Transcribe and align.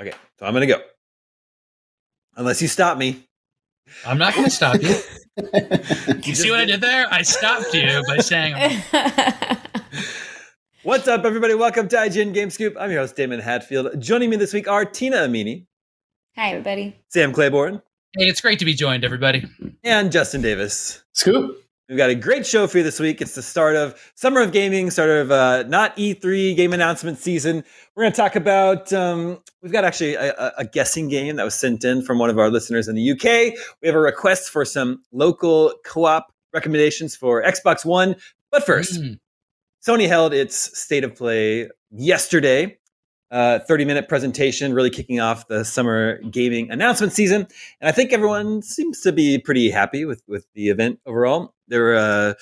Okay, 0.00 0.12
so 0.38 0.46
I'm 0.46 0.54
gonna 0.54 0.66
go. 0.66 0.80
Unless 2.36 2.62
you 2.62 2.68
stop 2.68 2.96
me. 2.96 3.28
I'm 4.06 4.16
not 4.16 4.34
going 4.34 4.44
to 4.44 4.50
stop 4.50 4.80
you. 4.80 4.88
you 6.24 6.34
see 6.34 6.50
what 6.50 6.60
I 6.60 6.64
did 6.64 6.80
there? 6.80 7.12
I 7.12 7.22
stopped 7.22 7.74
you 7.74 8.02
by 8.06 8.18
saying. 8.18 8.80
What's 10.84 11.08
up, 11.08 11.24
everybody? 11.24 11.54
Welcome 11.54 11.88
to 11.88 11.96
IGN 11.96 12.32
Game 12.32 12.50
Scoop. 12.50 12.76
I'm 12.78 12.90
your 12.92 13.00
host, 13.00 13.16
Damon 13.16 13.40
Hatfield. 13.40 14.00
Joining 14.00 14.30
me 14.30 14.36
this 14.36 14.54
week 14.54 14.68
are 14.68 14.84
Tina 14.84 15.16
Amini. 15.16 15.66
Hi, 16.36 16.50
everybody. 16.50 16.96
Sam 17.08 17.32
Claiborne. 17.32 17.82
Hey, 18.16 18.26
it's 18.26 18.40
great 18.40 18.60
to 18.60 18.64
be 18.64 18.74
joined, 18.74 19.04
everybody. 19.04 19.44
And 19.82 20.12
Justin 20.12 20.40
Davis. 20.40 21.02
Scoop. 21.12 21.58
We've 21.90 21.98
got 21.98 22.08
a 22.08 22.14
great 22.14 22.46
show 22.46 22.68
for 22.68 22.78
you 22.78 22.84
this 22.84 23.00
week. 23.00 23.20
It's 23.20 23.34
the 23.34 23.42
start 23.42 23.74
of 23.74 24.00
Summer 24.14 24.40
of 24.42 24.52
Gaming, 24.52 24.92
start 24.92 25.10
of 25.10 25.32
uh, 25.32 25.64
not 25.64 25.96
E3 25.96 26.54
game 26.54 26.72
announcement 26.72 27.18
season. 27.18 27.64
We're 27.96 28.04
going 28.04 28.12
to 28.12 28.16
talk 28.16 28.36
about, 28.36 28.92
um, 28.92 29.40
we've 29.60 29.72
got 29.72 29.82
actually 29.82 30.14
a, 30.14 30.52
a, 30.56 30.64
guessing 30.64 31.08
game 31.08 31.34
that 31.34 31.42
was 31.42 31.56
sent 31.56 31.82
in 31.82 32.02
from 32.02 32.20
one 32.20 32.30
of 32.30 32.38
our 32.38 32.48
listeners 32.48 32.86
in 32.86 32.94
the 32.94 33.10
UK. 33.10 33.58
We 33.82 33.88
have 33.88 33.96
a 33.96 34.00
request 34.00 34.50
for 34.50 34.64
some 34.64 35.02
local 35.10 35.74
co 35.84 36.04
op 36.04 36.32
recommendations 36.54 37.16
for 37.16 37.42
Xbox 37.42 37.84
One. 37.84 38.14
But 38.52 38.64
first, 38.64 39.00
mm. 39.00 39.18
Sony 39.84 40.06
held 40.06 40.32
its 40.32 40.78
state 40.78 41.02
of 41.02 41.16
play 41.16 41.70
yesterday. 41.90 42.78
Uh, 43.30 43.60
30 43.60 43.84
minute 43.84 44.08
presentation, 44.08 44.74
really 44.74 44.90
kicking 44.90 45.20
off 45.20 45.46
the 45.46 45.64
summer 45.64 46.20
gaming 46.22 46.68
announcement 46.68 47.12
season. 47.12 47.46
And 47.80 47.88
I 47.88 47.92
think 47.92 48.12
everyone 48.12 48.60
seems 48.60 49.02
to 49.02 49.12
be 49.12 49.38
pretty 49.38 49.70
happy 49.70 50.04
with, 50.04 50.20
with 50.26 50.46
the 50.54 50.68
event 50.68 50.98
overall. 51.06 51.54
They 51.68 51.78
were 51.78 51.94
uh, 51.94 52.34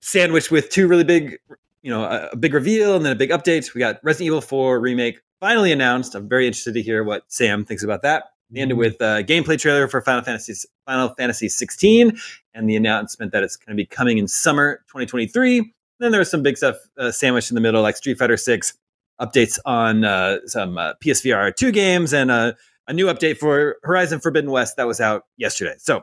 sandwiched 0.00 0.50
with 0.50 0.70
two 0.70 0.88
really 0.88 1.04
big, 1.04 1.38
you 1.82 1.90
know, 1.90 2.04
a, 2.04 2.34
big 2.34 2.54
reveal 2.54 2.96
and 2.96 3.04
then 3.04 3.12
a 3.12 3.14
big 3.14 3.28
update. 3.28 3.74
We 3.74 3.78
got 3.78 4.00
Resident 4.02 4.28
Evil 4.28 4.40
4 4.40 4.80
remake 4.80 5.20
finally 5.38 5.70
announced. 5.70 6.14
I'm 6.14 6.30
very 6.30 6.46
interested 6.46 6.72
to 6.72 6.82
hear 6.82 7.04
what 7.04 7.24
Sam 7.28 7.66
thinks 7.66 7.84
about 7.84 8.00
that. 8.02 8.24
We 8.50 8.60
ended 8.60 8.78
with 8.78 8.94
a 9.02 9.22
gameplay 9.22 9.58
trailer 9.58 9.86
for 9.88 10.00
Final 10.00 10.22
Fantasy 10.22 10.54
Final 10.86 11.10
Fantasy 11.10 11.50
16 11.50 12.16
and 12.54 12.70
the 12.70 12.76
announcement 12.76 13.32
that 13.32 13.42
it's 13.42 13.56
going 13.56 13.76
to 13.76 13.82
be 13.82 13.84
coming 13.84 14.16
in 14.16 14.28
summer 14.28 14.76
2023. 14.88 15.74
Then 16.00 16.10
there 16.10 16.20
was 16.20 16.30
some 16.30 16.42
big 16.42 16.56
stuff 16.56 16.76
uh, 16.98 17.10
sandwiched 17.10 17.50
in 17.50 17.54
the 17.54 17.60
middle, 17.60 17.82
like 17.82 17.96
Street 17.96 18.18
Fighter 18.18 18.38
6 18.38 18.72
updates 19.20 19.58
on 19.64 20.04
uh, 20.04 20.38
some 20.46 20.78
uh, 20.78 20.94
PSVR 21.02 21.54
2 21.54 21.72
games 21.72 22.12
and 22.12 22.30
a 22.30 22.56
new 22.92 23.06
update 23.06 23.38
for 23.38 23.76
Horizon 23.82 24.20
Forbidden 24.20 24.50
West 24.50 24.76
that 24.76 24.86
was 24.86 25.00
out 25.00 25.22
yesterday. 25.36 25.74
So, 25.78 26.02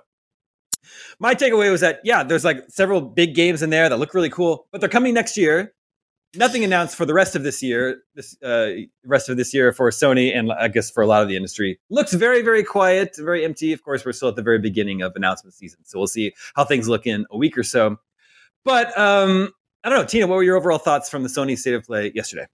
my 1.19 1.35
takeaway 1.35 1.71
was 1.71 1.81
that, 1.81 1.99
yeah, 2.03 2.23
there's 2.23 2.43
like 2.43 2.63
several 2.69 3.01
big 3.01 3.35
games 3.35 3.61
in 3.61 3.69
there 3.69 3.87
that 3.87 3.97
look 3.97 4.13
really 4.13 4.29
cool, 4.29 4.67
but 4.71 4.81
they're 4.81 4.89
coming 4.89 5.13
next 5.13 5.37
year. 5.37 5.73
Nothing 6.35 6.63
announced 6.63 6.95
for 6.95 7.05
the 7.05 7.13
rest 7.13 7.35
of 7.35 7.43
this 7.43 7.61
year, 7.61 8.01
this 8.15 8.41
uh, 8.41 8.69
rest 9.05 9.27
of 9.27 9.35
this 9.35 9.53
year 9.53 9.73
for 9.73 9.89
Sony, 9.89 10.35
and 10.35 10.51
I 10.51 10.69
guess 10.69 10.89
for 10.89 11.03
a 11.03 11.07
lot 11.07 11.21
of 11.21 11.27
the 11.27 11.35
industry. 11.35 11.77
Looks 11.89 12.13
very, 12.13 12.41
very 12.41 12.63
quiet, 12.63 13.17
very 13.17 13.43
empty. 13.43 13.73
Of 13.73 13.83
course, 13.83 14.05
we're 14.05 14.13
still 14.13 14.29
at 14.29 14.37
the 14.37 14.41
very 14.41 14.57
beginning 14.57 15.01
of 15.01 15.13
announcement 15.17 15.53
season, 15.53 15.79
so 15.83 15.99
we'll 15.99 16.07
see 16.07 16.33
how 16.55 16.63
things 16.63 16.87
look 16.87 17.05
in 17.05 17.25
a 17.31 17.37
week 17.37 17.57
or 17.57 17.63
so. 17.63 17.97
But 18.63 18.97
um, 18.97 19.49
I 19.83 19.89
don't 19.89 19.99
know, 19.99 20.05
Tina, 20.05 20.27
what 20.27 20.35
were 20.35 20.43
your 20.43 20.55
overall 20.55 20.77
thoughts 20.77 21.09
from 21.09 21.23
the 21.23 21.29
Sony 21.29 21.57
State 21.57 21.73
of 21.73 21.83
Play 21.83 22.13
yesterday? 22.15 22.47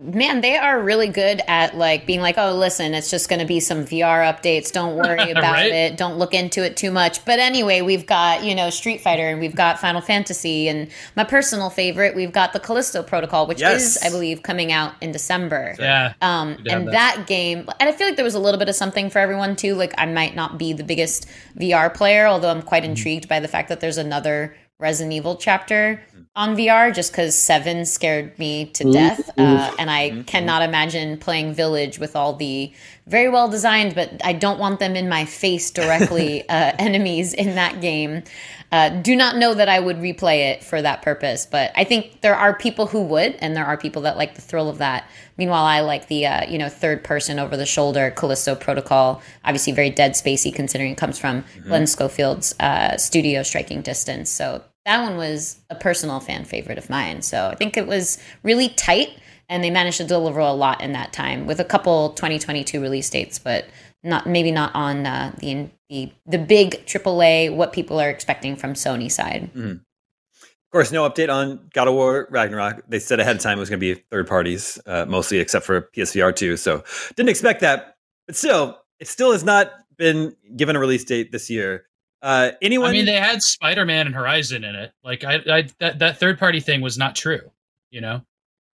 Man, 0.00 0.42
they 0.42 0.56
are 0.56 0.80
really 0.80 1.08
good 1.08 1.42
at 1.48 1.76
like 1.76 2.06
being 2.06 2.20
like, 2.20 2.38
oh, 2.38 2.54
listen, 2.54 2.94
it's 2.94 3.10
just 3.10 3.28
going 3.28 3.40
to 3.40 3.44
be 3.44 3.58
some 3.58 3.84
VR 3.84 4.32
updates. 4.32 4.70
Don't 4.70 4.94
worry 4.96 5.32
about 5.32 5.54
right? 5.54 5.72
it. 5.72 5.96
Don't 5.96 6.18
look 6.18 6.34
into 6.34 6.64
it 6.64 6.76
too 6.76 6.92
much. 6.92 7.24
But 7.24 7.40
anyway, 7.40 7.80
we've 7.80 8.06
got, 8.06 8.44
you 8.44 8.54
know, 8.54 8.70
Street 8.70 9.00
Fighter 9.00 9.26
and 9.26 9.40
we've 9.40 9.56
got 9.56 9.80
Final 9.80 10.00
Fantasy. 10.00 10.68
And 10.68 10.88
my 11.16 11.24
personal 11.24 11.68
favorite, 11.68 12.14
we've 12.14 12.30
got 12.30 12.52
the 12.52 12.60
Callisto 12.60 13.02
Protocol, 13.02 13.48
which 13.48 13.60
yes. 13.60 13.96
is, 13.96 14.02
I 14.04 14.10
believe, 14.10 14.44
coming 14.44 14.70
out 14.70 14.94
in 15.00 15.10
December. 15.10 15.74
Yeah. 15.80 16.14
Um, 16.22 16.58
and 16.70 16.86
that. 16.86 16.92
that 16.92 17.26
game, 17.26 17.68
and 17.80 17.88
I 17.88 17.92
feel 17.92 18.06
like 18.06 18.14
there 18.14 18.24
was 18.24 18.36
a 18.36 18.40
little 18.40 18.60
bit 18.60 18.68
of 18.68 18.76
something 18.76 19.10
for 19.10 19.18
everyone 19.18 19.56
too. 19.56 19.74
Like, 19.74 19.94
I 19.98 20.06
might 20.06 20.36
not 20.36 20.58
be 20.58 20.72
the 20.72 20.84
biggest 20.84 21.26
VR 21.56 21.92
player, 21.92 22.28
although 22.28 22.50
I'm 22.50 22.62
quite 22.62 22.84
mm-hmm. 22.84 22.92
intrigued 22.92 23.28
by 23.28 23.40
the 23.40 23.48
fact 23.48 23.68
that 23.68 23.80
there's 23.80 23.98
another 23.98 24.56
Resident 24.78 25.12
Evil 25.12 25.34
chapter 25.34 26.00
on 26.38 26.56
VR 26.56 26.94
just 26.94 27.10
because 27.10 27.36
Seven 27.36 27.84
scared 27.84 28.38
me 28.38 28.66
to 28.66 28.92
death. 28.92 29.28
Uh, 29.36 29.74
and 29.76 29.90
I 29.90 30.10
mm-hmm. 30.10 30.22
cannot 30.22 30.62
imagine 30.62 31.18
playing 31.18 31.52
Village 31.52 31.98
with 31.98 32.14
all 32.14 32.34
the 32.34 32.72
very 33.08 33.28
well 33.28 33.48
designed, 33.48 33.96
but 33.96 34.24
I 34.24 34.34
don't 34.34 34.60
want 34.60 34.78
them 34.78 34.94
in 34.94 35.08
my 35.08 35.24
face 35.24 35.72
directly 35.72 36.48
uh, 36.48 36.72
enemies 36.78 37.34
in 37.34 37.56
that 37.56 37.80
game. 37.80 38.22
Uh, 38.70 38.90
do 38.90 39.16
not 39.16 39.36
know 39.36 39.52
that 39.52 39.68
I 39.68 39.80
would 39.80 39.96
replay 39.96 40.50
it 40.52 40.62
for 40.62 40.80
that 40.80 41.02
purpose, 41.02 41.44
but 41.44 41.72
I 41.74 41.82
think 41.82 42.20
there 42.20 42.36
are 42.36 42.54
people 42.54 42.86
who 42.86 43.02
would, 43.02 43.34
and 43.36 43.56
there 43.56 43.64
are 43.64 43.76
people 43.76 44.02
that 44.02 44.16
like 44.16 44.36
the 44.36 44.42
thrill 44.42 44.68
of 44.68 44.78
that. 44.78 45.10
Meanwhile, 45.38 45.64
I 45.64 45.80
like 45.80 46.06
the 46.06 46.26
uh, 46.26 46.48
you 46.48 46.58
know 46.58 46.68
third 46.68 47.02
person 47.02 47.40
over 47.40 47.56
the 47.56 47.66
shoulder 47.66 48.12
Callisto 48.12 48.54
Protocol. 48.54 49.22
Obviously, 49.44 49.72
very 49.72 49.90
Dead 49.90 50.12
Spacey 50.12 50.54
considering 50.54 50.92
it 50.92 50.98
comes 50.98 51.18
from 51.18 51.42
mm-hmm. 51.42 51.68
Glenn 51.68 51.86
Schofield's 51.86 52.54
uh, 52.60 52.96
studio 52.96 53.42
Striking 53.42 53.80
Distance. 53.82 54.30
So 54.30 54.62
that 54.88 55.02
one 55.02 55.18
was 55.18 55.60
a 55.68 55.74
personal 55.74 56.18
fan 56.18 56.46
favorite 56.46 56.78
of 56.78 56.88
mine. 56.88 57.20
So 57.20 57.48
I 57.48 57.54
think 57.56 57.76
it 57.76 57.86
was 57.86 58.18
really 58.42 58.70
tight, 58.70 59.10
and 59.50 59.62
they 59.62 59.68
managed 59.68 59.98
to 59.98 60.04
deliver 60.04 60.40
a 60.40 60.52
lot 60.52 60.80
in 60.80 60.92
that 60.92 61.12
time 61.12 61.46
with 61.46 61.60
a 61.60 61.64
couple 61.64 62.14
2022 62.14 62.80
release 62.80 63.10
dates, 63.10 63.38
but 63.38 63.66
not 64.02 64.26
maybe 64.26 64.50
not 64.50 64.74
on 64.74 65.04
uh, 65.04 65.34
the 65.40 65.68
the 65.90 66.10
the 66.24 66.38
big 66.38 66.86
AAA 66.86 67.54
what 67.54 67.74
people 67.74 68.00
are 68.00 68.08
expecting 68.08 68.56
from 68.56 68.72
Sony 68.72 69.12
side. 69.12 69.50
Mm-hmm. 69.54 69.72
Of 69.72 70.72
course, 70.72 70.90
no 70.90 71.08
update 71.08 71.32
on 71.32 71.68
God 71.74 71.88
of 71.88 71.94
War 71.94 72.26
Ragnarok. 72.30 72.82
They 72.88 72.98
said 72.98 73.20
ahead 73.20 73.36
of 73.36 73.42
time 73.42 73.58
it 73.58 73.60
was 73.60 73.68
going 73.68 73.80
to 73.80 73.94
be 73.94 74.02
third 74.10 74.26
parties, 74.26 74.78
uh, 74.86 75.04
mostly 75.06 75.38
except 75.38 75.66
for 75.66 75.90
PSVR 75.94 76.34
2. 76.34 76.56
So 76.56 76.82
didn't 77.14 77.30
expect 77.30 77.60
that. 77.60 77.96
But 78.26 78.36
still, 78.36 78.78
it 79.00 79.08
still 79.08 79.32
has 79.32 79.44
not 79.44 79.70
been 79.98 80.34
given 80.56 80.76
a 80.76 80.78
release 80.78 81.04
date 81.04 81.32
this 81.32 81.50
year. 81.50 81.87
Uh, 82.20 82.50
anyone? 82.60 82.90
I 82.90 82.92
mean, 82.92 83.06
they 83.06 83.14
had 83.14 83.42
Spider 83.42 83.84
Man 83.84 84.06
and 84.06 84.14
Horizon 84.14 84.64
in 84.64 84.74
it. 84.74 84.92
Like, 85.04 85.24
I, 85.24 85.40
I 85.48 85.68
that 85.78 85.98
that 86.00 86.18
third 86.18 86.38
party 86.38 86.60
thing 86.60 86.80
was 86.80 86.98
not 86.98 87.14
true. 87.14 87.50
You 87.90 88.00
know. 88.00 88.22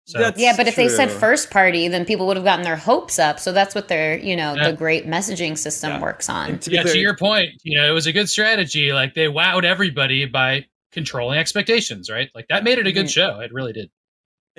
So. 0.06 0.32
yeah, 0.36 0.56
but 0.56 0.66
if 0.66 0.74
true. 0.74 0.84
they 0.84 0.88
said 0.88 1.08
first 1.10 1.50
party, 1.50 1.86
then 1.86 2.04
people 2.04 2.26
would 2.26 2.36
have 2.36 2.44
gotten 2.44 2.64
their 2.64 2.76
hopes 2.76 3.18
up. 3.20 3.38
So 3.38 3.52
that's 3.52 3.76
what 3.76 3.86
their, 3.86 4.18
you 4.18 4.34
know, 4.34 4.54
yeah. 4.54 4.70
the 4.70 4.76
great 4.76 5.06
messaging 5.06 5.56
system 5.56 5.90
yeah. 5.90 6.00
works 6.00 6.28
on. 6.28 6.58
To 6.58 6.70
yeah, 6.70 6.82
clear, 6.82 6.94
to 6.94 6.98
your 6.98 7.16
point, 7.16 7.50
you 7.62 7.78
know, 7.78 7.88
it 7.88 7.92
was 7.92 8.08
a 8.08 8.12
good 8.12 8.28
strategy. 8.28 8.92
Like 8.92 9.14
they 9.14 9.26
wowed 9.26 9.62
everybody 9.62 10.24
by 10.26 10.66
controlling 10.90 11.38
expectations, 11.38 12.10
right? 12.10 12.28
Like 12.34 12.48
that 12.48 12.64
made 12.64 12.78
it 12.78 12.88
a 12.88 12.92
good 12.92 13.06
mm-hmm. 13.06 13.36
show. 13.36 13.40
It 13.40 13.52
really 13.52 13.72
did. 13.72 13.90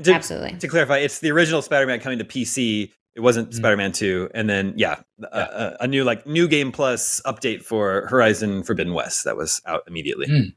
To, 0.04 0.14
Absolutely. 0.14 0.58
To 0.60 0.68
clarify, 0.70 1.00
it's 1.00 1.20
the 1.20 1.32
original 1.32 1.62
Spider-Man 1.62 2.00
coming 2.00 2.20
to 2.20 2.24
PC 2.24 2.92
it 3.16 3.20
wasn't 3.20 3.50
mm-hmm. 3.50 3.58
Spider-Man 3.58 3.92
2 3.92 4.30
and 4.34 4.50
then 4.50 4.74
yeah, 4.78 5.02
yeah. 5.20 5.28
A, 5.32 5.78
a, 5.82 5.88
new 5.88 6.04
like 6.04 6.26
new 6.26 6.48
game 6.48 6.72
plus 6.72 7.22
update 7.26 7.64
for 7.64 8.08
Horizon 8.08 8.64
Forbidden 8.64 8.94
West 8.94 9.26
that 9.26 9.36
was 9.36 9.62
out 9.66 9.84
immediately. 9.88 10.28
Mm. 10.28 10.56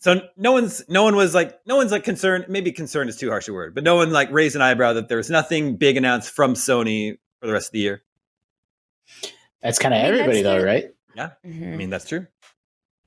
So 0.00 0.22
no 0.36 0.52
one's 0.52 0.82
no 0.88 1.02
one 1.02 1.16
was 1.16 1.34
like 1.34 1.58
no 1.66 1.76
one's 1.76 1.92
like 1.92 2.04
concerned 2.04 2.46
maybe 2.48 2.72
concerned 2.72 3.10
is 3.10 3.16
too 3.16 3.30
harsh 3.30 3.48
a 3.48 3.52
word, 3.52 3.74
but 3.74 3.84
no 3.84 3.96
one 3.96 4.10
like 4.10 4.30
raised 4.30 4.56
an 4.56 4.62
eyebrow 4.62 4.94
that 4.94 5.08
there 5.08 5.18
was 5.18 5.30
nothing 5.30 5.76
big 5.76 5.96
announced 5.96 6.30
from 6.30 6.54
Sony 6.54 7.18
for 7.40 7.46
the 7.46 7.52
rest 7.52 7.68
of 7.68 7.72
the 7.72 7.80
year. 7.80 8.02
That's 9.62 9.78
kind 9.78 9.94
of 9.94 10.00
everybody 10.00 10.42
though, 10.42 10.62
right? 10.62 10.94
Yeah. 11.14 11.30
Mm-hmm. 11.46 11.72
I 11.72 11.76
mean 11.76 11.90
that's 11.90 12.08
true. 12.08 12.26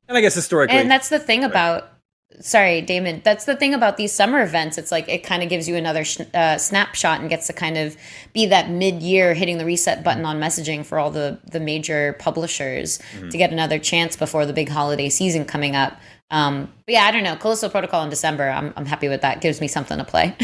And 0.07 0.17
I 0.17 0.21
guess 0.21 0.35
historically 0.35 0.77
And 0.77 0.89
that's 0.89 1.09
the 1.09 1.19
thing 1.19 1.43
about 1.43 1.89
sorry, 2.39 2.81
Damon. 2.81 3.21
That's 3.23 3.45
the 3.45 3.55
thing 3.55 3.73
about 3.73 3.97
these 3.97 4.11
summer 4.11 4.41
events. 4.41 4.77
It's 4.77 4.91
like 4.91 5.07
it 5.09 5.23
kind 5.23 5.43
of 5.43 5.49
gives 5.49 5.67
you 5.67 5.75
another 5.75 6.03
sh- 6.03 6.21
uh, 6.33 6.57
snapshot 6.57 7.21
and 7.21 7.29
gets 7.29 7.47
to 7.47 7.53
kind 7.53 7.77
of 7.77 7.95
be 8.33 8.45
that 8.47 8.69
mid-year 8.69 9.33
hitting 9.33 9.57
the 9.57 9.65
reset 9.65 10.03
button 10.03 10.25
on 10.25 10.39
messaging 10.39 10.85
for 10.85 10.99
all 10.99 11.11
the 11.11 11.39
the 11.51 11.59
major 11.59 12.13
publishers 12.13 12.99
mm-hmm. 13.15 13.29
to 13.29 13.37
get 13.37 13.51
another 13.51 13.79
chance 13.79 14.15
before 14.15 14.45
the 14.45 14.53
big 14.53 14.69
holiday 14.69 15.09
season 15.09 15.45
coming 15.45 15.75
up. 15.75 15.99
Um, 16.31 16.71
but 16.85 16.93
yeah, 16.93 17.03
I 17.03 17.11
don't 17.11 17.23
know. 17.23 17.35
Callisto 17.35 17.69
Protocol 17.69 18.03
in 18.03 18.09
December. 18.09 18.49
I'm 18.49 18.73
I'm 18.75 18.85
happy 18.85 19.07
with 19.07 19.21
that. 19.21 19.41
Gives 19.41 19.61
me 19.61 19.67
something 19.67 19.97
to 19.97 20.03
play. 20.03 20.35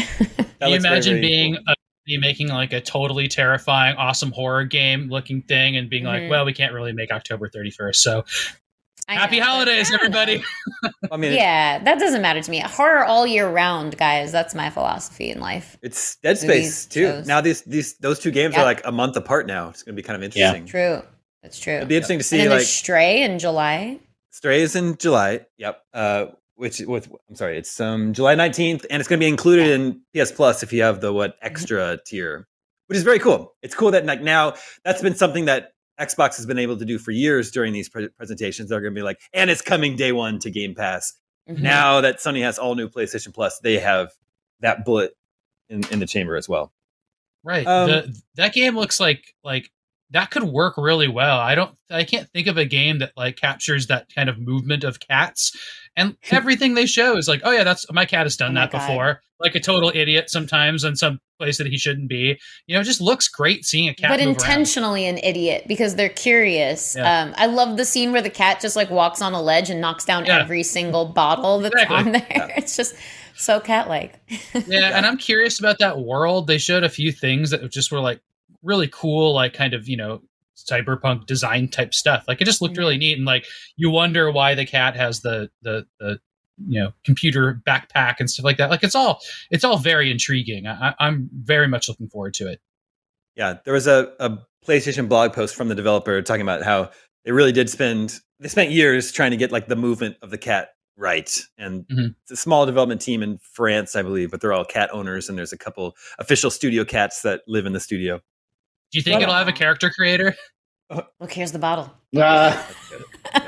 Can 0.60 0.68
you 0.68 0.76
imagine 0.76 1.14
very, 1.14 1.20
very 1.20 1.20
being 1.20 1.54
cool. 1.54 1.64
a 1.68 1.74
making 2.18 2.48
like 2.48 2.72
a 2.72 2.80
totally 2.80 3.28
terrifying, 3.28 3.94
awesome 3.96 4.32
horror 4.32 4.64
game 4.64 5.08
looking 5.08 5.42
thing 5.42 5.76
and 5.76 5.88
being 5.88 6.04
mm-hmm. 6.04 6.22
like, 6.22 6.30
well, 6.30 6.44
we 6.44 6.52
can't 6.52 6.72
really 6.72 6.92
make 6.92 7.12
October 7.12 7.48
31st. 7.48 7.96
So 7.96 8.24
I 9.10 9.14
Happy 9.14 9.40
know, 9.40 9.46
holidays, 9.46 9.92
everybody. 9.92 10.44
I 11.10 11.16
mean, 11.16 11.32
yeah, 11.32 11.80
that 11.80 11.98
doesn't 11.98 12.22
matter 12.22 12.40
to 12.40 12.48
me. 12.48 12.60
Horror 12.60 13.04
all 13.04 13.26
year 13.26 13.50
round, 13.50 13.98
guys. 13.98 14.30
That's 14.30 14.54
my 14.54 14.70
philosophy 14.70 15.32
in 15.32 15.40
life. 15.40 15.76
It's 15.82 16.14
Dead 16.16 16.38
Space 16.38 16.48
Movies, 16.48 16.86
too. 16.86 17.06
Shows. 17.06 17.26
Now 17.26 17.40
these 17.40 17.62
these 17.62 17.96
those 17.96 18.20
two 18.20 18.30
games 18.30 18.54
yep. 18.54 18.60
are 18.60 18.64
like 18.64 18.82
a 18.84 18.92
month 18.92 19.16
apart 19.16 19.48
now. 19.48 19.68
It's 19.68 19.82
going 19.82 19.96
to 19.96 20.00
be 20.00 20.06
kind 20.06 20.16
of 20.16 20.22
interesting. 20.22 20.64
Yeah. 20.64 20.70
True. 20.70 21.02
That's 21.42 21.58
true. 21.58 21.74
It'd 21.74 21.88
be 21.88 21.96
interesting 21.96 22.18
to 22.18 22.24
see 22.24 22.40
and 22.40 22.50
like 22.50 22.62
Stray 22.62 23.22
in 23.22 23.40
July. 23.40 23.98
Stray 24.30 24.60
is 24.60 24.76
in 24.76 24.96
July. 24.96 25.44
Yep. 25.58 25.82
Uh, 25.92 26.26
which 26.54 26.78
with 26.78 27.10
I'm 27.28 27.34
sorry, 27.34 27.58
it's 27.58 27.80
um 27.80 28.12
July 28.12 28.36
19th, 28.36 28.86
and 28.90 29.00
it's 29.00 29.08
going 29.08 29.18
to 29.18 29.24
be 29.24 29.28
included 29.28 29.66
yeah. 29.66 29.74
in 30.20 30.24
PS 30.24 30.30
Plus 30.30 30.62
if 30.62 30.72
you 30.72 30.82
have 30.82 31.00
the 31.00 31.12
what 31.12 31.32
mm-hmm. 31.32 31.46
extra 31.46 31.98
tier, 32.06 32.46
which 32.86 32.96
is 32.96 33.02
very 33.02 33.18
cool. 33.18 33.56
It's 33.60 33.74
cool 33.74 33.90
that 33.90 34.06
like 34.06 34.22
now 34.22 34.54
that's 34.84 35.02
been 35.02 35.16
something 35.16 35.46
that 35.46 35.72
Xbox 36.00 36.36
has 36.36 36.46
been 36.46 36.58
able 36.58 36.76
to 36.78 36.84
do 36.84 36.98
for 36.98 37.10
years 37.10 37.50
during 37.50 37.72
these 37.72 37.88
pre- 37.88 38.08
presentations. 38.08 38.70
They're 38.70 38.80
going 38.80 38.94
to 38.94 38.98
be 38.98 39.04
like, 39.04 39.20
and 39.32 39.50
it's 39.50 39.62
coming 39.62 39.96
day 39.96 40.12
one 40.12 40.38
to 40.40 40.50
Game 40.50 40.74
Pass. 40.74 41.14
Mm-hmm. 41.48 41.62
Now 41.62 42.00
that 42.00 42.18
Sony 42.18 42.42
has 42.42 42.58
all 42.58 42.74
new 42.74 42.88
PlayStation 42.88 43.34
Plus, 43.34 43.58
they 43.60 43.78
have 43.78 44.12
that 44.60 44.84
bullet 44.84 45.16
in, 45.68 45.84
in 45.90 45.98
the 45.98 46.06
chamber 46.06 46.36
as 46.36 46.48
well. 46.48 46.72
Right. 47.42 47.66
Um, 47.66 47.88
the, 47.88 48.20
that 48.36 48.52
game 48.52 48.76
looks 48.76 49.00
like 49.00 49.34
like 49.42 49.70
that 50.12 50.30
could 50.30 50.42
work 50.42 50.74
really 50.76 51.08
well. 51.08 51.38
I 51.38 51.54
don't 51.54 51.74
I 51.90 52.04
can't 52.04 52.28
think 52.30 52.46
of 52.46 52.56
a 52.56 52.64
game 52.64 52.98
that 52.98 53.12
like 53.16 53.36
captures 53.36 53.86
that 53.86 54.12
kind 54.14 54.28
of 54.28 54.38
movement 54.38 54.84
of 54.84 55.00
cats. 55.00 55.56
And 55.96 56.16
everything 56.30 56.74
they 56.74 56.86
show 56.86 57.16
is 57.16 57.28
like, 57.28 57.42
oh 57.44 57.50
yeah, 57.50 57.64
that's 57.64 57.90
my 57.92 58.04
cat 58.04 58.24
has 58.24 58.36
done 58.36 58.56
oh 58.56 58.60
that 58.60 58.70
before. 58.70 59.20
Like 59.38 59.54
a 59.54 59.60
total 59.60 59.90
idiot 59.94 60.28
sometimes 60.28 60.84
in 60.84 60.96
some 60.96 61.18
place 61.38 61.58
that 61.58 61.66
he 61.66 61.78
shouldn't 61.78 62.08
be. 62.08 62.38
You 62.66 62.74
know, 62.74 62.80
it 62.80 62.84
just 62.84 63.00
looks 63.00 63.28
great 63.28 63.64
seeing 63.64 63.88
a 63.88 63.94
cat. 63.94 64.10
But 64.10 64.20
intentionally 64.20 65.06
around. 65.06 65.18
an 65.18 65.24
idiot 65.24 65.64
because 65.66 65.94
they're 65.94 66.10
curious. 66.10 66.94
Yeah. 66.94 67.22
Um, 67.22 67.34
I 67.36 67.46
love 67.46 67.76
the 67.76 67.84
scene 67.84 68.12
where 68.12 68.22
the 68.22 68.30
cat 68.30 68.60
just 68.60 68.76
like 68.76 68.90
walks 68.90 69.22
on 69.22 69.32
a 69.32 69.40
ledge 69.40 69.70
and 69.70 69.80
knocks 69.80 70.04
down 70.04 70.26
yeah. 70.26 70.40
every 70.40 70.62
single 70.62 71.06
bottle 71.06 71.60
that's 71.60 71.74
exactly. 71.74 71.96
on 71.96 72.12
there. 72.12 72.26
Yeah. 72.30 72.46
It's 72.60 72.76
just 72.76 72.94
so 73.36 73.58
cat 73.60 73.88
like. 73.88 74.20
yeah, 74.66 74.96
and 74.96 75.06
I'm 75.06 75.16
curious 75.16 75.58
about 75.58 75.78
that 75.78 75.98
world. 75.98 76.46
They 76.46 76.58
showed 76.58 76.84
a 76.84 76.90
few 76.90 77.10
things 77.10 77.50
that 77.50 77.70
just 77.72 77.90
were 77.90 78.00
like 78.00 78.20
really 78.62 78.88
cool, 78.88 79.34
like 79.34 79.52
kind 79.52 79.74
of, 79.74 79.88
you 79.88 79.96
know, 79.96 80.20
cyberpunk 80.56 81.26
design 81.26 81.68
type 81.68 81.94
stuff. 81.94 82.24
Like 82.28 82.40
it 82.40 82.44
just 82.44 82.60
looked 82.60 82.76
really 82.76 82.98
neat 82.98 83.16
and 83.16 83.26
like 83.26 83.46
you 83.76 83.90
wonder 83.90 84.30
why 84.30 84.54
the 84.54 84.66
cat 84.66 84.96
has 84.96 85.20
the 85.20 85.50
the 85.62 85.86
the 85.98 86.18
you 86.66 86.80
know 86.80 86.92
computer 87.04 87.60
backpack 87.66 88.16
and 88.18 88.30
stuff 88.30 88.44
like 88.44 88.58
that. 88.58 88.70
Like 88.70 88.84
it's 88.84 88.94
all 88.94 89.20
it's 89.50 89.64
all 89.64 89.78
very 89.78 90.10
intriguing. 90.10 90.66
I, 90.66 90.94
I'm 90.98 91.30
very 91.32 91.68
much 91.68 91.88
looking 91.88 92.08
forward 92.08 92.34
to 92.34 92.48
it. 92.48 92.60
Yeah, 93.36 93.58
there 93.64 93.74
was 93.74 93.86
a, 93.86 94.12
a 94.18 94.38
PlayStation 94.66 95.08
blog 95.08 95.32
post 95.32 95.54
from 95.54 95.68
the 95.68 95.74
developer 95.74 96.20
talking 96.22 96.42
about 96.42 96.62
how 96.62 96.90
they 97.24 97.32
really 97.32 97.52
did 97.52 97.70
spend 97.70 98.20
they 98.38 98.48
spent 98.48 98.70
years 98.70 99.12
trying 99.12 99.30
to 99.30 99.36
get 99.36 99.52
like 99.52 99.68
the 99.68 99.76
movement 99.76 100.16
of 100.22 100.30
the 100.30 100.38
cat 100.38 100.70
right. 100.96 101.40
And 101.58 101.84
mm-hmm. 101.88 102.08
it's 102.22 102.30
a 102.30 102.36
small 102.36 102.66
development 102.66 103.00
team 103.00 103.22
in 103.22 103.38
France, 103.38 103.96
I 103.96 104.02
believe, 104.02 104.30
but 104.30 104.40
they're 104.40 104.52
all 104.52 104.64
cat 104.64 104.90
owners, 104.92 105.28
and 105.28 105.36
there's 105.36 105.52
a 105.52 105.58
couple 105.58 105.96
official 106.18 106.50
studio 106.50 106.84
cats 106.84 107.22
that 107.22 107.40
live 107.48 107.66
in 107.66 107.72
the 107.72 107.80
studio. 107.80 108.20
Do 108.90 108.98
you 108.98 109.02
think 109.02 109.14
well, 109.14 109.22
it'll 109.22 109.34
have 109.34 109.48
a 109.48 109.52
character 109.52 109.90
creator? 109.90 110.34
Look, 110.90 111.32
here's 111.32 111.52
the 111.52 111.58
bottle. 111.58 111.92
Uh. 112.16 112.66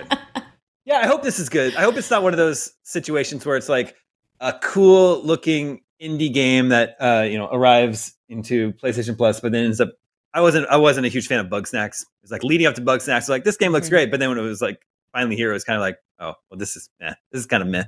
yeah, 0.85 0.99
I 0.99 1.07
hope 1.07 1.23
this 1.23 1.39
is 1.41 1.49
good. 1.49 1.75
I 1.75 1.83
hope 1.83 1.97
it's 1.97 2.11
not 2.11 2.23
one 2.23 2.33
of 2.33 2.39
those 2.39 2.73
situations 2.85 3.45
where 3.45 3.57
it's 3.57 3.69
like 3.69 3.97
a 4.41 4.53
cool 4.63 5.23
looking 5.25 5.81
indie 6.01 6.33
game 6.33 6.69
that 6.69 6.97
uh, 7.01 7.23
you 7.23 7.39
know 7.39 7.49
arrives 7.51 8.15
into 8.29 8.73
PlayStation 8.75 9.17
Plus, 9.17 9.41
but 9.41 9.53
then 9.53 9.65
ends 9.65 9.81
up. 9.81 9.91
I 10.35 10.41
wasn't. 10.41 10.69
I 10.69 10.77
wasn't 10.77 11.07
a 11.07 11.09
huge 11.09 11.27
fan 11.27 11.41
of 11.41 11.47
Bugsnax. 11.47 12.03
It 12.03 12.09
was 12.23 12.31
like 12.31 12.45
leading 12.45 12.67
up 12.67 12.75
to 12.77 12.81
Bug 12.81 13.01
Bugsnax. 13.01 13.29
Like 13.29 13.45
this 13.45 13.57
game 13.57 13.73
looks 13.73 13.87
mm-hmm. 13.87 13.95
great, 13.95 14.11
but 14.11 14.21
then 14.21 14.29
when 14.29 14.39
it 14.39 14.43
was 14.43 14.63
like 14.63 14.81
finally 15.13 15.37
here, 15.37 15.51
it 15.51 15.55
was 15.55 15.65
kind 15.65 15.77
of 15.77 15.81
like, 15.81 15.99
oh, 16.21 16.35
well, 16.51 16.59
this 16.59 16.77
is 16.77 16.89
meh. 17.01 17.15
This 17.31 17.41
is 17.41 17.47
kind 17.47 17.63
of 17.63 17.69
meh. 17.69 17.85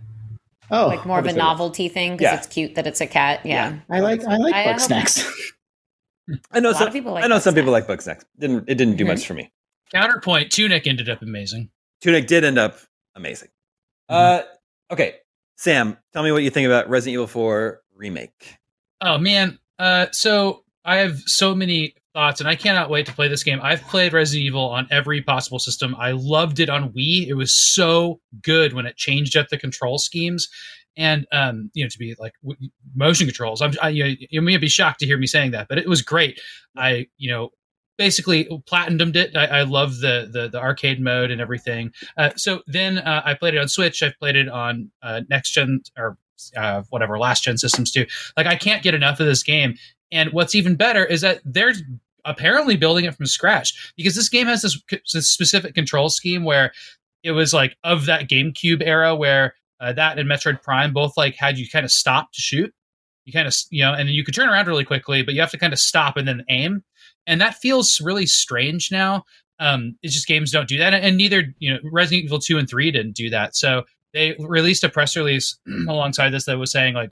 Oh, 0.70 0.86
like 0.86 1.04
more 1.04 1.18
of 1.18 1.26
a 1.26 1.32
novelty 1.32 1.88
thing 1.88 2.16
because 2.16 2.32
yeah. 2.32 2.38
it's 2.38 2.46
cute 2.46 2.74
that 2.74 2.86
it's 2.86 3.00
a 3.00 3.06
cat. 3.06 3.40
Yeah, 3.44 3.70
yeah. 3.70 3.78
I 3.90 4.00
like 4.00 4.24
I 4.24 4.36
like 4.36 4.54
Bugsnax. 4.54 5.24
I 5.26 5.53
know 6.60 6.72
some 6.72 6.92
people. 6.92 7.12
Like 7.12 7.24
I 7.24 7.26
know 7.26 7.38
some 7.38 7.54
people 7.54 7.72
like 7.72 7.86
Bugsnax. 7.86 8.24
Didn't 8.38 8.68
it? 8.68 8.74
Didn't 8.76 8.96
do 8.96 9.04
mm-hmm. 9.04 9.12
much 9.12 9.26
for 9.26 9.34
me. 9.34 9.52
Counterpoint: 9.92 10.50
Tunic 10.50 10.86
ended 10.86 11.08
up 11.08 11.22
amazing. 11.22 11.70
Tunic 12.00 12.26
did 12.26 12.44
end 12.44 12.58
up 12.58 12.78
amazing. 13.14 13.48
Mm-hmm. 14.10 14.42
Uh, 14.44 14.92
okay, 14.92 15.16
Sam, 15.56 15.96
tell 16.12 16.22
me 16.22 16.32
what 16.32 16.42
you 16.42 16.50
think 16.50 16.66
about 16.66 16.88
Resident 16.88 17.14
Evil 17.14 17.26
4 17.26 17.80
remake. 17.94 18.58
Oh 19.00 19.18
man, 19.18 19.58
uh, 19.78 20.06
so 20.12 20.64
I 20.84 20.96
have 20.96 21.18
so 21.26 21.54
many 21.54 21.94
thoughts, 22.12 22.40
and 22.40 22.48
I 22.48 22.56
cannot 22.56 22.90
wait 22.90 23.06
to 23.06 23.12
play 23.12 23.28
this 23.28 23.42
game. 23.42 23.60
I've 23.62 23.82
played 23.82 24.12
Resident 24.12 24.46
Evil 24.46 24.68
on 24.68 24.86
every 24.90 25.22
possible 25.22 25.58
system. 25.58 25.96
I 25.98 26.12
loved 26.12 26.60
it 26.60 26.70
on 26.70 26.92
Wii. 26.92 27.26
It 27.26 27.34
was 27.34 27.54
so 27.54 28.20
good 28.42 28.72
when 28.72 28.86
it 28.86 28.96
changed 28.96 29.36
up 29.36 29.48
the 29.48 29.58
control 29.58 29.98
schemes, 29.98 30.48
and 30.96 31.26
um, 31.32 31.70
you 31.74 31.84
know, 31.84 31.88
to 31.88 31.98
be 31.98 32.14
like 32.18 32.34
w- 32.42 32.70
motion 32.94 33.26
controls. 33.26 33.60
I'm, 33.60 33.72
I, 33.82 33.88
you, 33.88 34.16
you 34.30 34.42
may 34.42 34.56
be 34.56 34.68
shocked 34.68 35.00
to 35.00 35.06
hear 35.06 35.18
me 35.18 35.26
saying 35.26 35.52
that, 35.52 35.68
but 35.68 35.78
it 35.78 35.88
was 35.88 36.02
great. 36.02 36.40
I, 36.76 37.06
you 37.16 37.30
know, 37.30 37.50
basically 37.96 38.44
platinumed 38.70 39.16
it. 39.16 39.36
I, 39.36 39.46
I 39.46 39.62
love 39.62 40.00
the, 40.00 40.28
the, 40.32 40.48
the 40.48 40.60
arcade 40.60 41.00
mode 41.00 41.30
and 41.30 41.40
everything. 41.40 41.92
Uh, 42.16 42.30
so 42.36 42.62
then 42.66 42.98
uh, 42.98 43.22
I 43.24 43.34
played 43.34 43.54
it 43.54 43.58
on 43.58 43.68
Switch. 43.68 44.02
I've 44.02 44.18
played 44.18 44.36
it 44.36 44.48
on 44.48 44.90
uh, 45.02 45.22
next 45.28 45.52
gen 45.52 45.80
or 45.96 46.18
uh, 46.56 46.82
whatever 46.90 47.18
last 47.18 47.44
gen 47.44 47.58
systems 47.58 47.92
too. 47.92 48.06
Like 48.36 48.46
I 48.46 48.56
can't 48.56 48.82
get 48.82 48.94
enough 48.94 49.20
of 49.20 49.26
this 49.26 49.42
game. 49.42 49.76
And 50.10 50.32
what's 50.32 50.54
even 50.54 50.76
better 50.76 51.04
is 51.04 51.20
that 51.20 51.40
they're 51.44 51.74
apparently 52.24 52.76
building 52.76 53.04
it 53.04 53.14
from 53.14 53.26
scratch 53.26 53.92
because 53.96 54.14
this 54.14 54.28
game 54.28 54.46
has 54.46 54.62
this, 54.62 54.80
this 55.12 55.28
specific 55.28 55.74
control 55.74 56.08
scheme 56.08 56.44
where 56.44 56.72
it 57.22 57.32
was 57.32 57.52
like 57.54 57.76
of 57.84 58.06
that 58.06 58.28
GameCube 58.28 58.82
era 58.84 59.14
where 59.14 59.54
uh, 59.80 59.92
that 59.92 60.18
and 60.18 60.28
Metroid 60.28 60.62
Prime 60.62 60.92
both 60.92 61.16
like 61.16 61.36
had 61.36 61.58
you 61.58 61.68
kind 61.68 61.84
of 61.84 61.90
stop 61.90 62.32
to 62.32 62.40
shoot. 62.40 62.72
You 63.24 63.32
kind 63.32 63.48
of 63.48 63.54
you 63.70 63.82
know, 63.82 63.92
and 63.92 64.10
you 64.10 64.24
could 64.24 64.34
turn 64.34 64.48
around 64.48 64.66
really 64.66 64.84
quickly, 64.84 65.22
but 65.22 65.34
you 65.34 65.40
have 65.40 65.50
to 65.50 65.58
kind 65.58 65.72
of 65.72 65.78
stop 65.78 66.16
and 66.16 66.28
then 66.28 66.44
aim, 66.48 66.82
and 67.26 67.40
that 67.40 67.56
feels 67.56 68.00
really 68.00 68.26
strange 68.26 68.90
now. 68.92 69.24
Um, 69.60 69.96
it's 70.02 70.14
just 70.14 70.26
games 70.26 70.50
don't 70.50 70.68
do 70.68 70.78
that, 70.78 70.92
and 70.94 71.16
neither 71.16 71.54
you 71.58 71.72
know 71.72 71.78
Resident 71.90 72.24
Evil 72.24 72.38
two 72.38 72.58
and 72.58 72.68
three 72.68 72.90
didn't 72.90 73.16
do 73.16 73.30
that. 73.30 73.56
So 73.56 73.84
they 74.12 74.36
released 74.38 74.84
a 74.84 74.88
press 74.88 75.16
release 75.16 75.58
alongside 75.88 76.30
this 76.30 76.46
that 76.46 76.58
was 76.58 76.72
saying 76.72 76.94
like 76.94 77.10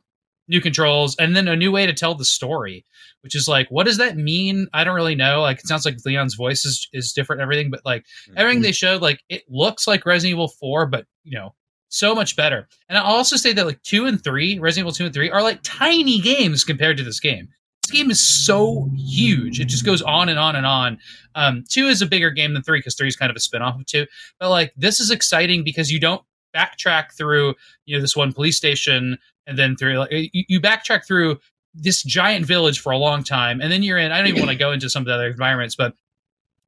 new 0.48 0.60
controls 0.60 1.16
and 1.18 1.36
then 1.36 1.48
a 1.48 1.56
new 1.56 1.70
way 1.70 1.86
to 1.86 1.92
tell 1.92 2.14
the 2.14 2.24
story 2.24 2.84
which 3.22 3.36
is 3.36 3.46
like 3.46 3.68
what 3.70 3.86
does 3.86 3.98
that 3.98 4.16
mean 4.16 4.66
i 4.74 4.82
don't 4.82 4.96
really 4.96 5.14
know 5.14 5.40
like 5.40 5.58
it 5.60 5.66
sounds 5.68 5.84
like 5.84 5.96
leon's 6.04 6.34
voice 6.34 6.64
is, 6.64 6.88
is 6.92 7.12
different 7.12 7.40
and 7.40 7.44
everything 7.44 7.70
but 7.70 7.80
like 7.84 8.02
mm-hmm. 8.02 8.34
everything 8.36 8.60
they 8.60 8.72
showed 8.72 9.00
like 9.00 9.20
it 9.28 9.44
looks 9.48 9.86
like 9.86 10.04
resident 10.04 10.32
evil 10.32 10.48
4 10.48 10.86
but 10.86 11.06
you 11.22 11.38
know 11.38 11.54
so 11.92 12.14
much 12.14 12.36
better. 12.36 12.68
And 12.88 12.96
I'll 12.96 13.04
also 13.04 13.36
say 13.36 13.52
that 13.52 13.66
like 13.66 13.82
two 13.82 14.06
and 14.06 14.22
three, 14.22 14.58
Resident 14.58 14.84
Evil 14.86 14.92
two 14.92 15.04
and 15.04 15.14
three, 15.14 15.30
are 15.30 15.42
like 15.42 15.60
tiny 15.62 16.20
games 16.20 16.64
compared 16.64 16.96
to 16.96 17.04
this 17.04 17.20
game. 17.20 17.48
This 17.82 17.90
game 17.90 18.10
is 18.10 18.46
so 18.46 18.88
huge; 18.96 19.60
it 19.60 19.66
just 19.66 19.84
goes 19.84 20.02
on 20.02 20.28
and 20.28 20.38
on 20.38 20.56
and 20.56 20.66
on. 20.66 20.98
Um, 21.34 21.64
two 21.68 21.86
is 21.88 22.00
a 22.00 22.06
bigger 22.06 22.30
game 22.30 22.54
than 22.54 22.62
three 22.62 22.78
because 22.78 22.94
three 22.94 23.08
is 23.08 23.16
kind 23.16 23.30
of 23.30 23.36
a 23.36 23.40
spinoff 23.40 23.78
of 23.78 23.86
two. 23.86 24.06
But 24.40 24.50
like 24.50 24.72
this 24.76 25.00
is 25.00 25.10
exciting 25.10 25.64
because 25.64 25.90
you 25.90 26.00
don't 26.00 26.22
backtrack 26.54 27.16
through 27.16 27.54
you 27.86 27.96
know 27.96 28.00
this 28.00 28.16
one 28.16 28.32
police 28.32 28.56
station 28.56 29.18
and 29.46 29.58
then 29.58 29.76
through 29.76 29.98
like 29.98 30.10
you, 30.10 30.44
you 30.48 30.60
backtrack 30.60 31.06
through 31.06 31.38
this 31.74 32.02
giant 32.02 32.44
village 32.44 32.80
for 32.80 32.92
a 32.92 32.98
long 32.98 33.24
time 33.24 33.60
and 33.60 33.72
then 33.72 33.82
you're 33.82 33.96
in 33.96 34.12
i 34.12 34.18
don't 34.18 34.26
even 34.26 34.40
want 34.40 34.50
to 34.50 34.56
go 34.56 34.70
into 34.70 34.90
some 34.90 35.00
of 35.00 35.06
the 35.06 35.14
other 35.14 35.28
environments 35.28 35.74
but 35.74 35.94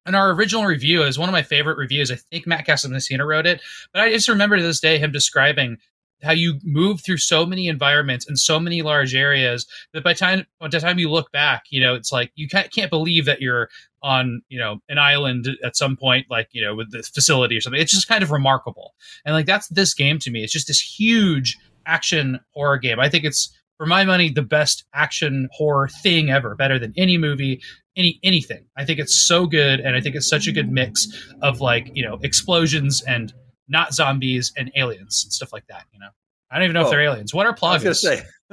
in 0.05 0.15
our 0.15 0.31
original 0.31 0.65
review 0.65 1.03
is 1.03 1.17
one 1.17 1.29
of 1.29 1.33
my 1.33 1.43
favorite 1.43 1.77
reviews. 1.77 2.11
I 2.11 2.15
think 2.15 2.47
Matt 2.47 2.65
Casamassina 2.65 3.25
wrote 3.25 3.45
it, 3.45 3.61
but 3.93 4.01
I 4.01 4.11
just 4.11 4.27
remember 4.27 4.57
to 4.57 4.63
this 4.63 4.79
day 4.79 4.97
him 4.97 5.11
describing 5.11 5.77
how 6.23 6.31
you 6.31 6.59
move 6.63 7.01
through 7.01 7.17
so 7.17 7.45
many 7.45 7.67
environments 7.67 8.27
and 8.27 8.39
so 8.39 8.59
many 8.59 8.81
large 8.81 9.13
areas 9.13 9.67
that 9.93 10.03
by 10.03 10.13
time 10.13 10.45
by 10.59 10.67
the 10.67 10.79
time 10.79 10.97
you 10.97 11.09
look 11.09 11.31
back, 11.31 11.63
you 11.69 11.81
know, 11.81 11.93
it's 11.93 12.11
like 12.11 12.31
you 12.35 12.47
can't, 12.47 12.71
can't 12.71 12.89
believe 12.89 13.25
that 13.25 13.41
you're 13.41 13.69
on, 14.01 14.41
you 14.49 14.57
know, 14.57 14.79
an 14.87 14.97
island 14.97 15.49
at 15.63 15.75
some 15.75 15.97
point, 15.97 16.27
like, 16.29 16.47
you 16.51 16.63
know, 16.63 16.75
with 16.75 16.91
the 16.91 17.03
facility 17.03 17.57
or 17.57 17.61
something. 17.61 17.81
It's 17.81 17.91
just 17.91 18.07
kind 18.07 18.23
of 18.23 18.31
remarkable. 18.31 18.93
And 19.25 19.35
like 19.35 19.45
that's 19.45 19.67
this 19.67 19.93
game 19.93 20.19
to 20.19 20.31
me. 20.31 20.43
It's 20.43 20.53
just 20.53 20.67
this 20.67 20.79
huge 20.79 21.57
action 21.85 22.39
horror 22.53 22.77
game. 22.77 22.99
I 22.99 23.09
think 23.09 23.23
it's 23.23 23.55
for 23.77 23.85
my 23.85 24.05
money 24.05 24.29
the 24.29 24.41
best 24.41 24.85
action 24.93 25.49
horror 25.51 25.89
thing 25.89 26.29
ever 26.29 26.55
better 26.55 26.79
than 26.79 26.93
any 26.95 27.17
movie 27.17 27.61
any 27.95 28.19
anything. 28.23 28.65
I 28.77 28.85
think 28.85 28.99
it's 28.99 29.27
so 29.27 29.45
good, 29.45 29.79
and 29.79 29.95
I 29.95 30.01
think 30.01 30.15
it's 30.15 30.29
such 30.29 30.47
a 30.47 30.51
good 30.51 30.71
mix 30.71 31.07
of 31.41 31.61
like 31.61 31.91
you 31.93 32.03
know 32.03 32.19
explosions 32.23 33.01
and 33.01 33.33
not 33.67 33.93
zombies 33.93 34.51
and 34.57 34.71
aliens 34.75 35.23
and 35.25 35.33
stuff 35.33 35.51
like 35.53 35.67
that. 35.67 35.85
You 35.91 35.99
know, 35.99 36.09
I 36.51 36.55
don't 36.55 36.65
even 36.65 36.73
know 36.73 36.81
oh, 36.81 36.85
if 36.85 36.89
they're 36.91 37.01
aliens. 37.01 37.33
What 37.33 37.45
are 37.45 37.53
say. 37.93 38.23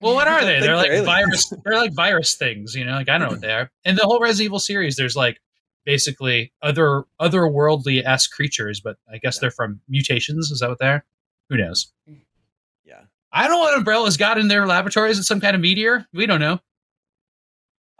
well, 0.00 0.14
what 0.14 0.28
are 0.28 0.40
they? 0.44 0.60
They're 0.60 0.76
like 0.76 0.90
they're 0.90 1.02
virus. 1.04 1.52
They're 1.64 1.76
like 1.76 1.94
virus 1.94 2.34
things. 2.34 2.74
You 2.74 2.84
know, 2.84 2.92
like 2.92 3.08
I 3.08 3.18
don't 3.18 3.28
know 3.28 3.32
what 3.32 3.40
they 3.40 3.52
are. 3.52 3.70
And 3.84 3.98
the 3.98 4.04
whole 4.04 4.20
Resident 4.20 4.46
Evil 4.46 4.60
series, 4.60 4.96
there's 4.96 5.16
like 5.16 5.38
basically 5.84 6.52
other 6.62 7.04
otherworldly 7.20 8.04
s 8.04 8.26
creatures, 8.26 8.80
but 8.80 8.96
I 9.12 9.18
guess 9.18 9.36
yeah. 9.36 9.42
they're 9.42 9.50
from 9.50 9.80
mutations. 9.88 10.50
Is 10.50 10.60
that 10.60 10.68
what 10.68 10.78
they're? 10.78 11.04
Who 11.50 11.56
knows? 11.56 11.92
Yeah. 12.84 13.02
I 13.32 13.42
don't 13.42 13.52
know 13.52 13.58
what 13.60 13.76
Umbrella's 13.76 14.16
got 14.16 14.38
in 14.38 14.48
their 14.48 14.66
laboratories. 14.66 15.18
It's 15.18 15.28
some 15.28 15.40
kind 15.40 15.54
of 15.54 15.60
meteor. 15.60 16.06
We 16.12 16.26
don't 16.26 16.40
know. 16.40 16.60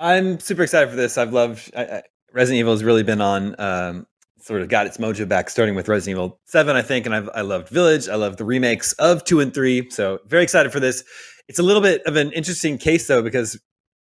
I'm 0.05 0.39
super 0.39 0.63
excited 0.63 0.91
for 0.91 0.97
this. 0.97 1.17
I've 1.17 1.33
loved 1.33 1.71
I, 1.75 1.85
I, 1.85 2.03
Resident 2.35 2.61
Evil 2.61 2.75
has 2.75 2.85
really 2.85 3.03
been 3.03 3.23
on 3.23 3.59
um, 3.59 4.07
sort 4.39 4.61
of 4.61 4.69
got 4.69 4.87
its 4.87 4.99
mojo 4.99 5.27
back, 5.27 5.49
starting 5.49 5.75
with 5.75 5.89
Resident 5.89 6.19
Evil 6.19 6.41
Seven, 6.45 6.77
I 6.77 6.83
think, 6.83 7.07
and 7.07 7.15
I've, 7.15 7.31
I 7.35 7.41
loved 7.41 7.71
Village. 7.71 8.11
I 8.11 8.17
love 8.17 8.37
the 8.37 8.45
remakes 8.45 8.93
of 8.95 9.25
two 9.25 9.41
and 9.41 9.55
three. 9.55 9.89
So 9.89 10.19
very 10.27 10.43
excited 10.43 10.73
for 10.73 10.79
this. 10.79 11.05
It's 11.49 11.59
a 11.59 11.63
little 11.63 11.81
bit 11.81 12.03
of 12.03 12.17
an 12.17 12.33
interesting 12.33 12.77
case 12.77 13.07
though, 13.07 13.23
because 13.23 13.59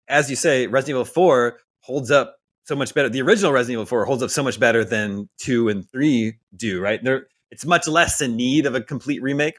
as 0.08 0.28
you 0.28 0.34
say, 0.34 0.66
Resident 0.66 0.96
Evil 0.96 1.04
Four 1.04 1.60
holds 1.82 2.10
up 2.10 2.34
so 2.64 2.74
much 2.74 2.94
better. 2.94 3.08
The 3.08 3.22
original 3.22 3.52
Resident 3.52 3.74
Evil 3.74 3.86
Four 3.86 4.04
holds 4.04 4.24
up 4.24 4.30
so 4.30 4.42
much 4.42 4.58
better 4.58 4.84
than 4.84 5.28
two 5.38 5.68
and 5.68 5.88
three 5.92 6.34
do. 6.56 6.80
Right? 6.80 6.98
There, 7.00 7.28
it's 7.52 7.64
much 7.64 7.86
less 7.86 8.20
in 8.20 8.34
need 8.34 8.66
of 8.66 8.74
a 8.74 8.80
complete 8.80 9.22
remake. 9.22 9.54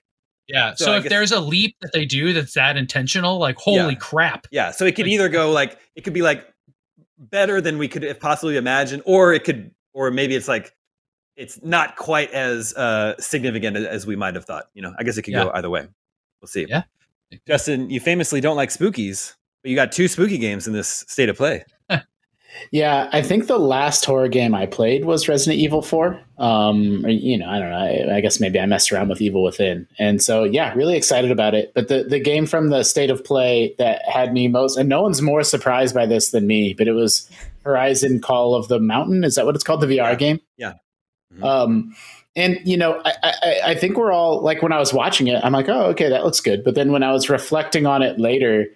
Yeah. 0.47 0.73
So, 0.75 0.85
so 0.85 0.95
if 0.95 1.03
guess, 1.03 1.09
there's 1.09 1.31
a 1.31 1.39
leap 1.39 1.75
that 1.81 1.91
they 1.93 2.05
do 2.05 2.33
that's 2.33 2.53
that 2.53 2.77
intentional, 2.77 3.37
like 3.37 3.55
holy 3.57 3.93
yeah. 3.93 3.99
crap. 3.99 4.47
Yeah. 4.51 4.71
So 4.71 4.85
it 4.85 4.95
could 4.95 5.05
like, 5.05 5.13
either 5.13 5.29
go 5.29 5.51
like 5.51 5.79
it 5.95 6.03
could 6.03 6.13
be 6.13 6.21
like 6.21 6.47
better 7.17 7.61
than 7.61 7.77
we 7.77 7.87
could 7.87 8.19
possibly 8.19 8.57
imagine, 8.57 9.01
or 9.05 9.33
it 9.33 9.43
could, 9.43 9.71
or 9.93 10.11
maybe 10.11 10.35
it's 10.35 10.47
like 10.47 10.75
it's 11.35 11.61
not 11.63 11.95
quite 11.95 12.31
as 12.31 12.73
uh, 12.75 13.15
significant 13.19 13.77
as 13.77 14.05
we 14.05 14.15
might 14.15 14.35
have 14.35 14.45
thought. 14.45 14.65
You 14.73 14.81
know, 14.81 14.93
I 14.99 15.03
guess 15.03 15.17
it 15.17 15.21
could 15.23 15.33
yeah. 15.33 15.45
go 15.45 15.51
either 15.53 15.69
way. 15.69 15.87
We'll 16.41 16.47
see. 16.47 16.65
Yeah. 16.67 16.83
Justin, 17.47 17.89
you 17.89 17.99
famously 17.99 18.41
don't 18.41 18.57
like 18.57 18.69
spookies. 18.69 19.33
But 19.63 19.69
you 19.69 19.75
got 19.77 19.93
two 19.93 20.09
spooky 20.09 20.37
games 20.37 20.67
in 20.67 20.73
this 20.73 21.05
state 21.07 21.29
of 21.29 21.37
play. 21.37 21.63
Yeah, 22.71 23.09
I 23.11 23.21
think 23.21 23.47
the 23.47 23.59
last 23.59 24.05
horror 24.05 24.27
game 24.27 24.55
I 24.55 24.65
played 24.65 25.05
was 25.05 25.27
Resident 25.27 25.59
Evil 25.59 25.81
4. 25.81 26.19
Um, 26.37 27.05
you 27.07 27.37
know, 27.37 27.47
I 27.47 27.59
don't 27.59 27.69
know. 27.69 27.77
I, 27.77 28.17
I, 28.17 28.21
guess 28.21 28.39
maybe 28.39 28.59
I 28.59 28.65
messed 28.65 28.91
around 28.91 29.09
with 29.09 29.21
Evil 29.21 29.43
Within. 29.43 29.87
And 29.99 30.21
so, 30.21 30.43
yeah, 30.43 30.73
really 30.73 30.95
excited 30.95 31.31
about 31.31 31.53
it. 31.53 31.71
But 31.75 31.87
the, 31.87 32.03
the 32.03 32.19
game 32.19 32.45
from 32.45 32.69
the 32.69 32.83
state 32.83 33.09
of 33.09 33.23
play 33.23 33.75
that 33.77 34.07
had 34.07 34.33
me 34.33 34.47
most, 34.47 34.77
and 34.77 34.89
no 34.89 35.03
one's 35.03 35.21
more 35.21 35.43
surprised 35.43 35.93
by 35.93 36.05
this 36.05 36.31
than 36.31 36.47
me, 36.47 36.73
but 36.73 36.87
it 36.87 36.93
was 36.93 37.29
Horizon 37.63 38.19
Call 38.21 38.55
of 38.55 38.67
the 38.67 38.79
Mountain. 38.79 39.23
Is 39.23 39.35
that 39.35 39.45
what 39.45 39.55
it's 39.55 39.63
called? 39.63 39.81
The 39.81 39.87
VR 39.87 39.97
yeah. 39.97 40.15
game? 40.15 40.39
Yeah. 40.57 40.73
Mm-hmm. 41.33 41.43
Um, 41.43 41.95
and 42.35 42.59
you 42.65 42.77
know, 42.77 43.01
I, 43.05 43.13
I, 43.23 43.59
I 43.67 43.75
think 43.75 43.97
we're 43.97 44.11
all 44.11 44.41
like 44.41 44.61
when 44.61 44.71
I 44.71 44.79
was 44.79 44.93
watching 44.93 45.27
it, 45.27 45.39
I'm 45.43 45.53
like, 45.53 45.69
oh, 45.69 45.85
okay, 45.87 46.09
that 46.09 46.23
looks 46.23 46.39
good. 46.39 46.63
But 46.63 46.75
then 46.75 46.91
when 46.91 47.03
I 47.03 47.11
was 47.11 47.29
reflecting 47.29 47.85
on 47.85 48.01
it 48.01 48.19
later, 48.19 48.67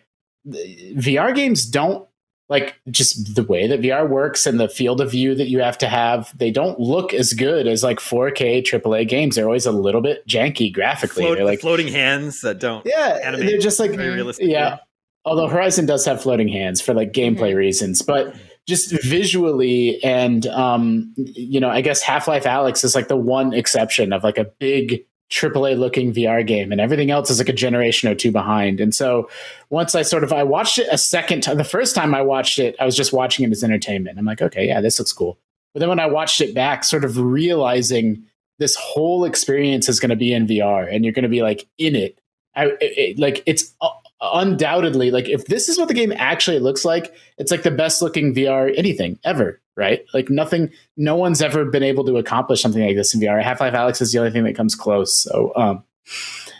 VR 0.47 1.33
games 1.35 1.65
don't 1.65 2.06
like 2.49 2.79
just 2.89 3.35
the 3.35 3.43
way 3.43 3.67
that 3.67 3.81
VR 3.81 4.07
works 4.07 4.45
and 4.45 4.59
the 4.59 4.69
field 4.69 5.01
of 5.01 5.11
view 5.11 5.35
that 5.35 5.49
you 5.49 5.59
have 5.59 5.77
to 5.79 5.87
have, 5.87 6.35
they 6.37 6.49
don't 6.49 6.79
look 6.79 7.13
as 7.13 7.33
good 7.33 7.67
as 7.67 7.83
like 7.83 7.99
4K 7.99 8.63
AAA 8.63 9.07
games. 9.07 9.35
They're 9.35 9.45
always 9.45 9.65
a 9.65 9.71
little 9.71 10.01
bit 10.01 10.25
janky 10.27 10.71
graphically. 10.71 11.23
Float, 11.23 11.37
they're 11.37 11.45
like 11.45 11.59
floating 11.59 11.89
hands 11.89 12.41
that 12.41 12.59
don't. 12.59 12.85
Yeah, 12.85 13.19
animate 13.21 13.47
they're 13.47 13.59
just 13.59 13.79
like 13.79 13.91
very 13.91 14.15
realistic. 14.15 14.47
Yeah, 14.47 14.77
although 15.25 15.47
Horizon 15.47 15.85
does 15.85 16.05
have 16.05 16.21
floating 16.21 16.47
hands 16.47 16.79
for 16.79 16.93
like 16.93 17.11
gameplay 17.11 17.49
mm-hmm. 17.49 17.57
reasons, 17.57 18.01
but 18.01 18.35
just 18.65 18.91
visually 19.03 20.01
and 20.03 20.47
um, 20.47 21.13
you 21.17 21.59
know, 21.59 21.69
I 21.69 21.81
guess 21.81 22.01
Half 22.01 22.27
Life 22.27 22.43
Alyx 22.43 22.83
is 22.83 22.95
like 22.95 23.07
the 23.09 23.17
one 23.17 23.53
exception 23.53 24.13
of 24.13 24.23
like 24.23 24.37
a 24.37 24.45
big 24.45 25.05
AAA 25.29 25.77
looking 25.77 26.13
VR 26.13 26.45
game, 26.45 26.71
and 26.71 26.79
everything 26.79 27.11
else 27.11 27.29
is 27.29 27.39
like 27.39 27.49
a 27.49 27.53
generation 27.53 28.09
or 28.09 28.15
two 28.15 28.31
behind. 28.31 28.79
And 28.79 28.95
so 28.95 29.29
once 29.69 29.93
I 29.93 30.01
sort 30.01 30.23
of 30.23 30.31
I 30.31 30.43
watched 30.43 30.79
it 30.79 30.87
a 30.91 30.97
second 30.97 31.41
time, 31.41 31.57
the 31.57 31.63
first 31.63 31.95
time 31.95 32.15
I 32.15 32.21
watched 32.21 32.59
it, 32.59 32.75
I 32.79 32.85
was 32.85 32.95
just 32.95 33.11
watching 33.11 33.45
it 33.45 33.51
as 33.51 33.63
entertainment. 33.63 34.17
I'm 34.17 34.25
like, 34.25 34.41
okay, 34.41 34.67
yeah, 34.67 34.79
this 34.79 34.99
looks 34.99 35.11
cool. 35.11 35.37
But 35.73 35.81
then 35.81 35.89
when 35.89 35.99
I 35.99 36.07
watched 36.07 36.41
it 36.41 36.55
back, 36.55 36.83
sort 36.83 37.03
of 37.03 37.17
realizing 37.17 38.23
this 38.57 38.75
whole 38.75 39.25
experience 39.25 39.89
is 39.89 39.99
going 39.99 40.09
to 40.09 40.15
be 40.15 40.33
in 40.33 40.47
VR, 40.47 40.91
and 40.91 41.03
you're 41.03 41.13
going 41.13 41.23
to 41.23 41.29
be 41.29 41.41
like 41.41 41.67
in 41.77 41.95
it. 41.95 42.19
I 42.55 42.71
it, 42.79 43.19
like 43.19 43.43
it's 43.45 43.75
undoubtedly 44.19 45.11
like 45.11 45.29
if 45.29 45.45
this 45.45 45.69
is 45.69 45.77
what 45.77 45.87
the 45.87 45.93
game 45.93 46.11
actually 46.15 46.59
looks 46.59 46.83
like, 46.83 47.13
it's 47.37 47.51
like 47.51 47.63
the 47.63 47.71
best 47.71 48.01
looking 48.01 48.33
VR 48.33 48.73
anything 48.77 49.19
ever 49.23 49.61
right? 49.77 50.03
Like 50.13 50.29
nothing, 50.29 50.71
no 50.97 51.15
one's 51.15 51.41
ever 51.41 51.63
been 51.63 51.83
able 51.83 52.03
to 52.05 52.17
accomplish 52.17 52.61
something 52.61 52.83
like 52.85 52.95
this 52.97 53.13
in 53.13 53.21
VR. 53.21 53.41
Half 53.41 53.61
Life 53.61 53.73
Alyx 53.73 54.01
is 54.01 54.11
the 54.11 54.19
only 54.19 54.31
thing 54.31 54.43
that 54.43 54.55
comes 54.55 54.75
close. 54.75 55.15
So, 55.15 55.53
um, 55.55 55.83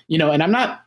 you 0.08 0.18
know, 0.18 0.32
and 0.32 0.42
I'm 0.42 0.52
not, 0.52 0.86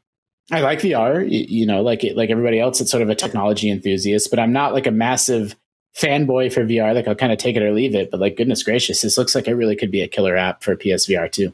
I 0.52 0.60
like 0.60 0.80
VR, 0.80 1.26
you, 1.28 1.66
know, 1.66 1.82
like 1.82 2.04
like 2.14 2.30
everybody 2.30 2.58
else, 2.58 2.80
it's 2.80 2.90
sort 2.90 3.02
of 3.02 3.10
a 3.10 3.14
technology 3.14 3.70
enthusiast, 3.70 4.30
but 4.30 4.38
I'm 4.38 4.52
not 4.52 4.72
like 4.72 4.86
a 4.86 4.90
massive 4.90 5.54
fanboy 5.96 6.52
for 6.52 6.64
VR. 6.64 6.94
Like 6.94 7.06
I'll 7.06 7.14
kind 7.14 7.32
of 7.32 7.38
take 7.38 7.56
it 7.56 7.62
or 7.62 7.72
leave 7.72 7.94
it. 7.94 8.10
But 8.10 8.20
like, 8.20 8.36
goodness 8.36 8.62
gracious, 8.62 9.02
this 9.02 9.18
looks 9.18 9.34
like 9.34 9.46
it 9.46 9.54
really 9.54 9.76
could 9.76 9.90
be 9.90 10.02
a 10.02 10.08
killer 10.08 10.36
app 10.36 10.62
for 10.62 10.74
PSVR 10.76 11.30
too. 11.30 11.52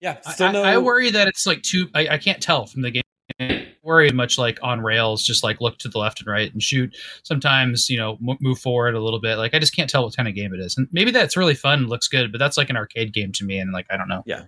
Yeah, 0.00 0.18
I, 0.26 0.52
no- 0.52 0.62
I, 0.62 0.78
worry 0.78 1.10
that 1.10 1.26
it's 1.28 1.46
like 1.46 1.62
too. 1.62 1.88
I, 1.94 2.08
I 2.08 2.18
can't 2.18 2.40
tell 2.40 2.66
from 2.66 2.82
the 2.82 2.90
game 2.90 3.02
worry 3.82 4.10
much 4.10 4.38
like 4.38 4.58
on 4.62 4.80
rails, 4.80 5.24
just 5.24 5.42
like 5.42 5.60
look 5.60 5.78
to 5.78 5.88
the 5.88 5.98
left 5.98 6.20
and 6.20 6.28
right 6.28 6.52
and 6.52 6.62
shoot. 6.62 6.96
Sometimes, 7.22 7.88
you 7.88 7.96
know, 7.96 8.18
m- 8.26 8.36
move 8.40 8.58
forward 8.58 8.94
a 8.94 9.00
little 9.00 9.20
bit. 9.20 9.36
Like 9.38 9.54
I 9.54 9.58
just 9.58 9.74
can't 9.74 9.88
tell 9.88 10.04
what 10.04 10.14
kind 10.16 10.28
of 10.28 10.34
game 10.34 10.52
it 10.54 10.60
is. 10.60 10.76
And 10.76 10.88
maybe 10.92 11.10
that's 11.10 11.36
really 11.36 11.54
fun, 11.54 11.80
and 11.80 11.88
looks 11.88 12.08
good, 12.08 12.30
but 12.30 12.38
that's 12.38 12.56
like 12.56 12.70
an 12.70 12.76
arcade 12.76 13.12
game 13.12 13.32
to 13.32 13.44
me. 13.44 13.58
And 13.58 13.72
like, 13.72 13.86
I 13.90 13.96
don't 13.96 14.08
know. 14.08 14.22
Yeah. 14.26 14.44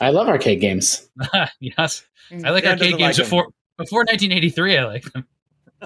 I 0.00 0.10
love 0.10 0.28
arcade 0.28 0.60
games. 0.60 1.08
yes. 1.60 2.04
I 2.44 2.50
like 2.50 2.64
arcade 2.64 2.98
games 2.98 3.18
like 3.18 3.26
before, 3.26 3.48
before 3.76 4.00
1983. 4.00 4.78
I 4.78 4.84
like 4.84 5.12
them. 5.12 5.26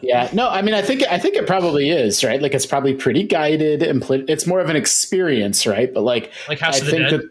yeah 0.03 0.29
no 0.33 0.49
i 0.49 0.63
mean 0.63 0.75
i 0.75 0.83
think 0.83 1.03
i 1.11 1.19
think 1.19 1.35
it 1.35 1.45
probably 1.45 1.91
is 1.91 2.23
right 2.23 2.41
like 2.41 2.55
it's 2.55 2.67
probably 2.67 2.95
pretty 2.95 3.25
guided 3.25 3.83
and 3.83 4.01
pl- 4.01 4.25
it's 4.31 4.47
more 4.47 4.61
of 4.61 4.69
an 4.71 4.77
experience 4.77 5.67
right 5.67 5.93
but 5.93 6.03
like 6.03 6.31
like 6.49 6.61
house 6.61 6.77
I 6.77 6.79
of 6.81 6.85
the 6.85 6.91
think 6.93 7.11
Dead? 7.11 7.21
that 7.21 7.31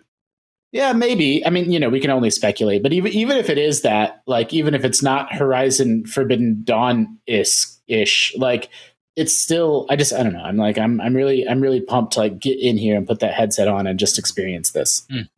yeah, 0.71 0.93
maybe. 0.93 1.45
I 1.45 1.49
mean, 1.49 1.71
you 1.71 1.79
know, 1.79 1.89
we 1.89 1.99
can 1.99 2.11
only 2.11 2.29
speculate, 2.29 2.83
but 2.83 2.93
even 2.93 3.11
even 3.13 3.37
if 3.37 3.49
it 3.49 3.57
is 3.57 3.81
that, 3.81 4.21
like, 4.27 4.53
even 4.53 4.73
if 4.75 4.83
it's 4.83 5.01
not 5.01 5.33
Horizon 5.33 6.05
Forbidden 6.05 6.61
Dawn 6.63 7.17
ish, 7.25 7.65
ish, 7.87 8.35
like, 8.37 8.69
it's 9.15 9.35
still. 9.35 9.85
I 9.89 9.95
just, 9.95 10.13
I 10.13 10.23
don't 10.23 10.33
know. 10.33 10.43
I'm 10.43 10.57
like, 10.57 10.77
I'm, 10.77 10.99
I'm 10.99 11.15
really, 11.15 11.47
I'm 11.47 11.61
really 11.61 11.81
pumped 11.81 12.13
to 12.13 12.19
like 12.19 12.39
get 12.39 12.59
in 12.59 12.77
here 12.77 12.97
and 12.97 13.07
put 13.07 13.21
that 13.21 13.33
headset 13.33 13.67
on 13.67 13.87
and 13.87 13.97
just 13.97 14.19
experience 14.19 14.71
this. 14.71 15.07
Mm. 15.11 15.29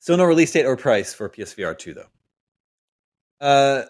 Still 0.00 0.16
no 0.16 0.24
release 0.24 0.52
date 0.52 0.64
or 0.64 0.76
price 0.76 1.12
for 1.12 1.28
PSVR 1.28 1.78
two 1.78 1.94
though. 1.94 2.06
Uh, 3.40 3.84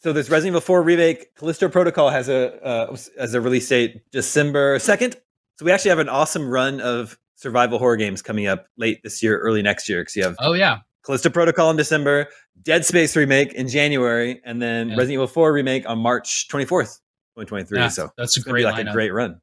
so 0.00 0.12
this 0.12 0.30
Resident 0.30 0.52
Evil 0.52 0.60
4 0.60 0.82
remake, 0.82 1.34
Callisto 1.34 1.68
Protocol 1.68 2.10
has 2.10 2.28
a 2.28 2.64
uh, 2.64 2.96
as 3.18 3.34
a 3.34 3.40
release 3.40 3.68
date 3.68 4.02
December 4.12 4.78
second. 4.78 5.16
So 5.56 5.64
we 5.64 5.72
actually 5.72 5.88
have 5.90 5.98
an 5.98 6.08
awesome 6.08 6.48
run 6.48 6.80
of 6.80 7.18
survival 7.38 7.78
horror 7.78 7.96
games 7.96 8.20
coming 8.20 8.46
up 8.46 8.66
late 8.76 9.00
this 9.02 9.22
year, 9.22 9.38
early 9.38 9.62
next 9.62 9.88
year. 9.88 10.02
Because 10.02 10.16
you 10.16 10.24
have 10.24 10.36
oh 10.40 10.52
yeah, 10.52 10.80
Callisto 11.04 11.30
Protocol 11.30 11.70
in 11.70 11.76
December, 11.76 12.28
Dead 12.62 12.84
Space 12.84 13.16
remake 13.16 13.54
in 13.54 13.68
January, 13.68 14.40
and 14.44 14.60
then 14.60 14.88
yeah. 14.88 14.94
Resident 14.94 15.14
Evil 15.14 15.26
4 15.26 15.52
remake 15.52 15.88
on 15.88 15.98
March 15.98 16.48
24th, 16.48 17.00
2023. 17.36 17.78
Yeah, 17.78 17.88
so 17.88 18.10
that's 18.18 18.36
a 18.36 18.42
great 18.42 18.64
like 18.64 18.74
lineup. 18.74 18.90
a 18.90 18.92
great 18.92 19.12
run. 19.12 19.40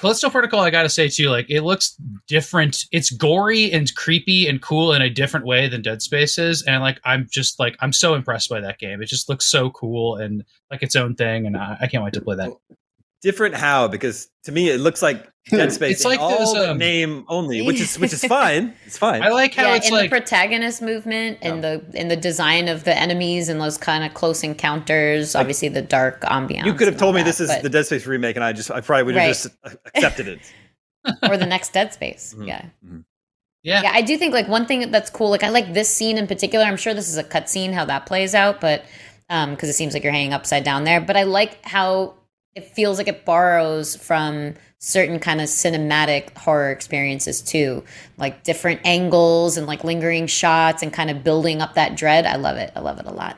Callisto 0.00 0.28
Protocol, 0.28 0.60
I 0.60 0.70
gotta 0.70 0.88
say 0.88 1.08
too, 1.08 1.30
like 1.30 1.46
it 1.48 1.62
looks 1.62 1.96
different. 2.26 2.84
It's 2.92 3.10
gory 3.10 3.72
and 3.72 3.92
creepy 3.94 4.46
and 4.46 4.60
cool 4.62 4.92
in 4.92 5.02
a 5.02 5.10
different 5.10 5.46
way 5.46 5.66
than 5.66 5.82
Dead 5.82 6.02
Space 6.02 6.38
is, 6.38 6.62
and 6.62 6.82
like 6.82 7.00
I'm 7.04 7.26
just 7.30 7.58
like 7.58 7.76
I'm 7.80 7.92
so 7.92 8.14
impressed 8.14 8.48
by 8.48 8.60
that 8.60 8.78
game. 8.78 9.02
It 9.02 9.06
just 9.06 9.28
looks 9.28 9.46
so 9.46 9.70
cool 9.70 10.16
and 10.16 10.44
like 10.70 10.82
its 10.82 10.94
own 10.94 11.14
thing, 11.14 11.46
and 11.46 11.56
I, 11.56 11.78
I 11.80 11.86
can't 11.86 12.04
wait 12.04 12.12
to 12.14 12.20
play 12.20 12.36
that. 12.36 12.52
Different 13.22 13.54
how? 13.54 13.88
Because 13.88 14.28
to 14.44 14.52
me, 14.52 14.70
it 14.70 14.78
looks 14.78 15.02
like 15.02 15.28
Dead 15.50 15.72
Space. 15.72 15.96
It's 15.96 16.04
like 16.04 16.20
all 16.20 16.38
those, 16.38 16.68
um, 16.68 16.78
name 16.78 17.24
only, 17.28 17.62
which 17.62 17.80
is 17.80 17.98
which 17.98 18.12
is 18.12 18.24
fine. 18.28 18.74
It's 18.86 18.98
fine. 18.98 19.22
I 19.22 19.28
like 19.30 19.54
how 19.54 19.68
yeah, 19.68 19.76
it's 19.76 19.88
in 19.88 19.94
like 19.94 20.10
the 20.10 20.16
protagonist 20.16 20.82
movement 20.82 21.38
and 21.42 21.64
the 21.64 21.84
in 21.94 22.08
the 22.08 22.16
design 22.16 22.68
of 22.68 22.84
the 22.84 22.96
enemies 22.96 23.48
and 23.48 23.60
those 23.60 23.78
kind 23.78 24.04
of 24.04 24.14
close 24.14 24.44
encounters. 24.44 25.34
Like, 25.34 25.40
obviously, 25.40 25.68
the 25.68 25.82
dark 25.82 26.22
ambiance. 26.22 26.64
You 26.64 26.74
could 26.74 26.86
have 26.86 26.96
told 26.96 27.14
me 27.14 27.22
that, 27.22 27.26
this 27.26 27.40
is 27.40 27.62
the 27.62 27.68
Dead 27.68 27.86
Space 27.86 28.06
remake, 28.06 28.36
and 28.36 28.44
I 28.44 28.52
just 28.52 28.70
I 28.70 28.80
probably 28.80 29.04
would 29.04 29.14
have 29.16 29.22
right. 29.22 29.28
just 29.28 29.48
accepted 29.94 30.28
it. 30.28 30.40
or 31.28 31.36
the 31.36 31.46
next 31.46 31.72
Dead 31.72 31.92
Space. 31.92 32.34
Mm-hmm. 32.34 32.48
Yeah. 32.48 32.62
Mm-hmm. 32.84 33.00
Yeah. 33.62 33.82
Yeah, 33.82 33.90
I 33.92 34.02
do 34.02 34.16
think 34.16 34.32
like 34.32 34.48
one 34.48 34.66
thing 34.66 34.90
that's 34.90 35.10
cool. 35.10 35.30
Like 35.30 35.42
I 35.42 35.50
like 35.50 35.74
this 35.74 35.92
scene 35.92 36.16
in 36.16 36.26
particular. 36.26 36.64
I'm 36.64 36.76
sure 36.76 36.94
this 36.94 37.08
is 37.08 37.18
a 37.18 37.24
cutscene 37.24 37.72
how 37.72 37.84
that 37.86 38.06
plays 38.06 38.34
out, 38.34 38.60
but 38.60 38.84
um 39.28 39.50
because 39.50 39.68
it 39.68 39.74
seems 39.74 39.94
like 39.94 40.02
you're 40.02 40.12
hanging 40.12 40.32
upside 40.32 40.64
down 40.64 40.84
there. 40.84 41.00
But 41.00 41.16
I 41.16 41.24
like 41.24 41.64
how 41.64 42.14
it 42.54 42.64
feels 42.64 42.98
like 42.98 43.08
it 43.08 43.24
borrows 43.24 43.96
from 43.96 44.54
certain 44.78 45.18
kind 45.18 45.40
of 45.40 45.46
cinematic 45.46 46.36
horror 46.36 46.70
experiences 46.70 47.40
too 47.40 47.84
like 48.16 48.44
different 48.44 48.80
angles 48.84 49.56
and 49.56 49.66
like 49.66 49.82
lingering 49.84 50.26
shots 50.26 50.82
and 50.82 50.92
kind 50.92 51.10
of 51.10 51.24
building 51.24 51.60
up 51.60 51.74
that 51.74 51.96
dread. 51.96 52.26
I 52.26 52.36
love 52.36 52.56
it. 52.56 52.72
I 52.76 52.80
love 52.80 52.98
it 52.98 53.06
a 53.06 53.12
lot. 53.12 53.36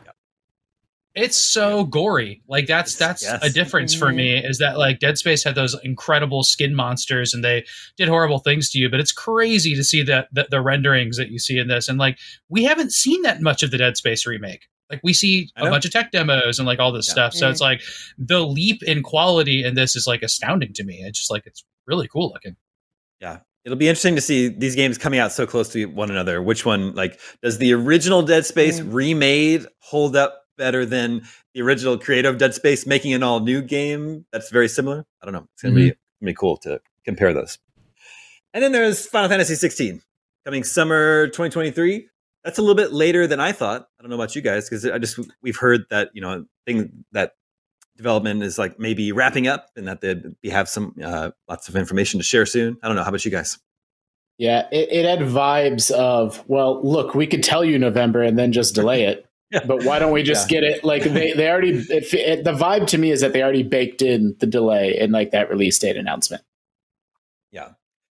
It's 1.14 1.36
so 1.36 1.84
gory. 1.84 2.40
Like 2.46 2.66
that's 2.66 2.94
that's 2.94 3.22
yes. 3.22 3.42
a 3.42 3.50
difference 3.50 3.94
for 3.94 4.12
me 4.12 4.36
mm-hmm. 4.36 4.46
is 4.46 4.58
that 4.58 4.78
like 4.78 5.00
dead 5.00 5.18
space 5.18 5.42
had 5.42 5.56
those 5.56 5.76
incredible 5.82 6.44
skin 6.44 6.74
monsters 6.74 7.34
and 7.34 7.42
they 7.42 7.64
did 7.96 8.08
horrible 8.08 8.38
things 8.38 8.70
to 8.70 8.78
you 8.78 8.88
but 8.88 9.00
it's 9.00 9.10
crazy 9.10 9.74
to 9.74 9.82
see 9.82 10.02
that 10.04 10.28
the, 10.32 10.46
the 10.50 10.60
renderings 10.60 11.16
that 11.16 11.30
you 11.30 11.38
see 11.38 11.58
in 11.58 11.66
this. 11.66 11.88
And 11.88 11.98
like 11.98 12.18
we 12.48 12.64
haven't 12.64 12.92
seen 12.92 13.22
that 13.22 13.40
much 13.40 13.62
of 13.62 13.72
the 13.72 13.78
dead 13.78 13.96
space 13.96 14.24
remake 14.24 14.68
like 14.90 15.00
we 15.02 15.12
see 15.12 15.50
a 15.56 15.70
bunch 15.70 15.84
of 15.84 15.92
tech 15.92 16.10
demos 16.10 16.58
and 16.58 16.66
like 16.66 16.78
all 16.78 16.92
this 16.92 17.06
yeah. 17.08 17.12
stuff. 17.12 17.34
So 17.34 17.48
it's 17.48 17.60
like 17.60 17.80
the 18.18 18.40
leap 18.40 18.82
in 18.82 19.02
quality 19.02 19.64
in 19.64 19.74
this 19.74 19.94
is 19.94 20.06
like 20.06 20.22
astounding 20.22 20.72
to 20.74 20.84
me. 20.84 21.02
It's 21.02 21.18
just 21.18 21.30
like 21.30 21.46
it's 21.46 21.64
really 21.86 22.08
cool 22.08 22.30
looking. 22.30 22.56
Yeah. 23.20 23.38
It'll 23.64 23.78
be 23.78 23.88
interesting 23.88 24.14
to 24.14 24.20
see 24.20 24.48
these 24.48 24.74
games 24.74 24.98
coming 24.98 25.20
out 25.20 25.32
so 25.32 25.46
close 25.46 25.68
to 25.70 25.84
one 25.86 26.10
another. 26.10 26.42
Which 26.42 26.64
one 26.64 26.94
like 26.94 27.20
does 27.42 27.58
the 27.58 27.72
original 27.74 28.22
Dead 28.22 28.46
Space 28.46 28.80
mm. 28.80 28.92
remade 28.92 29.66
hold 29.80 30.16
up 30.16 30.44
better 30.56 30.86
than 30.86 31.22
the 31.54 31.62
original 31.62 31.98
creative 31.98 32.38
Dead 32.38 32.54
Space 32.54 32.86
making 32.86 33.12
an 33.12 33.22
all 33.22 33.40
new 33.40 33.60
game 33.60 34.24
that's 34.32 34.50
very 34.50 34.68
similar? 34.68 35.04
I 35.22 35.26
don't 35.26 35.34
know. 35.34 35.46
It's 35.52 35.62
gonna 35.62 35.74
mm-hmm. 35.74 35.88
be 35.88 35.96
gonna 36.20 36.30
be 36.30 36.34
cool 36.34 36.56
to 36.58 36.80
compare 37.04 37.34
those. 37.34 37.58
And 38.54 38.64
then 38.64 38.72
there's 38.72 39.06
Final 39.06 39.28
Fantasy 39.28 39.54
16 39.54 40.00
coming 40.44 40.64
summer 40.64 41.26
2023 41.26 42.08
that's 42.44 42.58
a 42.58 42.62
little 42.62 42.76
bit 42.76 42.92
later 42.92 43.26
than 43.26 43.40
I 43.40 43.52
thought. 43.52 43.88
I 43.98 44.02
don't 44.02 44.10
know 44.10 44.16
about 44.16 44.34
you 44.34 44.42
guys 44.42 44.68
because 44.68 44.86
I 44.86 44.98
just 44.98 45.18
we've 45.42 45.56
heard 45.56 45.82
that 45.90 46.10
you 46.14 46.20
know 46.20 46.44
thing 46.66 47.04
that 47.12 47.32
development 47.96 48.42
is 48.42 48.58
like 48.58 48.78
maybe 48.78 49.12
wrapping 49.12 49.46
up 49.46 49.68
and 49.76 49.86
that 49.86 50.00
they 50.00 50.48
have 50.48 50.68
some 50.68 50.94
uh, 51.04 51.30
lots 51.48 51.68
of 51.68 51.76
information 51.76 52.18
to 52.18 52.24
share 52.24 52.46
soon. 52.46 52.78
I 52.82 52.86
don't 52.86 52.96
know. 52.96 53.02
How 53.02 53.10
about 53.10 53.24
you 53.24 53.30
guys? 53.30 53.58
Yeah, 54.38 54.66
it, 54.72 54.90
it 54.90 55.04
had 55.04 55.18
vibes 55.28 55.90
of 55.90 56.42
well, 56.48 56.80
look, 56.82 57.14
we 57.14 57.26
could 57.26 57.42
tell 57.42 57.62
you 57.64 57.78
November 57.78 58.22
and 58.22 58.38
then 58.38 58.52
just 58.52 58.74
delay 58.74 59.04
it. 59.04 59.26
yeah. 59.50 59.60
But 59.66 59.84
why 59.84 59.98
don't 59.98 60.12
we 60.12 60.22
just 60.22 60.50
yeah. 60.50 60.60
get 60.60 60.70
it? 60.70 60.84
Like 60.84 61.02
they, 61.02 61.32
they 61.32 61.50
already 61.50 61.72
it, 61.72 62.14
it, 62.14 62.44
the 62.44 62.52
vibe 62.52 62.86
to 62.88 62.98
me 62.98 63.10
is 63.10 63.20
that 63.20 63.34
they 63.34 63.42
already 63.42 63.64
baked 63.64 64.00
in 64.00 64.34
the 64.38 64.46
delay 64.46 64.96
in 64.98 65.12
like 65.12 65.32
that 65.32 65.50
release 65.50 65.78
date 65.78 65.96
announcement. 65.96 66.42
Yeah. 67.50 67.72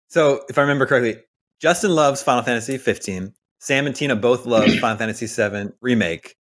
So 0.08 0.44
if 0.48 0.56
I 0.56 0.62
remember 0.62 0.86
correctly, 0.86 1.22
Justin 1.60 1.90
loves 1.90 2.22
Final 2.22 2.42
Fantasy 2.42 2.78
15. 2.78 3.34
Sam 3.64 3.86
and 3.86 3.96
Tina 3.96 4.14
both 4.14 4.44
love 4.44 4.70
Final 4.80 4.98
Fantasy 4.98 5.26
VII 5.26 5.70
remake. 5.80 6.36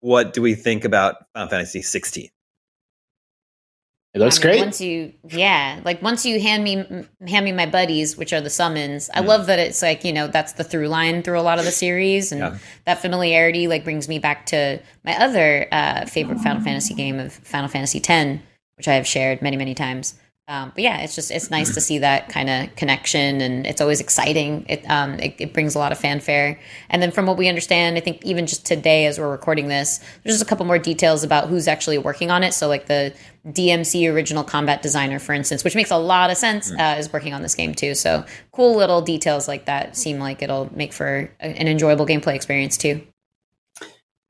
what 0.00 0.34
do 0.34 0.42
we 0.42 0.54
think 0.54 0.84
about 0.84 1.16
Final 1.32 1.48
Fantasy 1.48 1.80
16? 1.80 2.28
It 4.14 4.18
looks 4.20 4.36
I 4.36 4.40
mean, 4.40 4.42
great. 4.42 4.60
Once 4.60 4.80
you, 4.80 5.12
yeah, 5.30 5.80
like 5.84 6.02
once 6.02 6.26
you 6.26 6.38
hand 6.40 6.64
me 6.64 6.84
hand 7.26 7.44
me 7.44 7.52
my 7.52 7.64
buddies, 7.66 8.16
which 8.16 8.32
are 8.34 8.40
the 8.42 8.50
summons. 8.50 9.08
I 9.14 9.20
love 9.20 9.46
that 9.46 9.58
it's 9.58 9.80
like 9.82 10.04
you 10.04 10.12
know 10.12 10.26
that's 10.26 10.54
the 10.54 10.64
through 10.64 10.88
line 10.88 11.22
through 11.22 11.38
a 11.38 11.42
lot 11.42 11.58
of 11.58 11.64
the 11.66 11.70
series, 11.70 12.32
and 12.32 12.40
Yeah. 12.40 12.58
that 12.84 12.98
familiarity 13.00 13.66
like 13.68 13.84
brings 13.84 14.08
me 14.08 14.18
back 14.18 14.44
to 14.46 14.80
my 15.04 15.12
other 15.18 15.68
uh, 15.72 16.04
favorite 16.06 16.40
Final 16.40 16.62
Fantasy 16.62 16.94
game 16.94 17.18
of 17.18 17.32
Final 17.32 17.68
Fantasy 17.68 17.98
X, 18.06 18.40
which 18.76 18.88
I 18.88 18.94
have 18.94 19.06
shared 19.06 19.40
many 19.42 19.56
many 19.56 19.74
times. 19.74 20.14
Um, 20.50 20.72
but 20.74 20.82
yeah, 20.82 21.02
it's 21.02 21.14
just 21.14 21.30
it's 21.30 21.50
nice 21.50 21.74
to 21.74 21.80
see 21.80 21.98
that 21.98 22.30
kind 22.30 22.48
of 22.48 22.74
connection, 22.74 23.42
and 23.42 23.66
it's 23.66 23.82
always 23.82 24.00
exciting. 24.00 24.64
It, 24.66 24.82
um, 24.88 25.20
it 25.20 25.34
it 25.38 25.52
brings 25.52 25.74
a 25.74 25.78
lot 25.78 25.92
of 25.92 25.98
fanfare. 25.98 26.58
And 26.88 27.02
then 27.02 27.10
from 27.10 27.26
what 27.26 27.36
we 27.36 27.48
understand, 27.48 27.98
I 27.98 28.00
think 28.00 28.24
even 28.24 28.46
just 28.46 28.64
today 28.64 29.04
as 29.04 29.18
we're 29.18 29.30
recording 29.30 29.68
this, 29.68 29.98
there's 29.98 30.36
just 30.36 30.42
a 30.42 30.46
couple 30.46 30.64
more 30.64 30.78
details 30.78 31.22
about 31.22 31.48
who's 31.48 31.68
actually 31.68 31.98
working 31.98 32.30
on 32.30 32.42
it. 32.42 32.54
So 32.54 32.66
like 32.66 32.86
the 32.86 33.14
DMC 33.48 34.10
original 34.10 34.42
combat 34.42 34.80
designer, 34.80 35.18
for 35.18 35.34
instance, 35.34 35.64
which 35.64 35.74
makes 35.74 35.90
a 35.90 35.98
lot 35.98 36.30
of 36.30 36.38
sense, 36.38 36.72
uh, 36.72 36.96
is 36.98 37.12
working 37.12 37.34
on 37.34 37.42
this 37.42 37.54
game 37.54 37.74
too. 37.74 37.94
So 37.94 38.24
cool 38.52 38.74
little 38.74 39.02
details 39.02 39.48
like 39.48 39.66
that 39.66 39.98
seem 39.98 40.18
like 40.18 40.40
it'll 40.40 40.74
make 40.74 40.94
for 40.94 41.30
an 41.40 41.68
enjoyable 41.68 42.06
gameplay 42.06 42.34
experience 42.34 42.78
too. 42.78 43.02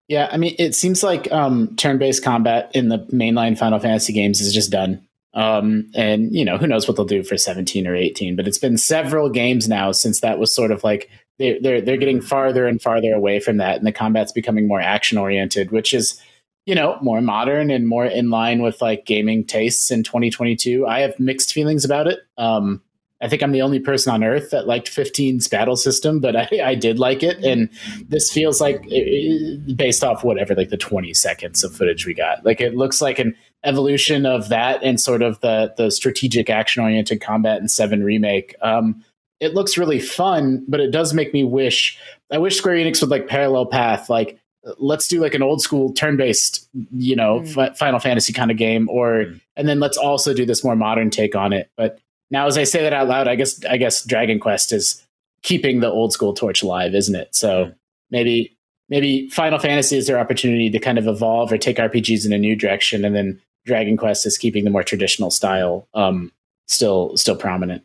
Yeah, 0.08 0.28
I 0.32 0.36
mean, 0.36 0.56
it 0.58 0.74
seems 0.74 1.04
like 1.04 1.30
um, 1.30 1.76
turn-based 1.76 2.24
combat 2.24 2.72
in 2.74 2.88
the 2.88 2.98
mainline 3.12 3.56
Final 3.56 3.78
Fantasy 3.78 4.14
games 4.14 4.40
is 4.40 4.52
just 4.52 4.72
done. 4.72 5.06
Um, 5.38 5.88
and 5.94 6.34
you 6.34 6.44
know, 6.44 6.58
who 6.58 6.66
knows 6.66 6.88
what 6.88 6.96
they'll 6.96 7.06
do 7.06 7.22
for 7.22 7.36
17 7.36 7.86
or 7.86 7.94
18? 7.94 8.34
But 8.34 8.48
it's 8.48 8.58
been 8.58 8.76
several 8.76 9.30
games 9.30 9.68
now 9.68 9.92
since 9.92 10.20
that 10.20 10.40
was 10.40 10.52
sort 10.52 10.72
of 10.72 10.82
like 10.82 11.08
they're 11.38 11.60
they're, 11.62 11.80
they're 11.80 11.96
getting 11.96 12.20
farther 12.20 12.66
and 12.66 12.82
farther 12.82 13.12
away 13.12 13.38
from 13.38 13.58
that, 13.58 13.76
and 13.76 13.86
the 13.86 13.92
combat's 13.92 14.32
becoming 14.32 14.66
more 14.66 14.80
action-oriented, 14.80 15.70
which 15.70 15.94
is 15.94 16.20
you 16.66 16.74
know 16.74 16.98
more 17.00 17.20
modern 17.20 17.70
and 17.70 17.86
more 17.86 18.04
in 18.04 18.30
line 18.30 18.62
with 18.62 18.82
like 18.82 19.06
gaming 19.06 19.44
tastes 19.44 19.92
in 19.92 20.02
2022. 20.02 20.88
I 20.88 21.00
have 21.00 21.18
mixed 21.20 21.52
feelings 21.52 21.84
about 21.84 22.08
it. 22.08 22.18
Um, 22.36 22.82
I 23.20 23.28
think 23.28 23.42
I'm 23.42 23.52
the 23.52 23.62
only 23.62 23.80
person 23.80 24.12
on 24.12 24.22
earth 24.22 24.50
that 24.50 24.66
liked 24.66 24.90
15's 24.90 25.48
battle 25.48 25.76
system, 25.76 26.20
but 26.20 26.36
I, 26.36 26.48
I 26.64 26.74
did 26.74 26.98
like 26.98 27.22
it. 27.22 27.42
And 27.44 27.68
this 28.08 28.30
feels 28.30 28.60
like, 28.60 28.86
eh, 28.92 29.56
based 29.74 30.04
off 30.04 30.22
whatever, 30.22 30.54
like 30.54 30.68
the 30.68 30.76
20 30.76 31.12
seconds 31.14 31.64
of 31.64 31.74
footage 31.74 32.06
we 32.06 32.14
got, 32.14 32.44
like 32.44 32.60
it 32.60 32.76
looks 32.76 33.00
like 33.00 33.18
an 33.18 33.34
evolution 33.64 34.24
of 34.26 34.48
that 34.48 34.82
and 34.82 35.00
sort 35.00 35.22
of 35.22 35.40
the 35.40 35.72
the 35.76 35.90
strategic 35.90 36.48
action 36.50 36.82
oriented 36.82 37.20
combat 37.20 37.60
in 37.60 37.68
Seven 37.68 38.02
remake. 38.04 38.54
Um, 38.62 39.04
it 39.40 39.54
looks 39.54 39.78
really 39.78 40.00
fun, 40.00 40.64
but 40.68 40.80
it 40.80 40.90
does 40.90 41.14
make 41.14 41.32
me 41.32 41.44
wish. 41.44 41.98
I 42.30 42.38
wish 42.38 42.56
Square 42.56 42.76
Enix 42.76 43.00
would 43.00 43.10
like 43.10 43.28
parallel 43.28 43.66
path, 43.66 44.10
like 44.10 44.38
let's 44.78 45.08
do 45.08 45.20
like 45.20 45.34
an 45.34 45.42
old 45.42 45.62
school 45.62 45.92
turn 45.92 46.16
based, 46.16 46.68
you 46.92 47.14
know, 47.16 47.40
Mm. 47.40 47.48
fi- 47.54 47.72
Final 47.74 48.00
Fantasy 48.00 48.32
kind 48.32 48.50
of 48.50 48.56
game, 48.56 48.88
or 48.90 49.24
Mm. 49.26 49.40
and 49.56 49.68
then 49.68 49.80
let's 49.80 49.96
also 49.96 50.34
do 50.34 50.44
this 50.44 50.62
more 50.64 50.76
modern 50.76 51.10
take 51.10 51.34
on 51.36 51.52
it. 51.52 51.70
But 51.76 51.98
now, 52.30 52.46
as 52.46 52.58
I 52.58 52.64
say 52.64 52.82
that 52.82 52.92
out 52.92 53.08
loud, 53.08 53.28
I 53.28 53.34
guess 53.36 53.64
I 53.64 53.76
guess 53.76 54.04
Dragon 54.04 54.38
Quest 54.40 54.72
is 54.72 55.02
keeping 55.42 55.80
the 55.80 55.90
old 55.90 56.12
school 56.12 56.34
torch 56.34 56.62
alive, 56.62 56.94
isn't 56.94 57.14
it? 57.14 57.34
So 57.34 57.72
maybe 58.10 58.54
maybe 58.90 59.28
Final 59.30 59.58
Fantasy 59.58 59.96
is 59.96 60.06
their 60.06 60.18
opportunity 60.18 60.68
to 60.70 60.78
kind 60.78 60.98
of 60.98 61.06
evolve 61.06 61.52
or 61.52 61.58
take 61.58 61.76
RPGs 61.78 62.26
in 62.26 62.32
a 62.32 62.38
new 62.38 62.56
direction, 62.56 63.04
and 63.04 63.14
then 63.14 63.40
Dragon 63.68 63.96
Quest 63.96 64.26
is 64.26 64.36
keeping 64.36 64.64
the 64.64 64.70
more 64.70 64.82
traditional 64.82 65.30
style 65.30 65.86
um, 65.94 66.32
still 66.66 67.16
still 67.16 67.36
prominent. 67.36 67.84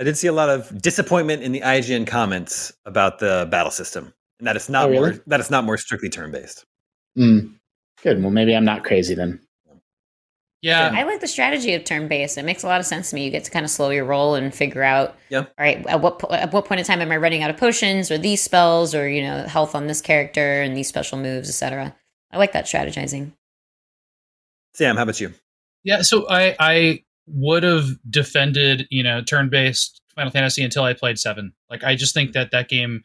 I 0.00 0.02
did 0.04 0.16
see 0.16 0.26
a 0.26 0.32
lot 0.32 0.48
of 0.48 0.80
disappointment 0.82 1.42
in 1.42 1.52
the 1.52 1.60
IGN 1.60 2.06
comments 2.06 2.72
about 2.86 3.18
the 3.20 3.46
battle 3.50 3.70
system, 3.70 4.12
and 4.38 4.48
that 4.48 4.56
it's 4.56 4.68
not 4.70 4.86
Oh, 4.86 4.90
really? 4.90 5.10
more 5.12 5.22
that 5.28 5.38
it's 5.40 5.50
not 5.50 5.64
more 5.64 5.76
strictly 5.76 6.08
turn 6.08 6.32
based. 6.32 6.64
Mm. 7.16 7.54
Good. 8.02 8.22
Well, 8.22 8.30
maybe 8.32 8.56
I'm 8.56 8.64
not 8.64 8.82
crazy 8.82 9.14
then. 9.14 9.40
Yeah, 10.62 10.90
I 10.94 11.04
like 11.04 11.20
the 11.20 11.26
strategy 11.26 11.72
of 11.74 11.84
turn 11.84 12.06
based. 12.06 12.36
It 12.36 12.44
makes 12.44 12.62
a 12.62 12.66
lot 12.66 12.80
of 12.80 12.86
sense 12.86 13.08
to 13.10 13.14
me. 13.14 13.24
You 13.24 13.30
get 13.30 13.44
to 13.44 13.50
kind 13.50 13.64
of 13.64 13.70
slow 13.70 13.88
your 13.88 14.04
roll 14.04 14.34
and 14.34 14.54
figure 14.54 14.82
out, 14.82 15.16
Yeah. 15.30 15.38
all 15.40 15.46
right, 15.58 15.86
at 15.86 16.02
what 16.02 16.18
po- 16.18 16.30
at 16.32 16.52
what 16.52 16.66
point 16.66 16.80
in 16.80 16.84
time 16.86 17.00
am 17.00 17.10
I 17.10 17.16
running 17.16 17.42
out 17.42 17.48
of 17.48 17.56
potions 17.56 18.10
or 18.10 18.18
these 18.18 18.42
spells 18.42 18.94
or 18.94 19.08
you 19.08 19.22
know 19.22 19.44
health 19.44 19.74
on 19.74 19.86
this 19.86 20.02
character 20.02 20.60
and 20.60 20.76
these 20.76 20.88
special 20.88 21.16
moves, 21.18 21.48
etc. 21.48 21.94
I 22.30 22.36
like 22.38 22.52
that 22.52 22.66
strategizing. 22.66 23.32
Sam, 24.74 24.96
how 24.96 25.02
about 25.02 25.20
you? 25.20 25.32
Yeah, 25.84 26.02
so 26.02 26.28
I 26.28 26.56
I 26.58 27.04
would 27.26 27.62
have 27.62 27.86
defended 28.08 28.86
you 28.90 29.02
know 29.02 29.22
turn 29.22 29.48
based 29.48 30.00
Final 30.14 30.30
Fantasy 30.30 30.62
until 30.62 30.84
I 30.84 30.94
played 30.94 31.18
seven. 31.18 31.52
Like 31.68 31.84
I 31.84 31.94
just 31.96 32.14
think 32.14 32.32
that 32.32 32.50
that 32.50 32.68
game 32.68 33.02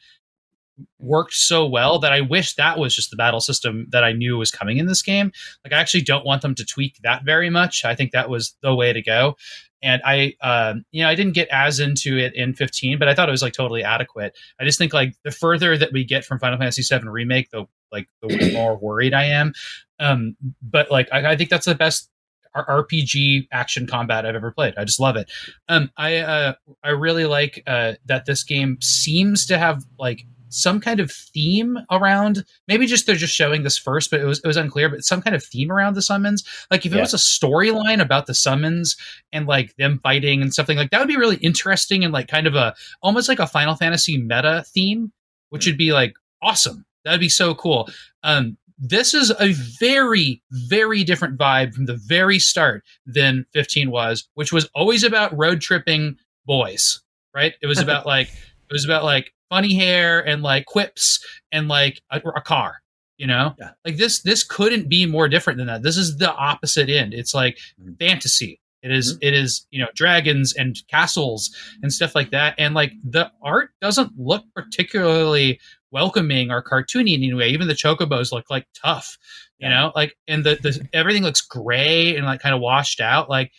worked 0.99 1.33
so 1.33 1.65
well 1.65 1.99
that 1.99 2.11
I 2.11 2.21
wish 2.21 2.55
that 2.55 2.77
was 2.77 2.95
just 2.95 3.09
the 3.09 3.15
battle 3.15 3.39
system 3.39 3.87
that 3.91 4.03
I 4.03 4.11
knew 4.11 4.37
was 4.37 4.51
coming 4.51 4.77
in 4.77 4.87
this 4.87 5.01
game. 5.01 5.31
Like 5.63 5.73
I 5.73 5.79
actually 5.79 6.01
don't 6.01 6.25
want 6.25 6.41
them 6.41 6.55
to 6.55 6.65
tweak 6.65 6.97
that 7.03 7.23
very 7.23 7.49
much. 7.49 7.85
I 7.85 7.95
think 7.95 8.11
that 8.11 8.29
was 8.29 8.55
the 8.61 8.75
way 8.75 8.91
to 8.91 9.01
go. 9.01 9.37
And 9.85 10.01
I, 10.03 10.33
um, 10.41 10.83
you 10.91 11.03
know, 11.03 11.09
I 11.09 11.15
didn't 11.15 11.33
get 11.33 11.47
as 11.51 11.79
into 11.79 12.17
it 12.17 12.33
in 12.33 12.53
15, 12.55 12.97
but 12.97 13.07
I 13.07 13.13
thought 13.13 13.29
it 13.29 13.31
was 13.31 13.43
like 13.43 13.53
totally 13.53 13.83
adequate. 13.83 14.35
I 14.59 14.65
just 14.65 14.79
think 14.79 14.93
like 14.93 15.13
the 15.23 15.31
further 15.31 15.77
that 15.77 15.93
we 15.93 16.03
get 16.03 16.25
from 16.25 16.39
Final 16.39 16.57
Fantasy 16.57 16.81
VII 16.81 17.07
remake, 17.07 17.51
the 17.51 17.65
like 17.91 18.09
the 18.21 18.51
more 18.51 18.77
worried 18.77 19.13
I 19.13 19.25
am. 19.25 19.53
Um, 19.99 20.35
but 20.61 20.89
like 20.91 21.07
I, 21.13 21.31
I 21.31 21.35
think 21.37 21.49
that's 21.49 21.67
the 21.67 21.75
best 21.75 22.09
RPG 22.55 23.47
action 23.51 23.85
combat 23.85 24.25
I've 24.25 24.35
ever 24.35 24.51
played. 24.51 24.73
I 24.77 24.85
just 24.85 24.99
love 24.99 25.15
it. 25.17 25.29
Um, 25.69 25.91
I 25.97 26.17
uh, 26.17 26.53
I 26.83 26.89
really 26.89 27.25
like 27.25 27.61
uh, 27.67 27.93
that 28.05 28.25
this 28.25 28.43
game 28.43 28.77
seems 28.81 29.45
to 29.47 29.57
have 29.57 29.83
like 29.99 30.25
some 30.55 30.79
kind 30.79 30.99
of 30.99 31.11
theme 31.11 31.77
around. 31.91 32.45
Maybe 32.67 32.85
just 32.87 33.05
they're 33.05 33.15
just 33.15 33.35
showing 33.35 33.63
this 33.63 33.77
first, 33.77 34.09
but 34.11 34.19
it 34.21 34.25
was 34.25 34.39
it 34.39 34.47
was 34.47 34.57
unclear. 34.57 34.89
But 34.89 35.03
some 35.03 35.21
kind 35.21 35.35
of 35.35 35.43
theme 35.43 35.71
around 35.71 35.95
the 35.95 36.01
summons. 36.01 36.43
Like 36.71 36.85
if 36.85 36.91
it 36.93 36.95
Yeah. 36.95 37.01
was 37.01 37.13
a 37.13 37.17
storyline 37.17 38.01
about 38.01 38.25
the 38.27 38.33
summons 38.33 38.95
and 39.31 39.47
like 39.47 39.75
them 39.77 39.99
fighting 40.01 40.41
and 40.41 40.53
something 40.53 40.77
like 40.77 40.91
that 40.91 40.99
would 40.99 41.07
be 41.07 41.17
really 41.17 41.37
interesting 41.37 42.03
and 42.03 42.13
like 42.13 42.27
kind 42.27 42.47
of 42.47 42.55
a 42.55 42.73
almost 43.01 43.29
like 43.29 43.39
a 43.39 43.47
Final 43.47 43.75
Fantasy 43.75 44.17
meta 44.17 44.63
theme, 44.67 45.11
which 45.49 45.65
would 45.65 45.77
be 45.77 45.91
like 45.93 46.13
awesome. 46.41 46.85
That'd 47.03 47.19
be 47.19 47.29
so 47.29 47.53
cool. 47.55 47.87
Um, 48.23 48.57
this 48.77 49.13
is 49.13 49.31
a 49.39 49.53
very, 49.79 50.41
very 50.51 51.03
different 51.05 51.37
vibe 51.37 51.73
from 51.73 51.85
the 51.85 51.95
very 51.95 52.39
start 52.39 52.83
than 53.05 53.45
15 53.53 53.89
was, 53.89 54.27
which 54.33 54.51
was 54.51 54.69
always 54.75 55.03
about 55.03 55.37
road 55.37 55.61
tripping 55.61 56.17
boys, 56.45 57.01
right? 57.33 57.53
It 57.61 57.67
was 57.67 57.79
about 57.79 58.05
like, 58.05 58.29
it 58.69 58.73
was 58.73 58.85
about 58.85 59.03
like 59.03 59.33
funny 59.49 59.75
hair 59.75 60.19
and 60.25 60.41
like 60.43 60.65
quips 60.65 61.19
and 61.51 61.67
like 61.67 62.01
a, 62.11 62.19
a 62.35 62.41
car, 62.41 62.77
you 63.17 63.27
know? 63.27 63.53
Yeah. 63.59 63.71
Like 63.85 63.97
this, 63.97 64.21
this 64.23 64.43
couldn't 64.43 64.89
be 64.89 65.05
more 65.05 65.27
different 65.29 65.57
than 65.57 65.67
that. 65.67 65.83
This 65.83 65.97
is 65.97 66.17
the 66.17 66.33
opposite 66.33 66.89
end. 66.89 67.13
It's 67.13 67.33
like 67.33 67.57
Mhm. 67.81 67.97
fantasy. 67.99 68.59
It 68.81 68.91
is- 68.91 69.17
it 69.21 69.33
is, 69.33 69.65
you 69.71 69.79
know, 69.81 69.87
dragons 69.95 70.53
and 70.53 70.75
castles 70.89 71.49
and 71.81 71.91
stuff 71.91 72.13
like 72.15 72.31
that. 72.31 72.55
And 72.59 72.73
like 72.75 72.93
the 73.03 73.31
art 73.41 73.71
doesn't 73.81 74.11
look 74.17 74.43
particularly 74.55 75.59
welcoming 75.91 76.51
or 76.51 76.61
cartoony 76.63 77.15
in 77.15 77.23
any 77.23 77.33
way. 77.33 77.49
Even 77.49 77.67
the 77.67 77.73
chocobos 77.73 78.31
look 78.31 78.49
like 78.49 78.67
tough, 78.75 79.17
you 79.59 79.67
Yeah. 79.67 79.75
know, 79.75 79.91
like 79.95 80.15
and 80.27 80.43
the, 80.43 80.55
the 80.61 80.87
everything 80.93 81.23
looks 81.23 81.41
gray 81.41 82.15
and 82.15 82.25
like 82.25 82.41
kind 82.41 82.53
of 82.53 82.61
washed 82.61 82.99
out. 83.01 83.29
Like 83.29 83.51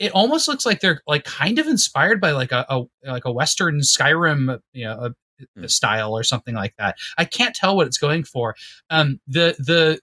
it 0.00 0.10
almost 0.12 0.48
looks 0.48 0.66
like 0.66 0.80
they're 0.80 1.00
like 1.06 1.22
kind 1.24 1.60
of 1.60 1.68
inspired 1.68 2.20
by 2.20 2.32
like 2.32 2.50
a, 2.50 2.66
a 2.68 2.82
like 3.04 3.24
a 3.26 3.30
Western 3.32 3.78
Skyrim, 3.80 4.58
you 4.72 4.86
know, 4.86 4.98
a, 5.06 5.10
Hmm. 5.56 5.64
style 5.68 6.12
or 6.12 6.22
something 6.22 6.54
like 6.54 6.74
that. 6.76 6.98
I 7.16 7.24
can't 7.24 7.54
tell 7.54 7.74
what 7.74 7.86
it's 7.86 7.96
going 7.96 8.24
for. 8.24 8.54
Um, 8.90 9.20
the 9.26 9.54
the 9.58 9.98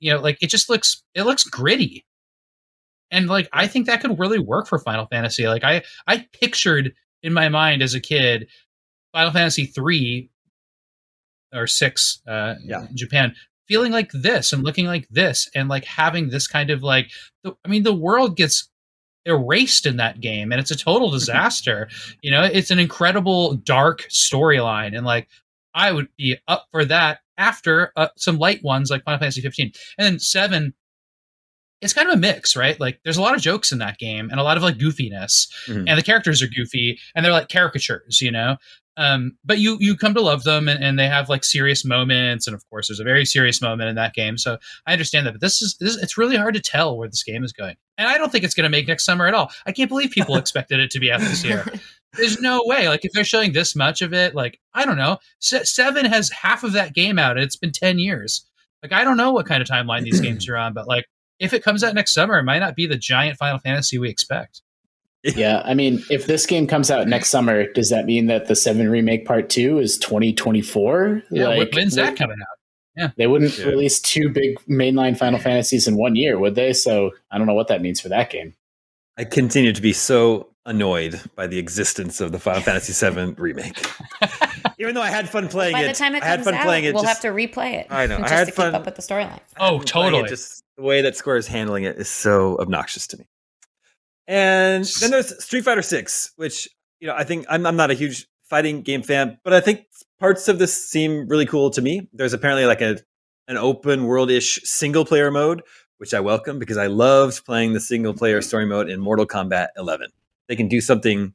you 0.00 0.12
know, 0.12 0.20
like 0.20 0.36
it 0.42 0.50
just 0.50 0.68
looks 0.68 1.02
it 1.14 1.22
looks 1.22 1.44
gritty. 1.44 2.04
And 3.10 3.26
like 3.26 3.48
I 3.54 3.68
think 3.68 3.86
that 3.86 4.02
could 4.02 4.18
really 4.18 4.38
work 4.38 4.66
for 4.66 4.78
Final 4.78 5.06
Fantasy. 5.06 5.48
Like 5.48 5.64
I 5.64 5.82
I 6.06 6.26
pictured 6.38 6.92
in 7.22 7.32
my 7.32 7.48
mind 7.48 7.80
as 7.80 7.94
a 7.94 8.00
kid 8.00 8.48
Final 9.14 9.32
Fantasy 9.32 9.64
3 9.64 10.28
or 11.54 11.66
6 11.66 12.22
uh 12.28 12.56
Yeah. 12.62 12.86
in 12.88 12.96
Japan 12.98 13.34
feeling 13.68 13.92
like 13.92 14.10
this 14.12 14.52
and 14.52 14.62
looking 14.62 14.86
like 14.86 15.08
this 15.08 15.48
and 15.54 15.68
like 15.70 15.84
having 15.86 16.28
this 16.28 16.46
kind 16.46 16.68
of 16.70 16.82
like 16.82 17.10
the, 17.44 17.54
I 17.64 17.68
mean 17.68 17.82
the 17.82 17.94
world 17.94 18.36
gets 18.36 18.68
erased 19.26 19.84
in 19.84 19.96
that 19.98 20.20
game 20.20 20.52
and 20.52 20.60
it's 20.60 20.70
a 20.70 20.76
total 20.76 21.10
disaster. 21.18 21.88
you 22.22 22.30
know, 22.30 22.42
it's 22.42 22.70
an 22.70 22.78
incredible 22.78 23.54
dark 23.54 24.06
storyline 24.08 24.96
and 24.96 25.04
like 25.04 25.28
I 25.74 25.92
would 25.92 26.08
be 26.16 26.38
up 26.48 26.66
for 26.70 26.84
that 26.86 27.18
after 27.36 27.92
uh, 27.96 28.08
some 28.16 28.38
light 28.38 28.62
ones 28.64 28.90
like 28.90 29.04
Final 29.04 29.18
Fantasy 29.18 29.42
15. 29.42 29.72
And 29.98 30.06
then 30.06 30.18
7 30.18 30.72
it's 31.82 31.92
kind 31.92 32.08
of 32.08 32.14
a 32.14 32.18
mix, 32.18 32.56
right? 32.56 32.80
Like 32.80 33.00
there's 33.04 33.18
a 33.18 33.22
lot 33.22 33.34
of 33.34 33.42
jokes 33.42 33.70
in 33.70 33.78
that 33.80 33.98
game 33.98 34.30
and 34.30 34.40
a 34.40 34.42
lot 34.42 34.56
of 34.56 34.62
like 34.62 34.78
goofiness 34.78 35.46
Mhm. 35.66 35.84
and 35.86 35.98
the 35.98 36.02
characters 36.02 36.40
are 36.42 36.46
goofy 36.48 36.98
and 37.14 37.22
they're 37.24 37.32
like 37.32 37.50
caricatures, 37.50 38.20
you 38.22 38.30
know. 38.30 38.56
Um, 38.96 39.36
but 39.44 39.58
you 39.58 39.76
you 39.78 39.94
come 39.96 40.14
to 40.14 40.22
love 40.22 40.44
them 40.44 40.68
and, 40.68 40.82
and 40.82 40.98
they 40.98 41.06
have 41.06 41.28
like 41.28 41.44
serious 41.44 41.84
moments 41.84 42.46
and 42.46 42.54
of 42.56 42.68
course 42.70 42.88
there's 42.88 43.00
a 43.00 43.04
very 43.04 43.26
serious 43.26 43.60
moment 43.60 43.90
in 43.90 43.96
that 43.96 44.14
game. 44.14 44.38
So 44.38 44.58
I 44.86 44.92
understand 44.92 45.26
that, 45.26 45.32
but 45.32 45.40
this 45.40 45.60
is 45.60 45.76
this 45.78 45.96
it's 45.96 46.16
really 46.16 46.36
hard 46.36 46.54
to 46.54 46.60
tell 46.60 46.96
where 46.96 47.08
this 47.08 47.22
game 47.22 47.44
is 47.44 47.52
going. 47.52 47.76
And 47.98 48.08
I 48.08 48.16
don't 48.16 48.32
think 48.32 48.44
it's 48.44 48.54
going 48.54 48.64
to 48.64 48.70
make 48.70 48.88
next 48.88 49.04
summer 49.04 49.26
at 49.26 49.34
all. 49.34 49.50
I 49.66 49.72
can't 49.72 49.88
believe 49.88 50.10
people 50.10 50.36
expected 50.38 50.80
it 50.80 50.90
to 50.92 51.00
be 51.00 51.12
out 51.12 51.20
this 51.20 51.44
year. 51.44 51.64
There's 52.14 52.40
no 52.40 52.62
way. 52.64 52.88
Like 52.88 53.04
if 53.04 53.12
they're 53.12 53.24
showing 53.24 53.52
this 53.52 53.76
much 53.76 54.00
of 54.00 54.14
it, 54.14 54.34
like 54.34 54.58
I 54.72 54.86
don't 54.86 54.96
know, 54.96 55.18
Se- 55.40 55.64
seven 55.64 56.06
has 56.06 56.30
half 56.30 56.64
of 56.64 56.72
that 56.72 56.94
game 56.94 57.18
out. 57.18 57.36
And 57.36 57.44
it's 57.44 57.56
been 57.56 57.72
ten 57.72 57.98
years. 57.98 58.46
Like 58.82 58.92
I 58.92 59.04
don't 59.04 59.18
know 59.18 59.32
what 59.32 59.46
kind 59.46 59.60
of 59.60 59.68
timeline 59.68 60.04
these 60.04 60.20
games 60.20 60.48
are 60.48 60.56
on, 60.56 60.72
but 60.72 60.88
like 60.88 61.04
if 61.38 61.52
it 61.52 61.62
comes 61.62 61.84
out 61.84 61.94
next 61.94 62.14
summer, 62.14 62.38
it 62.38 62.44
might 62.44 62.60
not 62.60 62.76
be 62.76 62.86
the 62.86 62.96
giant 62.96 63.36
Final 63.36 63.58
Fantasy 63.58 63.98
we 63.98 64.08
expect. 64.08 64.62
Yeah, 65.34 65.62
I 65.64 65.74
mean, 65.74 66.02
if 66.10 66.26
this 66.26 66.46
game 66.46 66.66
comes 66.66 66.90
out 66.90 67.08
next 67.08 67.30
summer, 67.30 67.66
does 67.72 67.90
that 67.90 68.04
mean 68.06 68.26
that 68.26 68.46
the 68.46 68.54
Seven 68.54 68.88
Remake 68.88 69.24
Part 69.24 69.48
Two 69.48 69.78
is 69.78 69.98
2024? 69.98 71.22
Yeah, 71.30 71.48
like, 71.48 71.72
when's 71.72 71.94
that 71.94 72.16
coming 72.16 72.38
out? 72.40 72.56
Yeah, 72.96 73.10
they 73.16 73.26
wouldn't 73.26 73.58
yeah. 73.58 73.66
release 73.66 74.00
two 74.00 74.30
big 74.30 74.58
mainline 74.68 75.18
Final 75.18 75.38
Fantasies 75.38 75.86
in 75.86 75.96
one 75.96 76.16
year, 76.16 76.38
would 76.38 76.54
they? 76.54 76.72
So 76.72 77.10
I 77.30 77.38
don't 77.38 77.46
know 77.46 77.54
what 77.54 77.68
that 77.68 77.82
means 77.82 78.00
for 78.00 78.08
that 78.08 78.30
game. 78.30 78.54
I 79.18 79.24
continue 79.24 79.72
to 79.72 79.82
be 79.82 79.92
so 79.92 80.48
annoyed 80.64 81.20
by 81.34 81.46
the 81.46 81.58
existence 81.58 82.20
of 82.20 82.32
the 82.32 82.38
Final 82.38 82.60
Fantasy 82.62 82.92
VII 82.92 83.34
remake. 83.38 83.86
Even 84.78 84.94
though 84.94 85.02
I 85.02 85.10
had 85.10 85.28
fun 85.28 85.48
playing 85.48 85.72
By 85.72 85.82
it, 85.82 85.88
the 85.88 85.94
time 85.94 86.14
it 86.14 86.22
I 86.22 86.26
had 86.26 86.36
comes 86.36 86.46
fun 86.46 86.54
out, 86.54 86.64
playing 86.64 86.84
it. 86.84 86.94
we'll 86.94 87.02
just, 87.02 87.22
have 87.22 87.34
to 87.34 87.36
replay 87.38 87.74
it. 87.74 87.86
I 87.88 88.06
know. 88.06 88.18
Just 88.18 88.32
I 88.32 88.36
had 88.36 88.46
to 88.46 88.52
fun. 88.52 88.72
keep 88.72 88.80
up 88.80 88.86
with 88.86 88.96
the 88.96 89.02
storyline. 89.02 89.40
Oh, 89.58 89.78
totally. 89.80 90.28
Just 90.28 90.62
the 90.76 90.82
way 90.82 91.00
that 91.02 91.16
Square 91.16 91.36
is 91.36 91.46
handling 91.46 91.84
it 91.84 91.96
is 91.96 92.08
so 92.08 92.58
obnoxious 92.58 93.06
to 93.08 93.18
me. 93.18 93.26
And 94.28 94.84
then 95.00 95.10
there's 95.10 95.42
Street 95.44 95.64
Fighter 95.64 95.82
Six, 95.82 96.32
which 96.36 96.68
you 97.00 97.06
know 97.06 97.14
I 97.14 97.24
think 97.24 97.46
I'm, 97.48 97.64
I'm 97.66 97.76
not 97.76 97.90
a 97.90 97.94
huge 97.94 98.26
fighting 98.48 98.82
game 98.82 99.02
fan, 99.02 99.38
but 99.44 99.52
I 99.52 99.60
think 99.60 99.86
parts 100.18 100.48
of 100.48 100.58
this 100.58 100.88
seem 100.88 101.28
really 101.28 101.46
cool 101.46 101.70
to 101.70 101.82
me. 101.82 102.08
There's 102.12 102.32
apparently 102.32 102.66
like 102.66 102.80
a 102.80 102.98
an 103.48 103.56
open 103.56 104.04
world 104.04 104.30
ish 104.30 104.60
single 104.64 105.04
player 105.04 105.30
mode, 105.30 105.62
which 105.98 106.12
I 106.14 106.20
welcome 106.20 106.58
because 106.58 106.76
I 106.76 106.86
loved 106.86 107.44
playing 107.44 107.72
the 107.72 107.80
single 107.80 108.14
player 108.14 108.42
story 108.42 108.66
mode 108.66 108.88
in 108.88 109.00
Mortal 109.00 109.26
Kombat 109.26 109.68
11. 109.76 110.10
They 110.48 110.56
can 110.56 110.68
do 110.68 110.80
something 110.80 111.34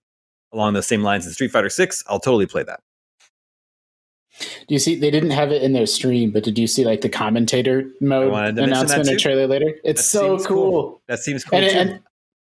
along 0.54 0.74
those 0.74 0.88
same 0.88 1.04
lines 1.04 1.26
in 1.26 1.32
Street 1.32 1.52
Fighter 1.52 1.70
6. 1.70 2.04
I'll 2.08 2.20
totally 2.20 2.46
play 2.46 2.64
that. 2.64 2.82
Do 4.40 4.74
you 4.74 4.80
see? 4.80 4.98
They 5.00 5.12
didn't 5.12 5.32
have 5.32 5.52
it 5.52 5.62
in 5.62 5.74
their 5.74 5.86
stream, 5.86 6.32
but 6.32 6.44
did 6.44 6.58
you 6.58 6.66
see 6.66 6.86
like 6.86 7.02
the 7.02 7.10
commentator 7.10 7.90
mode 8.00 8.58
announcement 8.58 9.08
in 9.08 9.18
trailer 9.18 9.46
later? 9.46 9.74
It's 9.84 10.02
that 10.02 10.08
so 10.08 10.38
cool. 10.40 10.46
cool. 10.46 11.02
That 11.08 11.20
seems 11.20 11.44
cool. 11.44 11.60
And, 11.60 11.90
and, 11.90 12.00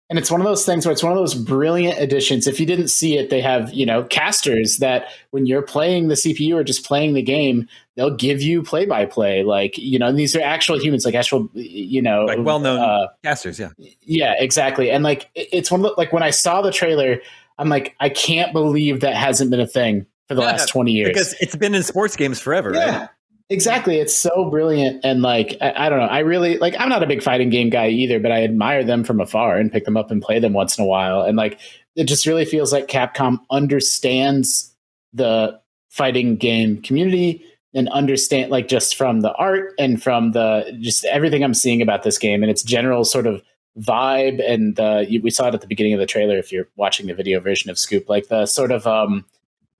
and 0.09 0.19
it's 0.19 0.29
one 0.29 0.39
of 0.39 0.45
those 0.45 0.65
things 0.65 0.85
where 0.85 0.93
it's 0.93 1.01
one 1.01 1.11
of 1.11 1.17
those 1.17 1.33
brilliant 1.33 1.99
additions. 1.99 2.45
If 2.45 2.59
you 2.59 2.65
didn't 2.65 2.89
see 2.89 3.17
it, 3.17 3.31
they 3.31 3.41
have, 3.41 3.73
you 3.73 3.87
know, 3.87 4.03
casters 4.03 4.77
that 4.77 5.07
when 5.31 5.47
you're 5.47 5.63
playing 5.63 6.09
the 6.09 6.13
CPU 6.13 6.53
or 6.53 6.63
just 6.63 6.85
playing 6.85 7.15
the 7.15 7.23
game, 7.23 7.67
they'll 7.95 8.15
give 8.15 8.39
you 8.39 8.61
play 8.61 8.85
by 8.85 9.05
play. 9.05 9.43
Like, 9.43 9.79
you 9.79 9.97
know, 9.97 10.11
these 10.11 10.35
are 10.35 10.41
actual 10.41 10.79
humans, 10.79 11.05
like 11.05 11.15
actual, 11.15 11.49
you 11.53 12.03
know, 12.03 12.25
like 12.25 12.37
well 12.39 12.59
known 12.59 12.79
uh, 12.79 13.07
casters. 13.23 13.59
Yeah. 13.59 13.69
Yeah, 14.01 14.35
exactly. 14.37 14.91
And 14.91 15.03
like, 15.03 15.27
it's 15.33 15.71
one 15.71 15.79
of 15.79 15.85
the, 15.85 15.93
like 15.97 16.13
when 16.13 16.21
I 16.21 16.29
saw 16.29 16.61
the 16.61 16.71
trailer, 16.71 17.19
I'm 17.57 17.69
like, 17.69 17.95
I 17.99 18.09
can't 18.09 18.53
believe 18.53 18.99
that 18.99 19.15
hasn't 19.15 19.49
been 19.49 19.59
a 19.59 19.67
thing 19.67 20.05
for 20.27 20.35
the 20.35 20.41
yeah, 20.41 20.47
last 20.47 20.69
20 20.69 20.91
years. 20.91 21.07
Because 21.09 21.35
it's 21.39 21.55
been 21.55 21.73
in 21.73 21.81
sports 21.81 22.15
games 22.15 22.39
forever, 22.39 22.73
yeah. 22.75 22.99
right? 22.99 23.09
Exactly. 23.49 23.97
It's 23.97 24.15
so 24.15 24.49
brilliant. 24.49 25.05
And 25.05 25.21
like, 25.21 25.55
I, 25.61 25.85
I, 25.85 25.89
don't 25.89 25.99
know. 25.99 26.05
I 26.05 26.19
really 26.19 26.57
like, 26.57 26.75
I'm 26.79 26.89
not 26.89 27.03
a 27.03 27.07
big 27.07 27.21
fighting 27.21 27.51
game 27.51 27.69
guy 27.69 27.89
either, 27.89 28.19
but 28.19 28.31
I 28.31 28.43
admire 28.43 28.83
them 28.83 29.03
from 29.03 29.19
afar 29.19 29.57
and 29.57 29.71
pick 29.71 29.85
them 29.85 29.97
up 29.97 30.09
and 30.09 30.21
play 30.21 30.39
them 30.39 30.53
once 30.53 30.77
in 30.77 30.83
a 30.83 30.87
while. 30.87 31.21
And 31.21 31.37
like, 31.37 31.59
it 31.95 32.05
just 32.05 32.25
really 32.25 32.45
feels 32.45 32.73
like 32.73 32.87
Capcom 32.87 33.39
understands 33.51 34.73
the 35.13 35.59
fighting 35.89 36.37
game 36.37 36.81
community 36.81 37.45
and 37.73 37.87
understand 37.89 38.49
like 38.49 38.67
just 38.67 38.95
from 38.95 39.21
the 39.21 39.33
art 39.33 39.73
and 39.77 40.01
from 40.01 40.31
the 40.31 40.75
just 40.81 41.05
everything 41.05 41.43
I'm 41.43 41.53
seeing 41.53 41.81
about 41.81 42.03
this 42.03 42.17
game 42.17 42.41
and 42.41 42.49
its 42.49 42.63
general 42.63 43.05
sort 43.05 43.27
of 43.27 43.43
vibe. 43.79 44.43
And 44.45 44.79
uh, 44.79 45.03
we 45.21 45.29
saw 45.29 45.49
it 45.49 45.53
at 45.53 45.61
the 45.61 45.67
beginning 45.67 45.93
of 45.93 45.99
the 45.99 46.05
trailer. 46.07 46.37
If 46.37 46.51
you're 46.51 46.67
watching 46.77 47.05
the 47.05 47.13
video 47.13 47.39
version 47.39 47.69
of 47.69 47.77
Scoop, 47.77 48.09
like 48.09 48.27
the 48.27 48.47
sort 48.47 48.71
of, 48.71 48.87
um, 48.87 49.25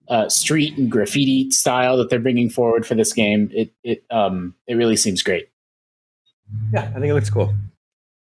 uh, 0.08 0.28
street 0.28 0.76
and 0.76 0.90
graffiti 0.90 1.50
style 1.50 1.96
that 1.96 2.10
they're 2.10 2.20
bringing 2.20 2.50
forward 2.50 2.86
for 2.86 2.94
this 2.94 3.12
game. 3.12 3.50
It 3.52 3.72
it 3.82 4.04
um 4.10 4.54
it 4.66 4.74
really 4.74 4.96
seems 4.96 5.22
great. 5.22 5.48
Yeah, 6.72 6.82
I 6.82 6.92
think 6.92 7.06
it 7.06 7.14
looks 7.14 7.30
cool. 7.30 7.54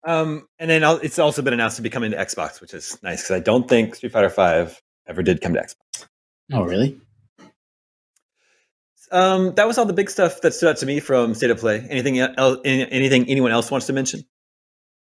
Um, 0.04 0.48
and 0.58 0.70
then 0.70 0.82
it's 1.02 1.18
also 1.18 1.42
been 1.42 1.52
announced 1.52 1.76
to 1.76 1.82
be 1.82 1.90
coming 1.90 2.12
to 2.12 2.16
Xbox, 2.16 2.60
which 2.60 2.72
is 2.72 2.96
nice 3.02 3.22
because 3.22 3.36
I 3.36 3.40
don't 3.40 3.68
think 3.68 3.96
Street 3.96 4.12
Fighter 4.12 4.30
Five 4.30 4.80
ever 5.06 5.22
did 5.22 5.40
come 5.40 5.54
to 5.54 5.60
Xbox. 5.60 6.06
Oh, 6.52 6.62
really? 6.62 6.98
Um, 9.10 9.54
that 9.54 9.66
was 9.66 9.78
all 9.78 9.84
the 9.84 9.92
big 9.92 10.10
stuff 10.10 10.40
that 10.40 10.54
stood 10.54 10.70
out 10.70 10.76
to 10.78 10.86
me 10.86 11.00
from 11.00 11.34
State 11.34 11.50
of 11.50 11.58
Play. 11.58 11.84
Anything 11.90 12.18
else? 12.18 12.58
Anything 12.64 13.28
anyone 13.28 13.50
else 13.50 13.70
wants 13.70 13.86
to 13.86 13.92
mention? 13.92 14.24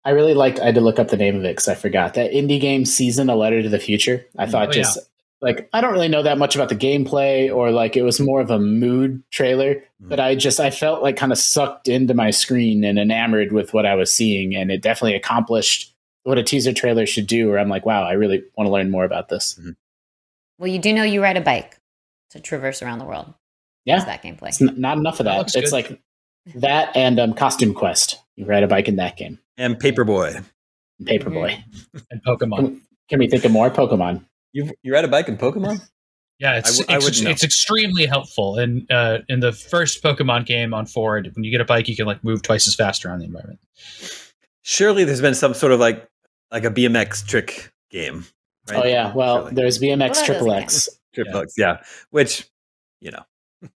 I 0.04 0.10
really 0.10 0.34
liked. 0.34 0.60
I 0.60 0.66
had 0.66 0.74
to 0.76 0.80
look 0.80 0.98
up 0.98 1.08
the 1.08 1.16
name 1.16 1.36
of 1.36 1.44
it 1.44 1.50
because 1.50 1.68
I 1.68 1.74
forgot 1.74 2.14
that 2.14 2.32
indie 2.32 2.60
game 2.60 2.84
season, 2.84 3.28
a 3.28 3.36
letter 3.36 3.62
to 3.62 3.68
the 3.68 3.78
future. 3.78 4.24
I 4.36 4.46
thought 4.46 4.68
oh, 4.68 4.72
just 4.72 4.98
like 5.40 5.68
I 5.72 5.80
don't 5.80 5.92
really 5.92 6.08
know 6.08 6.22
that 6.22 6.38
much 6.38 6.54
about 6.56 6.68
the 6.68 6.76
gameplay 6.76 7.54
or 7.54 7.70
like 7.70 7.96
it 7.96 8.02
was 8.02 8.18
more 8.18 8.40
of 8.40 8.50
a 8.50 8.58
mood 8.58 9.22
trailer, 9.30 9.74
mm-hmm. 9.74 10.08
but 10.08 10.20
I 10.20 10.34
just 10.34 10.58
I 10.58 10.70
felt 10.70 11.02
like 11.02 11.16
kind 11.16 11.32
of 11.32 11.38
sucked 11.38 11.88
into 11.88 12.14
my 12.14 12.30
screen 12.30 12.84
and 12.84 12.98
enamored 12.98 13.52
with 13.52 13.72
what 13.72 13.86
I 13.86 13.94
was 13.94 14.12
seeing 14.12 14.54
and 14.54 14.70
it 14.70 14.82
definitely 14.82 15.14
accomplished 15.14 15.94
what 16.24 16.38
a 16.38 16.42
teaser 16.42 16.72
trailer 16.72 17.06
should 17.06 17.26
do 17.26 17.48
where 17.48 17.58
I'm 17.58 17.68
like, 17.68 17.86
wow, 17.86 18.02
I 18.02 18.12
really 18.12 18.42
want 18.56 18.66
to 18.66 18.72
learn 18.72 18.90
more 18.90 19.04
about 19.04 19.28
this. 19.28 19.54
Mm-hmm. 19.54 19.70
Well, 20.58 20.68
you 20.68 20.78
do 20.78 20.92
know 20.92 21.04
you 21.04 21.22
ride 21.22 21.36
a 21.36 21.40
bike 21.40 21.78
to 22.30 22.40
traverse 22.40 22.82
around 22.82 22.98
the 22.98 23.04
world. 23.04 23.32
Yeah. 23.84 24.04
that 24.04 24.22
gameplay. 24.22 24.48
It's 24.48 24.60
not 24.60 24.98
enough 24.98 25.20
of 25.20 25.24
that. 25.24 25.38
that 25.38 25.56
it's 25.56 25.70
good. 25.70 25.72
like 25.72 26.00
that 26.56 26.94
and 26.96 27.18
um, 27.18 27.32
Costume 27.32 27.72
Quest. 27.72 28.20
You 28.36 28.44
ride 28.44 28.62
a 28.62 28.68
bike 28.68 28.88
in 28.88 28.96
that 28.96 29.16
game. 29.16 29.38
And 29.56 29.76
Paperboy. 29.76 30.44
Paperboy. 31.02 31.52
Mm-hmm. 31.52 31.98
And 32.10 32.22
Pokemon. 32.24 32.56
Can, 32.56 32.82
can 33.08 33.18
we 33.20 33.28
think 33.28 33.44
of 33.44 33.52
more 33.52 33.70
Pokemon? 33.70 34.24
You 34.52 34.70
you 34.82 34.92
ride 34.92 35.04
a 35.04 35.08
bike 35.08 35.28
in 35.28 35.36
Pokemon? 35.36 35.80
Yeah, 36.38 36.58
it's 36.58 36.80
I, 36.88 36.94
I 36.94 36.98
it's 37.00 37.42
extremely 37.42 38.06
helpful. 38.06 38.58
And 38.58 38.90
uh, 38.92 39.18
in 39.28 39.40
the 39.40 39.52
first 39.52 40.02
Pokemon 40.04 40.46
game 40.46 40.72
on 40.72 40.86
Ford, 40.86 41.30
when 41.34 41.42
you 41.42 41.50
get 41.50 41.60
a 41.60 41.64
bike, 41.64 41.88
you 41.88 41.96
can 41.96 42.06
like 42.06 42.22
move 42.22 42.42
twice 42.42 42.68
as 42.68 42.76
fast 42.76 43.04
around 43.04 43.18
the 43.18 43.24
environment. 43.24 43.58
Surely, 44.62 45.04
there's 45.04 45.20
been 45.20 45.34
some 45.34 45.52
sort 45.52 45.72
of 45.72 45.80
like 45.80 46.08
like 46.52 46.64
a 46.64 46.70
BMX 46.70 47.26
trick 47.26 47.72
game. 47.90 48.24
Right? 48.68 48.84
Oh 48.84 48.86
yeah, 48.86 49.12
well, 49.14 49.38
Surely. 49.38 49.54
there's 49.54 49.78
BMX 49.80 50.14
well, 50.14 50.24
Triple 50.24 50.52
X. 50.52 50.88
Triple 51.12 51.34
yeah. 51.34 51.40
X, 51.40 51.54
yeah. 51.56 51.82
Which, 52.10 52.48
you 53.00 53.10
know. 53.10 53.22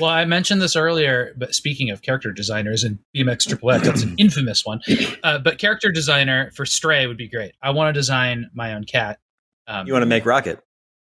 well, 0.00 0.10
I 0.10 0.24
mentioned 0.24 0.62
this 0.62 0.76
earlier, 0.76 1.34
but 1.36 1.54
speaking 1.54 1.90
of 1.90 2.00
character 2.00 2.32
designers 2.32 2.82
and 2.82 2.98
BMX 3.14 3.46
Triple 3.46 3.72
X, 3.72 3.86
that's 3.86 4.02
an 4.02 4.14
infamous 4.18 4.64
one. 4.64 4.80
Uh, 5.22 5.38
but 5.38 5.58
character 5.58 5.90
designer 5.92 6.50
for 6.54 6.64
Stray 6.64 7.06
would 7.06 7.18
be 7.18 7.28
great. 7.28 7.52
I 7.60 7.70
want 7.70 7.92
to 7.94 7.98
design 7.98 8.50
my 8.54 8.72
own 8.72 8.84
cat 8.84 9.18
um, 9.66 9.86
you 9.86 9.92
want 9.92 10.02
to 10.02 10.06
make 10.06 10.26
Rocket? 10.26 10.60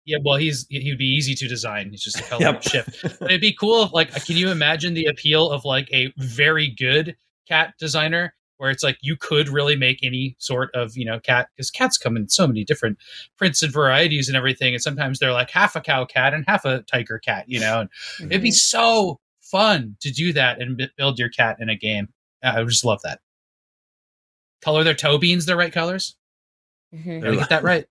Yeah, 0.05 0.17
well, 0.25 0.37
he's 0.37 0.67
he'd 0.71 0.97
be 0.97 1.05
easy 1.05 1.35
to 1.35 1.47
design. 1.47 1.91
He's 1.91 2.03
just 2.03 2.19
a 2.19 2.23
color 2.31 2.43
yep. 2.43 2.63
ship. 2.63 2.87
But 3.21 3.31
it'd 3.31 3.41
be 3.41 3.53
cool 3.53 3.83
if, 3.85 3.93
like, 3.93 4.11
can 4.25 4.37
you 4.37 4.51
imagine 4.51 4.95
the 4.95 5.05
appeal 5.05 5.51
of 5.51 5.65
like 5.65 5.89
a 5.93 6.13
very 6.17 6.69
good 6.69 7.17
cat 7.47 7.75
designer, 7.79 8.35
where 8.57 8.71
it's 8.71 8.83
like 8.83 8.97
you 9.03 9.17
could 9.17 9.49
really 9.49 9.77
make 9.77 10.03
any 10.03 10.35
sort 10.39 10.75
of 10.75 10.97
you 10.97 11.05
know 11.05 11.21
cat 11.21 11.49
because 11.55 11.71
cats 11.71 11.99
come 11.99 12.17
in 12.17 12.29
so 12.29 12.47
many 12.47 12.65
different 12.65 12.97
prints 13.37 13.63
and 13.63 13.73
varieties 13.73 14.29
and 14.29 14.37
everything, 14.37 14.73
and 14.73 14.83
sometimes 14.83 15.19
they're 15.19 15.33
like 15.33 15.51
half 15.51 15.77
a 15.77 15.81
cow 15.81 16.07
cat 16.07 16.33
and 16.33 16.45
half 16.49 16.65
a 16.65 16.81
tiger 16.83 17.19
cat, 17.19 17.45
you 17.47 17.61
know. 17.61 17.81
And 17.81 17.91
mm-hmm. 17.91 18.33
it'd 18.33 18.43
be 18.43 18.51
so 18.51 19.21
fun 19.43 19.97
to 20.01 20.11
do 20.11 20.33
that 20.33 20.61
and 20.61 20.81
build 20.97 21.19
your 21.19 21.29
cat 21.29 21.59
in 21.61 21.69
a 21.69 21.77
game. 21.77 22.09
I 22.43 22.61
would 22.61 22.71
just 22.71 22.85
love 22.85 23.03
that. 23.03 23.21
Color 24.63 24.85
their 24.85 24.95
toe 24.95 25.19
beans 25.19 25.45
the 25.45 25.55
right 25.55 25.73
colors. 25.73 26.17
Mm-hmm. 26.95 27.21
Gotta 27.21 27.37
get 27.37 27.49
that 27.51 27.63
right 27.63 27.87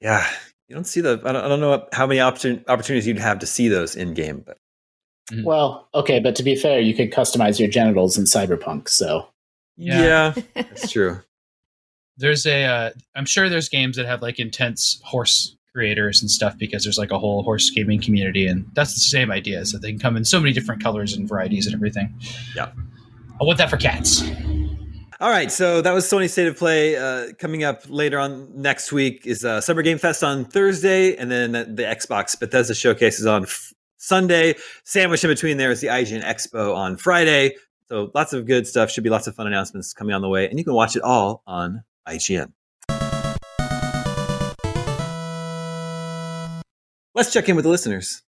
yeah, 0.00 0.26
you 0.68 0.74
don't 0.74 0.84
see 0.84 1.00
the. 1.00 1.20
I 1.24 1.32
don't, 1.32 1.44
I 1.44 1.48
don't 1.48 1.60
know 1.60 1.86
how 1.92 2.06
many 2.06 2.20
opportunities 2.20 3.06
you'd 3.06 3.18
have 3.18 3.38
to 3.40 3.46
see 3.46 3.68
those 3.68 3.96
in 3.96 4.14
game, 4.14 4.42
but 4.44 4.58
mm-hmm. 5.30 5.44
well, 5.44 5.88
okay, 5.94 6.18
but 6.20 6.36
to 6.36 6.42
be 6.42 6.56
fair, 6.56 6.80
you 6.80 6.94
could 6.94 7.12
customize 7.12 7.58
your 7.58 7.68
genitals 7.68 8.18
in 8.18 8.24
Cyberpunk, 8.24 8.88
so 8.88 9.28
yeah, 9.76 10.34
yeah 10.34 10.42
that's 10.54 10.90
true. 10.90 11.20
There's 12.16 12.46
a. 12.46 12.64
Uh, 12.64 12.90
I'm 13.14 13.26
sure 13.26 13.48
there's 13.48 13.68
games 13.68 13.96
that 13.96 14.06
have 14.06 14.22
like 14.22 14.38
intense 14.38 15.00
horse 15.04 15.56
creators 15.72 16.22
and 16.22 16.30
stuff 16.30 16.56
because 16.56 16.82
there's 16.82 16.96
like 16.96 17.10
a 17.10 17.18
whole 17.18 17.42
horse 17.42 17.70
gaming 17.70 18.00
community, 18.00 18.46
and 18.46 18.66
that's 18.74 18.94
the 18.94 19.00
same 19.00 19.30
idea. 19.30 19.64
So 19.66 19.78
they 19.78 19.90
can 19.90 20.00
come 20.00 20.16
in 20.16 20.24
so 20.24 20.40
many 20.40 20.52
different 20.52 20.82
colors 20.82 21.12
and 21.12 21.28
varieties 21.28 21.66
and 21.66 21.74
everything. 21.74 22.14
Yeah, 22.54 22.72
I 23.40 23.44
want 23.44 23.58
that 23.58 23.70
for 23.70 23.76
cats. 23.76 24.22
All 25.18 25.30
right, 25.30 25.50
so 25.50 25.80
that 25.80 25.94
was 25.94 26.04
Sony 26.04 26.28
State 26.28 26.46
of 26.46 26.58
Play. 26.58 26.94
Uh, 26.94 27.32
coming 27.38 27.64
up 27.64 27.84
later 27.88 28.18
on 28.18 28.50
next 28.54 28.92
week 28.92 29.26
is 29.26 29.46
uh, 29.46 29.62
Summer 29.62 29.80
Game 29.80 29.96
Fest 29.96 30.22
on 30.22 30.44
Thursday, 30.44 31.16
and 31.16 31.30
then 31.30 31.52
the 31.52 31.84
Xbox 31.84 32.38
Bethesda 32.38 32.74
Showcase 32.74 33.18
is 33.18 33.24
on 33.24 33.44
f- 33.44 33.72
Sunday. 33.96 34.56
Sandwiched 34.84 35.24
in 35.24 35.30
between 35.30 35.56
there 35.56 35.70
is 35.70 35.80
the 35.80 35.86
IGN 35.86 36.22
Expo 36.22 36.76
on 36.76 36.98
Friday. 36.98 37.56
So 37.88 38.10
lots 38.14 38.34
of 38.34 38.44
good 38.44 38.66
stuff. 38.66 38.90
Should 38.90 39.04
be 39.04 39.10
lots 39.10 39.26
of 39.26 39.34
fun 39.34 39.46
announcements 39.46 39.94
coming 39.94 40.14
on 40.14 40.20
the 40.20 40.28
way, 40.28 40.50
and 40.50 40.58
you 40.58 40.64
can 40.66 40.74
watch 40.74 40.96
it 40.96 41.02
all 41.02 41.42
on 41.46 41.82
IGN. 42.06 42.52
Let's 47.14 47.32
check 47.32 47.48
in 47.48 47.56
with 47.56 47.64
the 47.64 47.70
listeners. 47.70 48.22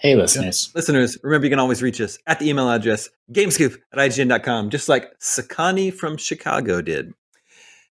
Hey, 0.00 0.14
listeners. 0.14 0.70
Listeners, 0.76 1.18
remember 1.24 1.46
you 1.46 1.50
can 1.50 1.58
always 1.58 1.82
reach 1.82 2.00
us 2.00 2.20
at 2.24 2.38
the 2.38 2.48
email 2.48 2.70
address 2.70 3.08
gamescoop 3.32 3.76
at 3.92 3.98
IGN.com, 3.98 4.70
just 4.70 4.88
like 4.88 5.18
Sakani 5.18 5.92
from 5.92 6.16
Chicago 6.16 6.80
did. 6.80 7.14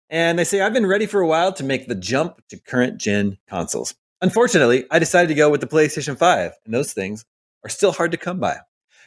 And 0.08 0.38
they 0.38 0.44
say, 0.44 0.62
I've 0.62 0.72
been 0.72 0.86
ready 0.86 1.08
for 1.08 1.20
a 1.20 1.28
while 1.28 1.52
to 1.54 1.63
make 1.63 1.88
the 1.88 1.96
jump 1.96 2.48
to 2.50 2.60
current 2.60 3.00
gen 3.00 3.39
consoles. 3.50 3.96
Unfortunately, 4.22 4.86
I 4.91 5.00
decided 5.00 5.30
to 5.30 5.34
go 5.34 5.50
with 5.50 5.62
the 5.62 5.68
PlayStation 5.68 6.15
5, 6.15 6.52
and 6.63 6.74
those 6.76 6.94
things 6.94 7.26
are 7.63 7.70
still 7.70 7.91
hard 7.91 8.12
to 8.12 8.18
come 8.18 8.39
by. 8.39 8.60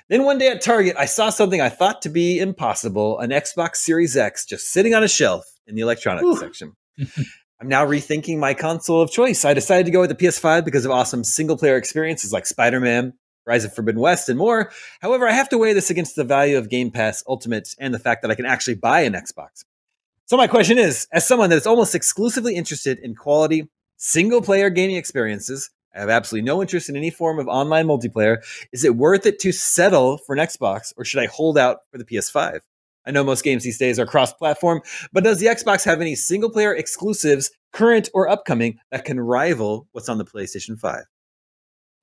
Then 0.08 0.24
one 0.24 0.38
day 0.38 0.48
at 0.48 0.60
Target, 0.60 0.96
I 0.98 1.04
saw 1.04 1.30
something 1.30 1.60
I 1.60 1.68
thought 1.68 2.02
to 2.02 2.08
be 2.08 2.40
impossible 2.40 3.20
an 3.20 3.30
Xbox 3.30 3.76
Series 3.76 4.16
X 4.16 4.44
just 4.44 4.72
sitting 4.72 4.94
on 4.94 5.04
a 5.04 5.08
shelf 5.08 5.44
in 5.68 5.76
the 5.76 5.82
electronics 5.82 6.26
Ooh. 6.26 6.36
section. 6.36 6.74
I'm 7.60 7.68
now 7.68 7.84
rethinking 7.84 8.38
my 8.38 8.54
console 8.54 9.02
of 9.02 9.10
choice. 9.10 9.44
I 9.44 9.52
decided 9.52 9.86
to 9.86 9.92
go 9.92 10.00
with 10.00 10.10
the 10.10 10.16
PS5 10.16 10.64
because 10.64 10.84
of 10.84 10.92
awesome 10.92 11.24
single 11.24 11.56
player 11.56 11.76
experiences 11.76 12.32
like 12.32 12.46
Spider 12.46 12.78
Man, 12.78 13.14
Horizon 13.46 13.72
Forbidden 13.72 14.00
West, 14.00 14.28
and 14.28 14.38
more. 14.38 14.70
However, 15.00 15.26
I 15.26 15.32
have 15.32 15.48
to 15.48 15.58
weigh 15.58 15.72
this 15.72 15.90
against 15.90 16.14
the 16.14 16.22
value 16.22 16.56
of 16.56 16.68
Game 16.68 16.92
Pass 16.92 17.24
Ultimate 17.26 17.74
and 17.80 17.92
the 17.92 17.98
fact 17.98 18.22
that 18.22 18.30
I 18.30 18.36
can 18.36 18.46
actually 18.46 18.76
buy 18.76 19.00
an 19.00 19.14
Xbox. 19.14 19.64
So, 20.26 20.36
my 20.36 20.46
question 20.46 20.78
is 20.78 21.08
as 21.10 21.26
someone 21.26 21.50
that 21.50 21.56
is 21.56 21.66
almost 21.66 21.96
exclusively 21.96 22.54
interested 22.54 23.00
in 23.00 23.16
quality 23.16 23.68
single 23.96 24.40
player 24.40 24.70
gaming 24.70 24.94
experiences, 24.94 25.70
I 25.92 25.98
have 25.98 26.10
absolutely 26.10 26.46
no 26.46 26.62
interest 26.62 26.88
in 26.88 26.94
any 26.94 27.10
form 27.10 27.40
of 27.40 27.48
online 27.48 27.88
multiplayer. 27.88 28.38
Is 28.72 28.84
it 28.84 28.94
worth 28.94 29.26
it 29.26 29.40
to 29.40 29.50
settle 29.50 30.18
for 30.18 30.32
an 30.32 30.38
Xbox 30.38 30.92
or 30.96 31.04
should 31.04 31.20
I 31.20 31.26
hold 31.26 31.58
out 31.58 31.78
for 31.90 31.98
the 31.98 32.04
PS5? 32.04 32.60
I 33.08 33.10
know 33.10 33.24
most 33.24 33.42
games 33.42 33.64
these 33.64 33.78
days 33.78 33.98
are 33.98 34.04
cross 34.04 34.34
platform, 34.34 34.82
but 35.12 35.24
does 35.24 35.40
the 35.40 35.46
Xbox 35.46 35.82
have 35.86 36.02
any 36.02 36.14
single 36.14 36.50
player 36.50 36.74
exclusives, 36.74 37.50
current 37.72 38.10
or 38.12 38.28
upcoming, 38.28 38.78
that 38.92 39.06
can 39.06 39.18
rival 39.18 39.88
what's 39.92 40.10
on 40.10 40.18
the 40.18 40.26
PlayStation 40.26 40.78
5? 40.78 41.04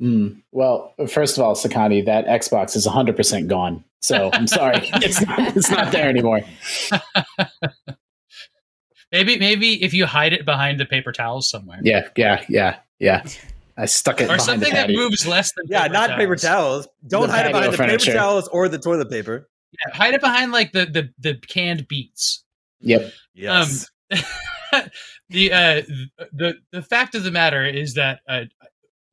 Mm, 0.02 0.41
well, 0.52 0.96
first 1.08 1.38
of 1.38 1.44
all, 1.44 1.56
Sakani, 1.56 2.04
that 2.06 2.26
Xbox 2.26 2.76
is 2.76 2.88
100% 2.88 3.48
gone. 3.48 3.84
So 4.02 4.32
I'm 4.34 4.48
sorry. 4.48 4.80
it's, 4.96 5.26
not, 5.26 5.56
it's 5.56 5.70
not 5.70 5.91
there 5.91 6.10
anymore. 6.10 6.41
maybe, 9.12 9.38
maybe 9.38 9.84
if 9.84 9.94
you 9.94 10.08
hide 10.08 10.34
it 10.34 10.44
behind 10.44 10.80
the 10.80 10.86
paper 10.86 11.12
towels 11.12 11.48
somewhere. 11.48 11.80
Yeah, 11.84 12.08
yeah, 12.18 12.44
yeah, 12.50 12.78
yeah. 13.00 13.24
I 13.78 13.86
stuck 13.86 14.22
it 14.22 14.30
or 14.30 14.39
something 14.39 14.74
that 14.74 14.89
moves 14.89 15.28
less 15.28 15.52
than 15.56 15.65
yeah, 15.68 15.88
not 15.88 16.08
towels. 16.08 16.20
paper 16.20 16.36
towels. 16.36 16.88
Don't 17.08 17.28
the 17.28 17.34
hide 17.34 17.46
it 17.46 17.52
behind 17.52 17.74
the 17.74 17.78
paper 17.78 18.18
towels 18.18 18.48
or 18.48 18.70
the 18.70 18.80
toilet 18.80 19.10
paper. 19.10 19.50
Yeah, 19.86 19.96
hide 19.96 20.14
it 20.14 20.22
behind 20.22 20.52
like 20.52 20.72
the 20.72 20.86
the 20.86 21.10
the 21.20 21.36
canned 21.48 21.88
beets. 21.88 22.44
Yep. 22.82 23.12
Yes. 23.34 23.90
Um, 24.12 24.20
the 25.30 25.52
uh 25.52 25.82
the 26.32 26.56
the 26.72 26.82
fact 26.82 27.16
of 27.16 27.24
the 27.24 27.32
matter 27.32 27.66
is 27.66 27.96
that 27.96 28.20
uh, 28.30 28.46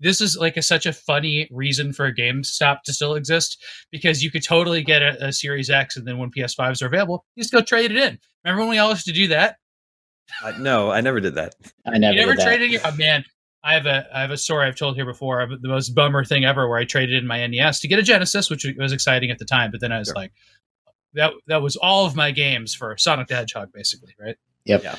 this 0.01 0.21
is 0.21 0.37
like 0.37 0.57
a, 0.57 0.63
such 0.63 0.85
a 0.85 0.93
funny 0.93 1.49
reason 1.53 1.93
for 1.93 2.07
a 2.07 2.15
GameStop 2.15 2.83
to 2.85 2.93
still 2.93 3.15
exist 3.15 3.63
because 3.93 4.23
you 4.23 4.31
could 4.31 4.43
totally 4.43 4.83
get 4.83 5.01
a, 5.01 5.29
a 5.29 5.33
Series 5.33 5.71
X 5.71 5.97
and 5.97 6.07
then 6.07 6.19
when 6.19 6.31
PS5s 6.31 6.83
are 6.83 6.87
available, 6.87 7.25
you 7.37 7.43
just 7.43 7.53
go 7.53 7.63
trade 7.63 7.93
it 7.93 7.97
in. 7.97 8.19
Remember 8.45 8.63
when 8.63 8.71
we 8.71 8.79
all 8.79 8.91
used 8.91 9.07
to 9.07 9.13
do 9.13 9.29
that? 9.29 9.57
Uh, 10.43 10.53
no, 10.59 10.91
I 10.91 11.01
never 11.01 11.21
did 11.21 11.37
that. 11.37 11.55
I 11.87 11.99
never. 11.99 12.15
You 12.15 12.27
never 12.27 12.37
traded 12.37 12.71
your 12.73 12.81
oh, 12.85 12.95
man. 12.97 13.25
I 13.65 13.75
have 13.75 13.87
a 13.87 14.07
I 14.15 14.21
have 14.21 14.31
a 14.31 14.37
story 14.37 14.67
I've 14.67 14.77
told 14.77 14.97
here 14.97 15.07
before 15.07 15.41
of 15.41 15.63
the 15.63 15.69
most 15.69 15.91
bummer 15.91 16.25
thing 16.25 16.45
ever 16.45 16.69
where 16.69 16.79
I 16.79 16.85
traded 16.85 17.17
in 17.17 17.27
my 17.27 17.47
NES 17.47 17.81
to 17.81 17.89
get 17.89 17.99
a 17.99 18.03
Genesis, 18.03 18.51
which 18.51 18.67
was 18.79 18.93
exciting 18.93 19.31
at 19.31 19.39
the 19.39 19.45
time, 19.45 19.71
but 19.71 19.81
then 19.81 19.93
I 19.93 19.99
was 19.99 20.09
sure. 20.09 20.17
like, 20.17 20.33
that 21.15 21.33
that 21.47 21.63
was 21.63 21.77
all 21.77 22.07
of 22.07 22.17
my 22.17 22.31
games 22.31 22.75
for 22.75 22.97
Sonic 22.97 23.29
the 23.29 23.37
Hedgehog, 23.37 23.73
basically, 23.73 24.15
right? 24.19 24.37
Yep. 24.65 24.83
Yeah. 24.83 24.97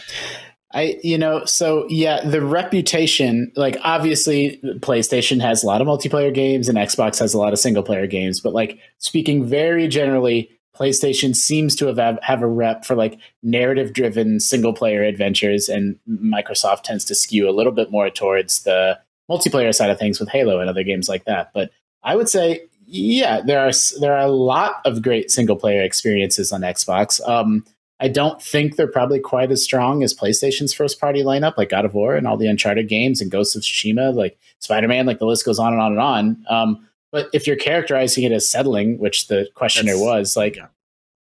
I, 0.76 1.00
you 1.04 1.20
know, 1.20 1.46
so 1.46 1.86
yeah, 1.88 2.22
the 2.28 2.42
reputation, 2.42 3.52
like 3.56 3.78
obviously 3.84 4.60
PlayStation 4.80 5.40
has 5.40 5.64
a 5.64 5.68
lot 5.68 5.82
of 5.82 5.88
multiplayer 5.88 6.34
games 6.34 6.68
and 6.68 6.80
Xbox 6.80 7.20
has 7.20 7.34
a 7.36 7.38
lot 7.38 7.54
of 7.54 7.60
single 7.60 7.84
player 7.84 8.08
games, 8.08 8.42
but 8.42 8.54
like 8.54 8.80
speaking 8.98 9.46
very 9.46 9.88
generally, 9.88 10.50
PlayStation 10.78 11.36
seems 11.36 11.76
to 11.76 11.94
have 11.94 12.20
have 12.24 12.42
a 12.42 12.48
rep 12.48 12.86
for 12.86 12.96
like 12.96 13.20
narrative 13.44 13.94
driven 13.94 14.40
single 14.40 14.74
player 14.74 15.04
adventures, 15.04 15.70
and 15.70 15.98
Microsoft 16.10 16.84
tends 16.84 17.06
to 17.06 17.16
skew 17.16 17.48
a 17.48 17.52
little 17.52 17.72
bit 17.72 17.92
more 17.92 18.10
towards 18.10 18.64
the 18.64 19.00
multiplayer 19.30 19.74
side 19.74 19.90
of 19.90 20.00
things 20.00 20.20
with 20.20 20.30
Halo 20.30 20.60
and 20.60 20.70
other 20.70 20.84
games 20.84 21.08
like 21.08 21.26
that. 21.26 21.52
But 21.54 21.72
I 22.04 22.16
would 22.16 22.28
say, 22.28 22.66
yeah, 22.86 23.42
there 23.42 23.60
are 23.60 23.72
there 24.00 24.14
are 24.14 24.26
a 24.26 24.32
lot 24.32 24.82
of 24.86 25.02
great 25.02 25.30
single 25.30 25.56
player 25.56 25.82
experiences 25.82 26.52
on 26.52 26.62
Xbox. 26.62 27.26
Um, 27.28 27.66
I 28.00 28.08
don't 28.08 28.42
think 28.42 28.76
they're 28.76 28.88
probably 28.88 29.20
quite 29.20 29.52
as 29.52 29.64
strong 29.64 30.04
as 30.04 30.14
PlayStation's 30.14 30.74
first 30.74 31.00
party 31.00 31.24
lineup, 31.24 31.56
like 31.56 31.70
God 31.70 31.86
of 31.86 31.94
War 31.94 32.16
and 32.16 32.28
all 32.28 32.36
the 32.36 32.48
Uncharted 32.48 32.90
games 32.90 33.22
and 33.22 33.32
Ghosts 33.32 33.56
of 33.56 33.62
Tsushima, 33.62 34.14
like 34.14 34.38
Spider 34.60 34.88
Man, 34.88 35.06
like 35.06 35.20
the 35.20 35.26
list 35.26 35.46
goes 35.46 35.60
on 35.60 35.72
and 35.72 35.82
on 35.82 35.92
and 35.92 36.02
on. 36.02 36.46
Um, 36.50 36.90
but 37.14 37.30
if 37.32 37.46
you're 37.46 37.56
characterizing 37.56 38.24
it 38.24 38.32
as 38.32 38.50
settling, 38.50 38.98
which 38.98 39.28
the 39.28 39.48
questioner 39.54 39.92
That's, 39.94 40.04
was, 40.04 40.36
like, 40.36 40.56
yeah. 40.56 40.68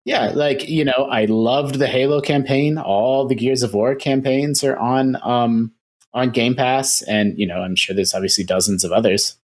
yeah. 0.04 0.32
like 0.34 0.68
you 0.68 0.84
know, 0.84 1.08
I 1.12 1.26
loved 1.26 1.76
the 1.76 1.86
Halo 1.86 2.22
campaign. 2.22 2.80
All 2.80 3.28
the 3.28 3.36
Gears 3.36 3.62
of 3.62 3.76
War 3.76 3.94
campaigns 3.94 4.64
are 4.64 4.76
on 4.76 5.16
um, 5.22 5.72
on 6.12 6.32
Game 6.32 6.56
Pass, 6.56 7.04
and 7.04 7.38
you 7.38 7.46
know, 7.46 7.62
I'm 7.62 7.76
sure 7.76 7.96
there's 7.96 8.16
obviously 8.16 8.44
dozens 8.44 8.84
of 8.84 8.92
others. 8.92 9.38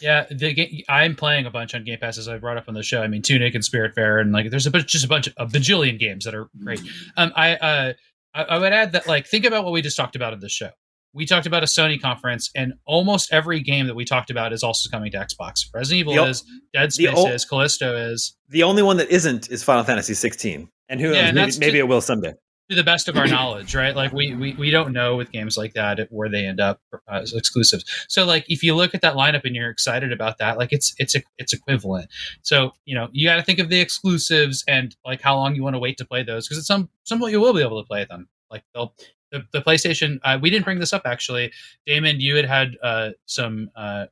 Yeah, 0.00 0.24
the, 0.30 0.84
I'm 0.88 1.14
playing 1.14 1.44
a 1.44 1.50
bunch 1.50 1.74
on 1.74 1.84
Game 1.84 1.98
Pass 1.98 2.16
as 2.16 2.28
I 2.28 2.38
brought 2.38 2.56
up 2.56 2.64
on 2.66 2.72
the 2.74 2.82
show. 2.82 3.02
I 3.02 3.08
mean, 3.08 3.20
Tunic 3.20 3.54
and 3.54 3.62
Spiritfarer, 3.62 4.22
and 4.22 4.32
like 4.32 4.50
there's 4.50 4.66
a 4.66 4.70
bunch, 4.70 4.86
just 4.86 5.04
a 5.04 5.08
bunch 5.08 5.26
of 5.26 5.34
a 5.36 5.46
bajillion 5.46 5.98
games 5.98 6.24
that 6.24 6.34
are 6.34 6.48
great. 6.64 6.80
Um, 7.18 7.30
I, 7.36 7.56
uh, 7.56 7.92
I 8.32 8.42
I 8.42 8.58
would 8.58 8.72
add 8.72 8.92
that 8.92 9.06
like 9.06 9.26
think 9.26 9.44
about 9.44 9.64
what 9.64 9.74
we 9.74 9.82
just 9.82 9.98
talked 9.98 10.16
about 10.16 10.32
in 10.32 10.40
the 10.40 10.48
show 10.48 10.70
we 11.14 11.26
talked 11.26 11.46
about 11.46 11.62
a 11.62 11.66
Sony 11.66 12.00
conference, 12.00 12.50
and 12.54 12.74
almost 12.86 13.32
every 13.32 13.60
game 13.60 13.86
that 13.86 13.94
we 13.94 14.04
talked 14.04 14.30
about 14.30 14.52
is 14.52 14.62
also 14.62 14.88
coming 14.90 15.12
to 15.12 15.18
Xbox. 15.18 15.66
Resident 15.74 16.00
Evil 16.00 16.24
the, 16.24 16.30
is, 16.30 16.44
Dead 16.72 16.92
Space 16.92 17.14
o- 17.14 17.28
is, 17.28 17.44
Callisto 17.44 17.94
is. 17.96 18.36
The 18.48 18.62
only 18.62 18.82
one 18.82 18.96
that 18.96 19.10
isn't 19.10 19.50
is 19.50 19.62
Final 19.62 19.84
Fantasy 19.84 20.14
16, 20.14 20.68
and 20.88 21.00
who 21.00 21.12
yeah, 21.12 21.30
knows? 21.30 21.58
Maybe, 21.58 21.66
maybe 21.66 21.78
it 21.80 21.88
will 21.88 22.00
someday. 22.00 22.32
To 22.70 22.76
the 22.76 22.84
best 22.84 23.08
of 23.08 23.18
our 23.18 23.26
knowledge, 23.26 23.74
right? 23.74 23.94
Like 23.94 24.12
we, 24.12 24.34
we 24.34 24.54
we 24.54 24.70
don't 24.70 24.92
know 24.92 25.16
with 25.16 25.30
games 25.30 25.58
like 25.58 25.74
that 25.74 25.98
where 26.10 26.30
they 26.30 26.46
end 26.46 26.58
up 26.58 26.80
uh, 26.94 27.20
as 27.20 27.34
exclusives. 27.34 27.84
So 28.08 28.24
like 28.24 28.46
if 28.48 28.62
you 28.62 28.74
look 28.74 28.94
at 28.94 29.02
that 29.02 29.14
lineup 29.14 29.44
and 29.44 29.54
you're 29.54 29.68
excited 29.68 30.10
about 30.10 30.38
that, 30.38 30.56
like 30.56 30.72
it's 30.72 30.94
it's 30.96 31.14
it's 31.36 31.52
equivalent. 31.52 32.08
So 32.40 32.72
you 32.86 32.94
know 32.94 33.08
you 33.12 33.28
got 33.28 33.36
to 33.36 33.42
think 33.42 33.58
of 33.58 33.68
the 33.68 33.80
exclusives 33.80 34.64
and 34.66 34.96
like 35.04 35.20
how 35.20 35.36
long 35.36 35.54
you 35.54 35.62
want 35.62 35.74
to 35.74 35.80
wait 35.80 35.98
to 35.98 36.06
play 36.06 36.22
those 36.22 36.48
because 36.48 36.56
at 36.56 36.64
some 36.64 36.88
some 37.02 37.18
point 37.18 37.32
you 37.32 37.40
will 37.40 37.52
be 37.52 37.60
able 37.60 37.82
to 37.82 37.86
play 37.86 38.06
them. 38.06 38.28
Like 38.50 38.62
they'll 38.72 38.94
the, 39.32 39.44
the 39.52 39.60
PlayStation. 39.60 40.20
Uh, 40.22 40.38
we 40.40 40.50
didn't 40.50 40.64
bring 40.64 40.78
this 40.78 40.92
up 40.92 41.02
actually, 41.04 41.50
Damon. 41.86 42.20
You 42.20 42.36
had 42.36 42.44
had 42.44 42.76
uh, 42.82 43.10
some. 43.26 43.70
Uh, 43.74 44.06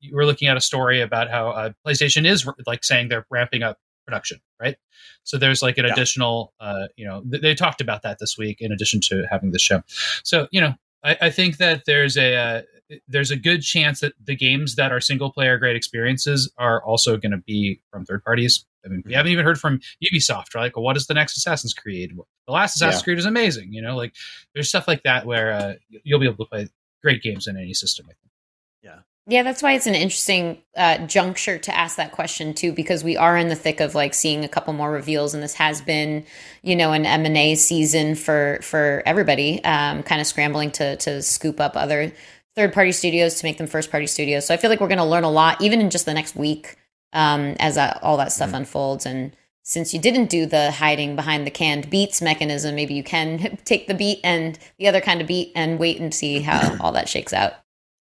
you 0.00 0.14
were 0.14 0.26
looking 0.26 0.48
at 0.48 0.56
a 0.56 0.60
story 0.60 1.00
about 1.00 1.30
how 1.30 1.48
uh, 1.48 1.70
PlayStation 1.86 2.26
is 2.26 2.46
like 2.66 2.84
saying 2.84 3.08
they're 3.08 3.26
ramping 3.30 3.62
up 3.62 3.78
production, 4.06 4.38
right? 4.60 4.76
So 5.24 5.38
there's 5.38 5.62
like 5.62 5.78
an 5.78 5.86
yeah. 5.86 5.92
additional, 5.92 6.52
uh, 6.60 6.88
you 6.96 7.06
know, 7.06 7.22
th- 7.28 7.42
they 7.42 7.54
talked 7.54 7.80
about 7.80 8.02
that 8.02 8.18
this 8.18 8.36
week 8.38 8.60
in 8.60 8.72
addition 8.72 9.00
to 9.04 9.24
having 9.30 9.52
the 9.52 9.58
show. 9.58 9.82
So 10.22 10.48
you 10.50 10.60
know, 10.60 10.74
I, 11.02 11.16
I 11.22 11.30
think 11.30 11.56
that 11.58 11.84
there's 11.86 12.16
a 12.16 12.36
uh, 12.36 12.62
there's 13.08 13.30
a 13.30 13.36
good 13.36 13.62
chance 13.62 14.00
that 14.00 14.12
the 14.22 14.36
games 14.36 14.76
that 14.76 14.92
are 14.92 15.00
single 15.00 15.32
player 15.32 15.58
great 15.58 15.76
experiences 15.76 16.52
are 16.58 16.82
also 16.84 17.16
going 17.16 17.32
to 17.32 17.38
be 17.38 17.80
from 17.90 18.04
third 18.04 18.24
parties. 18.24 18.64
I 18.86 18.88
mean, 18.88 19.02
we 19.04 19.12
haven't 19.12 19.32
even 19.32 19.44
heard 19.44 19.58
from 19.58 19.80
Ubisoft. 20.02 20.54
Right? 20.54 20.62
Like, 20.62 20.76
well, 20.76 20.84
what 20.84 20.96
is 20.96 21.06
the 21.06 21.14
next 21.14 21.36
Assassin's 21.36 21.74
Creed? 21.74 22.16
The 22.46 22.52
last 22.52 22.76
Assassin's 22.76 23.02
yeah. 23.02 23.04
Creed 23.04 23.18
is 23.18 23.26
amazing. 23.26 23.72
You 23.72 23.82
know, 23.82 23.96
like 23.96 24.14
there's 24.54 24.68
stuff 24.68 24.88
like 24.88 25.02
that 25.02 25.26
where 25.26 25.52
uh, 25.52 25.74
you'll 26.04 26.20
be 26.20 26.26
able 26.26 26.44
to 26.44 26.48
play 26.48 26.68
great 27.02 27.22
games 27.22 27.46
in 27.46 27.56
any 27.56 27.74
system. 27.74 28.06
I 28.08 28.14
think. 28.14 28.32
Yeah. 28.82 28.98
Yeah, 29.28 29.42
that's 29.42 29.60
why 29.60 29.72
it's 29.72 29.88
an 29.88 29.96
interesting 29.96 30.58
uh, 30.76 30.98
juncture 30.98 31.58
to 31.58 31.76
ask 31.76 31.96
that 31.96 32.12
question 32.12 32.54
too, 32.54 32.72
because 32.72 33.02
we 33.02 33.16
are 33.16 33.36
in 33.36 33.48
the 33.48 33.56
thick 33.56 33.80
of 33.80 33.96
like 33.96 34.14
seeing 34.14 34.44
a 34.44 34.48
couple 34.48 34.72
more 34.72 34.92
reveals, 34.92 35.34
and 35.34 35.42
this 35.42 35.54
has 35.54 35.80
been, 35.80 36.24
you 36.62 36.76
know, 36.76 36.92
an 36.92 37.04
M 37.04 37.26
and 37.26 37.36
A 37.36 37.56
season 37.56 38.14
for 38.14 38.60
for 38.62 39.02
everybody, 39.04 39.62
um, 39.64 40.04
kind 40.04 40.20
of 40.20 40.28
scrambling 40.28 40.70
to 40.72 40.94
to 40.98 41.22
scoop 41.22 41.58
up 41.58 41.76
other 41.76 42.12
third 42.54 42.72
party 42.72 42.92
studios 42.92 43.34
to 43.34 43.44
make 43.44 43.58
them 43.58 43.66
first 43.66 43.90
party 43.90 44.06
studios. 44.06 44.46
So 44.46 44.54
I 44.54 44.58
feel 44.58 44.70
like 44.70 44.80
we're 44.80 44.86
going 44.86 44.98
to 44.98 45.04
learn 45.04 45.24
a 45.24 45.30
lot, 45.30 45.60
even 45.60 45.80
in 45.80 45.90
just 45.90 46.06
the 46.06 46.14
next 46.14 46.36
week, 46.36 46.76
um, 47.16 47.56
as 47.58 47.74
that, 47.74 47.98
all 48.02 48.16
that 48.18 48.30
stuff 48.30 48.48
mm-hmm. 48.48 48.56
unfolds. 48.56 49.06
And 49.06 49.34
since 49.62 49.92
you 49.92 50.00
didn't 50.00 50.30
do 50.30 50.46
the 50.46 50.70
hiding 50.70 51.16
behind 51.16 51.46
the 51.46 51.50
canned 51.50 51.90
beets 51.90 52.22
mechanism, 52.22 52.76
maybe 52.76 52.94
you 52.94 53.02
can 53.02 53.58
take 53.64 53.88
the 53.88 53.94
beat 53.94 54.20
and 54.22 54.58
the 54.78 54.86
other 54.86 55.00
kind 55.00 55.20
of 55.20 55.26
beat 55.26 55.50
and 55.56 55.80
wait 55.80 55.98
and 55.98 56.14
see 56.14 56.40
how 56.40 56.76
all 56.80 56.92
that 56.92 57.08
shakes 57.08 57.32
out. 57.32 57.54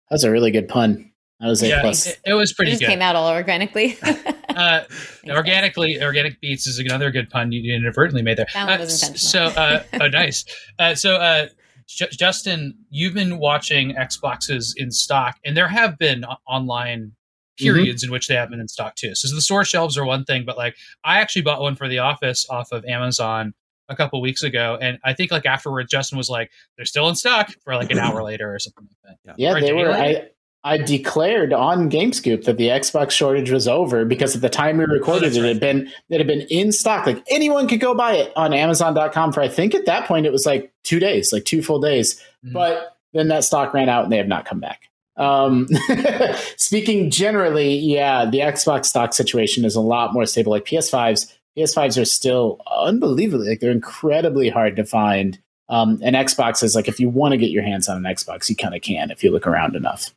That's 0.10 0.24
a 0.24 0.32
really 0.32 0.52
good 0.52 0.68
pun. 0.68 1.12
That 1.40 1.48
was 1.48 1.64
a 1.64 1.70
yeah, 1.70 1.82
plus. 1.82 2.06
It, 2.06 2.20
it 2.26 2.34
was 2.34 2.54
pretty. 2.54 2.72
It 2.72 2.74
just 2.74 2.82
good. 2.82 2.90
came 2.90 3.02
out 3.02 3.16
all 3.16 3.32
organically. 3.32 3.98
uh, 4.50 4.82
organically, 5.30 6.02
organic 6.02 6.40
beats 6.40 6.68
is 6.68 6.78
another 6.78 7.10
good 7.10 7.30
pun 7.32 7.52
you 7.52 7.74
inadvertently 7.74 8.22
made 8.22 8.38
there. 8.38 8.46
Uh, 8.54 8.86
so, 8.86 9.46
uh, 9.46 9.84
oh, 10.00 10.08
nice. 10.08 10.46
Uh, 10.78 10.94
so, 10.94 11.16
uh, 11.16 11.48
J- 11.88 12.10
Justin, 12.12 12.78
you've 12.92 13.16
been 13.16 13.40
watching 13.40 13.96
Xboxes 13.96 14.74
in 14.78 14.92
stock, 14.92 15.40
and 15.44 15.58
there 15.58 15.68
have 15.68 15.98
been 15.98 16.26
online. 16.48 17.14
Periods 17.58 18.04
mm-hmm. 18.04 18.10
in 18.10 18.12
which 18.12 18.28
they 18.28 18.36
have 18.36 18.50
been 18.50 18.60
in 18.60 18.68
stock 18.68 18.96
too. 18.96 19.16
So 19.16 19.34
the 19.34 19.42
store 19.42 19.66
shelves 19.66 19.98
are 19.98 20.06
one 20.06 20.24
thing, 20.26 20.46
but 20.46 20.58
like 20.58 20.76
I 21.04 21.20
actually 21.20 21.44
bought 21.44 21.62
one 21.62 21.76
for 21.76 21.88
the 21.88 22.00
office 22.00 22.46
off 22.50 22.72
of 22.72 22.86
Amazon 22.86 23.54
a 23.90 23.96
couple 23.96 24.22
weeks 24.22 24.42
ago, 24.42 24.78
and 24.82 24.98
I 25.04 25.14
think 25.14 25.32
like 25.32 25.46
afterwards, 25.46 25.92
Justin 25.92 26.18
was 26.18 26.30
like, 26.30 26.52
"They're 26.78 26.86
still 26.86 27.10
in 27.10 27.16
stock" 27.16 27.52
for 27.64 27.76
like 27.76 27.92
an 27.92 28.00
hour 28.00 28.24
later 28.24 28.54
or 28.54 28.60
something 28.60 28.88
like 28.88 29.18
that. 29.26 29.36
Yeah, 29.38 29.54
yeah 29.54 29.60
they 29.60 29.74
were. 29.74 29.92
I, 29.92 30.30
I 30.64 30.78
declared 30.78 31.54
on 31.54 31.90
GameScoop 31.90 32.44
that 32.44 32.58
the 32.58 32.68
Xbox 32.68 33.12
shortage 33.12 33.50
was 33.50 33.68
over 33.68 34.06
because 34.06 34.36
at 34.36 34.42
the 34.42 34.50
time 34.50 34.78
we 34.78 34.86
recorded 34.86 35.36
oh, 35.36 35.40
it, 35.40 35.46
it 35.46 35.48
had 35.48 35.60
been 35.60 35.92
it 36.10 36.20
had 36.20 36.28
been 36.28 36.42
in 36.50 36.72
stock. 36.72 37.06
Like 37.06 37.24
anyone 37.30 37.68
could 37.68 37.80
go 37.80 37.96
buy 37.96 38.14
it 38.14 38.32
on 38.36 38.54
Amazon.com 38.54 39.34
for 39.34 39.42
I 39.42 39.48
think 39.48 39.74
at 39.74 39.88
that 39.88 40.08
point 40.08 40.28
it 40.28 40.32
was 40.32 40.46
like 40.46 40.72
two 40.84 41.00
days, 41.00 41.34
like 41.34 41.46
two 41.46 41.64
full 41.64 41.80
days. 41.80 42.16
Mm-hmm. 42.46 42.54
But 42.54 42.96
then 43.14 43.28
that 43.30 43.44
stock 43.44 43.74
ran 43.74 43.90
out 43.90 44.04
and 44.04 44.14
they 44.14 44.18
have 44.18 44.28
not 44.28 44.46
come 44.46 44.60
back. 44.60 44.91
Um, 45.22 45.68
speaking 46.58 47.12
generally, 47.12 47.76
yeah, 47.76 48.26
the 48.26 48.40
Xbox 48.40 48.86
stock 48.86 49.14
situation 49.14 49.64
is 49.66 49.76
a 49.76 49.82
lot 49.82 50.14
more 50.14 50.26
stable. 50.26 50.52
Like 50.52 50.66
PS5s, 50.66 51.32
PS5s 51.56 52.02
are 52.02 52.06
still 52.06 52.60
unbelievably 52.70 53.48
like 53.48 53.60
they're 53.60 53.72
incredibly 53.72 54.50
hard 54.50 54.76
to 54.78 54.86
find. 54.86 55.40
Um, 55.70 56.00
and 56.02 56.16
Xbox 56.16 56.64
is 56.64 56.76
like 56.76 56.88
if 56.88 57.00
you 57.00 57.08
want 57.08 57.34
to 57.34 57.38
get 57.38 57.52
your 57.52 57.64
hands 57.64 57.88
on 57.88 57.98
an 57.98 58.12
Xbox, 58.12 58.50
you 58.50 58.56
kind 58.56 58.76
of 58.76 58.82
can 58.82 59.12
if 59.12 59.24
you 59.24 59.32
look 59.32 59.46
around 59.46 59.76
enough. 59.76 60.14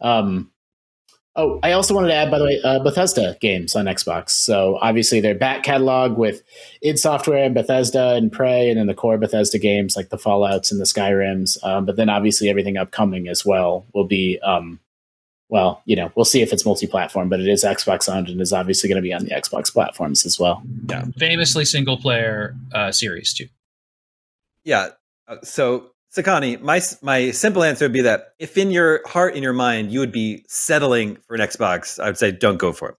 Um, 0.00 0.50
oh, 1.38 1.60
I 1.62 1.72
also 1.72 1.94
wanted 1.94 2.08
to 2.08 2.14
add, 2.14 2.30
by 2.30 2.38
the 2.38 2.44
way, 2.44 2.60
uh, 2.62 2.80
Bethesda 2.80 3.36
games 3.40 3.74
on 3.74 3.86
Xbox. 3.86 4.30
So 4.30 4.78
obviously 4.82 5.20
their 5.20 5.34
back 5.34 5.62
catalog 5.62 6.18
with 6.18 6.42
id 6.82 6.98
Software 6.98 7.44
and 7.44 7.54
Bethesda 7.54 8.14
and 8.14 8.30
Prey, 8.30 8.68
and 8.68 8.78
then 8.78 8.86
the 8.86 8.94
core 8.94 9.16
Bethesda 9.16 9.58
games 9.58 9.96
like 9.96 10.10
the 10.10 10.18
Fallout's 10.18 10.70
and 10.70 10.80
the 10.80 10.84
Skyrims. 10.84 11.62
Um, 11.64 11.86
but 11.86 11.96
then 11.96 12.10
obviously 12.10 12.50
everything 12.50 12.76
upcoming 12.76 13.28
as 13.28 13.46
well 13.46 13.86
will 13.94 14.04
be 14.04 14.38
um, 14.40 14.80
well, 15.48 15.82
you 15.86 15.96
know, 15.96 16.12
we'll 16.14 16.26
see 16.26 16.42
if 16.42 16.52
it's 16.52 16.66
multi-platform, 16.66 17.28
but 17.30 17.40
it 17.40 17.48
is 17.48 17.64
Xbox 17.64 18.12
owned 18.12 18.28
and 18.28 18.40
is 18.40 18.52
obviously 18.52 18.88
going 18.88 18.96
to 18.96 19.02
be 19.02 19.14
on 19.14 19.24
the 19.24 19.30
Xbox 19.30 19.72
platforms 19.72 20.26
as 20.26 20.38
well. 20.38 20.62
Yeah, 20.90 21.06
famously 21.16 21.64
single-player 21.64 22.54
uh, 22.74 22.92
series 22.92 23.32
too. 23.32 23.48
Yeah. 24.64 24.90
Uh, 25.26 25.36
so, 25.42 25.92
Sakani, 26.18 26.60
my 26.60 26.80
my 27.02 27.30
simple 27.30 27.62
answer 27.62 27.84
would 27.84 27.92
be 27.92 28.02
that 28.02 28.34
if 28.38 28.56
in 28.56 28.70
your 28.70 29.00
heart, 29.06 29.36
in 29.36 29.42
your 29.42 29.52
mind, 29.52 29.92
you 29.92 30.00
would 30.00 30.12
be 30.12 30.44
settling 30.48 31.16
for 31.26 31.34
an 31.34 31.40
Xbox, 31.40 32.02
I 32.02 32.06
would 32.06 32.18
say 32.18 32.32
don't 32.32 32.58
go 32.58 32.72
for 32.72 32.90
it. 32.90 32.96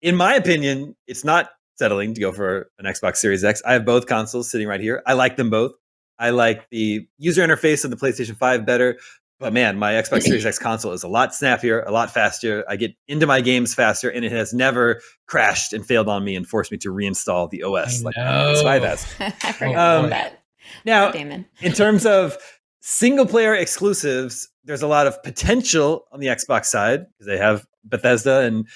In 0.00 0.16
my 0.16 0.34
opinion, 0.34 0.96
it's 1.06 1.24
not 1.24 1.50
settling 1.76 2.14
to 2.14 2.20
go 2.20 2.32
for 2.32 2.70
an 2.78 2.84
Xbox 2.84 3.16
Series 3.16 3.44
X. 3.44 3.62
I 3.64 3.72
have 3.72 3.84
both 3.84 4.06
consoles 4.06 4.50
sitting 4.50 4.68
right 4.68 4.80
here. 4.80 5.02
I 5.06 5.14
like 5.14 5.36
them 5.36 5.50
both. 5.50 5.72
I 6.18 6.30
like 6.30 6.68
the 6.70 7.06
user 7.18 7.46
interface 7.46 7.84
of 7.84 7.90
the 7.90 7.96
PlayStation 7.96 8.36
5 8.36 8.64
better. 8.64 8.98
But 9.40 9.52
man, 9.52 9.76
my 9.76 9.94
Xbox 9.94 10.22
Series 10.22 10.46
X 10.46 10.58
console 10.58 10.92
is 10.92 11.02
a 11.02 11.08
lot 11.08 11.34
snappier, 11.34 11.82
a 11.82 11.90
lot 11.90 12.12
faster. 12.12 12.64
I 12.68 12.76
get 12.76 12.94
into 13.08 13.26
my 13.26 13.40
games 13.40 13.74
faster, 13.74 14.08
and 14.08 14.24
it 14.24 14.30
has 14.30 14.54
never 14.54 15.00
crashed 15.26 15.72
and 15.72 15.84
failed 15.84 16.08
on 16.08 16.22
me 16.24 16.36
and 16.36 16.46
forced 16.46 16.70
me 16.70 16.78
to 16.78 16.90
reinstall 16.90 17.50
the 17.50 17.64
OS 17.64 18.02
I 18.02 18.04
like 18.04 18.14
PS5 18.14 18.82
has. 18.82 19.14
I 19.20 19.52
forgot 19.52 20.04
um, 20.04 20.10
that. 20.10 20.41
Now, 20.84 21.10
Damon. 21.10 21.46
in 21.60 21.72
terms 21.72 22.06
of 22.06 22.36
single 22.80 23.26
player 23.26 23.54
exclusives, 23.54 24.48
there's 24.64 24.82
a 24.82 24.86
lot 24.86 25.06
of 25.06 25.22
potential 25.22 26.04
on 26.12 26.20
the 26.20 26.28
Xbox 26.28 26.66
side 26.66 27.06
because 27.12 27.26
they 27.26 27.38
have 27.38 27.66
Bethesda 27.84 28.40
and 28.40 28.66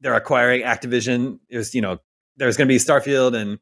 they're 0.00 0.14
acquiring 0.14 0.62
Activision. 0.62 1.38
There's 1.50 1.74
you 1.74 1.80
know 1.80 1.98
there's 2.36 2.56
going 2.56 2.68
to 2.68 2.72
be 2.72 2.78
Starfield 2.78 3.34
and 3.34 3.58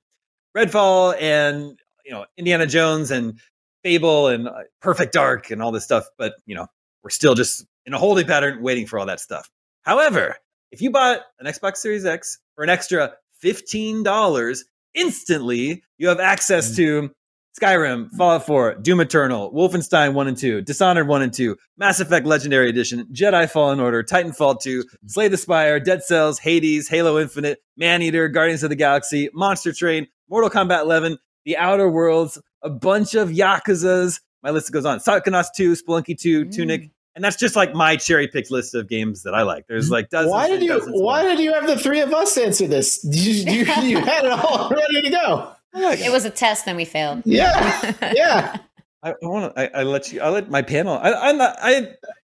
Redfall 0.57 1.15
and 1.21 1.79
you 2.05 2.13
know 2.13 2.27
Indiana 2.37 2.67
Jones 2.67 3.11
and 3.11 3.39
Fable 3.83 4.29
and 4.29 4.49
uh, 4.49 4.53
Perfect 4.81 5.13
Dark 5.13 5.51
and 5.51 5.63
all 5.63 5.73
this 5.73 5.85
stuff, 5.85 6.07
but 6.19 6.35
you 6.47 6.55
know, 6.55 6.67
we're 7.03 7.11
still 7.11 7.35
just 7.35 7.67
in 7.85 7.95
a 7.95 7.99
holding 7.99 8.27
pattern 8.27 8.63
waiting 8.63 8.87
for 8.87 8.99
all 8.99 9.07
that 9.07 9.21
stuff. 9.21 9.51
However, 9.83 10.37
if 10.71 10.81
you 10.81 10.91
bought 10.91 11.21
an 11.41 11.47
Xbox 11.47 11.79
Series 11.79 12.05
X 12.05 12.39
for 12.55 12.63
an 12.63 12.71
extra 12.71 13.13
$15 13.43 14.59
instantly, 14.95 15.83
you 15.99 16.09
have 16.09 16.21
access 16.21 16.73
mm. 16.73 16.77
to 16.77 17.11
Skyrim, 17.61 18.11
Fallout 18.13 18.47
4, 18.47 18.77
Doom 18.77 19.01
Eternal, 19.01 19.53
Wolfenstein 19.53 20.15
1 20.15 20.29
and 20.29 20.37
2, 20.37 20.63
Dishonored 20.63 21.07
1 21.07 21.23
and 21.23 21.35
2, 21.35 21.57
Mass 21.77 22.01
Effect 22.01 22.27
Legendary 22.27 22.71
Edition, 22.71 23.07
Jedi 23.13 23.49
Fallen 23.51 23.79
Order, 23.79 24.03
Titanfall 24.03 24.61
2, 24.63 24.85
Slay 25.07 25.29
the 25.29 25.37
Spire, 25.37 25.79
Dead 25.79 26.03
Cells, 26.03 26.39
Hades, 26.39 26.89
Halo 26.89 27.19
Infinite, 27.19 27.59
Maneater, 27.77 28.29
Guardians 28.29 28.63
of 28.63 28.71
the 28.71 28.77
Galaxy, 28.77 29.29
Monster 29.35 29.73
Train, 29.73 30.07
Mortal 30.31 30.49
Kombat 30.49 30.81
11, 30.81 31.19
The 31.45 31.59
Outer 31.59 31.91
Worlds, 31.91 32.41
a 32.63 32.71
bunch 32.71 33.15
of 33.15 33.29
Yakuzas. 33.29 34.21
My 34.43 34.51
list 34.51 34.73
goes 34.73 34.87
on. 34.87 34.99
Psychonauts 34.99 35.49
2, 35.55 35.73
Spelunky 35.73 36.19
2, 36.19 36.47
mm. 36.47 36.55
Tunic. 36.55 36.91
And 37.15 37.23
that's 37.23 37.37
just 37.37 37.55
like 37.55 37.75
my 37.75 37.97
cherry 37.97 38.27
picked 38.27 38.51
list 38.51 38.75
of 38.75 38.89
games 38.89 39.25
that 39.25 39.35
I 39.35 39.43
like. 39.43 39.67
There's 39.67 39.91
like 39.91 40.09
dozens. 40.09 40.33
Why 40.33 40.49
did 40.49 40.63
you 40.63 40.81
Why 40.87 41.23
did 41.23 41.39
you 41.41 41.53
have 41.53 41.67
the 41.67 41.79
three 41.79 42.01
of 42.01 42.15
us 42.15 42.39
answer 42.39 42.67
this? 42.67 43.05
You, 43.05 43.33
you, 43.53 43.65
you 43.83 43.99
had 43.99 44.25
it 44.25 44.33
all 44.33 44.71
ready 44.75 45.03
to 45.03 45.11
go. 45.11 45.53
It 45.75 46.13
was 46.13 46.25
a 46.25 46.31
test, 46.31 46.67
and 46.67 46.77
we 46.77 46.85
failed. 46.85 47.23
Yeah, 47.25 47.95
yeah. 48.15 48.57
I, 49.03 49.11
I 49.11 49.27
want 49.27 49.55
to. 49.55 49.61
I, 49.61 49.81
I, 49.81 49.83
let 49.83 50.13
you. 50.13 50.21
I 50.21 50.29
let 50.29 50.51
my 50.51 50.63
panel. 50.63 50.99
I, 50.99 51.31
am 51.31 51.39
not. 51.39 51.57
I. 51.61 51.95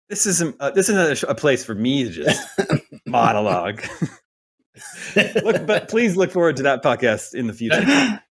This 0.09 0.25
isn't. 0.25 0.55
Uh, 0.59 0.71
this 0.71 0.89
isn't 0.89 1.23
a, 1.23 1.31
a, 1.31 1.35
place 1.35 1.63
for 1.63 1.75
me 1.75 2.03
to 2.03 2.09
just 2.09 2.47
monologue. 3.05 3.83
look, 5.43 5.65
but 5.65 5.87
please 5.89 6.15
look 6.15 6.31
forward 6.31 6.57
to 6.57 6.63
that 6.63 6.83
podcast 6.83 7.33
in 7.33 7.47
the 7.47 7.53
future. 7.53 7.81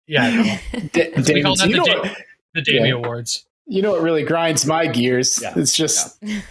Yeah, 0.07 0.59
D- 0.93 1.13
we 1.17 1.43
call 1.43 1.57
that 1.57 1.69
the, 1.69 1.83
da- 1.85 2.15
the 2.55 2.63
Davey 2.63 2.89
yeah. 2.89 2.95
Awards. 2.95 3.47
You 3.67 3.83
know 3.83 3.93
what 3.93 4.03
really 4.03 4.23
grinds 4.23 4.65
my 4.65 4.87
gears? 4.87 5.41
Yeah. 5.43 5.55
It's 5.57 5.77
just. 5.77 6.19
Yeah. 6.23 6.43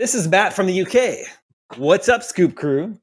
This 0.00 0.14
is 0.14 0.26
Matt 0.28 0.54
from 0.54 0.64
the 0.64 0.80
UK. 0.80 1.28
What's 1.76 2.08
up, 2.08 2.22
Scoop 2.22 2.54
Crew? 2.56 2.98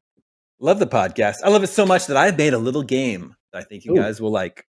Love 0.59 0.79
the 0.79 0.87
podcast. 0.87 1.35
I 1.43 1.49
love 1.49 1.61
it 1.61 1.67
so 1.67 1.85
much 1.85 2.07
that 2.07 2.17
I've 2.17 2.39
made 2.39 2.55
a 2.55 2.57
little 2.57 2.81
game 2.81 3.35
that 3.53 3.59
I 3.59 3.63
think 3.63 3.85
you 3.85 3.91
Ooh. 3.91 4.01
guys 4.01 4.19
will 4.19 4.31
like. 4.31 4.65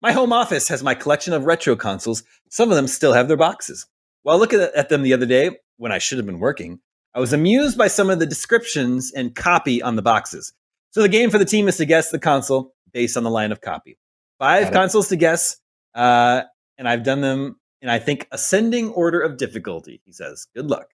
My 0.00 0.12
home 0.12 0.32
office 0.32 0.68
has 0.68 0.84
my 0.84 0.94
collection 0.94 1.32
of 1.32 1.44
retro 1.44 1.74
consoles. 1.74 2.22
Some 2.50 2.70
of 2.70 2.76
them 2.76 2.86
still 2.86 3.14
have 3.14 3.26
their 3.26 3.36
boxes. 3.36 3.84
While 4.22 4.38
looking 4.38 4.60
at 4.60 4.90
them 4.90 5.02
the 5.02 5.12
other 5.12 5.26
day, 5.26 5.58
when 5.76 5.90
I 5.90 5.98
should 5.98 6.18
have 6.18 6.24
been 6.24 6.38
working, 6.38 6.78
I 7.16 7.18
was 7.18 7.32
amused 7.32 7.76
by 7.76 7.88
some 7.88 8.10
of 8.10 8.20
the 8.20 8.26
descriptions 8.26 9.12
and 9.12 9.34
copy 9.34 9.82
on 9.82 9.96
the 9.96 10.02
boxes. 10.02 10.52
So 10.92 11.02
the 11.02 11.08
game 11.08 11.30
for 11.30 11.38
the 11.38 11.44
team 11.44 11.66
is 11.66 11.78
to 11.78 11.84
guess 11.84 12.10
the 12.10 12.20
console 12.20 12.74
based 12.92 13.16
on 13.16 13.24
the 13.24 13.30
line 13.30 13.50
of 13.50 13.60
copy. 13.60 13.98
Five 14.38 14.70
consoles 14.70 15.08
to 15.08 15.16
guess, 15.16 15.56
uh, 15.96 16.42
and 16.78 16.88
I've 16.88 17.02
done 17.02 17.22
them 17.22 17.58
in 17.80 17.88
I 17.88 17.98
think 17.98 18.28
ascending 18.30 18.90
order 18.90 19.20
of 19.20 19.36
difficulty. 19.36 20.00
He 20.04 20.12
says, 20.12 20.46
"Good 20.54 20.70
luck." 20.70 20.86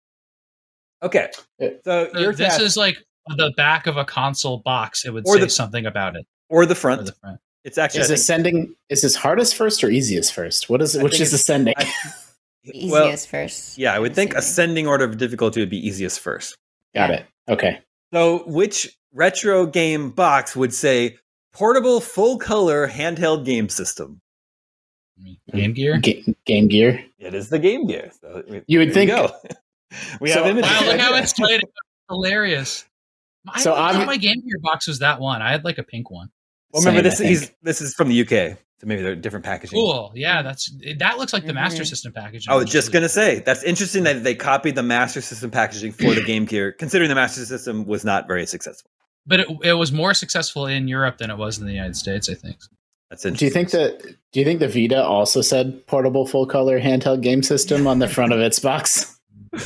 Okay, 1.02 1.28
so 1.84 2.10
uh, 2.12 2.32
this 2.32 2.38
task, 2.38 2.60
is 2.60 2.76
like 2.76 2.98
the 3.36 3.52
back 3.56 3.86
of 3.86 3.96
a 3.96 4.04
console 4.04 4.58
box. 4.58 5.04
It 5.04 5.12
would 5.12 5.26
say 5.28 5.40
the, 5.40 5.48
something 5.48 5.86
about 5.86 6.16
it, 6.16 6.26
or 6.48 6.66
the 6.66 6.74
front. 6.74 7.02
Or 7.02 7.04
the 7.04 7.12
front. 7.12 7.40
It's 7.64 7.78
actually 7.78 8.00
is 8.00 8.10
ascending. 8.10 8.74
Is 8.88 9.02
this 9.02 9.14
hardest 9.14 9.54
first 9.54 9.84
or 9.84 9.90
easiest 9.90 10.32
first? 10.32 10.68
What 10.68 10.82
is 10.82 10.96
it? 10.96 11.02
Which 11.02 11.20
is 11.20 11.32
ascending? 11.32 11.74
I, 11.76 11.92
easiest 12.64 12.92
well, 12.92 13.42
first. 13.42 13.78
Yeah, 13.78 13.94
I 13.94 13.98
would 13.98 14.14
think 14.14 14.34
ascending 14.34 14.86
order 14.86 15.04
of 15.04 15.18
difficulty 15.18 15.60
would 15.60 15.70
be 15.70 15.86
easiest 15.86 16.20
first. 16.20 16.56
Got 16.94 17.10
yeah. 17.10 17.16
it. 17.16 17.26
Okay. 17.48 17.80
So, 18.12 18.42
which 18.46 18.96
retro 19.12 19.66
game 19.66 20.10
box 20.10 20.56
would 20.56 20.72
say 20.72 21.18
portable 21.52 22.00
full 22.00 22.38
color 22.38 22.88
handheld 22.88 23.44
game 23.44 23.68
system? 23.68 24.20
Game 25.52 25.72
Gear. 25.72 25.98
Ga- 25.98 26.24
game 26.44 26.68
Gear. 26.68 27.04
It 27.18 27.34
is 27.34 27.48
the 27.48 27.58
Game 27.58 27.86
Gear. 27.86 28.10
So, 28.20 28.42
you 28.66 28.78
would 28.78 28.94
think. 28.94 29.10
Go. 29.90 29.96
we 30.20 30.30
so, 30.30 30.42
have 30.42 30.50
images. 30.50 30.70
Wow, 30.70 30.86
look 30.86 31.00
how 31.00 31.14
it's 31.14 31.32
played. 31.38 31.60
Hilarious. 32.08 32.86
I 33.48 33.60
so 33.60 33.74
I 33.74 34.04
my 34.04 34.16
Game 34.16 34.40
Gear 34.40 34.58
box 34.62 34.86
was 34.86 34.98
that 35.00 35.20
one. 35.20 35.42
I 35.42 35.50
had 35.50 35.64
like 35.64 35.78
a 35.78 35.82
pink 35.82 36.10
one. 36.10 36.30
Well, 36.72 36.82
remember 36.82 37.08
Same, 37.10 37.28
this. 37.28 37.40
He's 37.40 37.52
this 37.62 37.80
is 37.80 37.94
from 37.94 38.08
the 38.08 38.20
UK. 38.22 38.58
So 38.80 38.86
maybe 38.86 39.02
they're 39.02 39.16
different 39.16 39.44
packaging. 39.44 39.76
Cool. 39.76 40.12
Yeah, 40.14 40.42
that's 40.42 40.72
that 40.98 41.18
looks 41.18 41.32
like 41.32 41.44
the 41.44 41.52
Master 41.52 41.82
mm-hmm. 41.82 41.88
System 41.88 42.12
packaging. 42.12 42.52
I 42.52 42.56
was 42.56 42.70
just 42.70 42.92
gonna 42.92 43.08
say 43.08 43.40
that's 43.40 43.64
interesting 43.64 44.04
that 44.04 44.22
they 44.22 44.36
copied 44.36 44.76
the 44.76 44.84
Master 44.84 45.20
System 45.20 45.50
packaging 45.50 45.92
for 45.92 46.14
the 46.14 46.22
Game 46.22 46.44
Gear, 46.44 46.72
considering 46.72 47.08
the 47.08 47.16
Master 47.16 47.44
System 47.44 47.86
was 47.86 48.04
not 48.04 48.28
very 48.28 48.46
successful. 48.46 48.90
But 49.26 49.40
it, 49.40 49.48
it 49.64 49.72
was 49.74 49.90
more 49.90 50.14
successful 50.14 50.66
in 50.66 50.86
Europe 50.86 51.18
than 51.18 51.30
it 51.30 51.36
was 51.36 51.58
in 51.58 51.66
the 51.66 51.72
United 51.72 51.96
States, 51.96 52.30
I 52.30 52.34
think. 52.34 52.58
That's 53.10 53.24
interesting. 53.24 53.38
Do 53.38 53.44
you 53.46 53.50
think 53.50 53.70
that? 53.70 54.14
Do 54.32 54.40
you 54.40 54.46
think 54.46 54.60
the 54.60 54.68
Vita 54.68 55.02
also 55.02 55.40
said 55.40 55.84
portable 55.88 56.24
full 56.24 56.46
color 56.46 56.80
handheld 56.80 57.20
game 57.20 57.42
system 57.42 57.88
on 57.88 57.98
the 57.98 58.08
front 58.08 58.32
of 58.32 58.38
its 58.38 58.60
box? 58.60 59.17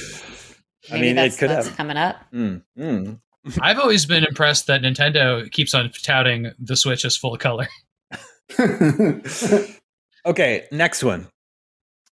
I 0.90 1.00
mean, 1.00 1.16
it 1.18 1.38
could 1.38 1.50
have 1.50 1.76
coming 1.76 1.96
up. 1.96 2.16
Mm, 2.32 2.62
mm. 2.78 3.20
I've 3.60 3.78
always 3.78 4.06
been 4.06 4.24
impressed 4.24 4.66
that 4.66 4.82
Nintendo 4.82 5.50
keeps 5.50 5.74
on 5.74 5.90
touting 5.90 6.52
the 6.58 6.76
Switch 6.76 7.04
as 7.04 7.16
full 7.16 7.37
color. 7.37 7.68
okay, 10.26 10.66
next 10.70 11.02
one. 11.02 11.28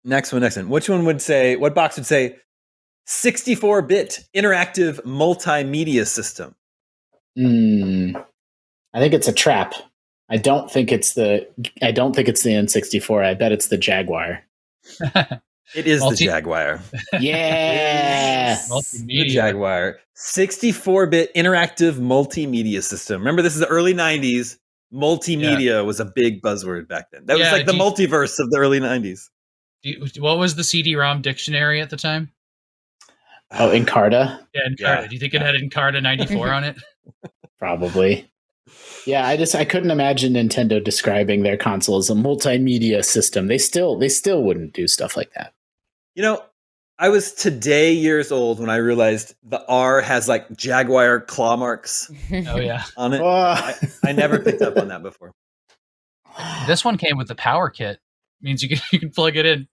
Next 0.03 0.31
one, 0.31 0.41
next 0.41 0.55
one. 0.55 0.69
Which 0.69 0.89
one 0.89 1.05
would 1.05 1.21
say, 1.21 1.55
what 1.55 1.75
box 1.75 1.97
would 1.97 2.05
say 2.05 2.37
64 3.07 3.81
bit 3.83 4.23
interactive 4.35 5.01
multimedia 5.01 6.05
system? 6.07 6.55
Mm, 7.37 8.25
I 8.93 8.99
think 8.99 9.13
it's 9.13 9.27
a 9.27 9.33
trap. 9.33 9.73
I 10.29 10.37
don't 10.37 10.71
think 10.71 10.91
it's 10.91 11.13
the 11.13 11.47
I 11.81 11.91
don't 11.91 12.15
think 12.15 12.27
it's 12.27 12.43
the 12.43 12.51
N64. 12.51 13.25
I 13.25 13.33
bet 13.33 13.51
it's 13.51 13.67
the 13.67 13.77
Jaguar. 13.77 14.43
It 15.75 15.87
is 15.87 16.01
Multi- 16.01 16.25
the 16.25 16.31
Jaguar. 16.31 16.79
Yeah. 17.19 18.57
the 18.69 19.25
Jaguar. 19.27 19.99
64 20.15 21.07
bit 21.07 21.33
interactive 21.35 21.93
multimedia 21.93 22.81
system. 22.81 23.21
Remember, 23.21 23.41
this 23.41 23.53
is 23.53 23.59
the 23.59 23.67
early 23.67 23.93
90s 23.93 24.57
multimedia 24.93 25.59
yeah. 25.59 25.81
was 25.81 25.99
a 25.99 26.05
big 26.05 26.41
buzzword 26.41 26.87
back 26.87 27.11
then. 27.11 27.25
That 27.25 27.37
yeah, 27.37 27.45
was 27.45 27.51
like 27.51 27.65
the 27.65 27.73
you, 27.75 27.81
multiverse 27.81 28.39
of 28.39 28.49
the 28.51 28.57
early 28.57 28.79
90s. 28.79 29.29
You, 29.83 30.05
what 30.19 30.37
was 30.37 30.55
the 30.55 30.63
CD-ROM 30.63 31.21
dictionary 31.21 31.81
at 31.81 31.89
the 31.89 31.97
time? 31.97 32.31
Oh, 33.51 33.69
uh, 33.69 33.73
Encarta. 33.73 34.39
Yeah, 34.53 34.61
Encarta. 34.69 34.77
Yeah. 34.79 35.07
Do 35.07 35.15
you 35.15 35.19
think 35.19 35.33
it 35.33 35.41
had 35.41 35.55
Encarta 35.55 36.01
94 36.01 36.51
on 36.51 36.63
it? 36.63 36.77
Probably. 37.59 38.29
Yeah, 39.05 39.25
I 39.25 39.37
just 39.37 39.55
I 39.55 39.63
couldn't 39.63 39.91
imagine 39.91 40.33
Nintendo 40.33 40.83
describing 40.83 41.43
their 41.43 41.55
console 41.55 41.97
as 41.97 42.09
a 42.09 42.13
multimedia 42.13 43.03
system. 43.05 43.47
They 43.47 43.57
still 43.57 43.97
they 43.97 44.09
still 44.09 44.43
wouldn't 44.43 44.73
do 44.73 44.85
stuff 44.87 45.15
like 45.15 45.31
that. 45.33 45.53
You 46.17 46.23
know, 46.23 46.43
I 46.97 47.09
was 47.09 47.31
today 47.31 47.93
years 47.93 48.31
old 48.31 48.59
when 48.59 48.71
I 48.71 48.77
realized 48.77 49.35
the 49.43 49.63
R 49.67 50.01
has 50.01 50.27
like 50.27 50.49
jaguar 50.57 51.21
claw 51.21 51.55
marks. 51.57 52.09
Oh 52.31 52.57
yeah, 52.57 52.85
on 52.97 53.13
it. 53.13 53.21
I, 53.21 53.75
I, 54.03 54.13
never 54.13 54.39
picked 54.39 54.63
up 54.63 54.77
on 54.77 54.87
that 54.87 55.03
before. 55.03 55.31
This 56.65 56.83
one 56.83 56.97
came 56.97 57.17
with 57.17 57.27
the 57.27 57.35
power 57.35 57.69
kit. 57.69 57.99
It 58.41 58.43
means 58.43 58.63
you 58.63 58.69
can 58.69 58.79
you 58.91 58.99
can 58.99 59.11
plug 59.11 59.37
it 59.37 59.45
in. 59.45 59.67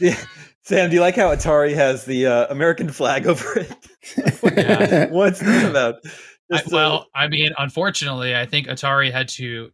Yeah. 0.00 0.18
Sam, 0.64 0.90
do 0.90 0.96
you 0.96 1.00
like 1.00 1.14
how 1.14 1.32
Atari 1.32 1.74
has 1.74 2.04
the 2.06 2.26
uh, 2.26 2.46
American 2.50 2.88
flag 2.88 3.28
over 3.28 3.60
it? 3.60 5.12
What's 5.12 5.38
that 5.38 5.70
about? 5.70 6.00
I, 6.50 6.62
well, 6.72 7.06
I 7.14 7.28
mean, 7.28 7.52
unfortunately, 7.56 8.34
I 8.34 8.46
think 8.46 8.66
Atari 8.66 9.12
had 9.12 9.28
to, 9.28 9.70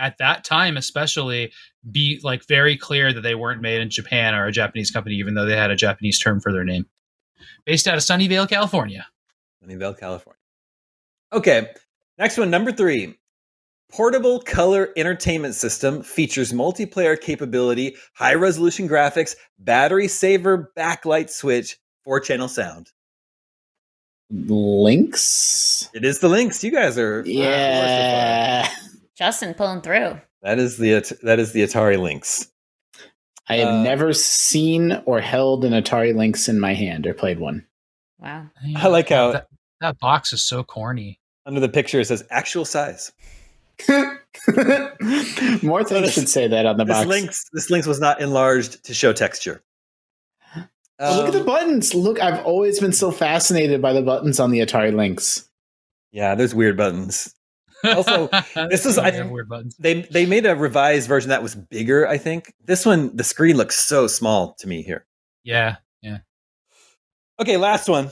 at 0.00 0.18
that 0.18 0.44
time 0.44 0.76
especially, 0.76 1.52
be 1.90 2.20
like 2.22 2.46
very 2.48 2.76
clear 2.76 3.12
that 3.12 3.20
they 3.20 3.34
weren't 3.34 3.60
made 3.60 3.80
in 3.80 3.90
Japan 3.90 4.34
or 4.34 4.46
a 4.46 4.52
Japanese 4.52 4.90
company, 4.90 5.16
even 5.16 5.34
though 5.34 5.46
they 5.46 5.56
had 5.56 5.70
a 5.70 5.76
Japanese 5.76 6.18
term 6.18 6.40
for 6.40 6.52
their 6.52 6.64
name. 6.64 6.86
Based 7.64 7.86
out 7.86 7.96
of 7.96 8.02
Sunnyvale, 8.02 8.48
California. 8.48 9.06
Sunnyvale, 9.62 9.98
California. 9.98 10.38
Okay, 11.32 11.68
next 12.18 12.38
one, 12.38 12.50
number 12.50 12.72
three. 12.72 13.16
Portable 13.92 14.40
color 14.40 14.90
entertainment 14.96 15.54
system 15.54 16.02
features 16.02 16.52
multiplayer 16.52 17.20
capability, 17.20 17.96
high 18.14 18.34
resolution 18.34 18.88
graphics, 18.88 19.34
battery 19.58 20.06
saver 20.06 20.72
backlight 20.76 21.28
switch, 21.28 21.76
four 22.04 22.20
channel 22.20 22.48
sound. 22.48 22.90
Lynx? 24.30 25.88
It 25.92 26.04
is 26.04 26.20
the 26.20 26.28
Lynx. 26.28 26.62
You 26.62 26.70
guys 26.70 26.96
are 26.98 27.20
uh, 27.20 27.24
yeah. 27.24 28.68
Justin 29.20 29.52
pulling 29.52 29.82
through. 29.82 30.18
That 30.40 30.58
is 30.58 30.78
the 30.78 30.92
that 31.22 31.38
is 31.38 31.52
the 31.52 31.62
Atari 31.62 32.00
Lynx. 32.00 32.50
I 33.50 33.56
have 33.56 33.68
uh, 33.68 33.82
never 33.82 34.14
seen 34.14 35.02
or 35.04 35.20
held 35.20 35.62
an 35.66 35.74
Atari 35.74 36.16
Lynx 36.16 36.48
in 36.48 36.58
my 36.58 36.72
hand 36.72 37.06
or 37.06 37.12
played 37.12 37.38
one. 37.38 37.66
Wow. 38.18 38.46
I 38.76 38.88
like 38.88 39.10
how 39.10 39.32
that, 39.32 39.48
that 39.82 39.98
box 39.98 40.32
is 40.32 40.42
so 40.42 40.64
corny. 40.64 41.20
Under 41.44 41.60
the 41.60 41.68
picture 41.68 42.00
it 42.00 42.06
says 42.06 42.24
actual 42.30 42.64
size. 42.64 43.12
More 45.62 45.84
things 45.84 46.14
should 46.14 46.28
say 46.30 46.48
that 46.48 46.64
on 46.64 46.78
the 46.78 46.84
this 46.86 46.96
box. 46.96 47.06
Lynx, 47.06 47.44
this 47.52 47.68
Lynx 47.68 47.86
was 47.86 48.00
not 48.00 48.22
enlarged 48.22 48.82
to 48.84 48.94
show 48.94 49.12
texture. 49.12 49.62
Um, 50.98 51.16
look 51.16 51.26
at 51.26 51.32
the 51.34 51.40
um, 51.40 51.46
buttons. 51.46 51.94
Look, 51.94 52.22
I've 52.22 52.42
always 52.46 52.80
been 52.80 52.92
so 52.92 53.10
fascinated 53.10 53.82
by 53.82 53.92
the 53.92 54.02
buttons 54.02 54.40
on 54.40 54.50
the 54.50 54.60
Atari 54.60 54.94
Lynx. 54.94 55.46
Yeah, 56.10 56.34
there's 56.34 56.54
weird 56.54 56.78
buttons. 56.78 57.34
Also, 57.84 58.28
this 58.68 58.86
is 58.86 58.98
I 58.98 59.10
think 59.10 59.32
weird 59.32 59.48
buttons. 59.48 59.76
They 59.78 60.02
they 60.02 60.26
made 60.26 60.46
a 60.46 60.54
revised 60.54 61.08
version 61.08 61.30
that 61.30 61.42
was 61.42 61.54
bigger. 61.54 62.06
I 62.06 62.18
think 62.18 62.52
this 62.64 62.84
one 62.86 63.16
the 63.16 63.24
screen 63.24 63.56
looks 63.56 63.78
so 63.78 64.06
small 64.06 64.54
to 64.58 64.68
me 64.68 64.82
here. 64.82 65.06
Yeah, 65.44 65.76
yeah. 66.02 66.18
Okay, 67.40 67.56
last 67.56 67.88
one. 67.88 68.10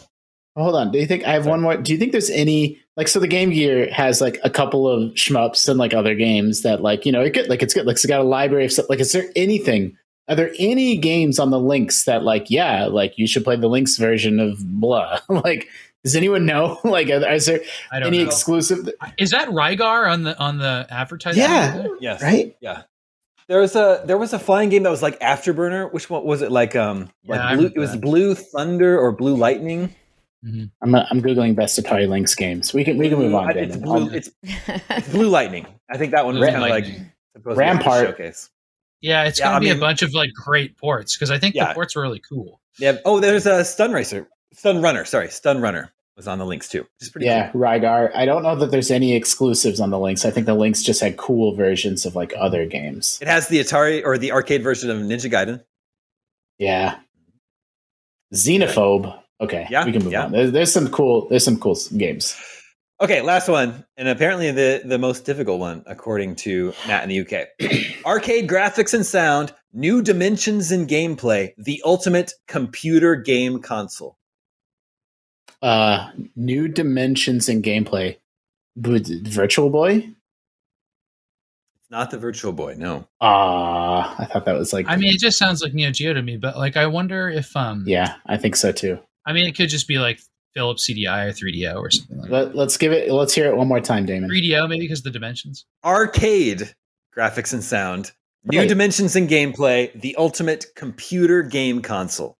Oh, 0.57 0.63
hold 0.65 0.75
on. 0.75 0.91
Do 0.91 0.99
you 0.99 1.07
think 1.07 1.25
I 1.25 1.33
have 1.33 1.47
one 1.47 1.61
more? 1.61 1.77
Do 1.77 1.93
you 1.93 1.99
think 1.99 2.13
there's 2.13 2.31
any 2.31 2.81
like 2.97 3.07
so 3.07 3.21
the 3.21 3.29
Game 3.29 3.51
Gear 3.51 3.89
has 3.93 4.21
like 4.21 4.41
a 4.43 4.51
couple 4.51 4.89
of 4.89 5.13
shmups 5.13 5.69
and 5.69 5.79
like 5.79 5.95
other 5.95 6.17
games 6.17 6.63
that 6.63 6.83
like 6.83 7.07
you 7.07 7.13
know 7.13 7.21
it 7.21 7.33
get 7.33 7.49
like 7.49 7.63
it's 7.63 7.73
good 7.73 7.87
like 7.87 7.95
it's 7.95 8.07
got 8.07 8.21
a 8.21 8.25
library 8.25 8.65
of 8.65 8.73
stuff. 8.73 8.89
Like, 8.89 8.99
is 8.99 9.13
there 9.13 9.31
anything? 9.37 9.97
Are 10.29 10.35
there 10.35 10.51
any 10.59 10.97
games 10.97 11.39
on 11.39 11.51
the 11.51 11.61
Lynx 11.61 12.05
that 12.05 12.25
like 12.25 12.51
yeah 12.51 12.87
like 12.87 13.17
you 13.17 13.29
should 13.29 13.45
play 13.45 13.55
the 13.55 13.69
Lynx 13.69 13.97
version 13.99 14.41
of 14.41 14.59
blah? 14.81 15.21
like, 15.29 15.69
does 16.09 16.17
anyone 16.17 16.47
know? 16.47 16.81
like, 16.85 17.09
is 17.09 17.47
there 17.47 17.61
any 17.93 18.19
know. 18.19 18.25
exclusive? 18.25 18.89
Is 19.19 19.31
that 19.31 19.49
Rygar 19.49 20.11
on 20.11 20.23
the 20.23 20.39
on 20.39 20.59
the 20.59 20.87
advertising? 20.91 21.43
Yeah. 21.43 21.87
Yes. 22.01 22.23
Right. 22.23 22.57
Yeah. 22.61 22.83
There 23.49 23.61
was 23.61 23.77
a 23.77 24.03
there 24.05 24.19
was 24.19 24.33
a 24.33 24.39
flying 24.39 24.69
game 24.69 24.83
that 24.83 24.91
was 24.91 25.03
like 25.03 25.19
Afterburner. 25.21 25.93
Which 25.93 26.09
one 26.11 26.25
was 26.25 26.43
it? 26.43 26.51
Like 26.51 26.77
um, 26.77 27.11
like 27.27 27.39
yeah, 27.41 27.57
blue, 27.57 27.67
it 27.67 27.79
was 27.79 27.97
Blue 27.97 28.35
Thunder 28.35 28.99
or 28.99 29.13
Blue 29.13 29.35
Lightning. 29.35 29.95
Mm-hmm. 30.45 30.65
I'm 30.83 30.95
I'm 30.95 31.23
googling 31.23 31.57
best 31.57 31.79
Atari 31.79 32.09
Lynx 32.09 32.35
games. 32.35 32.73
We 32.73 32.85
can 32.85 32.99
we 32.99 33.09
can 33.09 33.19
move 33.19 33.35
on. 33.35 33.57
It's 33.57 33.77
blue, 33.77 34.11
it's, 34.11 34.31
it's 34.43 35.09
blue 35.09 35.29
Lightning. 35.29 35.67
I 35.91 35.97
think 35.97 36.13
that 36.13 36.27
one 36.27 36.39
was 36.39 36.49
kind 36.49 36.63
of 36.63 36.69
like 36.69 37.57
Rampart. 37.57 38.07
Showcase. 38.07 38.51
Yeah, 39.01 39.25
it's 39.25 39.39
yeah, 39.39 39.47
gonna 39.47 39.57
I 39.57 39.61
be 39.61 39.67
mean, 39.67 39.77
a 39.77 39.81
bunch 39.81 40.03
of 40.03 40.13
like 40.13 40.31
great 40.33 40.77
ports 40.77 41.17
because 41.17 41.31
I 41.31 41.39
think 41.39 41.55
yeah. 41.55 41.69
the 41.69 41.75
ports 41.75 41.97
were 41.97 42.03
really 42.03 42.21
cool. 42.21 42.61
Yeah. 42.79 42.97
Oh, 43.05 43.19
there's 43.19 43.47
a 43.47 43.65
Stun 43.65 43.93
Racer, 43.93 44.29
Stun 44.53 44.83
Runner. 44.83 45.05
Sorry, 45.05 45.29
Stun 45.29 45.61
Runner 45.61 45.93
was 46.19 46.29
on 46.29 46.39
the 46.39 46.45
Lynx 46.45 46.69
too. 46.69 46.87
yeah, 47.19 47.51
cool. 47.51 47.63
Rygar. 47.63 48.11
I 48.15 48.27
don't 48.27 48.43
know 48.43 48.57
that 48.57 48.71
there's 48.71 48.91
any 48.91 49.15
exclusives 49.15 49.81
on 49.81 49.91
the 49.91 49.99
Lynx. 49.99 50.27
I 50.27 50.31
think 50.31 50.47
the 50.47 50.55
Lynx 50.55 50.83
just 50.83 51.01
had 51.01 51.17
cool 51.17 51.55
versions 51.55 52.05
of 52.05 52.15
like 52.15 52.35
other 52.37 52.67
games. 52.67 53.19
It 53.23 53.29
has 53.29 53.49
the 53.49 53.61
Atari 53.61 54.05
or 54.05 54.19
the 54.19 54.33
arcade 54.33 54.63
version 54.63 54.91
of 54.91 54.99
Ninja 54.99 55.31
Gaiden. 55.31 55.65
Yeah. 56.59 56.99
Xenophobe. 58.35 59.19
Okay, 59.41 59.69
yeah, 59.71 59.85
we 59.85 59.93
can 59.93 60.03
move 60.03 60.13
yeah. 60.13 60.25
on. 60.25 60.33
There's, 60.33 60.51
there's 60.51 60.73
some 60.73 60.89
cool. 60.89 61.29
There's 61.29 61.45
some 61.45 61.59
cool 61.59 61.79
games. 61.97 62.37
Okay, 63.01 63.23
last 63.23 63.49
one, 63.49 63.85
and 63.97 64.09
apparently 64.09 64.51
the 64.51 64.83
the 64.85 64.99
most 64.99 65.25
difficult 65.25 65.61
one, 65.61 65.85
according 65.87 66.35
to 66.37 66.75
Matt 66.89 67.05
in 67.05 67.09
the 67.09 67.21
UK. 67.21 67.47
Arcade 68.05 68.49
graphics 68.49 68.93
and 68.93 69.07
sound, 69.07 69.53
new 69.73 70.03
dimensions 70.03 70.73
in 70.73 70.89
gameplay, 70.89 71.53
the 71.57 71.81
ultimate 71.85 72.33
computer 72.49 73.15
game 73.15 73.61
console. 73.61 74.18
Uh, 75.61 76.11
new 76.37 76.69
dimensions 76.69 77.49
in 77.49 77.63
gameplay, 77.63 78.17
Virtual 78.77 79.71
Boy. 79.71 80.09
Not 81.91 82.11
the 82.11 82.19
Virtual 82.19 82.53
Boy, 82.53 82.75
no. 82.77 83.09
Ah, 83.21 84.15
uh, 84.15 84.23
I 84.23 84.27
thought 84.27 84.45
that 84.45 84.53
was 84.53 84.73
like. 84.73 84.87
I 84.89 84.97
mean, 84.97 85.15
it 85.15 85.21
just 85.21 85.39
sounds 85.39 85.63
like 85.63 85.75
Neo 85.75 85.91
Geo 85.91 86.13
to 86.13 86.23
me, 86.23 86.37
but 86.37 86.57
like, 86.57 86.77
I 86.77 86.87
wonder 86.87 87.29
if 87.29 87.57
um. 87.57 87.85
Yeah, 87.87 88.17
I 88.27 88.37
think 88.37 88.57
so 88.57 88.73
too. 88.73 88.99
I 89.27 89.33
mean, 89.33 89.47
it 89.47 89.57
could 89.57 89.69
just 89.69 89.89
be 89.89 89.99
like 89.99 90.21
Philips 90.55 90.89
CDI 90.89 91.29
or 91.29 91.33
3DO 91.33 91.77
or 91.77 91.91
something 91.91 92.19
like 92.19 92.31
Let, 92.31 92.45
that. 92.47 92.57
Let's 92.57 92.77
give 92.77 92.93
it. 92.93 93.11
Let's 93.11 93.35
hear 93.35 93.47
it 93.47 93.57
one 93.57 93.69
more 93.69 93.81
time, 93.81 94.07
Damon. 94.07 94.31
3DO, 94.31 94.69
maybe 94.69 94.85
because 94.85 95.03
the 95.03 95.11
dimensions. 95.11 95.67
Arcade 95.85 96.75
graphics 97.17 97.53
and 97.53 97.65
sound, 97.65 98.13
new 98.45 98.61
right. 98.61 98.69
dimensions 98.69 99.17
in 99.17 99.27
gameplay, 99.27 99.99
the 100.01 100.15
ultimate 100.17 100.67
computer 100.77 101.43
game 101.43 101.83
console. 101.83 102.38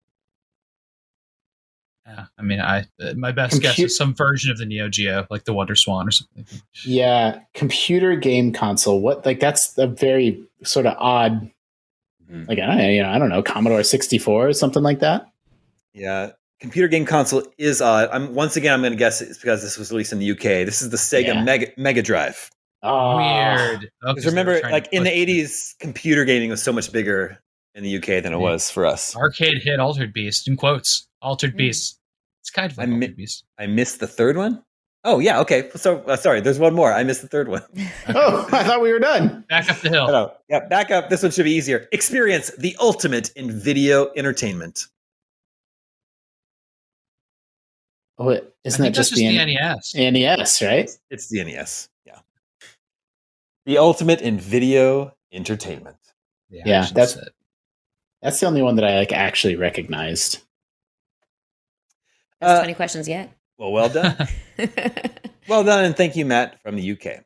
Yeah, 2.09 2.25
I 2.37 2.41
mean, 2.41 2.59
I 2.59 2.85
uh, 3.01 3.13
my 3.15 3.31
best 3.31 3.57
Compu- 3.57 3.61
guess 3.61 3.79
is 3.79 3.95
some 3.95 4.15
version 4.15 4.51
of 4.51 4.57
the 4.57 4.65
Neo 4.65 4.89
Geo, 4.89 5.27
like 5.29 5.43
the 5.43 5.53
Wonder 5.53 5.75
Swan 5.75 6.07
or 6.07 6.11
something. 6.11 6.45
Yeah, 6.83 7.39
computer 7.53 8.15
game 8.15 8.51
console. 8.51 9.01
What 9.01 9.25
like 9.25 9.39
that's 9.39 9.77
a 9.77 9.87
very 9.87 10.43
sort 10.63 10.85
of 10.85 10.95
odd. 10.97 11.51
Mm-hmm. 12.31 12.45
Like 12.47 12.59
I, 12.59 12.89
you 12.91 13.03
know, 13.03 13.09
I 13.09 13.19
don't 13.19 13.29
know, 13.29 13.43
Commodore 13.43 13.83
sixty 13.83 14.17
four 14.17 14.47
or 14.47 14.53
something 14.53 14.81
like 14.81 14.99
that. 14.99 15.27
Yeah, 15.93 16.31
computer 16.59 16.87
game 16.87 17.05
console 17.05 17.43
is 17.57 17.81
odd. 17.81 18.09
I'm 18.11 18.33
once 18.33 18.55
again 18.55 18.73
I'm 18.73 18.81
going 18.81 18.93
to 18.93 18.97
guess 18.97 19.21
it's 19.21 19.37
because 19.37 19.61
this 19.61 19.77
was 19.77 19.91
released 19.91 20.11
in 20.11 20.19
the 20.19 20.31
UK. 20.31 20.65
This 20.65 20.81
is 20.81 20.89
the 20.89 20.97
Sega 20.97 21.27
yeah. 21.27 21.43
Mega 21.43 21.67
Mega 21.77 22.01
Drive. 22.01 22.49
Oh, 22.81 23.17
weird. 23.17 23.89
Because 24.01 24.25
oh, 24.25 24.29
remember, 24.29 24.59
like 24.63 24.87
in 24.91 25.03
the 25.03 25.09
'80s, 25.09 25.77
computer 25.79 26.25
gaming 26.25 26.49
was 26.49 26.63
so 26.63 26.71
much 26.71 26.91
bigger 26.91 27.39
in 27.75 27.83
the 27.83 27.97
UK 27.97 28.23
than 28.23 28.33
it 28.33 28.39
was 28.39 28.71
for 28.71 28.85
us. 28.85 29.15
Arcade 29.15 29.61
hit 29.61 29.79
Altered 29.79 30.13
Beast 30.13 30.47
in 30.47 30.57
quotes. 30.57 31.07
Altered 31.21 31.53
mm. 31.53 31.57
Beast. 31.57 31.98
It's 32.41 32.49
kind 32.49 32.71
of 32.71 32.77
like 32.77 32.87
I 32.87 32.91
mi- 32.91 33.07
Beast. 33.07 33.45
I 33.57 33.67
missed 33.67 33.99
the 33.99 34.07
third 34.07 34.37
one. 34.37 34.63
Oh 35.03 35.19
yeah, 35.19 35.39
okay. 35.39 35.69
So 35.75 35.99
uh, 36.03 36.17
sorry, 36.17 36.41
there's 36.41 36.59
one 36.59 36.73
more. 36.73 36.91
I 36.91 37.03
missed 37.03 37.21
the 37.21 37.27
third 37.27 37.47
one. 37.47 37.63
oh, 38.09 38.47
I 38.51 38.63
thought 38.63 38.81
we 38.81 38.91
were 38.91 38.99
done. 38.99 39.45
Back 39.49 39.69
up 39.69 39.77
the 39.79 39.89
hill. 39.89 40.33
Yeah, 40.49 40.67
back 40.67 40.91
up. 40.91 41.09
This 41.09 41.23
one 41.23 41.31
should 41.31 41.45
be 41.45 41.53
easier. 41.53 41.87
Experience 41.91 42.51
the 42.57 42.75
ultimate 42.79 43.31
in 43.35 43.51
video 43.51 44.11
entertainment. 44.15 44.87
Oh, 48.17 48.37
isn't 48.65 48.83
that 48.83 48.93
just, 48.93 49.11
just 49.11 49.21
the, 49.21 49.33
NES? 49.33 49.95
NES, 49.95 50.61
right? 50.61 50.89
It's 51.09 51.29
the 51.29 51.41
NES. 51.41 51.87
Yeah. 52.05 52.19
The 53.65 53.77
ultimate 53.77 54.19
in 54.19 54.37
video 54.37 55.13
entertainment. 55.31 55.95
Yeah, 56.49 56.63
yeah 56.65 56.87
that's 56.93 57.17
that's 58.21 58.39
the 58.41 58.47
only 58.47 58.61
one 58.61 58.75
that 58.75 58.83
I 58.83 58.97
like 58.97 59.13
actually 59.13 59.55
recognized. 59.55 60.39
That's 62.39 62.53
uh, 62.53 62.59
twenty 62.59 62.73
questions 62.73 63.07
yet. 63.07 63.35
Well, 63.57 63.71
well 63.71 63.89
done. 63.89 64.15
well 65.47 65.63
done, 65.63 65.85
and 65.85 65.97
thank 65.97 66.15
you, 66.15 66.25
Matt 66.25 66.61
from 66.61 66.75
the 66.75 66.91
UK. 66.91 67.25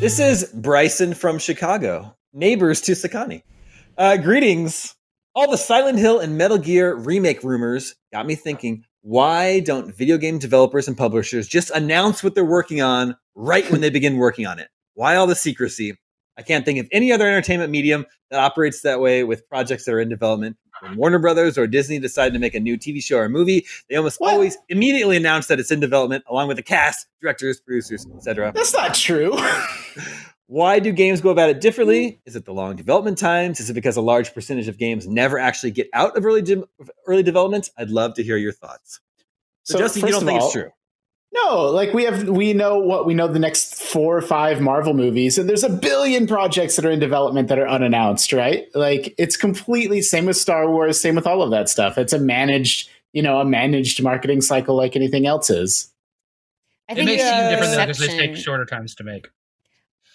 This 0.00 0.18
is 0.18 0.50
Bryson 0.52 1.14
from 1.14 1.38
Chicago, 1.38 2.16
neighbors 2.32 2.80
to 2.82 2.92
Sakani. 2.92 3.42
Uh, 3.96 4.16
greetings. 4.16 4.94
All 5.36 5.50
the 5.50 5.56
Silent 5.56 5.98
Hill 5.98 6.20
and 6.20 6.36
Metal 6.36 6.58
Gear 6.58 6.94
remake 6.94 7.42
rumors 7.42 7.94
got 8.12 8.26
me 8.26 8.34
thinking 8.34 8.84
why 9.02 9.60
don't 9.60 9.94
video 9.94 10.16
game 10.16 10.38
developers 10.38 10.88
and 10.88 10.96
publishers 10.96 11.46
just 11.46 11.70
announce 11.70 12.24
what 12.24 12.34
they're 12.34 12.44
working 12.44 12.80
on 12.82 13.16
right 13.34 13.70
when 13.70 13.80
they 13.80 13.90
begin 13.90 14.16
working 14.16 14.46
on 14.46 14.58
it? 14.58 14.68
Why 14.94 15.16
all 15.16 15.26
the 15.26 15.34
secrecy? 15.34 15.96
I 16.36 16.42
can't 16.42 16.64
think 16.64 16.78
of 16.80 16.88
any 16.90 17.12
other 17.12 17.26
entertainment 17.26 17.70
medium 17.70 18.06
that 18.30 18.40
operates 18.40 18.82
that 18.82 19.00
way 19.00 19.24
with 19.24 19.48
projects 19.48 19.84
that 19.84 19.94
are 19.94 20.00
in 20.00 20.08
development. 20.08 20.56
When 20.80 20.96
Warner 20.96 21.18
Brothers 21.18 21.56
or 21.56 21.66
Disney 21.66 21.98
decide 21.98 22.32
to 22.32 22.38
make 22.38 22.54
a 22.54 22.60
new 22.60 22.76
TV 22.76 23.02
show 23.02 23.18
or 23.18 23.28
movie, 23.28 23.64
they 23.88 23.96
almost 23.96 24.20
what? 24.20 24.32
always 24.32 24.58
immediately 24.68 25.16
announce 25.16 25.46
that 25.46 25.60
it's 25.60 25.70
in 25.70 25.80
development, 25.80 26.24
along 26.28 26.48
with 26.48 26.56
the 26.56 26.62
cast, 26.62 27.06
directors, 27.20 27.60
producers, 27.60 28.06
etc. 28.16 28.52
That's 28.54 28.74
not 28.74 28.94
true. 28.94 29.36
Why 30.46 30.78
do 30.78 30.92
games 30.92 31.20
go 31.20 31.30
about 31.30 31.48
it 31.48 31.60
differently? 31.60 32.10
Hmm. 32.10 32.16
Is 32.26 32.36
it 32.36 32.44
the 32.44 32.52
long 32.52 32.76
development 32.76 33.16
times? 33.18 33.60
Is 33.60 33.70
it 33.70 33.74
because 33.74 33.96
a 33.96 34.02
large 34.02 34.34
percentage 34.34 34.68
of 34.68 34.76
games 34.76 35.06
never 35.06 35.38
actually 35.38 35.70
get 35.70 35.88
out 35.94 36.16
of 36.16 36.24
early 36.24 36.42
de- 36.42 36.64
early 37.06 37.22
development? 37.22 37.70
I'd 37.78 37.90
love 37.90 38.14
to 38.14 38.22
hear 38.22 38.36
your 38.36 38.52
thoughts. 38.52 39.00
So, 39.62 39.74
so 39.74 39.78
Justin, 39.78 40.06
you 40.06 40.12
don't 40.12 40.24
think 40.26 40.40
all, 40.40 40.46
it's 40.46 40.52
true? 40.52 40.70
No, 41.34 41.62
like 41.62 41.92
we 41.92 42.04
have, 42.04 42.28
we 42.28 42.52
know 42.52 42.78
what 42.78 43.06
we 43.06 43.14
know 43.14 43.26
the 43.26 43.40
next 43.40 43.74
four 43.74 44.16
or 44.16 44.22
five 44.22 44.60
Marvel 44.60 44.94
movies, 44.94 45.36
and 45.36 45.48
there's 45.48 45.64
a 45.64 45.68
billion 45.68 46.28
projects 46.28 46.76
that 46.76 46.84
are 46.84 46.90
in 46.92 47.00
development 47.00 47.48
that 47.48 47.58
are 47.58 47.68
unannounced, 47.68 48.32
right? 48.32 48.68
Like 48.74 49.14
it's 49.18 49.36
completely 49.36 50.00
same 50.00 50.26
with 50.26 50.36
Star 50.36 50.70
Wars, 50.70 51.00
same 51.00 51.16
with 51.16 51.26
all 51.26 51.42
of 51.42 51.50
that 51.50 51.68
stuff. 51.68 51.98
It's 51.98 52.12
a 52.12 52.20
managed, 52.20 52.88
you 53.12 53.20
know, 53.20 53.40
a 53.40 53.44
managed 53.44 54.00
marketing 54.00 54.42
cycle 54.42 54.76
like 54.76 54.94
anything 54.94 55.26
else 55.26 55.50
is. 55.50 55.92
I 56.88 56.94
think 56.94 57.10
it 57.10 57.16
may 57.16 57.18
seem 57.18 57.50
different 57.50 57.88
because 57.88 57.98
they 57.98 58.16
take 58.16 58.36
shorter 58.36 58.64
times 58.64 58.94
to 58.96 59.04
make. 59.04 59.28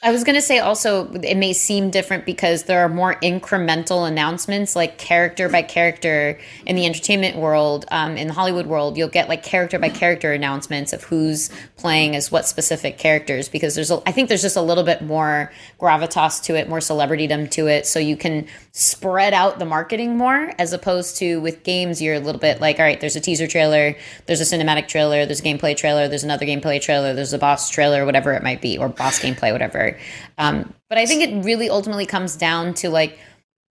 I 0.01 0.11
was 0.11 0.23
going 0.23 0.35
to 0.35 0.41
say 0.41 0.59
also, 0.59 1.11
it 1.11 1.35
may 1.35 1.51
seem 1.51 1.89
different 1.89 2.25
because 2.25 2.63
there 2.63 2.85
are 2.85 2.87
more 2.87 3.15
incremental 3.15 4.07
announcements, 4.07 4.73
like 4.73 4.97
character 4.97 5.49
by 5.49 5.61
character 5.61 6.39
in 6.65 6.77
the 6.77 6.85
entertainment 6.85 7.35
world. 7.35 7.83
Um, 7.91 8.15
in 8.15 8.29
the 8.29 8.33
Hollywood 8.33 8.65
world, 8.65 8.97
you'll 8.97 9.09
get 9.09 9.27
like 9.27 9.43
character 9.43 9.77
by 9.77 9.89
character 9.89 10.31
announcements 10.31 10.93
of 10.93 11.03
who's 11.03 11.49
playing 11.75 12.15
as 12.15 12.31
what 12.31 12.45
specific 12.45 12.97
characters 12.97 13.49
because 13.49 13.75
there's, 13.75 13.91
a, 13.91 14.01
I 14.05 14.13
think 14.13 14.29
there's 14.29 14.41
just 14.41 14.55
a 14.55 14.61
little 14.61 14.85
bit 14.85 15.01
more 15.01 15.51
gravitas 15.81 16.41
to 16.43 16.55
it, 16.55 16.69
more 16.69 16.79
celebritydom 16.79 17.51
to 17.51 17.67
it. 17.67 17.85
So 17.85 17.99
you 17.99 18.15
can 18.15 18.47
spread 18.71 19.33
out 19.33 19.59
the 19.59 19.65
marketing 19.65 20.15
more 20.15 20.53
as 20.57 20.71
opposed 20.71 21.17
to 21.17 21.41
with 21.41 21.63
games, 21.63 22.01
you're 22.01 22.15
a 22.15 22.19
little 22.19 22.39
bit 22.39 22.61
like, 22.61 22.79
all 22.79 22.85
right, 22.85 23.01
there's 23.01 23.17
a 23.17 23.21
teaser 23.21 23.47
trailer, 23.47 23.97
there's 24.27 24.39
a 24.39 24.45
cinematic 24.45 24.87
trailer, 24.87 25.25
there's 25.25 25.41
a 25.41 25.43
gameplay 25.43 25.75
trailer, 25.75 26.07
there's 26.07 26.23
another 26.23 26.45
gameplay 26.45 26.81
trailer, 26.81 27.13
there's 27.13 27.33
a 27.33 27.37
boss 27.37 27.69
trailer, 27.69 28.05
whatever 28.05 28.31
it 28.31 28.43
might 28.43 28.61
be, 28.61 28.77
or 28.77 28.87
boss 28.87 29.19
gameplay, 29.19 29.51
whatever. 29.51 29.88
Um, 30.37 30.73
but 30.89 30.97
I 30.97 31.05
think 31.05 31.23
it 31.23 31.45
really 31.45 31.69
ultimately 31.69 32.05
comes 32.05 32.35
down 32.35 32.73
to 32.75 32.89
like 32.89 33.17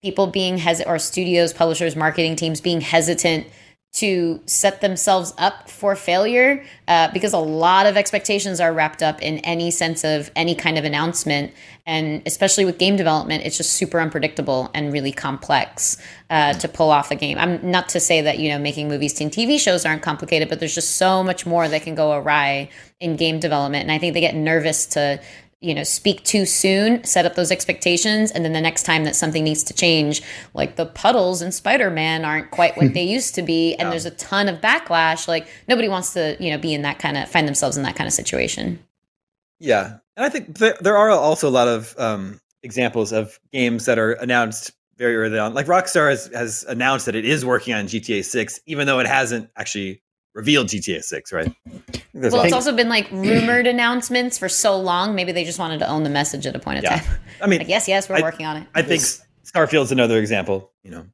people 0.02 0.26
being 0.26 0.58
hesitant, 0.58 0.94
or 0.94 0.98
studios, 0.98 1.52
publishers, 1.52 1.96
marketing 1.96 2.36
teams 2.36 2.60
being 2.60 2.80
hesitant 2.80 3.46
to 3.90 4.40
set 4.44 4.82
themselves 4.82 5.32
up 5.38 5.68
for 5.70 5.96
failure 5.96 6.62
uh, 6.88 7.10
because 7.12 7.32
a 7.32 7.38
lot 7.38 7.86
of 7.86 7.96
expectations 7.96 8.60
are 8.60 8.72
wrapped 8.72 9.02
up 9.02 9.20
in 9.22 9.38
any 9.38 9.70
sense 9.70 10.04
of 10.04 10.30
any 10.36 10.54
kind 10.54 10.76
of 10.76 10.84
announcement. 10.84 11.52
And 11.86 12.22
especially 12.26 12.66
with 12.66 12.78
game 12.78 12.96
development 12.96 13.44
it's 13.46 13.56
just 13.56 13.72
super 13.72 13.98
unpredictable 13.98 14.70
and 14.74 14.92
really 14.92 15.10
complex 15.10 15.96
uh, 16.28 16.52
to 16.54 16.68
pull 16.68 16.90
off 16.90 17.10
a 17.10 17.16
game. 17.16 17.38
I'm 17.38 17.70
not 17.70 17.88
to 17.90 18.00
say 18.00 18.20
that 18.20 18.38
you 18.38 18.50
know 18.50 18.58
making 18.58 18.88
movies 18.88 19.18
and 19.22 19.32
tv 19.32 19.58
shows 19.58 19.86
aren't 19.86 20.02
complicated 20.02 20.50
but 20.50 20.60
there's 20.60 20.74
just 20.74 20.96
so 20.96 21.24
much 21.24 21.46
more 21.46 21.66
that 21.66 21.82
can 21.82 21.94
go 21.94 22.12
awry 22.12 22.68
in 23.00 23.16
game 23.16 23.40
development. 23.40 23.84
And 23.84 23.92
i 23.92 23.98
think 23.98 24.12
they 24.12 24.20
get 24.20 24.34
nervous 24.34 24.84
to 24.86 25.20
you 25.60 25.74
know 25.74 25.82
speak 25.82 26.22
too 26.24 26.46
soon 26.46 27.02
set 27.04 27.26
up 27.26 27.34
those 27.34 27.50
expectations 27.50 28.30
and 28.30 28.44
then 28.44 28.52
the 28.52 28.60
next 28.60 28.84
time 28.84 29.04
that 29.04 29.16
something 29.16 29.42
needs 29.42 29.64
to 29.64 29.74
change 29.74 30.22
like 30.54 30.76
the 30.76 30.86
puddles 30.86 31.42
in 31.42 31.50
spider-man 31.50 32.24
aren't 32.24 32.50
quite 32.50 32.76
what 32.76 32.94
they 32.94 33.02
used 33.16 33.34
to 33.34 33.42
be 33.42 33.74
and 33.74 33.86
yeah. 33.86 33.90
there's 33.90 34.06
a 34.06 34.10
ton 34.12 34.48
of 34.48 34.60
backlash 34.60 35.26
like 35.26 35.48
nobody 35.66 35.88
wants 35.88 36.12
to 36.12 36.36
you 36.40 36.50
know 36.50 36.58
be 36.58 36.72
in 36.72 36.82
that 36.82 36.98
kind 36.98 37.16
of 37.16 37.28
find 37.28 37.46
themselves 37.48 37.76
in 37.76 37.82
that 37.82 37.96
kind 37.96 38.06
of 38.06 38.12
situation 38.12 38.78
yeah 39.58 39.98
and 40.16 40.24
i 40.24 40.28
think 40.28 40.56
th- 40.58 40.78
there 40.80 40.96
are 40.96 41.10
also 41.10 41.48
a 41.48 41.50
lot 41.50 41.68
of 41.68 41.94
um, 41.98 42.40
examples 42.62 43.12
of 43.12 43.38
games 43.52 43.86
that 43.86 43.98
are 43.98 44.12
announced 44.12 44.72
very 44.96 45.16
early 45.16 45.38
on 45.38 45.54
like 45.54 45.66
rockstar 45.66 46.10
has, 46.10 46.26
has 46.32 46.64
announced 46.68 47.06
that 47.06 47.16
it 47.16 47.24
is 47.24 47.44
working 47.44 47.74
on 47.74 47.86
gta 47.86 48.24
6 48.24 48.60
even 48.66 48.86
though 48.86 49.00
it 49.00 49.06
hasn't 49.06 49.50
actually 49.56 50.02
revealed 50.34 50.68
GTA 50.68 51.02
6, 51.02 51.32
right? 51.32 51.52
Well, 52.14 52.42
it's 52.42 52.52
also 52.52 52.74
been 52.74 52.88
like 52.88 53.10
rumored 53.10 53.66
announcements 53.66 54.38
for 54.38 54.48
so 54.48 54.78
long. 54.78 55.14
Maybe 55.14 55.32
they 55.32 55.44
just 55.44 55.58
wanted 55.58 55.78
to 55.80 55.88
own 55.88 56.04
the 56.04 56.10
message 56.10 56.46
at 56.46 56.54
a 56.54 56.58
point 56.58 56.78
of 56.78 56.84
yeah. 56.84 57.00
time. 57.00 57.18
I 57.42 57.46
mean, 57.46 57.58
like, 57.60 57.68
yes, 57.68 57.88
yes, 57.88 58.08
we're 58.08 58.16
I, 58.16 58.22
working 58.22 58.46
on 58.46 58.56
it. 58.58 58.66
I 58.74 58.82
think 58.82 59.02
Starfield's 59.44 59.92
another 59.92 60.18
example, 60.18 60.70
you 60.82 60.90
know. 60.90 61.06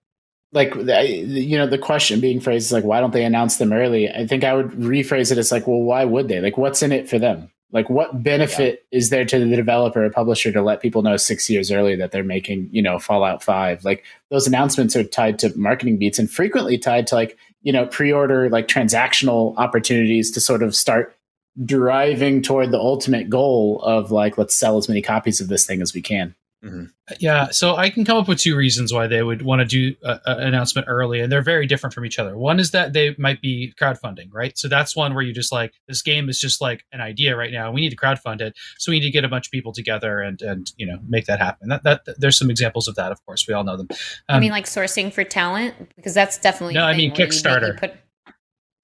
Like 0.53 0.73
you 0.77 1.59
know, 1.59 1.67
the 1.67 1.79
question 1.79 2.21
being 2.21 2.39
phrased 2.39 2.67
is 2.67 2.73
like, 2.73 2.85
why 2.85 3.01
don't 3.01 3.13
they 3.13 3.25
announce 3.25 3.57
them 3.57 3.73
early? 3.73 4.09
I 4.09 4.25
think 4.25 4.45
I 4.45 4.55
would 4.55 4.71
rephrase 4.71 5.33
it 5.33 5.39
as 5.39 5.51
like, 5.51 5.67
well, 5.67 5.81
why 5.81 6.05
would 6.05 6.29
they? 6.29 6.41
Like, 6.41 6.57
what's 6.57 6.81
in 6.81 6.93
it 6.93 7.09
for 7.09 7.19
them? 7.19 7.51
Like, 7.73 7.91
what 7.91 8.23
benefit 8.23 8.87
yeah. 8.93 8.99
is 8.99 9.11
there 9.11 9.25
to 9.25 9.39
the 9.41 9.57
developer 9.57 10.05
or 10.05 10.11
publisher 10.11 10.53
to 10.53 10.63
let 10.63 10.81
people 10.81 11.03
know 11.03 11.17
six 11.17 11.51
years 11.51 11.73
early 11.73 11.97
that 11.97 12.13
they're 12.13 12.23
making, 12.23 12.69
you 12.71 12.81
know, 12.81 13.01
Fallout 13.01 13.43
Five? 13.43 13.85
Like, 13.85 14.05
those 14.31 14.47
announcements 14.47 14.95
are 14.95 15.03
tied 15.03 15.41
to 15.41 15.53
marketing 15.59 15.99
beats 15.99 16.21
and 16.21 16.31
frequently 16.31 16.79
tied 16.79 17.09
to 17.09 17.17
like 17.17 17.37
you 17.65 17.73
know 17.73 17.87
pre-order 17.87 18.49
like 18.49 18.69
transactional 18.69 19.57
opportunities 19.57 20.31
to 20.31 20.41
sort 20.41 20.63
of 20.63 20.77
start 20.77 21.17
driving 21.65 22.43
toward 22.43 22.71
the 22.71 22.79
ultimate 22.79 23.29
goal 23.29 23.81
of 23.83 24.13
like 24.13 24.39
let's 24.39 24.55
sell 24.55 24.77
as 24.77 24.89
many 24.89 25.03
copies 25.03 25.41
of 25.41 25.49
this 25.49 25.67
thing 25.67 25.83
as 25.83 25.93
we 25.93 26.01
can 26.01 26.35
Mm-hmm. 26.65 26.85
Yeah, 27.21 27.49
so 27.51 27.77
I 27.77 27.91
can 27.91 28.07
come 28.07 28.17
up 28.17 28.27
with 28.27 28.39
two 28.39 28.57
reasons 28.57 28.91
why 28.93 29.07
they 29.07 29.23
would 29.23 29.43
want 29.43 29.61
to 29.61 29.67
do 29.67 29.95
an 30.03 30.21
announcement 30.25 30.87
early, 30.89 31.21
and 31.21 31.31
they're 31.31 31.43
very 31.43 31.67
different 31.67 31.93
from 31.93 32.07
each 32.07 32.19
other. 32.19 32.39
One 32.39 32.59
is 32.59 32.71
that 32.71 32.95
they 32.95 33.15
might 33.19 33.43
be 33.43 33.75
crowdfunding, 33.79 34.29
right? 34.33 34.57
So 34.57 34.69
that's 34.69 34.97
one 34.97 35.15
where 35.15 35.23
you 35.23 35.35
just 35.35 35.53
like 35.53 35.75
this 35.87 36.01
game 36.01 36.31
is 36.31 36.41
just 36.41 36.63
like 36.63 36.85
an 36.93 37.03
idea 37.03 37.37
right 37.37 37.53
now. 37.53 37.71
We 37.71 37.83
need 37.83 37.91
to 37.91 37.97
crowdfund 37.97 38.41
it, 38.41 38.57
so 38.79 38.91
we 38.91 39.01
need 39.01 39.07
to 39.07 39.13
get 39.13 39.25
a 39.25 39.29
bunch 39.29 39.49
of 39.49 39.53
people 39.53 39.73
together 39.73 40.21
and 40.21 40.41
and 40.41 40.73
you 40.79 40.87
know 40.87 40.99
make 41.07 41.27
that 41.27 41.39
happen. 41.39 41.69
That 41.69 41.83
that 41.83 42.01
there's 42.19 42.39
some 42.39 42.51
examples 42.51 42.89
of 42.89 42.95
that, 42.95 43.13
of 43.13 43.25
course. 43.27 43.47
We 43.47 43.53
all 43.53 43.65
know 43.65 43.77
them. 43.77 43.89
Um, 43.91 44.37
I 44.37 44.41
mean, 44.41 44.51
like 44.51 44.65
sourcing 44.65 45.13
for 45.13 45.25
talent 45.25 45.75
because 45.97 46.15
that's 46.15 46.39
definitely 46.39 46.75
no. 46.75 46.85
I 46.85 46.97
mean 46.97 47.13
Kickstarter. 47.13 47.75
You, 47.75 47.79
put, 47.79 47.95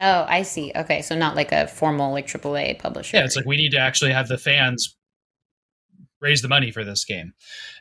Oh, 0.02 0.24
I 0.26 0.42
see. 0.42 0.72
Okay, 0.74 1.02
so 1.02 1.14
not 1.14 1.36
like 1.36 1.52
a 1.52 1.66
formal 1.66 2.12
like 2.12 2.26
AAA 2.26 2.78
publisher. 2.78 3.18
Yeah, 3.18 3.24
it's 3.24 3.36
like 3.36 3.44
we 3.44 3.56
need 3.56 3.70
to 3.72 3.78
actually 3.78 4.12
have 4.12 4.28
the 4.28 4.38
fans 4.38 4.96
raise 6.20 6.42
the 6.42 6.48
money 6.48 6.70
for 6.70 6.84
this 6.84 7.04
game. 7.04 7.32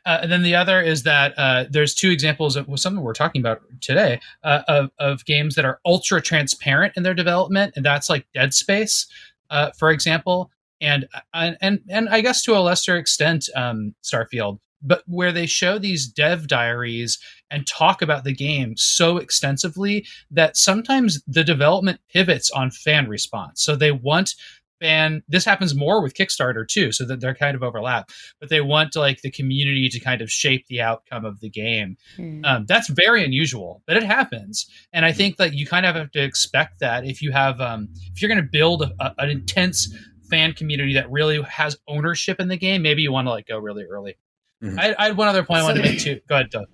Uh, 0.05 0.19
and 0.21 0.31
then 0.31 0.43
the 0.43 0.55
other 0.55 0.81
is 0.81 1.03
that 1.03 1.33
uh, 1.37 1.65
there's 1.69 1.93
two 1.93 2.09
examples 2.09 2.55
of 2.55 2.67
something 2.79 3.03
we're 3.03 3.13
talking 3.13 3.41
about 3.41 3.61
today 3.81 4.19
uh, 4.43 4.61
of, 4.67 4.91
of 4.99 5.25
games 5.25 5.55
that 5.55 5.65
are 5.65 5.79
ultra 5.85 6.21
transparent 6.21 6.93
in 6.95 7.03
their 7.03 7.13
development, 7.13 7.73
and 7.75 7.85
that's 7.85 8.09
like 8.09 8.25
Dead 8.33 8.53
Space, 8.53 9.07
uh, 9.49 9.71
for 9.77 9.91
example, 9.91 10.51
and 10.81 11.07
uh, 11.33 11.51
and 11.61 11.81
and 11.89 12.09
I 12.09 12.21
guess 12.21 12.43
to 12.43 12.55
a 12.55 12.59
lesser 12.59 12.97
extent, 12.97 13.49
um, 13.55 13.95
Starfield. 14.03 14.59
But 14.81 15.03
where 15.07 15.33
they 15.33 15.45
show 15.45 15.77
these 15.77 16.07
dev 16.07 16.47
diaries 16.47 17.19
and 17.51 17.67
talk 17.67 18.01
about 18.01 18.23
the 18.23 18.33
game 18.33 18.77
so 18.77 19.17
extensively 19.17 20.05
that 20.31 20.55
sometimes 20.55 21.21
the 21.27 21.43
development 21.43 21.99
pivots 22.13 22.49
on 22.51 22.71
fan 22.71 23.09
response. 23.09 23.61
So 23.61 23.75
they 23.75 23.91
want 23.91 24.35
fan 24.79 25.23
this 25.27 25.45
happens 25.45 25.75
more 25.75 26.01
with 26.01 26.13
kickstarter 26.13 26.67
too 26.67 26.91
so 26.91 27.05
that 27.05 27.19
they're 27.19 27.35
kind 27.35 27.55
of 27.55 27.63
overlap 27.63 28.09
but 28.39 28.49
they 28.49 28.61
want 28.61 28.95
like 28.95 29.21
the 29.21 29.31
community 29.31 29.89
to 29.89 29.99
kind 29.99 30.21
of 30.21 30.31
shape 30.31 30.65
the 30.67 30.81
outcome 30.81 31.25
of 31.25 31.39
the 31.39 31.49
game 31.49 31.97
mm. 32.17 32.45
um, 32.45 32.65
that's 32.67 32.87
very 32.89 33.23
unusual 33.23 33.81
but 33.87 33.97
it 33.97 34.03
happens 34.03 34.67
and 34.93 35.05
i 35.05 35.11
think 35.11 35.37
that 35.37 35.53
you 35.53 35.65
kind 35.65 35.85
of 35.85 35.95
have 35.95 36.11
to 36.11 36.21
expect 36.21 36.79
that 36.79 37.05
if 37.05 37.21
you 37.21 37.31
have 37.31 37.59
um, 37.61 37.87
if 38.13 38.21
you're 38.21 38.29
going 38.29 38.41
to 38.41 38.49
build 38.51 38.81
a, 38.81 38.91
a, 38.99 39.13
an 39.19 39.29
intense 39.29 39.93
fan 40.29 40.53
community 40.53 40.93
that 40.93 41.09
really 41.09 41.41
has 41.43 41.77
ownership 41.87 42.39
in 42.39 42.47
the 42.47 42.57
game 42.57 42.81
maybe 42.81 43.01
you 43.01 43.11
want 43.11 43.25
to 43.25 43.31
like 43.31 43.47
go 43.47 43.57
really 43.57 43.83
early 43.83 44.17
mm-hmm. 44.63 44.79
I, 44.79 44.95
I, 44.97 45.05
had 45.07 45.17
one 45.17 45.27
other 45.27 45.43
point 45.43 45.59
so, 45.59 45.65
i 45.65 45.67
wanted 45.67 45.83
to 45.83 45.89
make 45.89 45.99
too 45.99 46.19
go 46.27 46.35
ahead 46.35 46.49
Doug. 46.49 46.65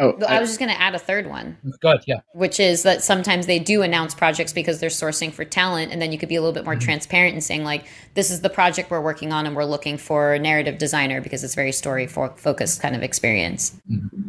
Oh, 0.00 0.16
I, 0.28 0.36
I 0.36 0.40
was 0.40 0.50
just 0.50 0.60
going 0.60 0.70
to 0.70 0.80
add 0.80 0.94
a 0.94 0.98
third 0.98 1.26
one. 1.26 1.58
Go 1.80 1.88
ahead, 1.88 2.04
yeah. 2.06 2.20
Which 2.32 2.60
is 2.60 2.84
that 2.84 3.02
sometimes 3.02 3.46
they 3.46 3.58
do 3.58 3.82
announce 3.82 4.14
projects 4.14 4.52
because 4.52 4.78
they're 4.78 4.90
sourcing 4.90 5.32
for 5.32 5.44
talent, 5.44 5.90
and 5.90 6.00
then 6.00 6.12
you 6.12 6.18
could 6.18 6.28
be 6.28 6.36
a 6.36 6.40
little 6.40 6.54
bit 6.54 6.64
more 6.64 6.74
mm-hmm. 6.74 6.84
transparent 6.84 7.34
and 7.34 7.42
saying 7.42 7.64
like, 7.64 7.84
"This 8.14 8.30
is 8.30 8.40
the 8.40 8.50
project 8.50 8.90
we're 8.90 9.00
working 9.00 9.32
on, 9.32 9.44
and 9.44 9.56
we're 9.56 9.64
looking 9.64 9.98
for 9.98 10.34
a 10.34 10.38
narrative 10.38 10.78
designer 10.78 11.20
because 11.20 11.42
it's 11.42 11.56
very 11.56 11.72
story 11.72 12.06
focused 12.06 12.80
kind 12.80 12.94
of 12.94 13.02
experience." 13.02 13.76
Mm-hmm. 13.90 14.28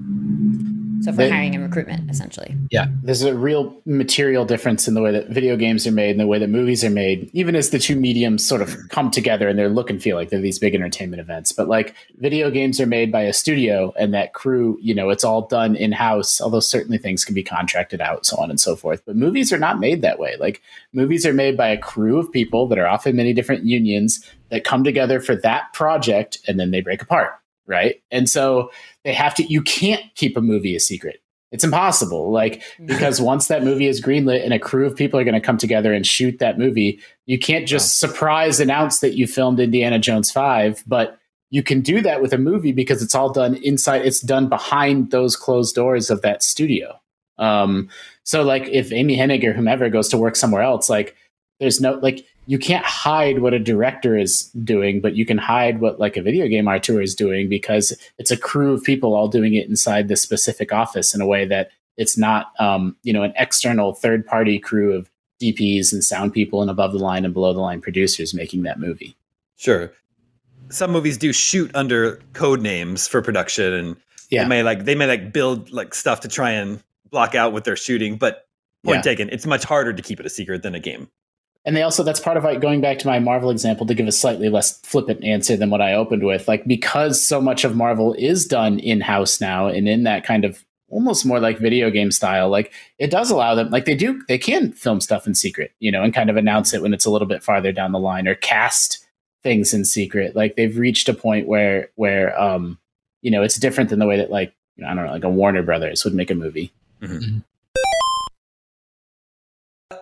So 1.02 1.14
for 1.14 1.30
hiring 1.30 1.56
and 1.56 1.64
recruitment, 1.64 2.10
essentially. 2.10 2.56
Yeah. 2.72 2.88
There's 3.04 3.22
a 3.22 3.34
real 3.36 3.76
material 3.86 4.46
difference 4.46 4.88
in 4.88 4.94
the 4.94 5.02
way 5.02 5.12
that 5.12 5.30
video 5.30 5.56
games 5.56 5.88
are 5.88 5.92
made 5.92 6.12
and 6.12 6.20
the 6.20 6.28
way 6.28 6.40
that 6.40 6.50
movies 6.50 6.84
are 6.84 6.90
made, 6.90 7.30
even 7.34 7.56
as 7.56 7.70
the 7.70 7.80
two 7.80 7.96
mediums 7.96 8.46
sort 8.46 8.62
of 8.62 8.76
come 8.90 9.10
together 9.10 9.48
and 9.48 9.58
they 9.58 9.68
look 9.68 9.90
and 9.90 10.02
feel 10.02 10.18
like 10.18 10.30
they're 10.30 10.42
these 10.42 10.60
big 10.60 10.76
entertainment 10.76 11.22
events. 11.22 11.52
But 11.52 11.68
like 11.68 11.96
video 12.18 12.52
games 12.52 12.82
are 12.82 12.86
made 12.86 13.12
by 13.12 13.22
a 13.22 13.34
studio 13.34 13.94
and 13.98 14.14
that 14.14 14.34
crew, 14.34 14.78
you 14.82 14.94
know, 14.94 15.10
it's 15.10 15.24
all 15.24 15.48
done 15.48 15.59
in 15.60 15.92
house, 15.92 16.42
although 16.42 16.60
certainly 16.60 16.98
things 16.98 17.26
can 17.26 17.36
be 17.36 17.44
contracted 17.44 18.02
out, 18.02 18.26
so 18.26 18.38
on 18.38 18.50
and 18.50 18.60
so 18.60 18.76
forth. 18.76 19.02
But 19.06 19.16
movies 19.16 19.54
are 19.54 19.60
not 19.60 19.80
made 19.80 20.02
that 20.02 20.20
way. 20.20 20.36
Like 20.40 20.62
movies 20.94 21.26
are 21.26 21.34
made 21.34 21.58
by 21.58 21.70
a 21.70 21.78
crew 21.78 22.20
of 22.20 22.32
people 22.32 22.68
that 22.68 22.80
are 22.80 22.88
often 22.88 23.16
many 23.16 23.34
different 23.34 23.66
unions 23.66 24.24
that 24.50 24.64
come 24.64 24.84
together 24.84 25.20
for 25.20 25.36
that 25.38 25.74
project 25.74 26.40
and 26.48 26.60
then 26.60 26.72
they 26.72 26.82
break 26.82 27.02
apart 27.02 27.40
right? 27.70 28.02
And 28.12 28.28
so 28.28 28.72
they 29.06 29.14
have 29.14 29.34
to, 29.36 29.44
you 29.44 29.62
can't 29.62 30.04
keep 30.16 30.36
a 30.36 30.42
movie 30.42 30.76
a 30.76 30.80
secret. 30.80 31.22
It's 31.52 31.64
impossible. 31.64 32.32
Like, 32.32 32.64
because 32.86 33.22
once 33.22 33.48
that 33.48 33.64
movie 33.64 33.88
is 33.88 34.02
greenlit 34.02 34.44
and 34.44 34.54
a 34.54 34.60
crew 34.60 34.86
of 34.86 34.96
people 34.96 35.20
are 35.20 35.24
going 35.24 35.36
to 35.36 35.40
come 35.40 35.58
together 35.58 35.94
and 35.94 36.06
shoot 36.06 36.40
that 36.40 36.58
movie, 36.58 37.00
you 37.28 37.40
can't 37.40 37.68
just 37.68 38.00
surprise 38.00 38.60
announce 38.60 39.00
that 39.00 39.16
you 39.16 39.28
filmed 39.28 39.60
Indiana 39.60 40.00
Jones 40.00 40.32
5, 40.32 40.84
but 40.86 41.19
you 41.50 41.64
can 41.64 41.82
do 41.82 42.02
that 42.02 42.22
with 42.22 42.34
a 42.34 42.38
movie 42.38 42.72
because 42.72 43.02
it's 43.02 43.16
all 43.16 43.32
done 43.32 43.56
inside 43.56 44.06
it's 44.06 44.20
done 44.20 44.48
behind 44.48 45.12
those 45.12 45.36
closed 45.36 45.76
doors 45.76 46.10
of 46.10 46.22
that 46.22 46.44
studio. 46.44 47.00
Um, 47.38 47.90
so 48.24 48.44
like 48.44 48.68
if 48.68 48.92
amy 48.92 49.18
hennig 49.18 49.44
or 49.44 49.54
whomever 49.54 49.90
goes 49.90 50.10
to 50.10 50.18
work 50.18 50.36
somewhere 50.36 50.62
else 50.62 50.90
like 50.90 51.16
there's 51.60 51.80
no 51.80 51.94
like 51.94 52.26
you 52.48 52.60
can't 52.60 52.86
hide 52.86 53.40
what 53.40 53.54
a 53.54 53.60
director 53.60 54.18
is 54.18 54.52
doing 54.64 55.00
but 55.00 55.16
you 55.16 55.26
can 55.26 55.38
hide 55.38 55.80
what 55.80 56.02
like 56.02 56.18
a 56.18 56.22
video 56.22 56.48
game 56.48 56.68
auteur 56.68 57.02
is 57.02 57.16
doing 57.16 57.48
because 57.48 57.98
it's 58.18 58.32
a 58.32 58.38
crew 58.38 58.74
of 58.74 58.84
people 58.84 59.16
all 59.16 59.30
doing 59.30 59.54
it 59.56 59.70
inside 59.70 60.10
this 60.10 60.22
specific 60.22 60.74
office 60.74 61.16
in 61.16 61.22
a 61.22 61.26
way 61.26 61.46
that 61.46 61.72
it's 61.96 62.18
not 62.18 62.52
um, 62.60 62.96
you 63.04 63.14
know 63.14 63.24
an 63.24 63.34
external 63.38 63.94
third 63.94 64.28
party 64.28 64.60
crew 64.60 64.94
of 64.94 65.10
dps 65.42 65.94
and 65.94 66.04
sound 66.04 66.34
people 66.34 66.62
and 66.62 66.70
above 66.70 66.92
the 66.92 67.00
line 67.00 67.24
and 67.24 67.34
below 67.34 67.54
the 67.54 67.62
line 67.62 67.80
producers 67.80 68.34
making 68.34 68.64
that 68.64 68.82
movie. 68.82 69.16
Sure 69.56 69.94
some 70.70 70.92
movies 70.92 71.18
do 71.18 71.34
shoot 71.34 71.72
under 71.74 72.20
code 72.34 72.62
names 72.62 73.08
for 73.08 73.22
production 73.22 73.74
and 73.74 73.96
yeah. 74.30 74.44
they 74.44 74.50
may 74.50 74.64
like 74.64 74.86
they 74.86 74.96
may 74.96 75.08
like 75.08 75.34
build 75.34 75.72
like 75.72 75.94
stuff 75.94 76.22
to 76.22 76.28
try 76.28 76.52
and 76.52 76.82
block 77.10 77.36
out 77.36 77.54
what 77.54 77.64
they're 77.64 77.76
shooting 77.76 78.18
but 78.18 78.48
point 78.84 78.98
yeah. 78.98 79.02
taken 79.02 79.30
it's 79.30 79.46
much 79.46 79.64
harder 79.64 79.94
to 79.94 80.02
keep 80.02 80.20
it 80.20 80.26
a 80.26 80.30
secret 80.30 80.64
than 80.64 80.76
a 80.76 80.80
game 80.80 81.10
and 81.66 81.76
they 81.76 81.82
also 81.82 82.04
that's 82.04 82.20
part 82.20 82.38
of 82.38 82.44
like 82.44 82.62
going 82.62 82.82
back 82.82 83.00
to 83.00 83.08
my 83.08 83.20
marvel 83.20 83.50
example 83.50 83.86
to 83.86 83.94
give 83.94 84.08
a 84.08 84.12
slightly 84.12 84.50
less 84.50 84.80
flippant 84.82 85.24
answer 85.24 85.58
than 85.58 85.70
what 85.70 85.82
i 85.82 85.94
opened 85.94 86.24
with 86.24 86.48
like 86.48 86.66
because 86.66 87.24
so 87.26 87.42
much 87.42 87.64
of 87.64 87.76
marvel 87.76 88.14
is 88.14 88.46
done 88.46 88.80
in-house 88.80 89.42
now 89.42 89.68
and 89.68 89.90
in 89.90 90.04
that 90.04 90.24
kind 90.24 90.46
of 90.46 90.64
almost 90.90 91.26
more 91.26 91.40
like 91.40 91.60
video 91.60 91.92
game 91.92 92.12
style 92.12 92.50
like 92.50 92.72
it 92.98 93.12
does 93.12 93.30
allow 93.30 93.54
them 93.54 93.70
like 93.70 93.86
they 93.86 93.96
do 93.96 94.22
they 94.28 94.38
can 94.38 94.72
film 94.72 95.00
stuff 95.00 95.28
in 95.28 95.36
secret 95.36 95.72
you 95.80 95.92
know 95.92 96.02
and 96.02 96.14
kind 96.14 96.30
of 96.30 96.38
announce 96.38 96.74
it 96.74 96.82
when 96.82 96.94
it's 96.94 97.06
a 97.06 97.12
little 97.12 97.28
bit 97.28 97.44
farther 97.44 97.72
down 97.72 97.92
the 97.92 98.00
line 98.00 98.28
or 98.28 98.36
cast 98.36 99.06
things 99.44 99.74
in 99.74 99.86
secret. 99.86 100.36
Like 100.36 100.56
they've 100.56 100.78
reached 100.78 101.10
a 101.10 101.14
point 101.14 101.48
where 101.48 101.90
where 101.96 102.40
um 102.40 102.78
you 103.22 103.32
know 103.32 103.44
it's 103.44 103.58
different 103.58 103.90
than 103.90 104.00
the 104.00 104.08
way 104.08 104.18
that 104.18 104.32
like 104.32 104.54
you 104.76 104.84
know, 104.84 104.90
I 104.90 104.96
don't 104.96 105.06
know 105.06 105.12
like 105.12 105.24
a 105.24 105.30
Warner 105.30 105.64
Brothers 105.64 106.04
would 106.04 106.14
make 106.14 106.32
a 106.32 106.36
movie. 106.36 106.72
Mm-hmm. 107.02 107.18
mm-hmm. 107.18 107.38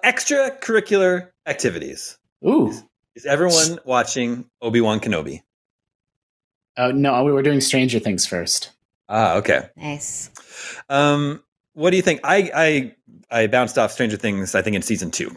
Extracurricular 0.04 1.30
activities. 1.46 2.18
Ooh, 2.46 2.70
is, 2.70 2.84
is 3.16 3.26
everyone 3.26 3.80
watching 3.86 4.46
Obi 4.62 4.82
Wan 4.82 5.00
Kenobi? 5.00 5.42
Uh, 6.78 6.92
no, 6.94 7.24
we 7.24 7.32
were 7.32 7.42
doing 7.42 7.60
Stranger 7.60 8.00
Things 8.00 8.26
first. 8.26 8.72
Ah, 9.10 9.36
okay. 9.36 9.70
Nice. 9.76 10.30
Um, 10.90 11.42
what 11.74 11.92
do 11.92 11.96
you 11.96 12.04
think? 12.04 12.22
I 12.24 12.52
I 12.54 12.96
I 13.32 13.48
bounced 13.48 13.78
off 13.78 13.92
Stranger 13.92 14.18
Things. 14.18 14.56
I 14.56 14.62
think 14.62 14.76
in 14.76 14.82
season 14.82 15.12
two. 15.12 15.36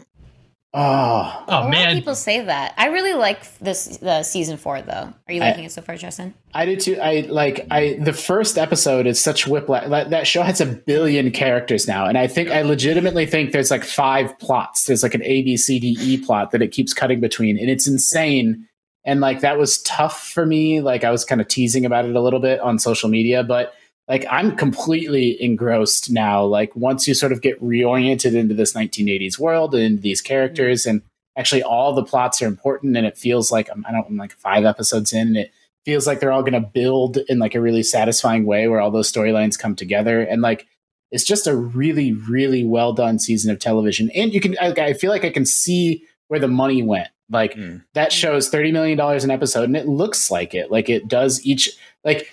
Ah. 0.73 1.43
Oh, 1.49 1.65
oh 1.65 1.69
man! 1.69 1.95
people 1.95 2.15
say 2.15 2.45
that. 2.45 2.73
I 2.77 2.87
really 2.87 3.13
like 3.13 3.57
this 3.57 3.97
the 3.97 4.23
season 4.23 4.55
four 4.55 4.81
though. 4.81 5.13
Are 5.27 5.33
you 5.33 5.41
liking 5.41 5.63
I, 5.63 5.65
it 5.65 5.71
so 5.71 5.81
far, 5.81 5.97
Justin? 5.97 6.33
I 6.53 6.65
did 6.65 6.79
too. 6.79 6.97
I 6.97 7.21
like 7.29 7.67
I 7.69 7.99
the 8.01 8.13
first 8.13 8.57
episode 8.57 9.05
is 9.05 9.19
such 9.19 9.45
whiplash. 9.45 9.89
That 9.89 10.27
show 10.27 10.43
has 10.43 10.61
a 10.61 10.65
billion 10.65 11.31
characters 11.31 11.89
now, 11.89 12.05
and 12.05 12.17
I 12.17 12.27
think 12.27 12.51
I 12.51 12.61
legitimately 12.61 13.25
think 13.25 13.51
there's 13.51 13.69
like 13.69 13.83
five 13.83 14.37
plots. 14.39 14.85
There's 14.85 15.03
like 15.03 15.13
an 15.13 15.23
A 15.23 15.41
B 15.41 15.57
C 15.57 15.77
D 15.77 15.97
E 15.99 16.17
plot 16.17 16.51
that 16.51 16.61
it 16.61 16.69
keeps 16.69 16.93
cutting 16.93 17.19
between, 17.19 17.57
and 17.57 17.69
it's 17.69 17.87
insane. 17.87 18.65
And 19.03 19.19
like 19.19 19.41
that 19.41 19.57
was 19.57 19.81
tough 19.81 20.25
for 20.25 20.45
me. 20.45 20.79
Like 20.79 21.03
I 21.03 21.11
was 21.11 21.25
kind 21.25 21.41
of 21.41 21.49
teasing 21.49 21.85
about 21.85 22.05
it 22.05 22.15
a 22.15 22.21
little 22.21 22.39
bit 22.39 22.61
on 22.61 22.79
social 22.79 23.09
media, 23.09 23.43
but 23.43 23.73
like 24.11 24.25
I'm 24.29 24.57
completely 24.57 25.41
engrossed 25.41 26.11
now. 26.11 26.43
Like 26.43 26.75
once 26.75 27.07
you 27.07 27.13
sort 27.13 27.31
of 27.31 27.41
get 27.41 27.61
reoriented 27.63 28.35
into 28.35 28.53
this 28.53 28.73
1980s 28.73 29.39
world 29.39 29.73
and 29.73 30.01
these 30.01 30.19
characters, 30.19 30.85
and 30.85 31.01
actually 31.37 31.63
all 31.63 31.93
the 31.93 32.03
plots 32.03 32.41
are 32.41 32.47
important, 32.47 32.97
and 32.97 33.07
it 33.07 33.17
feels 33.17 33.53
like 33.53 33.69
I'm, 33.71 33.85
I 33.87 33.93
don't 33.93 34.07
I'm 34.07 34.17
like 34.17 34.33
five 34.33 34.65
episodes 34.65 35.13
in, 35.13 35.29
and 35.29 35.37
it 35.37 35.53
feels 35.85 36.05
like 36.05 36.19
they're 36.19 36.33
all 36.33 36.43
going 36.43 36.61
to 36.61 36.69
build 36.73 37.19
in 37.29 37.39
like 37.39 37.55
a 37.55 37.61
really 37.61 37.83
satisfying 37.83 38.45
way 38.45 38.67
where 38.67 38.81
all 38.81 38.91
those 38.91 39.09
storylines 39.09 39.57
come 39.57 39.77
together, 39.77 40.21
and 40.21 40.41
like 40.41 40.67
it's 41.09 41.23
just 41.23 41.47
a 41.47 41.55
really 41.55 42.11
really 42.11 42.65
well 42.65 42.91
done 42.91 43.17
season 43.17 43.49
of 43.49 43.59
television. 43.59 44.11
And 44.13 44.33
you 44.33 44.41
can 44.41 44.57
I, 44.59 44.71
I 44.71 44.93
feel 44.93 45.11
like 45.11 45.23
I 45.23 45.29
can 45.29 45.45
see 45.45 46.05
where 46.27 46.39
the 46.41 46.49
money 46.49 46.83
went. 46.83 47.07
Like 47.29 47.55
mm. 47.55 47.81
that 47.93 48.11
shows 48.11 48.49
thirty 48.49 48.73
million 48.73 48.97
dollars 48.97 49.23
an 49.23 49.31
episode, 49.31 49.69
and 49.69 49.77
it 49.77 49.87
looks 49.87 50.29
like 50.29 50.53
it. 50.53 50.69
Like 50.69 50.89
it 50.89 51.07
does 51.07 51.45
each 51.45 51.69
like 52.03 52.27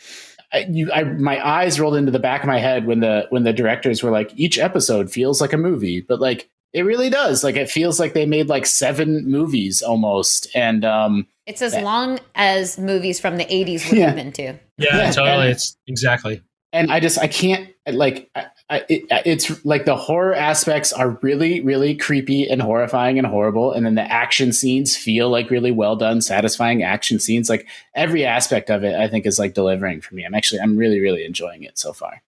I, 0.52 0.66
you, 0.70 0.90
I, 0.92 1.04
my 1.04 1.46
eyes 1.46 1.78
rolled 1.78 1.96
into 1.96 2.10
the 2.10 2.18
back 2.18 2.42
of 2.42 2.46
my 2.46 2.58
head 2.58 2.86
when 2.86 3.00
the 3.00 3.26
when 3.30 3.44
the 3.44 3.52
directors 3.52 4.02
were 4.02 4.10
like, 4.10 4.32
each 4.36 4.58
episode 4.58 5.10
feels 5.10 5.40
like 5.40 5.52
a 5.52 5.58
movie, 5.58 6.00
but 6.00 6.20
like 6.20 6.48
it 6.72 6.82
really 6.82 7.10
does. 7.10 7.44
Like 7.44 7.56
it 7.56 7.70
feels 7.70 7.98
like 7.98 8.14
they 8.14 8.26
made 8.26 8.48
like 8.48 8.66
seven 8.66 9.30
movies 9.30 9.82
almost, 9.82 10.48
and 10.54 10.84
um, 10.84 11.26
it's 11.46 11.62
as 11.62 11.74
long 11.74 12.18
as 12.34 12.78
movies 12.78 13.20
from 13.20 13.36
the 13.36 13.44
'80s 13.44 13.88
would 13.88 13.98
yeah. 13.98 14.06
have 14.06 14.16
been 14.16 14.32
too. 14.32 14.58
Yeah, 14.78 14.96
yeah 14.96 15.10
totally. 15.10 15.46
And, 15.46 15.50
it's 15.50 15.76
exactly. 15.86 16.42
And 16.72 16.92
I 16.92 17.00
just 17.00 17.18
I 17.18 17.28
can't 17.28 17.70
like 17.90 18.30
I, 18.34 18.46
it, 18.70 19.06
it's 19.24 19.64
like 19.64 19.84
the 19.86 19.96
horror 19.96 20.34
aspects 20.34 20.92
are 20.92 21.10
really, 21.22 21.60
really 21.60 21.94
creepy 21.94 22.48
and 22.48 22.60
horrifying 22.60 23.18
and 23.18 23.26
horrible, 23.26 23.72
and 23.72 23.86
then 23.86 23.94
the 23.94 24.02
action 24.02 24.52
scenes 24.52 24.96
feel 24.96 25.30
like 25.30 25.50
really 25.50 25.70
well 25.70 25.96
done, 25.96 26.20
satisfying 26.20 26.82
action 26.82 27.18
scenes. 27.18 27.48
Like 27.48 27.66
every 27.94 28.24
aspect 28.26 28.70
of 28.70 28.84
it, 28.84 28.94
I 28.94 29.08
think 29.08 29.26
is 29.26 29.38
like 29.38 29.54
delivering 29.54 30.00
for 30.00 30.14
me. 30.14 30.24
I'm 30.24 30.34
actually, 30.34 30.60
I'm 30.60 30.76
really, 30.76 31.00
really 31.00 31.24
enjoying 31.24 31.62
it 31.62 31.78
so 31.78 31.92
far. 31.92 32.22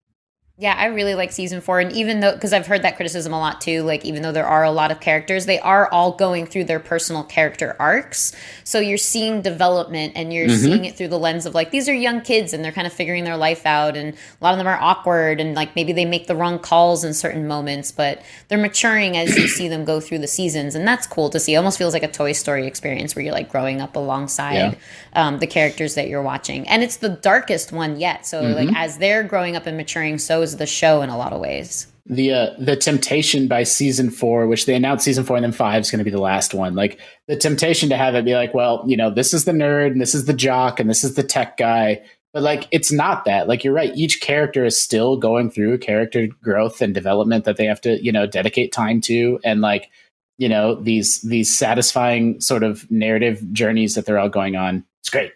Yeah, 0.60 0.74
I 0.76 0.88
really 0.88 1.14
like 1.14 1.32
season 1.32 1.62
four. 1.62 1.80
And 1.80 1.90
even 1.92 2.20
though, 2.20 2.34
because 2.34 2.52
I've 2.52 2.66
heard 2.66 2.82
that 2.82 2.96
criticism 2.96 3.32
a 3.32 3.38
lot 3.38 3.62
too, 3.62 3.82
like 3.82 4.04
even 4.04 4.20
though 4.20 4.30
there 4.30 4.46
are 4.46 4.62
a 4.62 4.70
lot 4.70 4.90
of 4.90 5.00
characters, 5.00 5.46
they 5.46 5.58
are 5.58 5.90
all 5.90 6.12
going 6.12 6.44
through 6.44 6.64
their 6.64 6.78
personal 6.78 7.24
character 7.24 7.74
arcs. 7.78 8.36
So 8.64 8.78
you're 8.78 8.98
seeing 8.98 9.40
development 9.40 10.12
and 10.16 10.34
you're 10.34 10.48
mm-hmm. 10.48 10.62
seeing 10.62 10.84
it 10.84 10.96
through 10.96 11.08
the 11.08 11.18
lens 11.18 11.46
of 11.46 11.54
like, 11.54 11.70
these 11.70 11.88
are 11.88 11.94
young 11.94 12.20
kids 12.20 12.52
and 12.52 12.62
they're 12.62 12.72
kind 12.72 12.86
of 12.86 12.92
figuring 12.92 13.24
their 13.24 13.38
life 13.38 13.64
out. 13.64 13.96
And 13.96 14.12
a 14.12 14.44
lot 14.44 14.52
of 14.52 14.58
them 14.58 14.66
are 14.66 14.76
awkward 14.78 15.40
and 15.40 15.54
like 15.54 15.74
maybe 15.74 15.94
they 15.94 16.04
make 16.04 16.26
the 16.26 16.36
wrong 16.36 16.58
calls 16.58 17.04
in 17.04 17.14
certain 17.14 17.46
moments, 17.46 17.90
but 17.90 18.20
they're 18.48 18.58
maturing 18.58 19.16
as 19.16 19.34
you 19.38 19.48
see 19.48 19.66
them 19.66 19.86
go 19.86 19.98
through 19.98 20.18
the 20.18 20.28
seasons. 20.28 20.74
And 20.74 20.86
that's 20.86 21.06
cool 21.06 21.30
to 21.30 21.40
see. 21.40 21.54
It 21.54 21.56
almost 21.56 21.78
feels 21.78 21.94
like 21.94 22.02
a 22.02 22.12
Toy 22.12 22.32
Story 22.32 22.66
experience 22.66 23.16
where 23.16 23.24
you're 23.24 23.32
like 23.32 23.50
growing 23.50 23.80
up 23.80 23.96
alongside 23.96 24.54
yeah. 24.54 24.74
um, 25.14 25.38
the 25.38 25.46
characters 25.46 25.94
that 25.94 26.08
you're 26.08 26.20
watching. 26.20 26.68
And 26.68 26.82
it's 26.82 26.98
the 26.98 27.08
darkest 27.08 27.72
one 27.72 27.98
yet. 27.98 28.26
So 28.26 28.42
mm-hmm. 28.42 28.66
like 28.66 28.76
as 28.76 28.98
they're 28.98 29.24
growing 29.24 29.56
up 29.56 29.64
and 29.64 29.78
maturing, 29.78 30.18
so 30.18 30.42
is 30.42 30.49
the 30.56 30.66
show 30.66 31.02
in 31.02 31.10
a 31.10 31.18
lot 31.18 31.32
of 31.32 31.40
ways. 31.40 31.86
The 32.06 32.32
uh, 32.32 32.50
the 32.58 32.76
temptation 32.76 33.46
by 33.46 33.62
season 33.62 34.10
four, 34.10 34.46
which 34.46 34.66
they 34.66 34.74
announced 34.74 35.04
season 35.04 35.24
four 35.24 35.36
and 35.36 35.44
then 35.44 35.52
five 35.52 35.82
is 35.82 35.90
going 35.90 35.98
to 35.98 36.04
be 36.04 36.10
the 36.10 36.20
last 36.20 36.54
one. 36.54 36.74
Like 36.74 36.98
the 37.28 37.36
temptation 37.36 37.88
to 37.90 37.96
have 37.96 38.14
it 38.14 38.24
be 38.24 38.34
like, 38.34 38.52
well, 38.54 38.82
you 38.86 38.96
know, 38.96 39.10
this 39.10 39.32
is 39.32 39.44
the 39.44 39.52
nerd 39.52 39.92
and 39.92 40.00
this 40.00 40.14
is 40.14 40.24
the 40.24 40.32
jock 40.32 40.80
and 40.80 40.90
this 40.90 41.04
is 41.04 41.14
the 41.14 41.22
tech 41.22 41.56
guy. 41.56 42.02
But 42.32 42.42
like 42.42 42.66
it's 42.70 42.90
not 42.90 43.24
that. 43.26 43.48
Like 43.48 43.64
you're 43.64 43.74
right, 43.74 43.94
each 43.94 44.20
character 44.20 44.64
is 44.64 44.80
still 44.80 45.16
going 45.16 45.50
through 45.50 45.78
character 45.78 46.28
growth 46.42 46.80
and 46.80 46.94
development 46.94 47.44
that 47.44 47.56
they 47.56 47.66
have 47.66 47.80
to, 47.82 48.02
you 48.02 48.12
know, 48.12 48.26
dedicate 48.26 48.72
time 48.72 49.00
to 49.02 49.38
and 49.44 49.60
like, 49.60 49.90
you 50.38 50.48
know, 50.48 50.74
these 50.74 51.20
these 51.22 51.56
satisfying 51.56 52.40
sort 52.40 52.62
of 52.62 52.90
narrative 52.90 53.44
journeys 53.52 53.94
that 53.94 54.06
they're 54.06 54.18
all 54.18 54.28
going 54.28 54.56
on. 54.56 54.84
It's 55.00 55.10
great. 55.10 55.32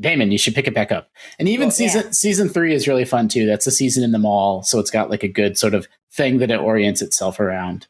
Damon, 0.00 0.32
you 0.32 0.38
should 0.38 0.54
pick 0.54 0.66
it 0.66 0.74
back 0.74 0.90
up. 0.90 1.10
And 1.38 1.48
even 1.48 1.66
well, 1.66 1.72
season 1.72 2.02
yeah. 2.06 2.10
season 2.12 2.48
three 2.48 2.74
is 2.74 2.88
really 2.88 3.04
fun 3.04 3.28
too. 3.28 3.46
That's 3.46 3.66
a 3.66 3.70
season 3.70 4.02
in 4.02 4.12
the 4.12 4.18
mall, 4.18 4.62
so 4.62 4.78
it's 4.78 4.90
got 4.90 5.10
like 5.10 5.22
a 5.22 5.28
good 5.28 5.58
sort 5.58 5.74
of 5.74 5.86
thing 6.12 6.38
that 6.38 6.50
it 6.50 6.58
orients 6.58 7.02
itself 7.02 7.38
around. 7.38 7.86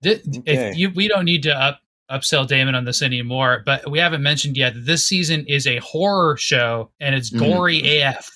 This, 0.00 0.20
okay. 0.38 0.72
you, 0.74 0.90
we 0.90 1.08
don't 1.08 1.24
need 1.24 1.42
to 1.42 1.54
up 1.54 1.80
upsell 2.10 2.46
Damon 2.46 2.74
on 2.74 2.84
this 2.84 3.02
anymore, 3.02 3.62
but 3.66 3.90
we 3.90 3.98
haven't 3.98 4.22
mentioned 4.22 4.56
yet 4.56 4.74
that 4.74 4.86
this 4.86 5.06
season 5.06 5.44
is 5.46 5.66
a 5.66 5.78
horror 5.78 6.36
show 6.36 6.90
and 7.00 7.14
it's 7.14 7.30
mm-hmm. 7.30 7.52
gory 7.52 7.82
mm. 7.82 8.10
AF. 8.10 8.30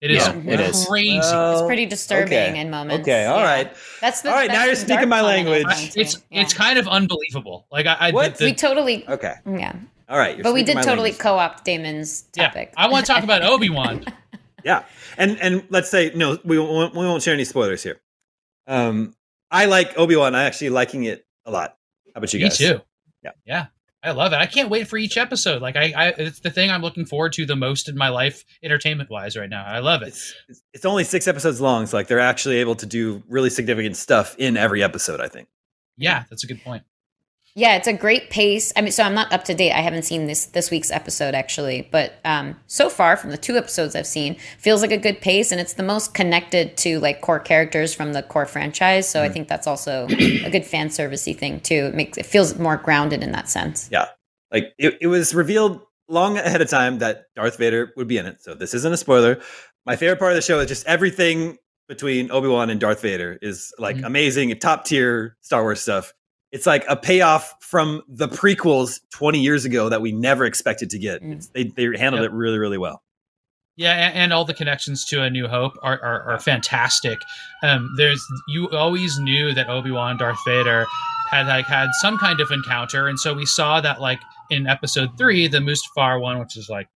It 0.00 0.12
is 0.12 0.26
yeah, 0.26 0.36
it 0.46 0.60
is. 0.60 0.86
crazy. 0.86 1.18
Well, 1.18 1.58
it's 1.58 1.66
pretty 1.66 1.84
disturbing 1.84 2.32
okay. 2.32 2.60
in 2.60 2.70
moments. 2.70 3.02
Okay, 3.02 3.26
all 3.26 3.38
yeah. 3.38 3.44
right. 3.44 3.76
That's 4.00 4.22
the, 4.22 4.30
all 4.30 4.36
right. 4.36 4.46
That's 4.46 4.58
now 4.58 4.64
you're 4.64 4.76
speaking 4.76 5.08
my 5.08 5.22
language. 5.22 5.66
It's 5.96 6.22
yeah. 6.30 6.42
it's 6.42 6.54
kind 6.54 6.78
of 6.78 6.86
unbelievable. 6.86 7.66
Like 7.72 7.86
I, 7.86 7.96
I 7.98 8.10
what? 8.12 8.36
The, 8.36 8.44
we 8.44 8.54
totally 8.54 9.06
okay. 9.08 9.34
Yeah. 9.44 9.74
All 10.08 10.18
right, 10.18 10.42
but 10.42 10.54
we 10.54 10.62
did 10.62 10.76
totally 10.76 11.10
language. 11.10 11.18
co-opt 11.18 11.64
Damon's 11.64 12.22
topic. 12.32 12.72
Yeah, 12.76 12.84
I 12.84 12.88
want 12.88 13.04
to 13.04 13.12
talk 13.12 13.24
about 13.24 13.42
Obi 13.44 13.68
Wan. 13.68 14.04
yeah, 14.64 14.84
and 15.18 15.38
and 15.40 15.64
let's 15.68 15.90
say 15.90 16.12
no, 16.14 16.38
we 16.44 16.58
won't 16.58 16.94
we 16.94 17.04
won't 17.04 17.22
share 17.22 17.34
any 17.34 17.44
spoilers 17.44 17.82
here. 17.82 18.00
Um, 18.66 19.14
I 19.50 19.66
like 19.66 19.98
Obi 19.98 20.16
Wan. 20.16 20.34
I 20.34 20.44
actually 20.44 20.70
liking 20.70 21.04
it 21.04 21.26
a 21.44 21.50
lot. 21.50 21.76
How 22.14 22.18
about 22.18 22.32
you 22.32 22.38
Me 22.40 22.48
guys? 22.48 22.60
Me 22.60 22.66
too. 22.68 22.80
Yeah, 23.22 23.30
yeah. 23.46 23.66
I 24.02 24.12
love 24.12 24.32
it. 24.32 24.36
I 24.36 24.46
can't 24.46 24.70
wait 24.70 24.86
for 24.86 24.96
each 24.96 25.16
episode. 25.16 25.60
Like 25.60 25.76
I, 25.76 25.92
I, 25.96 26.08
it's 26.16 26.38
the 26.40 26.50
thing 26.50 26.70
I'm 26.70 26.82
looking 26.82 27.04
forward 27.04 27.32
to 27.34 27.44
the 27.44 27.56
most 27.56 27.88
in 27.88 27.96
my 27.96 28.08
life, 28.08 28.44
entertainment 28.62 29.10
wise, 29.10 29.36
right 29.36 29.50
now. 29.50 29.64
I 29.66 29.80
love 29.80 30.02
it. 30.02 30.08
It's, 30.48 30.62
it's 30.72 30.84
only 30.84 31.02
six 31.02 31.26
episodes 31.26 31.60
long, 31.60 31.84
so 31.86 31.96
like 31.96 32.06
they're 32.06 32.20
actually 32.20 32.58
able 32.58 32.76
to 32.76 32.86
do 32.86 33.22
really 33.28 33.50
significant 33.50 33.96
stuff 33.96 34.36
in 34.38 34.56
every 34.56 34.82
episode. 34.82 35.20
I 35.20 35.28
think. 35.28 35.48
Yeah, 35.96 36.24
that's 36.30 36.44
a 36.44 36.46
good 36.46 36.62
point. 36.62 36.84
Yeah, 37.58 37.74
it's 37.74 37.88
a 37.88 37.92
great 37.92 38.30
pace. 38.30 38.72
I 38.76 38.82
mean, 38.82 38.92
so 38.92 39.02
I'm 39.02 39.14
not 39.14 39.32
up 39.32 39.42
to 39.46 39.54
date. 39.54 39.72
I 39.72 39.80
haven't 39.80 40.04
seen 40.04 40.28
this 40.28 40.46
this 40.46 40.70
week's 40.70 40.92
episode 40.92 41.34
actually, 41.34 41.88
but 41.90 42.12
um, 42.24 42.54
so 42.68 42.88
far 42.88 43.16
from 43.16 43.30
the 43.30 43.36
two 43.36 43.56
episodes 43.56 43.96
I've 43.96 44.06
seen, 44.06 44.36
feels 44.58 44.80
like 44.80 44.92
a 44.92 44.96
good 44.96 45.20
pace, 45.20 45.50
and 45.50 45.60
it's 45.60 45.72
the 45.72 45.82
most 45.82 46.14
connected 46.14 46.76
to 46.76 47.00
like 47.00 47.20
core 47.20 47.40
characters 47.40 47.92
from 47.92 48.12
the 48.12 48.22
core 48.22 48.46
franchise. 48.46 49.08
So 49.08 49.18
mm. 49.18 49.24
I 49.24 49.28
think 49.28 49.48
that's 49.48 49.66
also 49.66 50.06
a 50.08 50.50
good 50.50 50.64
fan 50.64 50.88
servicey 50.88 51.36
thing 51.36 51.58
too. 51.58 51.86
It 51.86 51.96
makes 51.96 52.16
it 52.16 52.26
feels 52.26 52.56
more 52.60 52.76
grounded 52.76 53.24
in 53.24 53.32
that 53.32 53.48
sense. 53.48 53.88
Yeah, 53.90 54.06
like 54.52 54.72
it, 54.78 54.96
it 55.00 55.08
was 55.08 55.34
revealed 55.34 55.80
long 56.08 56.38
ahead 56.38 56.62
of 56.62 56.68
time 56.68 56.98
that 56.98 57.24
Darth 57.34 57.58
Vader 57.58 57.92
would 57.96 58.06
be 58.06 58.18
in 58.18 58.26
it. 58.26 58.40
So 58.40 58.54
this 58.54 58.72
isn't 58.72 58.92
a 58.92 58.96
spoiler. 58.96 59.40
My 59.84 59.96
favorite 59.96 60.20
part 60.20 60.30
of 60.30 60.36
the 60.36 60.42
show 60.42 60.60
is 60.60 60.68
just 60.68 60.86
everything 60.86 61.58
between 61.88 62.30
Obi 62.30 62.46
Wan 62.46 62.70
and 62.70 62.78
Darth 62.78 63.02
Vader 63.02 63.36
is 63.42 63.72
like 63.80 63.96
mm-hmm. 63.96 64.04
amazing, 64.04 64.56
top 64.60 64.84
tier 64.84 65.36
Star 65.40 65.62
Wars 65.62 65.80
stuff. 65.80 66.12
It's 66.50 66.66
like 66.66 66.84
a 66.88 66.96
payoff 66.96 67.54
from 67.60 68.02
the 68.08 68.28
prequels 68.28 69.00
20 69.12 69.38
years 69.38 69.64
ago 69.64 69.88
that 69.88 70.00
we 70.00 70.12
never 70.12 70.44
expected 70.44 70.90
to 70.90 70.98
get. 70.98 71.22
Mm. 71.22 71.46
They 71.52 71.64
they 71.64 71.98
handled 71.98 72.22
yep. 72.22 72.30
it 72.30 72.34
really 72.34 72.58
really 72.58 72.78
well. 72.78 73.02
Yeah, 73.76 73.92
and, 73.92 74.14
and, 74.16 74.32
all 74.32 74.44
the 74.44 74.54
connections 74.54 75.04
to 75.04 75.22
A 75.22 75.30
New 75.30 75.46
Hope 75.46 75.74
are, 75.84 76.02
are, 76.02 76.22
are 76.32 76.40
fantastic. 76.40 77.16
Um, 77.62 77.88
there's 77.96 78.20
you 78.48 78.68
always 78.70 79.20
knew 79.20 79.54
that 79.54 79.68
Obi 79.68 79.92
Wan 79.92 80.16
Darth 80.16 80.40
Vader 80.44 80.84
had 81.30 81.46
like 81.46 81.66
had 81.66 81.86
some 82.00 82.18
kind 82.18 82.40
of 82.40 82.50
encounter, 82.50 83.06
and 83.06 83.20
so 83.20 83.34
we 83.34 83.46
saw 83.46 83.80
that 83.80 84.00
like 84.00 84.18
in 84.50 84.66
Episode 84.66 85.16
Three, 85.16 85.46
the 85.46 85.58
Mustafar 85.58 86.20
one, 86.20 86.40
which 86.40 86.56
is 86.56 86.68
like 86.68 86.88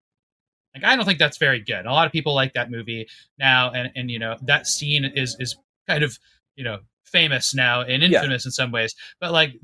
like 0.74 0.84
I 0.84 0.96
don't 0.96 1.04
think 1.04 1.18
that's 1.18 1.38
very 1.38 1.60
good. 1.60 1.86
A 1.86 1.92
lot 1.92 2.06
of 2.06 2.12
people 2.12 2.34
like 2.34 2.54
that 2.54 2.70
movie 2.70 3.06
now, 3.38 3.70
and 3.70 3.92
and 3.94 4.10
you 4.10 4.18
know 4.18 4.36
that 4.42 4.66
scene 4.66 5.04
is 5.04 5.36
is 5.38 5.56
kind 5.86 6.02
of 6.02 6.18
you 6.56 6.64
know 6.64 6.78
famous 7.04 7.54
now 7.54 7.82
and 7.82 8.02
infamous 8.02 8.44
yeah. 8.44 8.48
in 8.48 8.52
some 8.52 8.72
ways, 8.72 8.94
but 9.20 9.32
like 9.32 9.54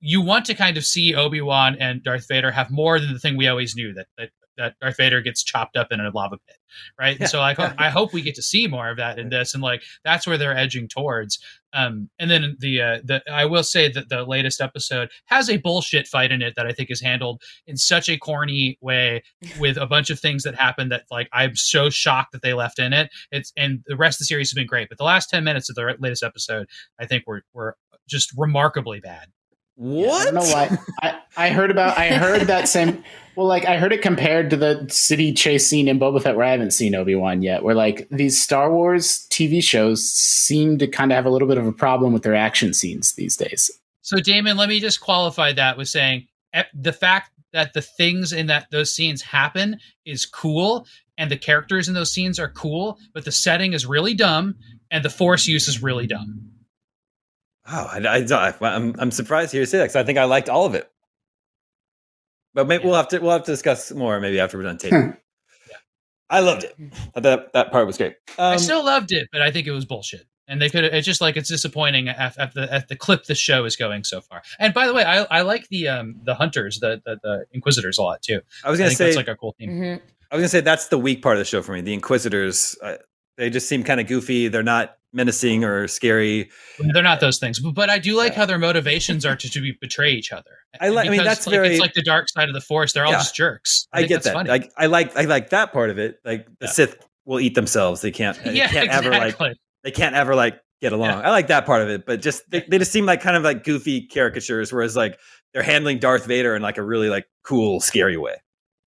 you 0.00 0.20
want 0.22 0.44
to 0.46 0.54
kind 0.54 0.76
of 0.76 0.84
see 0.84 1.14
Obi 1.14 1.40
Wan 1.40 1.76
and 1.80 2.02
Darth 2.02 2.26
Vader 2.28 2.50
have 2.50 2.70
more 2.70 2.98
than 2.98 3.12
the 3.12 3.18
thing 3.18 3.36
we 3.36 3.48
always 3.48 3.74
knew 3.74 3.92
that 3.94 4.06
that 4.18 4.30
that 4.56 4.74
Darth 4.80 4.96
Vader 4.96 5.20
gets 5.20 5.42
chopped 5.42 5.76
up 5.76 5.88
in 5.90 6.00
a 6.00 6.10
lava 6.10 6.36
pit, 6.46 6.56
right? 6.98 7.16
Yeah. 7.16 7.22
And 7.22 7.30
so 7.30 7.38
like 7.40 7.58
I 7.78 7.90
hope 7.90 8.12
we 8.12 8.22
get 8.22 8.34
to 8.36 8.42
see 8.42 8.66
more 8.66 8.90
of 8.90 8.96
that 8.98 9.18
in 9.18 9.28
this, 9.28 9.54
and 9.54 9.62
like 9.62 9.82
that's 10.04 10.26
where 10.26 10.38
they're 10.38 10.56
edging 10.56 10.88
towards. 10.88 11.38
Um, 11.72 12.10
and 12.18 12.30
then 12.30 12.56
the 12.58 12.82
uh, 12.82 12.98
the 13.04 13.22
I 13.30 13.44
will 13.44 13.62
say 13.62 13.90
that 13.90 14.08
the 14.08 14.24
latest 14.24 14.60
episode 14.60 15.10
has 15.26 15.48
a 15.48 15.58
bullshit 15.58 16.06
fight 16.06 16.32
in 16.32 16.42
it 16.42 16.54
that 16.56 16.66
I 16.66 16.72
think 16.72 16.90
is 16.90 17.00
handled 17.00 17.42
in 17.66 17.76
such 17.76 18.08
a 18.08 18.18
corny 18.18 18.76
way 18.80 19.22
with 19.58 19.76
a 19.76 19.86
bunch 19.86 20.10
of 20.10 20.18
things 20.18 20.42
that 20.42 20.54
happen 20.54 20.88
that 20.88 21.04
like 21.10 21.28
I'm 21.32 21.54
so 21.54 21.90
shocked 21.90 22.32
that 22.32 22.42
they 22.42 22.54
left 22.54 22.78
in 22.78 22.92
it. 22.92 23.10
It's 23.30 23.52
and 23.56 23.80
the 23.86 23.96
rest 23.96 24.16
of 24.16 24.20
the 24.20 24.26
series 24.26 24.50
has 24.50 24.54
been 24.54 24.66
great, 24.66 24.88
but 24.88 24.98
the 24.98 25.04
last 25.04 25.28
ten 25.28 25.44
minutes 25.44 25.70
of 25.70 25.76
the 25.76 25.94
latest 25.98 26.22
episode 26.22 26.66
I 26.98 27.06
think 27.06 27.24
were 27.26 27.42
were 27.52 27.76
just 28.08 28.32
remarkably 28.36 29.00
bad. 29.00 29.28
What? 29.80 30.04
Yeah, 30.04 30.12
I 30.12 30.24
don't 30.24 30.34
know 30.34 30.40
why. 30.42 30.78
I, 31.00 31.20
I 31.38 31.48
heard 31.48 31.70
about 31.70 31.96
I 31.96 32.08
heard 32.08 32.42
that 32.48 32.68
same 32.68 33.02
well, 33.34 33.46
like 33.46 33.64
I 33.64 33.78
heard 33.78 33.94
it 33.94 34.02
compared 34.02 34.50
to 34.50 34.56
the 34.58 34.86
city 34.90 35.32
chase 35.32 35.66
scene 35.66 35.88
in 35.88 35.98
Boba 35.98 36.22
Fett, 36.22 36.36
where 36.36 36.44
I 36.44 36.50
haven't 36.50 36.72
seen 36.72 36.94
Obi 36.94 37.14
Wan 37.14 37.40
yet. 37.40 37.62
Where 37.62 37.74
like 37.74 38.06
these 38.10 38.38
Star 38.38 38.70
Wars 38.70 39.26
TV 39.30 39.62
shows 39.62 40.06
seem 40.06 40.76
to 40.76 40.86
kind 40.86 41.10
of 41.10 41.16
have 41.16 41.24
a 41.24 41.30
little 41.30 41.48
bit 41.48 41.56
of 41.56 41.66
a 41.66 41.72
problem 41.72 42.12
with 42.12 42.22
their 42.22 42.34
action 42.34 42.74
scenes 42.74 43.14
these 43.14 43.38
days. 43.38 43.70
So, 44.02 44.18
Damon, 44.18 44.58
let 44.58 44.68
me 44.68 44.80
just 44.80 45.00
qualify 45.00 45.54
that 45.54 45.78
with 45.78 45.88
saying 45.88 46.26
eh, 46.52 46.64
the 46.74 46.92
fact 46.92 47.30
that 47.54 47.72
the 47.72 47.80
things 47.80 48.34
in 48.34 48.48
that 48.48 48.66
those 48.70 48.94
scenes 48.94 49.22
happen 49.22 49.78
is 50.04 50.26
cool, 50.26 50.86
and 51.16 51.30
the 51.30 51.38
characters 51.38 51.88
in 51.88 51.94
those 51.94 52.12
scenes 52.12 52.38
are 52.38 52.50
cool, 52.50 52.98
but 53.14 53.24
the 53.24 53.32
setting 53.32 53.72
is 53.72 53.86
really 53.86 54.12
dumb, 54.12 54.56
and 54.90 55.02
the 55.02 55.08
Force 55.08 55.48
use 55.48 55.68
is 55.68 55.82
really 55.82 56.06
dumb. 56.06 56.49
Oh, 57.72 57.84
I, 57.92 57.98
I, 57.98 58.54
I'm, 58.60 58.94
I'm 58.98 59.10
surprised 59.10 59.52
to 59.52 59.56
hear 59.56 59.62
you 59.62 59.66
say 59.66 59.78
that 59.78 59.84
because 59.84 59.96
I 59.96 60.04
think 60.04 60.18
I 60.18 60.24
liked 60.24 60.48
all 60.48 60.66
of 60.66 60.74
it. 60.74 60.90
But 62.52 62.66
maybe 62.66 62.82
yeah. 62.82 62.88
we'll 62.88 62.96
have 62.96 63.08
to 63.08 63.18
we'll 63.20 63.30
have 63.30 63.44
to 63.44 63.52
discuss 63.52 63.92
more 63.92 64.18
maybe 64.18 64.40
after 64.40 64.58
we're 64.58 64.64
done 64.64 64.78
taping. 64.78 65.16
yeah. 65.70 65.76
I 66.28 66.40
loved 66.40 66.64
it. 66.64 66.76
That 67.14 67.52
that 67.52 67.70
part 67.70 67.86
was 67.86 67.96
great. 67.96 68.16
Um, 68.38 68.54
I 68.54 68.56
still 68.56 68.84
loved 68.84 69.12
it, 69.12 69.28
but 69.32 69.40
I 69.40 69.50
think 69.50 69.66
it 69.66 69.72
was 69.72 69.84
bullshit. 69.84 70.26
And 70.48 70.60
they 70.60 70.68
could. 70.68 70.82
It's 70.82 71.06
just 71.06 71.20
like 71.20 71.36
it's 71.36 71.48
disappointing 71.48 72.08
at, 72.08 72.36
at, 72.36 72.54
the 72.54 72.72
at 72.72 72.88
the 72.88 72.96
clip 72.96 73.24
the 73.24 73.36
show 73.36 73.64
is 73.64 73.76
going 73.76 74.02
so 74.02 74.20
far. 74.20 74.42
And 74.58 74.74
by 74.74 74.88
the 74.88 74.94
way, 74.94 75.04
I, 75.04 75.22
I 75.30 75.42
like 75.42 75.68
the 75.68 75.86
um 75.86 76.16
the 76.24 76.34
hunters, 76.34 76.80
the, 76.80 77.00
the, 77.04 77.20
the 77.22 77.44
Inquisitors 77.52 77.98
a 77.98 78.02
lot 78.02 78.20
too. 78.20 78.40
I 78.64 78.70
was 78.70 78.80
gonna 78.80 78.90
I 78.90 78.94
say 78.94 79.04
that's 79.04 79.16
like 79.16 79.28
a 79.28 79.36
cool 79.36 79.54
theme. 79.56 79.70
Mm-hmm. 79.70 80.04
I 80.32 80.34
was 80.34 80.40
gonna 80.40 80.48
say 80.48 80.60
that's 80.60 80.88
the 80.88 80.98
weak 80.98 81.22
part 81.22 81.36
of 81.36 81.38
the 81.38 81.44
show 81.44 81.62
for 81.62 81.72
me. 81.72 81.82
The 81.82 81.94
Inquisitors, 81.94 82.76
uh, 82.82 82.96
they 83.36 83.48
just 83.48 83.68
seem 83.68 83.84
kind 83.84 84.00
of 84.00 84.08
goofy. 84.08 84.48
They're 84.48 84.64
not 84.64 84.96
menacing 85.12 85.64
or 85.64 85.88
scary. 85.88 86.50
They're 86.78 87.02
not 87.02 87.20
those 87.20 87.38
things, 87.38 87.58
but, 87.58 87.74
but 87.74 87.90
I 87.90 87.98
do 87.98 88.16
like 88.16 88.32
yeah. 88.32 88.38
how 88.38 88.46
their 88.46 88.58
motivations 88.58 89.24
are 89.26 89.36
to, 89.36 89.50
to 89.50 89.72
betray 89.80 90.12
each 90.12 90.32
other. 90.32 90.58
I 90.80 90.88
like. 90.88 91.08
I 91.08 91.10
mean, 91.10 91.24
that's 91.24 91.46
like, 91.46 91.54
very. 91.54 91.68
It's 91.68 91.80
like 91.80 91.94
the 91.94 92.02
dark 92.02 92.28
side 92.28 92.48
of 92.48 92.54
the 92.54 92.60
force. 92.60 92.92
They're 92.92 93.04
all 93.04 93.12
yeah. 93.12 93.18
just 93.18 93.34
jerks. 93.34 93.86
I, 93.92 94.00
I 94.00 94.02
get 94.04 94.22
that. 94.24 94.46
Like 94.46 94.70
I 94.76 94.86
like 94.86 95.16
I 95.16 95.22
like 95.22 95.50
that 95.50 95.72
part 95.72 95.90
of 95.90 95.98
it. 95.98 96.18
Like 96.24 96.46
the 96.58 96.66
yeah. 96.66 96.72
Sith 96.72 97.06
will 97.24 97.40
eat 97.40 97.54
themselves. 97.54 98.00
They 98.00 98.10
can't. 98.10 98.36
They 98.44 98.58
can't 98.58 98.86
exactly. 98.86 99.16
ever 99.16 99.36
like. 99.40 99.56
They 99.82 99.90
can't 99.90 100.14
ever 100.14 100.34
like 100.34 100.60
get 100.80 100.92
along. 100.92 101.10
I 101.10 101.30
like 101.30 101.48
that 101.48 101.66
part 101.66 101.82
of 101.82 101.88
it, 101.88 102.06
but 102.06 102.20
just 102.20 102.42
they, 102.50 102.64
they 102.68 102.78
just 102.78 102.92
seem 102.92 103.06
like 103.06 103.20
kind 103.20 103.36
of 103.36 103.42
like 103.42 103.64
goofy 103.64 104.06
caricatures, 104.06 104.72
whereas 104.72 104.96
like 104.96 105.18
they're 105.52 105.62
handling 105.62 105.98
Darth 105.98 106.26
Vader 106.26 106.54
in 106.54 106.62
like 106.62 106.78
a 106.78 106.82
really 106.82 107.08
like 107.08 107.26
cool, 107.44 107.80
scary 107.80 108.16
way. 108.16 108.36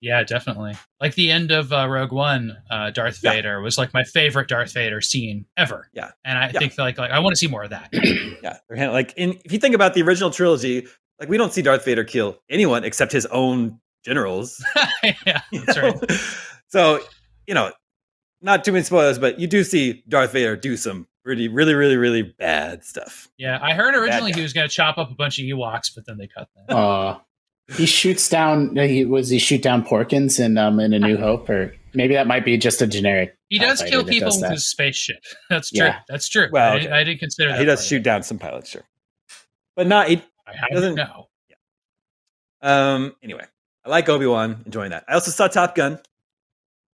Yeah, 0.03 0.21
definitely. 0.23 0.73
Like 0.99 1.15
the 1.15 1.31
end 1.31 1.51
of 1.51 1.71
uh, 1.71 1.87
Rogue 1.87 2.11
One, 2.11 2.57
uh, 2.69 2.91
Darth 2.91 3.21
yeah. 3.23 3.31
Vader 3.31 3.61
was 3.61 3.77
like 3.77 3.93
my 3.93 4.03
favorite 4.03 4.49
Darth 4.49 4.73
Vader 4.73 4.99
scene 4.99 5.45
ever. 5.55 5.89
Yeah, 5.93 6.11
and 6.25 6.37
I 6.37 6.51
yeah. 6.53 6.59
think 6.59 6.77
like 6.77 6.97
like 6.97 7.09
I 7.09 7.19
want 7.19 7.31
to 7.31 7.37
see 7.37 7.47
more 7.47 7.63
of 7.63 7.69
that. 7.69 7.87
yeah, 8.43 8.89
like 8.89 9.13
in, 9.15 9.39
if 9.45 9.53
you 9.53 9.59
think 9.59 9.75
about 9.75 9.93
the 9.93 10.01
original 10.01 10.29
trilogy, 10.29 10.87
like 11.21 11.29
we 11.29 11.37
don't 11.37 11.53
see 11.53 11.61
Darth 11.61 11.85
Vader 11.85 12.03
kill 12.03 12.37
anyone 12.49 12.83
except 12.83 13.13
his 13.13 13.25
own 13.27 13.79
generals. 14.03 14.61
yeah, 15.25 15.39
that's 15.53 15.77
right. 15.77 15.95
so 16.67 16.99
you 17.47 17.53
know, 17.53 17.71
not 18.41 18.65
too 18.65 18.73
many 18.73 18.83
spoilers, 18.83 19.17
but 19.17 19.39
you 19.39 19.47
do 19.47 19.63
see 19.63 20.03
Darth 20.09 20.33
Vader 20.33 20.57
do 20.57 20.75
some 20.75 21.07
really, 21.23 21.47
really, 21.47 21.75
really, 21.75 21.95
really 21.95 22.23
bad 22.23 22.83
stuff. 22.83 23.29
Yeah, 23.37 23.57
I 23.61 23.73
heard 23.73 23.95
originally 23.95 24.33
he 24.33 24.41
was 24.41 24.51
going 24.51 24.67
to 24.67 24.73
chop 24.73 24.97
up 24.97 25.11
a 25.11 25.15
bunch 25.15 25.39
of 25.39 25.45
Ewoks, 25.45 25.95
but 25.95 26.05
then 26.05 26.17
they 26.17 26.27
cut 26.27 26.49
that. 26.67 26.75
Uh, 26.75 27.19
he 27.71 27.85
shoots 27.85 28.29
down. 28.29 28.75
He 28.75 29.05
was 29.05 29.29
he 29.29 29.39
shoot 29.39 29.61
down 29.61 29.85
Porkins 29.85 30.39
in 30.39 30.57
um 30.57 30.79
in 30.79 30.93
A 30.93 30.99
New 30.99 31.17
Hope, 31.17 31.49
or 31.49 31.73
maybe 31.93 32.13
that 32.13 32.27
might 32.27 32.45
be 32.45 32.57
just 32.57 32.81
a 32.81 32.87
generic. 32.87 33.37
He 33.49 33.59
does 33.59 33.81
kill 33.81 34.03
people 34.03 34.29
does 34.29 34.41
with 34.41 34.51
his 34.51 34.67
spaceship. 34.67 35.23
That's 35.49 35.69
true. 35.69 35.85
Yeah. 35.85 35.99
That's 36.09 36.27
true. 36.27 36.49
Well, 36.51 36.73
I, 36.73 36.79
didn't, 36.79 36.93
I 36.93 37.03
didn't 37.03 37.19
consider 37.19 37.49
that. 37.49 37.59
He 37.59 37.65
does 37.65 37.85
shoot 37.85 38.03
down 38.03 38.23
some 38.23 38.39
pilots, 38.39 38.69
sure, 38.69 38.83
but 39.75 39.87
not. 39.87 40.09
He 40.09 40.21
I 40.45 40.73
doesn't 40.73 40.95
know. 40.95 41.27
Yeah. 41.49 41.55
Um. 42.95 43.15
Anyway, 43.23 43.45
I 43.85 43.89
like 43.89 44.09
Obi 44.09 44.25
Wan. 44.25 44.61
Enjoying 44.65 44.91
that. 44.91 45.05
I 45.07 45.13
also 45.13 45.31
saw 45.31 45.47
Top 45.47 45.75
Gun. 45.75 45.99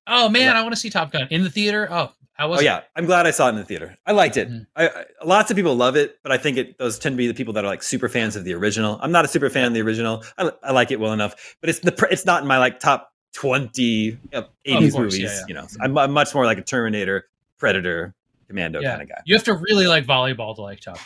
Oh 0.06 0.28
man, 0.28 0.56
I 0.56 0.62
want 0.62 0.74
to 0.74 0.80
see 0.80 0.90
Top 0.90 1.12
Gun 1.12 1.28
in 1.30 1.44
the 1.44 1.50
theater. 1.50 1.88
Oh, 1.90 2.12
how 2.34 2.48
was 2.48 2.58
oh 2.58 2.62
it? 2.62 2.64
yeah, 2.64 2.80
I'm 2.96 3.06
glad 3.06 3.26
I 3.26 3.30
saw 3.30 3.46
it 3.46 3.50
in 3.50 3.56
the 3.56 3.64
theater. 3.64 3.96
I 4.04 4.12
liked 4.12 4.36
it. 4.36 4.50
Mm-hmm. 4.50 4.62
I, 4.74 4.88
I, 4.88 5.04
lots 5.24 5.50
of 5.52 5.56
people 5.56 5.76
love 5.76 5.94
it, 5.94 6.18
but 6.22 6.32
I 6.32 6.36
think 6.36 6.56
it 6.56 6.78
those 6.78 6.98
tend 6.98 7.14
to 7.14 7.16
be 7.16 7.28
the 7.28 7.34
people 7.34 7.54
that 7.54 7.64
are 7.64 7.68
like 7.68 7.82
super 7.82 8.08
fans 8.08 8.34
of 8.34 8.44
the 8.44 8.54
original. 8.54 8.98
I'm 9.00 9.12
not 9.12 9.24
a 9.24 9.28
super 9.28 9.48
fan 9.48 9.66
of 9.68 9.74
the 9.74 9.82
original. 9.82 10.24
I, 10.36 10.50
I 10.62 10.72
like 10.72 10.90
it 10.90 10.98
well 10.98 11.12
enough, 11.12 11.56
but 11.60 11.70
it's 11.70 11.78
the 11.78 12.08
it's 12.10 12.26
not 12.26 12.42
in 12.42 12.48
my 12.48 12.58
like 12.58 12.80
top 12.80 13.12
20 13.34 13.82
you 13.82 14.18
know, 14.32 14.46
80s 14.66 14.80
course, 14.80 14.94
movies. 14.94 15.18
Yeah, 15.20 15.28
yeah. 15.28 15.44
You 15.48 15.54
know, 15.54 15.66
I'm, 15.80 15.96
I'm, 15.96 16.12
much 16.12 16.34
more 16.34 16.44
like 16.44 16.58
a 16.58 16.62
Terminator, 16.62 17.28
Predator, 17.58 18.14
Commando 18.48 18.80
yeah. 18.80 18.90
kind 18.90 19.02
of 19.02 19.08
guy. 19.08 19.22
You 19.26 19.36
have 19.36 19.44
to 19.44 19.54
really 19.54 19.86
like 19.86 20.04
volleyball 20.04 20.56
to 20.56 20.62
like 20.62 20.80
Top. 20.80 20.98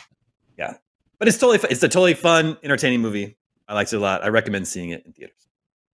Yeah, 0.57 0.73
but 1.19 1.27
it's 1.27 1.37
totally 1.37 1.59
it's 1.69 1.83
a 1.83 1.87
totally 1.87 2.15
fun, 2.15 2.57
entertaining 2.63 3.01
movie. 3.01 3.37
I 3.67 3.75
liked 3.75 3.93
it 3.93 3.97
a 3.97 3.99
lot. 3.99 4.23
I 4.23 4.29
recommend 4.29 4.67
seeing 4.67 4.89
it 4.89 5.05
in 5.05 5.13
theaters. 5.13 5.47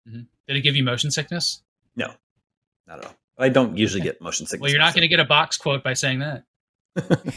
Mm-hmm. 0.08 0.22
Did 0.48 0.56
it 0.56 0.62
give 0.62 0.78
you 0.78 0.84
motion 0.84 1.12
sickness? 1.12 1.62
No, 1.98 2.14
not 2.88 3.00
at 3.00 3.06
all. 3.06 3.16
I 3.38 3.50
don't 3.50 3.78
usually 3.78 4.02
get 4.02 4.22
motion 4.22 4.46
sickness. 4.46 4.62
Well, 4.62 4.72
you're 4.72 4.80
not 4.80 4.94
going 4.94 5.02
to 5.02 5.08
get 5.10 5.20
a 5.20 5.26
box 5.26 5.58
quote 5.58 5.84
by 5.84 5.94
saying 5.94 6.20
that. 6.20 6.44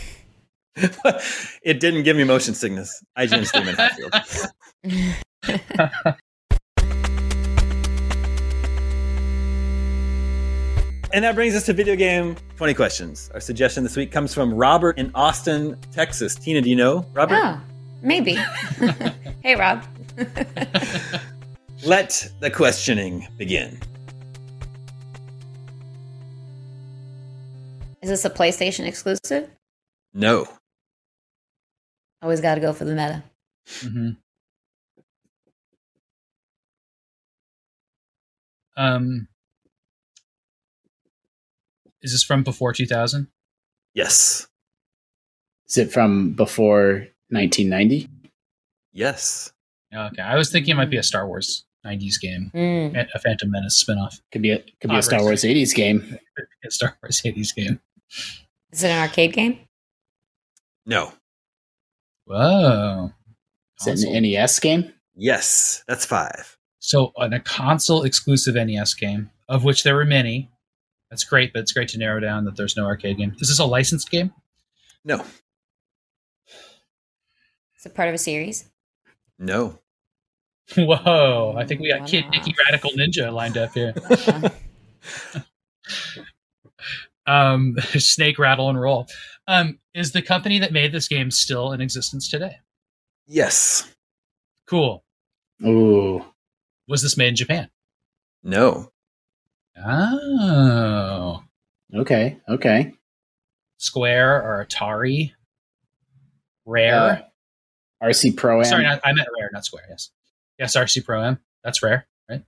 it 1.63 1.81
didn't 1.81 2.05
give 2.05 2.17
me 2.17 2.23
motion 2.25 2.55
sickness. 2.55 3.03
I 3.17 3.27
just 3.27 3.53
Damon 3.53 3.75
Hatfield. 3.75 4.13
and 11.13 11.25
that 11.25 11.35
brings 11.35 11.57
us 11.57 11.67
to 11.67 11.73
video 11.73 11.97
game 11.97 12.37
20 12.57 12.75
questions. 12.75 13.29
Our 13.35 13.41
suggestion 13.41 13.83
this 13.83 13.97
week 13.97 14.13
comes 14.13 14.33
from 14.33 14.55
Robert 14.55 14.99
in 14.99 15.11
Austin, 15.17 15.77
Texas. 15.93 16.37
Tina, 16.37 16.61
do 16.61 16.71
you 16.71 16.77
know 16.77 17.05
Robert? 17.13 17.41
Oh, 17.43 17.61
maybe. 18.03 18.35
hey, 19.43 19.57
Rob. 19.57 19.85
Let 21.85 22.31
the 22.39 22.51
questioning 22.53 23.27
begin. 23.37 23.81
Is 28.03 28.11
this 28.11 28.25
a 28.25 28.31
PlayStation 28.31 28.87
exclusive? 28.87 29.51
No. 30.15 30.49
Always 32.23 32.41
got 32.41 32.57
to 32.57 32.61
go 32.61 32.73
for 32.73 32.85
the 32.85 32.95
meta. 32.95 33.23
Mm-hmm. 33.67 34.11
Um, 38.77 39.29
is 42.03 42.13
this 42.13 42.23
from 42.23 42.45
before 42.45 42.73
2000? 42.73 43.27
Yes. 43.95 44.47
Is 45.69 45.79
it 45.79 45.93
from 45.93 46.33
before 46.33 47.09
1990? 47.31 48.09
Yes. 48.93 49.53
Okay, 49.95 50.23
I 50.23 50.37
was 50.37 50.51
thinking 50.51 50.73
it 50.73 50.77
might 50.77 50.91
be 50.91 50.97
a 50.97 51.03
Star 51.03 51.27
Wars 51.27 51.65
90s 51.85 52.21
game, 52.21 52.51
mm. 52.55 53.07
a 53.15 53.19
Phantom 53.19 53.51
Menace 53.51 53.83
spinoff. 53.83 54.21
Could 54.33 54.43
be 54.43 54.51
a 54.51 54.59
could 54.81 54.91
be 54.91 54.97
a 54.97 55.03
Star 55.03 55.23
Wars 55.23 55.43
80s 55.43 55.75
game. 55.75 56.19
a 56.65 56.71
Star 56.71 56.97
Wars 57.03 57.21
80s 57.25 57.55
game. 57.55 57.81
Is 58.73 58.83
it 58.83 58.89
an 58.89 59.03
arcade 59.03 59.33
game? 59.33 59.61
No. 60.87 61.13
Whoa. 62.25 63.13
Is 63.87 64.05
it 64.05 64.09
an 64.09 64.23
NES 64.23 64.59
game? 64.61 64.93
Yes, 65.15 65.83
that's 65.89 66.05
five. 66.05 66.57
So, 66.79 67.13
on 67.17 67.33
a 67.33 67.41
console 67.41 68.05
exclusive 68.05 68.55
NES 68.55 68.95
game, 68.95 69.31
of 69.49 69.65
which 69.65 69.83
there 69.83 69.95
were 69.95 70.05
many, 70.05 70.51
that's 71.11 71.25
great, 71.25 71.53
but 71.53 71.61
it's 71.61 71.73
great 71.73 71.89
to 71.91 71.99
narrow 71.99 72.21
down 72.21 72.45
that 72.45 72.57
there's 72.57 72.77
no 72.77 72.85
arcade 72.85 73.19
game. 73.19 73.35
Is 73.41 73.49
this 73.49 73.59
a 73.59 73.65
licensed 73.65 74.11
game? 74.11 74.33
No. 75.05 75.25
Is 77.79 77.87
it 77.87 77.95
part 77.95 78.09
of 78.09 78.15
a 78.15 78.19
series? 78.19 78.69
No. 79.39 79.79
Whoa! 80.77 81.55
I 81.57 81.65
think 81.65 81.81
we 81.81 81.89
got 81.89 82.07
Kid 82.07 82.27
Niki 82.27 82.55
Radical 82.67 82.91
Ninja 82.91 83.33
lined 83.33 83.57
up 83.57 83.73
here. 83.73 83.95
um, 87.29 87.77
snake 87.97 88.39
rattle 88.39 88.69
and 88.69 88.81
roll. 88.81 89.07
Um, 89.47 89.79
is 89.95 90.13
the 90.13 90.23
company 90.23 90.59
that 90.61 90.73
made 90.73 90.93
this 90.93 91.09
game 91.09 91.31
still 91.31 91.73
in 91.73 91.81
existence 91.81 92.29
today? 92.29 92.57
Yes. 93.27 93.89
Cool. 94.69 95.05
Ooh. 95.65 96.25
Was 96.89 97.03
this 97.03 97.17
made 97.17 97.29
in 97.29 97.37
Japan? 97.37 97.69
No. 98.43 98.91
Oh. 99.77 101.43
Okay. 101.95 102.39
Okay. 102.49 102.93
Square 103.77 104.43
or 104.43 104.65
Atari? 104.65 105.33
Rare. 106.67 107.29
Uh, 108.03 108.07
RC 108.07 108.37
Pro 108.37 108.59
Am. 108.59 108.65
Sorry, 108.65 108.85
not, 108.85 109.01
I 109.05 109.13
meant 109.13 109.29
Rare, 109.39 109.51
not 109.53 109.65
Square. 109.65 109.87
Yes. 109.91 110.11
Yes, 110.59 110.77
RC 110.77 111.05
Pro 111.05 111.23
Am. 111.23 111.39
That's 111.65 111.83
Rare, 111.83 112.07
right? 112.29 112.43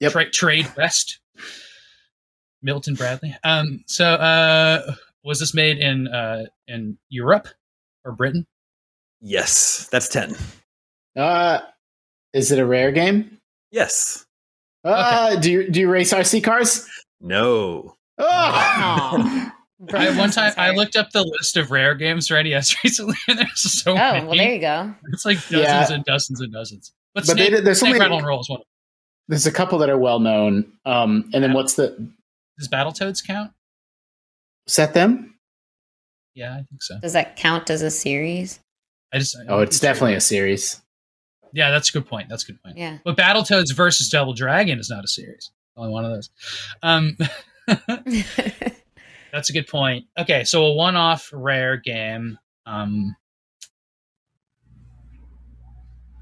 Yep. 0.00 0.12
Tra- 0.12 0.30
Trade 0.30 0.68
West. 0.76 1.20
Milton 2.62 2.94
Bradley. 2.94 3.36
Um. 3.44 3.84
So, 3.86 4.04
uh, 4.04 4.94
was 5.24 5.40
this 5.40 5.54
made 5.54 5.78
in 5.78 6.08
uh 6.08 6.44
in 6.66 6.98
Europe 7.08 7.48
or 8.04 8.12
Britain? 8.12 8.46
Yes, 9.20 9.88
that's 9.90 10.08
ten. 10.08 10.36
Uh, 11.16 11.60
is 12.32 12.52
it 12.52 12.58
a 12.58 12.66
rare 12.66 12.92
game? 12.92 13.38
Yes. 13.70 14.26
Uh, 14.84 15.30
okay. 15.32 15.40
do 15.40 15.52
you 15.52 15.70
do 15.70 15.80
you 15.80 15.90
race 15.90 16.12
RC 16.12 16.44
cars? 16.44 16.88
No. 17.20 17.96
Oh. 18.18 19.52
I, 19.92 20.18
one 20.18 20.30
time 20.30 20.52
I 20.56 20.70
looked 20.70 20.96
up 20.96 21.10
the 21.10 21.22
list 21.22 21.56
of 21.56 21.70
rare 21.70 21.94
games 21.94 22.28
for 22.28 22.42
NES 22.42 22.74
recently, 22.84 23.16
and 23.28 23.38
there's 23.38 23.82
so 23.82 23.94
many. 23.94 24.04
oh, 24.04 24.12
many. 24.12 24.26
well, 24.26 24.36
there 24.36 24.54
you 24.54 24.60
go. 24.60 24.94
It's 25.12 25.24
like 25.24 25.38
dozens 25.48 25.62
yeah. 25.62 25.92
and 25.92 26.04
dozens 26.04 26.40
and 26.40 26.52
dozens. 26.52 26.92
But, 27.14 27.26
but 27.26 27.36
Snake, 27.36 27.52
they, 27.52 27.60
there's 27.60 27.80
Snake 27.80 27.90
only, 27.90 28.00
Rattle 28.00 28.18
and 28.18 28.26
Roll 28.26 28.40
is 28.40 28.48
one. 28.48 28.60
There's 29.28 29.46
a 29.46 29.52
couple 29.52 29.78
that 29.78 29.88
are 29.88 29.98
well 29.98 30.18
known. 30.18 30.72
Um, 30.84 31.30
and 31.32 31.44
then 31.44 31.52
what's 31.52 31.74
the? 31.74 32.10
Does 32.58 32.68
Battletoads 32.68 33.24
count? 33.24 33.52
Is 34.66 34.76
that 34.76 34.94
them? 34.94 35.38
Yeah, 36.34 36.52
I 36.52 36.62
think 36.68 36.82
so. 36.82 36.98
Does 37.00 37.14
that 37.14 37.36
count 37.36 37.70
as 37.70 37.82
a 37.82 37.90
series? 37.90 38.60
I 39.12 39.18
just. 39.18 39.36
Oh, 39.48 39.60
it's 39.60 39.80
definitely 39.80 40.14
a 40.14 40.20
series. 40.20 40.80
Yeah, 41.52 41.70
that's 41.70 41.88
a 41.88 41.92
good 41.92 42.06
point. 42.06 42.28
That's 42.28 42.44
a 42.44 42.48
good 42.52 42.62
point. 42.62 42.76
Yeah. 42.76 42.98
But 43.04 43.16
Battletoads 43.16 43.74
versus 43.74 44.08
Double 44.08 44.34
Dragon 44.34 44.78
is 44.78 44.90
not 44.90 45.04
a 45.04 45.08
series. 45.08 45.50
Only 45.76 45.92
one 45.92 46.04
of 46.04 46.12
those. 46.12 46.30
Um, 46.82 47.16
that's 49.32 49.50
a 49.50 49.52
good 49.52 49.66
point. 49.66 50.06
Okay, 50.18 50.44
so 50.44 50.64
a 50.64 50.74
one-off 50.74 51.30
rare 51.32 51.76
game. 51.76 52.38
Um, 52.66 53.16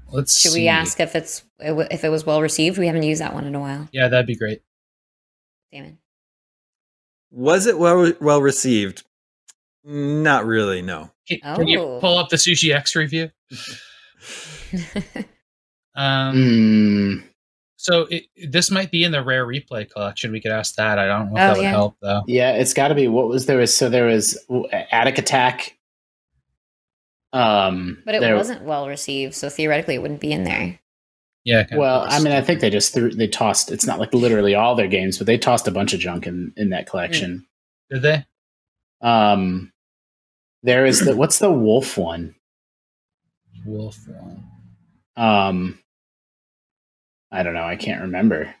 let's. 0.09 0.39
Should 0.39 0.51
see. 0.51 0.61
we 0.61 0.67
ask 0.67 0.99
if 0.99 1.15
it's 1.15 1.43
if 1.59 2.03
it 2.03 2.09
was 2.09 2.25
well 2.25 2.41
received? 2.41 2.77
We 2.77 2.87
haven't 2.87 3.03
used 3.03 3.21
that 3.21 3.33
one 3.33 3.45
in 3.45 3.55
a 3.55 3.59
while. 3.59 3.89
Yeah, 3.91 4.07
that'd 4.07 4.27
be 4.27 4.35
great. 4.35 4.61
Damon. 5.71 5.97
Was 7.37 7.67
it 7.67 7.77
well 7.77 8.11
well 8.19 8.41
received? 8.41 9.03
Not 9.83 10.45
really. 10.47 10.81
No. 10.81 11.11
Can, 11.27 11.37
oh. 11.43 11.55
can 11.55 11.67
you 11.67 11.79
Oh. 11.81 11.99
pull 11.99 12.17
up 12.17 12.29
the 12.29 12.35
Sushi 12.37 12.73
X 12.73 12.95
review? 12.95 13.29
Um, 15.95 16.35
Mm, 16.35 17.23
So 17.77 18.05
it, 18.11 18.25
this 18.49 18.69
might 18.69 18.91
be 18.91 19.03
in 19.03 19.11
the 19.11 19.23
rare 19.23 19.45
replay 19.47 19.89
collection. 19.89 20.31
We 20.31 20.39
could 20.41 20.51
ask 20.51 20.75
that. 20.75 20.99
I 20.99 21.07
don't 21.07 21.29
know 21.29 21.37
if 21.37 21.41
Oh, 21.41 21.47
that 21.47 21.55
would 21.57 21.63
yeah. 21.63 21.69
help 21.71 21.95
though. 22.01 22.21
yeah, 22.27 22.51
it's 22.53 22.73
got 22.73 22.89
to 22.89 22.95
be. 22.95 23.07
What 23.07 23.27
was 23.29 23.45
there? 23.47 23.57
Was 23.57 23.75
so 23.75 23.89
there 23.89 24.05
was 24.05 24.37
Atic 24.49 25.15
Atac. 25.15 25.71
Um, 27.33 28.01
but 28.05 28.15
it 28.15 28.21
there- 28.21 28.35
wasn't 28.35 28.63
well 28.63 28.87
received, 28.87 29.33
so 29.35 29.49
theoretically 29.49 29.95
it 29.95 30.01
wouldn't 30.01 30.21
be 30.21 30.31
in 30.31 30.43
there. 30.43 30.79
Yeah. 31.47 31.63
kind 31.63 31.79
Well, 31.79 32.01
like 32.01 32.11
I 32.11 32.19
mean, 32.19 32.33
I 32.33 32.41
think 32.41 32.59
they 32.59 32.69
just 32.69 32.93
threw. 32.93 33.09
They 33.09 33.27
tossed. 33.27 33.71
It's 33.71 33.87
not 33.87 33.99
like 33.99 34.13
literally 34.13 34.53
all 34.53 34.75
their 34.75 34.89
games, 34.89 35.17
but 35.17 35.27
they 35.27 35.37
tossed 35.37 35.67
a 35.67 35.71
bunch 35.71 35.93
of 35.93 35.99
junk 36.01 36.27
in 36.27 36.51
in 36.57 36.71
that 36.71 36.87
collection. 36.87 37.47
did 37.89 38.01
they? 38.01 38.25
Um, 39.01 39.71
there 40.63 40.85
is 40.85 41.05
the 41.05 41.15
what's 41.15 41.39
the 41.39 41.49
wolf 41.49 41.97
one? 41.97 42.35
Wolf 43.65 43.97
one. 44.07 44.43
Um, 45.15 45.79
I 47.31 47.43
don't 47.43 47.53
know. 47.53 47.63
I 47.63 47.77
can't 47.77 48.01
remember. 48.01 48.53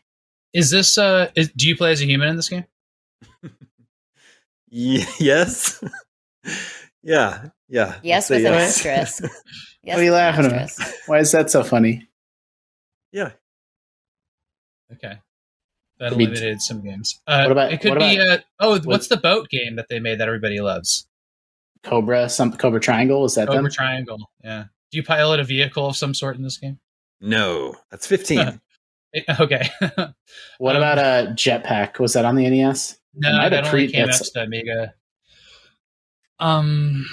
Is 0.53 0.71
this? 0.71 0.97
Uh, 0.97 1.29
is, 1.35 1.51
do 1.51 1.67
you 1.67 1.75
play 1.75 1.91
as 1.91 2.01
a 2.01 2.05
human 2.05 2.29
in 2.29 2.35
this 2.37 2.49
game? 2.49 2.65
Yes. 4.69 5.81
yeah. 7.03 7.49
Yeah. 7.69 7.95
Yes, 8.03 8.29
Let's 8.29 8.29
with 8.29 8.41
say 8.41 8.47
an 8.47 8.53
yes. 8.53 8.85
asterisk. 8.85 9.35
Yes, 9.83 9.95
what 9.95 10.01
are 10.01 10.03
you 10.03 10.11
laughing 10.11 10.45
at? 10.47 10.71
Why 11.05 11.19
is 11.19 11.31
that 11.31 11.49
so 11.49 11.63
funny? 11.63 12.09
Yeah. 13.11 13.31
Okay. 14.93 15.17
That 15.99 16.09
Could 16.09 16.17
be- 16.17 16.25
eliminated 16.25 16.61
some 16.61 16.83
games. 16.83 17.19
Uh, 17.27 17.41
What 17.43 17.51
about- 17.51 17.73
it 17.73 17.81
could 17.81 17.89
what 17.91 17.99
be 17.99 18.17
about- 18.17 18.39
uh, 18.39 18.43
oh 18.59 18.79
what's 18.81 19.07
the 19.07 19.17
boat 19.17 19.49
game 19.49 19.75
that 19.77 19.87
they 19.89 19.99
made 19.99 20.19
that 20.19 20.27
everybody 20.27 20.59
loves? 20.59 21.07
Cobra, 21.83 22.29
some 22.29 22.51
Cobra 22.53 22.79
Triangle. 22.79 23.25
Is 23.25 23.35
that 23.35 23.47
Cobra 23.47 23.63
them? 23.63 23.71
Triangle. 23.71 24.31
Yeah. 24.43 24.65
Do 24.91 24.97
you 24.97 25.03
pilot 25.03 25.39
a 25.39 25.43
vehicle 25.43 25.87
of 25.87 25.95
some 25.97 26.13
sort 26.13 26.35
in 26.37 26.43
this 26.43 26.57
game? 26.57 26.79
No. 27.21 27.75
That's 27.91 28.05
fifteen. 28.07 28.61
Okay. 29.39 29.67
What 30.59 30.75
Um, 30.75 30.83
about 30.83 30.99
a 30.99 31.31
Jetpac? 31.31 31.97
Was 31.97 32.13
that 32.13 32.25
on 32.25 32.35
the 32.35 32.47
NES? 32.47 32.99
No, 33.15 33.31
might 33.31 33.41
have 33.43 33.51
that 33.51 33.59
only 33.65 33.69
pre- 33.69 33.91
came 33.91 34.03
out 34.03 34.07
that's- 34.07 34.29
to 34.29 34.31
the 34.35 34.43
Amiga. 34.43 34.93
Um, 36.39 37.05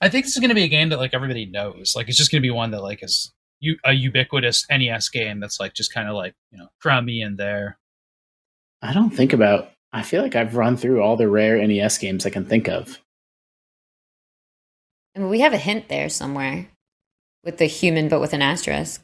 I 0.00 0.08
think 0.08 0.24
this 0.24 0.34
is 0.34 0.40
going 0.40 0.48
to 0.48 0.54
be 0.54 0.62
a 0.62 0.68
game 0.68 0.88
that 0.90 0.98
like 0.98 1.12
everybody 1.12 1.44
knows. 1.46 1.94
Like, 1.96 2.08
it's 2.08 2.16
just 2.16 2.30
going 2.30 2.40
to 2.40 2.46
be 2.46 2.50
one 2.52 2.70
that 2.70 2.80
like 2.82 3.02
is 3.02 3.32
u- 3.60 3.78
a 3.84 3.92
ubiquitous 3.92 4.66
NES 4.70 5.08
game 5.08 5.40
that's 5.40 5.60
like 5.60 5.74
just 5.74 5.92
kind 5.92 6.08
of 6.08 6.14
like 6.14 6.34
you 6.50 6.58
know 6.58 6.68
crummy 6.80 7.20
in 7.20 7.36
there. 7.36 7.78
I 8.82 8.92
don't 8.92 9.10
think 9.10 9.32
about. 9.32 9.70
I 9.92 10.02
feel 10.02 10.22
like 10.22 10.36
I've 10.36 10.56
run 10.56 10.76
through 10.76 11.02
all 11.02 11.16
the 11.16 11.28
rare 11.28 11.56
NES 11.66 11.98
games 11.98 12.26
I 12.26 12.30
can 12.30 12.44
think 12.44 12.68
of. 12.68 12.98
I 15.16 15.20
mean, 15.20 15.30
we 15.30 15.40
have 15.40 15.54
a 15.54 15.58
hint 15.58 15.88
there 15.88 16.08
somewhere 16.08 16.68
with 17.44 17.58
the 17.58 17.66
human, 17.66 18.08
but 18.08 18.20
with 18.20 18.32
an 18.34 18.42
asterisk. 18.42 19.02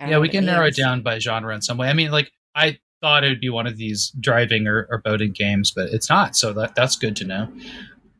Yeah, 0.00 0.18
we 0.18 0.30
can 0.30 0.46
narrow 0.46 0.66
it 0.66 0.76
down 0.76 1.02
by 1.02 1.18
genre 1.18 1.54
in 1.54 1.60
some 1.60 1.76
way. 1.76 1.88
I 1.88 1.92
mean, 1.92 2.10
like 2.10 2.32
I 2.54 2.78
thought 3.02 3.22
it 3.22 3.28
would 3.28 3.40
be 3.40 3.50
one 3.50 3.66
of 3.66 3.76
these 3.76 4.10
driving 4.18 4.66
or, 4.66 4.86
or 4.90 4.98
boating 4.98 5.32
games, 5.32 5.70
but 5.70 5.90
it's 5.90 6.08
not. 6.08 6.36
So 6.36 6.54
that 6.54 6.74
that's 6.74 6.96
good 6.96 7.16
to 7.16 7.26
know. 7.26 7.52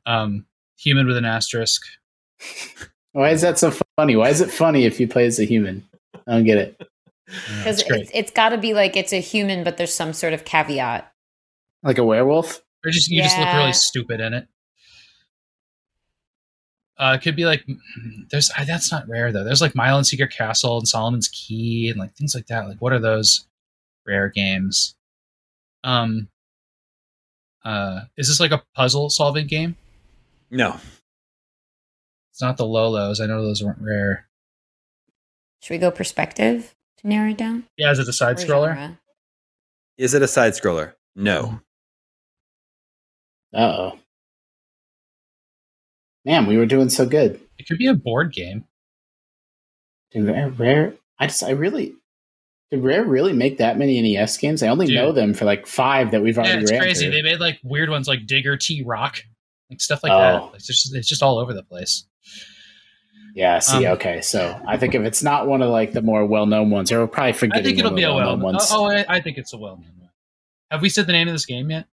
Um, 0.05 0.45
human 0.79 1.07
with 1.07 1.17
an 1.17 1.25
asterisk. 1.25 1.83
Why 3.13 3.31
is 3.31 3.41
that 3.43 3.59
so 3.59 3.73
funny? 3.97 4.17
Why 4.17 4.29
is 4.29 4.41
it 4.41 4.51
funny 4.51 4.85
if 4.85 5.01
you 5.01 5.09
play 5.09 5.27
as 5.27 5.39
a 5.39 5.45
human? 5.45 5.87
I 6.27 6.33
don't 6.33 6.45
get 6.45 6.59
it. 6.59 6.91
Because 7.27 7.81
it's 7.81 7.91
it's, 7.91 8.11
it's 8.13 8.31
got 8.31 8.51
to 8.51 8.59
be 8.59 8.75
like 8.75 8.97
it's 8.97 9.13
a 9.13 9.21
human, 9.21 9.65
but 9.65 9.77
there's 9.77 9.95
some 9.95 10.13
sort 10.13 10.33
of 10.33 10.45
caveat. 10.45 11.13
Like 11.83 11.99
a 11.99 12.05
werewolf? 12.05 12.61
Or 12.85 12.91
just 12.91 13.11
you 13.11 13.23
just 13.23 13.39
look 13.39 13.53
really 13.53 13.73
stupid 13.73 14.21
in 14.21 14.35
it. 14.35 14.49
Uh, 16.99 17.17
it 17.19 17.23
could 17.23 17.37
be 17.37 17.47
like 17.47 17.65
there's 18.31 18.51
uh, 18.57 18.65
that's 18.65 18.93
not 18.93 19.09
rare 19.09 19.33
though. 19.33 19.45
There's 19.45 19.61
like 19.63 19.75
Milon's 19.75 20.11
Secret 20.11 20.31
Castle 20.31 20.79
and 20.79 20.87
Solomon's 20.87 21.29
Key 21.29 21.89
and 21.89 21.99
like 21.99 22.15
things 22.15 22.35
like 22.35 22.47
that. 22.47 22.69
Like 22.69 22.79
what 22.79 22.93
are 22.93 22.99
those 22.99 23.47
rare 24.07 24.29
games? 24.29 24.95
Um, 25.83 26.29
uh, 27.65 28.03
is 28.17 28.29
this 28.29 28.41
like 28.41 28.51
a 28.51 28.63
puzzle 28.75 29.11
solving 29.11 29.47
game? 29.47 29.77
no. 30.51 30.79
It's 32.41 32.43
not 32.43 32.57
the 32.57 32.65
Lolos. 32.65 33.21
I 33.23 33.27
know 33.27 33.43
those 33.43 33.63
weren't 33.63 33.83
rare. 33.83 34.27
Should 35.63 35.75
we 35.75 35.79
go 35.79 35.91
perspective 35.91 36.75
to 36.97 37.07
narrow 37.07 37.33
it 37.33 37.37
down? 37.37 37.65
Yeah, 37.77 37.91
is 37.91 37.99
it 37.99 38.09
a 38.09 38.15
side 38.15 38.39
Or 38.39 38.43
scroller? 38.47 38.69
genre? 38.75 38.99
Is 39.99 40.15
it 40.15 40.23
a 40.23 40.27
side 40.27 40.55
scroller? 40.55 40.95
No. 41.15 41.61
Uh 43.53 43.59
oh. 43.59 43.99
Man, 46.25 46.47
we 46.47 46.57
were 46.57 46.65
doing 46.65 46.89
so 46.89 47.05
good. 47.05 47.39
It 47.59 47.69
could 47.69 47.77
be 47.77 47.89
a 47.89 47.93
board 47.95 48.33
game. 48.33 48.65
Did 50.13 50.25
Rare, 50.27 50.49
Rare 50.49 50.95
I 51.19 51.27
just, 51.27 51.43
I 51.43 51.51
really, 51.51 51.93
did 52.71 52.83
Rare 52.83 53.05
really 53.05 53.35
make 53.35 53.59
that 53.59 53.77
many 53.77 54.01
NES 54.01 54.39
games? 54.39 54.63
I 54.63 54.69
only 54.69 54.87
Dude. 54.87 54.95
know 54.95 55.13
them 55.13 55.35
for 55.35 55.45
like 55.45 55.67
five 55.67 56.13
that 56.13 56.23
we've 56.23 56.39
already 56.39 56.53
Yeah, 56.55 56.61
it's 56.61 56.71
ran 56.71 56.81
crazy. 56.81 57.05
through. 57.05 57.17
They 57.17 57.23
made 57.23 57.39
like 57.41 57.59
weird 57.63 57.91
ones 57.91 58.09
like 58.09 58.25
Digger 58.27 58.57
T 58.57 58.83
Rock, 58.83 59.19
like 59.69 59.83
stuff 59.83 60.03
like 60.03 60.13
Oh. 60.13 60.49
that. 60.53 60.57
It's 60.57 60.67
just 60.67 60.95
it's 60.97 61.07
just 61.07 61.23
all 61.23 61.39
over 61.39 61.53
the 61.53 61.63
place. 61.63 62.07
Yeah, 63.35 63.59
see, 63.61 63.87
Um, 63.87 63.93
okay. 63.95 64.21
So 64.21 64.61
I 64.67 64.77
think 64.77 64.95
if 64.95 65.03
it's 65.03 65.23
not 65.23 65.47
one 65.47 65.63
of 65.63 65.71
like 65.71 65.93
the 65.93 66.03
more 66.03 66.25
well 66.27 66.47
known 66.47 66.71
ones, 66.71 66.91
or 66.91 67.01
we're 67.01 67.07
probably 67.07 67.33
forget. 67.33 67.59
I 67.59 67.63
think 67.63 67.79
it'll 67.79 67.91
be 67.93 68.03
a 68.03 68.09
well. 68.09 68.17
well-known 68.37 68.41
Oh, 68.41 68.45
ones. 68.45 68.69
oh, 68.73 68.85
I, 68.91 69.05
I 69.09 69.21
think 69.21 69.39
it's 69.39 69.53
a 69.53 69.57
well 69.59 69.77
known 69.77 69.93
one. 69.99 70.11
Have 70.71 70.83
we 70.83 70.89
said 70.89 71.07
the 71.07 71.13
name 71.13 71.29
of 71.29 71.35
this 71.35 71.47
game 71.47 71.71
yet? 71.71 71.87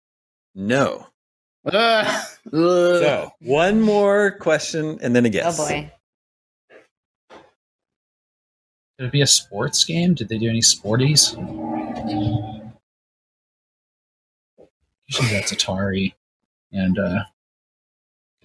No. 0.54 1.06
Ugh, 1.66 1.74
ugh. 2.46 2.52
So 2.52 3.30
one 3.40 3.80
more 3.80 4.30
question 4.32 4.98
and 5.02 5.14
then 5.16 5.26
a 5.26 5.28
guess. 5.28 5.58
Oh 5.60 5.66
boy. 5.68 5.90
Could 8.98 9.06
it 9.06 9.12
be 9.12 9.20
a 9.20 9.26
sports 9.26 9.84
game? 9.84 10.14
Did 10.14 10.28
they 10.30 10.38
do 10.38 10.48
any 10.48 10.60
sporties? 10.60 11.34
Usually 15.08 15.28
that's 15.28 15.52
Atari 15.52 16.14
and 16.72 16.98
uh, 16.98 17.24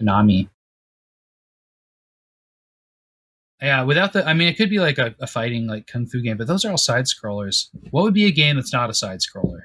Konami. 0.00 0.48
Yeah, 3.62 3.84
without 3.84 4.12
the, 4.12 4.26
I 4.26 4.34
mean, 4.34 4.48
it 4.48 4.56
could 4.56 4.70
be 4.70 4.80
like 4.80 4.98
a, 4.98 5.14
a, 5.20 5.26
fighting 5.28 5.68
like 5.68 5.86
kung 5.86 6.06
fu 6.06 6.20
game, 6.20 6.36
but 6.36 6.48
those 6.48 6.64
are 6.64 6.70
all 6.72 6.76
side 6.76 7.04
scrollers. 7.04 7.68
What 7.92 8.02
would 8.02 8.12
be 8.12 8.26
a 8.26 8.32
game 8.32 8.56
that's 8.56 8.72
not 8.72 8.90
a 8.90 8.94
side 8.94 9.20
scroller? 9.20 9.60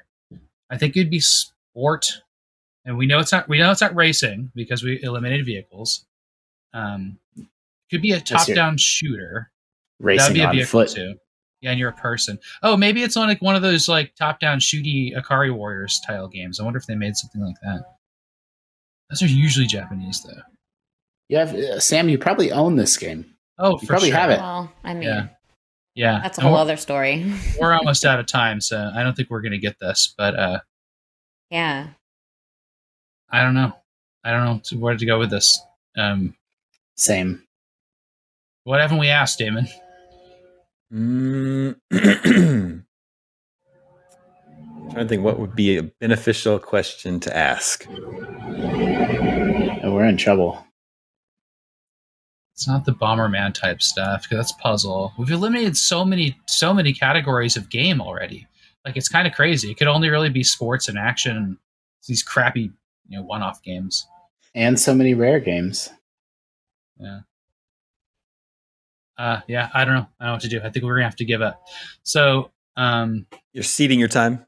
I 0.70 0.78
think 0.78 0.96
it'd 0.96 1.10
be 1.10 1.18
sport, 1.18 2.22
and 2.84 2.96
we 2.96 3.06
know 3.06 3.18
it's 3.18 3.32
not. 3.32 3.48
We 3.48 3.58
know 3.58 3.72
it's 3.72 3.80
not 3.80 3.96
racing 3.96 4.52
because 4.54 4.84
we 4.84 5.02
eliminated 5.02 5.46
vehicles. 5.46 6.06
Um, 6.72 7.18
could 7.90 8.02
be 8.02 8.12
a 8.12 8.20
top-down 8.20 8.76
shooter. 8.78 9.50
Racing 9.98 10.36
That'd 10.36 10.52
be 10.52 10.58
a 10.58 10.62
on 10.62 10.66
foot. 10.66 10.90
Too. 10.90 11.14
Yeah, 11.60 11.70
and 11.70 11.80
you're 11.80 11.88
a 11.88 11.94
person. 11.94 12.38
Oh, 12.62 12.76
maybe 12.76 13.02
it's 13.02 13.16
on 13.16 13.26
like 13.26 13.42
one 13.42 13.56
of 13.56 13.62
those 13.62 13.88
like 13.88 14.14
top-down 14.14 14.60
shooty 14.60 15.16
Ikari 15.16 15.52
Warriors 15.52 15.94
style 15.94 16.28
games. 16.28 16.60
I 16.60 16.62
wonder 16.62 16.78
if 16.78 16.86
they 16.86 16.94
made 16.94 17.16
something 17.16 17.40
like 17.40 17.56
that. 17.62 17.84
Those 19.10 19.22
are 19.22 19.26
usually 19.26 19.66
Japanese 19.66 20.22
though. 20.22 20.42
Yeah, 21.28 21.78
Sam, 21.80 22.08
you 22.08 22.16
probably 22.16 22.52
own 22.52 22.76
this 22.76 22.96
game. 22.96 23.34
Oh, 23.58 23.78
you 23.80 23.88
probably 23.88 24.10
sure. 24.10 24.18
have 24.18 24.30
it. 24.30 24.38
Well, 24.38 24.72
I 24.84 24.94
mean, 24.94 25.02
yeah, 25.02 25.28
yeah, 25.94 26.20
that's 26.22 26.38
a 26.38 26.42
whole 26.42 26.56
other 26.56 26.76
story. 26.76 27.32
we're 27.60 27.72
almost 27.72 28.04
out 28.04 28.20
of 28.20 28.26
time, 28.26 28.60
so 28.60 28.90
I 28.94 29.02
don't 29.02 29.16
think 29.16 29.30
we're 29.30 29.40
gonna 29.40 29.58
get 29.58 29.78
this. 29.80 30.14
But 30.16 30.38
uh, 30.38 30.60
yeah, 31.50 31.88
I 33.30 33.42
don't 33.42 33.54
know. 33.54 33.72
I 34.24 34.30
don't 34.30 34.72
know 34.72 34.78
where 34.78 34.96
to 34.96 35.06
go 35.06 35.18
with 35.18 35.30
this. 35.30 35.60
Um, 35.96 36.34
Same. 36.96 37.42
What 38.64 38.80
haven't 38.80 38.98
we 38.98 39.08
asked, 39.08 39.38
Damon? 39.38 39.66
Mm. 40.92 41.76
trying 44.90 45.06
to 45.06 45.08
think 45.08 45.22
what 45.22 45.38
would 45.38 45.54
be 45.54 45.76
a 45.76 45.82
beneficial 45.82 46.58
question 46.58 47.20
to 47.20 47.36
ask. 47.36 47.86
Oh, 47.88 49.92
we're 49.92 50.04
in 50.04 50.16
trouble. 50.16 50.64
It's 52.58 52.66
not 52.66 52.84
the 52.84 52.90
Bomberman 52.90 53.54
type 53.54 53.80
stuff 53.80 54.24
because 54.24 54.36
that's 54.38 54.52
puzzle. 54.60 55.12
We've 55.16 55.30
eliminated 55.30 55.76
so 55.76 56.04
many, 56.04 56.36
so 56.46 56.74
many 56.74 56.92
categories 56.92 57.56
of 57.56 57.70
game 57.70 58.00
already. 58.00 58.48
Like 58.84 58.96
it's 58.96 59.08
kind 59.08 59.28
of 59.28 59.32
crazy. 59.32 59.70
It 59.70 59.76
could 59.76 59.86
only 59.86 60.08
really 60.08 60.28
be 60.28 60.42
sports 60.42 60.88
and 60.88 60.98
action. 60.98 61.36
And 61.36 61.56
these 62.08 62.24
crappy, 62.24 62.72
you 63.08 63.16
know, 63.16 63.22
one-off 63.22 63.62
games. 63.62 64.08
And 64.56 64.76
so 64.76 64.92
many 64.92 65.14
rare 65.14 65.38
games. 65.38 65.88
Yeah. 66.98 67.20
Uh, 69.16 69.40
yeah, 69.46 69.68
I 69.72 69.84
don't 69.84 69.94
know. 69.94 70.08
I 70.18 70.24
don't 70.24 70.30
know 70.30 70.32
what 70.32 70.42
to 70.42 70.48
do. 70.48 70.60
I 70.60 70.70
think 70.70 70.84
we're 70.84 70.96
gonna 70.96 71.06
have 71.06 71.14
to 71.16 71.24
give 71.24 71.42
up. 71.42 71.62
So, 72.02 72.50
um, 72.76 73.26
you're 73.52 73.62
ceding 73.62 74.00
your 74.00 74.08
time. 74.08 74.44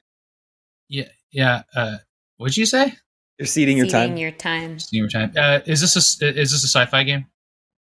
Yeah, 0.88 1.10
yeah. 1.30 1.62
Uh, 1.76 1.98
what'd 2.38 2.56
you 2.56 2.66
say? 2.66 2.92
You're 3.38 3.46
ceding 3.46 3.76
your 3.76 3.86
time. 3.86 4.16
Your 4.16 4.32
time. 4.32 4.80
Ceding 4.80 5.02
your 5.02 5.08
time. 5.08 5.32
Uh, 5.36 5.60
is 5.64 5.80
this 5.80 5.94
a 5.94 6.26
is 6.40 6.50
this 6.50 6.64
a 6.64 6.68
sci-fi 6.68 7.04
game? 7.04 7.26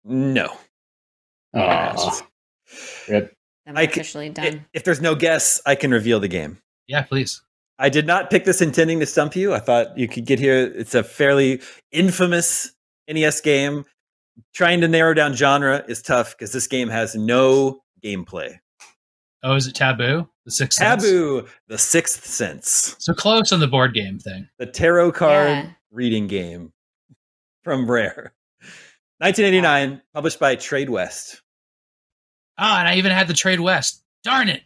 No. 0.06 0.56
Oh, 1.54 2.20
rip. 3.08 3.34
I'm 3.66 3.76
officially 3.76 4.28
done. 4.28 4.64
If 4.72 4.84
there's 4.84 5.00
no 5.00 5.16
guess, 5.16 5.60
I 5.66 5.74
can 5.74 5.90
reveal 5.90 6.20
the 6.20 6.28
game. 6.28 6.58
Yeah, 6.86 7.02
please. 7.02 7.42
I 7.78 7.88
did 7.88 8.06
not 8.06 8.30
pick 8.30 8.44
this 8.44 8.62
intending 8.62 9.00
to 9.00 9.06
stump 9.06 9.34
you. 9.34 9.52
I 9.52 9.58
thought 9.58 9.98
you 9.98 10.06
could 10.06 10.24
get 10.24 10.38
here. 10.38 10.72
It's 10.76 10.94
a 10.94 11.02
fairly 11.02 11.60
infamous 11.90 12.72
NES 13.08 13.40
game. 13.40 13.84
Trying 14.54 14.80
to 14.82 14.88
narrow 14.88 15.14
down 15.14 15.34
genre 15.34 15.84
is 15.88 16.02
tough 16.02 16.36
because 16.36 16.52
this 16.52 16.66
game 16.66 16.88
has 16.88 17.14
no 17.14 17.80
gameplay. 18.04 18.58
Oh, 19.42 19.54
is 19.54 19.66
it 19.66 19.74
Taboo? 19.74 20.28
The 20.44 20.50
Sixth 20.50 20.78
Taboo, 20.78 21.40
sense? 21.40 21.50
the 21.68 21.78
Sixth 21.78 22.24
Sense. 22.26 22.96
So 22.98 23.14
close 23.14 23.50
on 23.52 23.60
the 23.60 23.66
board 23.66 23.94
game 23.94 24.18
thing. 24.18 24.48
The 24.58 24.66
tarot 24.66 25.12
card 25.12 25.48
yeah. 25.48 25.70
reading 25.90 26.26
game 26.26 26.72
from 27.64 27.90
Rare. 27.90 28.32
1989, 29.18 30.02
published 30.12 30.38
by 30.38 30.56
Tradewest. 30.56 31.40
Oh, 32.58 32.64
ah, 32.64 32.80
and 32.80 32.88
I 32.88 32.96
even 32.96 33.12
had 33.12 33.28
the 33.28 33.34
Tradewest. 33.34 34.00
Darn 34.22 34.48
it. 34.48 34.62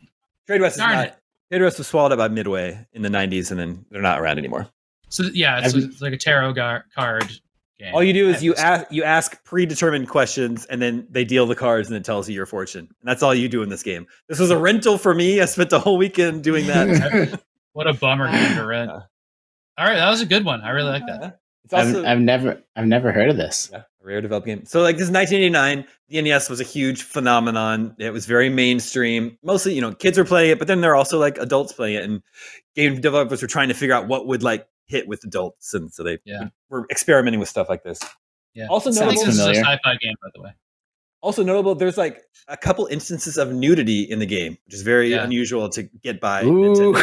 Tradewest 0.48 0.76
Darn 0.76 0.92
is 0.92 0.96
not. 0.96 1.06
It. 1.08 1.14
Tradewest 1.52 1.78
was 1.78 1.86
swallowed 1.86 2.12
up 2.12 2.18
by 2.18 2.28
Midway 2.28 2.86
in 2.92 3.02
the 3.02 3.08
90s, 3.08 3.50
and 3.50 3.58
then 3.58 3.84
they're 3.90 4.02
not 4.02 4.20
around 4.20 4.38
anymore. 4.38 4.68
So 5.08 5.24
yeah, 5.34 5.60
it's, 5.64 5.74
it's 5.74 6.00
like 6.00 6.12
a 6.12 6.16
tarot 6.16 6.52
gar- 6.52 6.84
card 6.94 7.28
game. 7.80 7.94
All 7.94 8.02
you 8.02 8.12
do 8.12 8.28
is 8.28 8.42
you 8.42 8.54
ask 8.54 8.86
you 8.90 9.02
ask 9.02 9.42
predetermined 9.44 10.08
questions, 10.08 10.66
and 10.66 10.80
then 10.80 11.06
they 11.10 11.24
deal 11.24 11.46
the 11.46 11.56
cards, 11.56 11.88
and 11.88 11.96
it 11.96 12.04
tells 12.04 12.28
you 12.28 12.34
your 12.34 12.46
fortune. 12.46 12.86
And 13.00 13.08
that's 13.08 13.22
all 13.22 13.34
you 13.34 13.48
do 13.48 13.62
in 13.62 13.68
this 13.68 13.82
game. 13.82 14.06
This 14.28 14.38
was 14.38 14.50
a 14.50 14.58
rental 14.58 14.98
for 14.98 15.14
me. 15.14 15.40
I 15.40 15.46
spent 15.46 15.70
the 15.70 15.80
whole 15.80 15.96
weekend 15.96 16.44
doing 16.44 16.66
that. 16.66 17.40
what 17.72 17.88
a 17.88 17.92
bummer 17.92 18.30
to 18.30 18.64
rent. 18.64 18.90
All 18.90 19.86
right, 19.86 19.96
that 19.96 20.10
was 20.10 20.20
a 20.20 20.26
good 20.26 20.44
one. 20.44 20.60
I 20.60 20.70
really 20.70 20.90
like 20.90 21.06
that. 21.06 21.40
It's 21.64 21.74
also, 21.74 22.00
I've, 22.00 22.06
I've 22.06 22.20
never 22.20 22.62
I've 22.76 22.86
never 22.86 23.12
heard 23.12 23.30
of 23.30 23.36
this. 23.36 23.70
Yeah, 23.72 23.82
rare 24.02 24.20
developed 24.20 24.46
game. 24.46 24.64
So 24.64 24.82
like 24.82 24.96
this 24.96 25.08
is 25.08 25.10
1989. 25.10 25.86
The 26.08 26.22
NES 26.22 26.50
was 26.50 26.60
a 26.60 26.64
huge 26.64 27.02
phenomenon. 27.02 27.94
It 27.98 28.10
was 28.10 28.26
very 28.26 28.48
mainstream. 28.48 29.38
Mostly, 29.42 29.74
you 29.74 29.80
know, 29.80 29.92
kids 29.92 30.18
were 30.18 30.24
playing 30.24 30.52
it, 30.52 30.58
but 30.58 30.68
then 30.68 30.80
there 30.80 30.92
are 30.92 30.96
also 30.96 31.18
like 31.18 31.38
adults 31.38 31.72
playing 31.72 31.96
it, 31.96 32.04
and 32.04 32.22
game 32.74 33.00
developers 33.00 33.42
were 33.42 33.48
trying 33.48 33.68
to 33.68 33.74
figure 33.74 33.94
out 33.94 34.08
what 34.08 34.26
would 34.26 34.42
like 34.42 34.66
hit 34.86 35.06
with 35.06 35.22
adults, 35.24 35.74
and 35.74 35.92
so 35.92 36.02
they 36.02 36.18
yeah. 36.24 36.48
were 36.68 36.86
experimenting 36.90 37.40
with 37.40 37.48
stuff 37.48 37.68
like 37.68 37.82
this. 37.82 38.00
Yeah. 38.54 38.66
Also 38.68 38.90
notable, 38.90 39.12
this 39.12 39.34
is 39.34 39.38
a 39.38 39.54
sci-fi 39.54 39.96
game, 40.00 40.14
by 40.22 40.28
the 40.34 40.42
way. 40.42 40.50
Also 41.22 41.44
notable, 41.44 41.74
there's 41.74 41.98
like 41.98 42.22
a 42.48 42.56
couple 42.56 42.86
instances 42.86 43.36
of 43.36 43.52
nudity 43.52 44.02
in 44.02 44.18
the 44.18 44.26
game, 44.26 44.56
which 44.64 44.74
is 44.74 44.82
very 44.82 45.10
yeah. 45.10 45.22
unusual 45.22 45.68
to 45.68 45.84
get 46.02 46.20
by. 46.20 46.42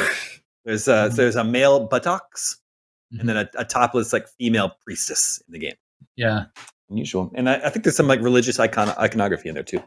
There's 0.65 0.89
uh, 0.89 1.05
mm-hmm. 1.05 1.15
there's 1.15 1.37
a 1.37 1.45
male 1.45 1.87
buttocks 1.87 2.59
mm-hmm. 3.13 3.19
and 3.19 3.29
then 3.29 3.37
a, 3.37 3.49
a, 3.57 3.65
topless 3.65 4.13
like 4.13 4.27
female 4.27 4.71
priestess 4.83 5.41
in 5.47 5.53
the 5.53 5.59
game. 5.59 5.75
Yeah, 6.15 6.45
unusual. 6.89 7.31
And 7.35 7.49
I, 7.49 7.55
I 7.55 7.69
think 7.69 7.83
there's 7.83 7.95
some 7.95 8.07
like 8.07 8.21
religious 8.21 8.59
icon 8.59 8.89
iconography 8.97 9.49
in 9.49 9.55
there 9.55 9.63
too. 9.63 9.83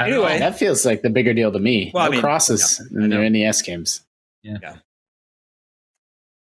Anyway, 0.00 0.38
that 0.38 0.58
feels 0.58 0.84
like 0.84 1.02
the 1.02 1.10
bigger 1.10 1.32
deal 1.34 1.52
to 1.52 1.58
me. 1.58 1.92
Well, 1.94 2.04
no 2.04 2.08
I 2.08 2.10
mean, 2.10 2.20
crosses 2.20 2.84
in 2.92 3.10
their 3.10 3.28
NES 3.28 3.62
games. 3.62 4.04
Yeah. 4.42 4.58
yeah. 4.60 4.76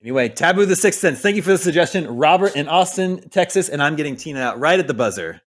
Anyway, 0.03 0.29
Taboo 0.29 0.67
the 0.67 0.77
Sixth 0.77 1.01
Sense. 1.01 1.21
Thank 1.21 1.37
you 1.37 1.43
for 1.43 1.51
the 1.51 1.59
suggestion. 1.59 2.07
Robert 2.07 2.55
in 2.55 2.69
Austin, 2.69 3.29
Texas, 3.31 3.69
and 3.69 3.83
I'm 3.83 3.97
getting 3.97 4.17
Tina 4.17 4.41
out 4.41 4.61
right 4.61 4.79
at 4.79 4.87
the 4.87 4.95
buzzer. 4.95 5.41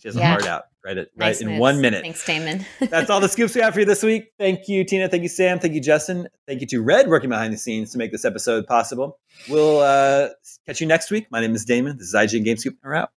She 0.00 0.08
has 0.08 0.16
yeah. 0.16 0.22
a 0.22 0.26
heart 0.28 0.46
out 0.46 0.64
right 0.86 0.96
at 0.96 1.08
nice 1.16 1.42
right 1.42 1.50
in 1.50 1.58
one 1.58 1.80
minute. 1.80 2.02
Thanks, 2.02 2.24
Damon. 2.24 2.64
That's 2.80 3.10
all 3.10 3.20
the 3.20 3.28
scoops 3.28 3.54
we 3.54 3.60
have 3.60 3.74
for 3.74 3.80
you 3.80 3.86
this 3.86 4.02
week. 4.02 4.32
Thank 4.38 4.68
you, 4.68 4.84
Tina. 4.84 5.08
Thank 5.08 5.24
you, 5.24 5.28
Sam. 5.28 5.58
Thank 5.58 5.74
you, 5.74 5.80
Justin. 5.80 6.28
Thank 6.46 6.60
you 6.60 6.66
to 6.68 6.80
Red 6.80 7.08
working 7.08 7.28
behind 7.28 7.52
the 7.52 7.58
scenes 7.58 7.90
to 7.92 7.98
make 7.98 8.12
this 8.12 8.24
episode 8.24 8.66
possible. 8.66 9.18
We'll 9.48 9.80
uh, 9.80 10.28
catch 10.64 10.80
you 10.80 10.86
next 10.86 11.10
week. 11.10 11.26
My 11.30 11.40
name 11.40 11.54
is 11.54 11.64
Damon. 11.64 11.98
This 11.98 12.08
is 12.08 12.14
IGN 12.14 12.44
Game 12.44 12.56
Scoop. 12.56 12.76
We're 12.82 12.94
out. 12.94 13.10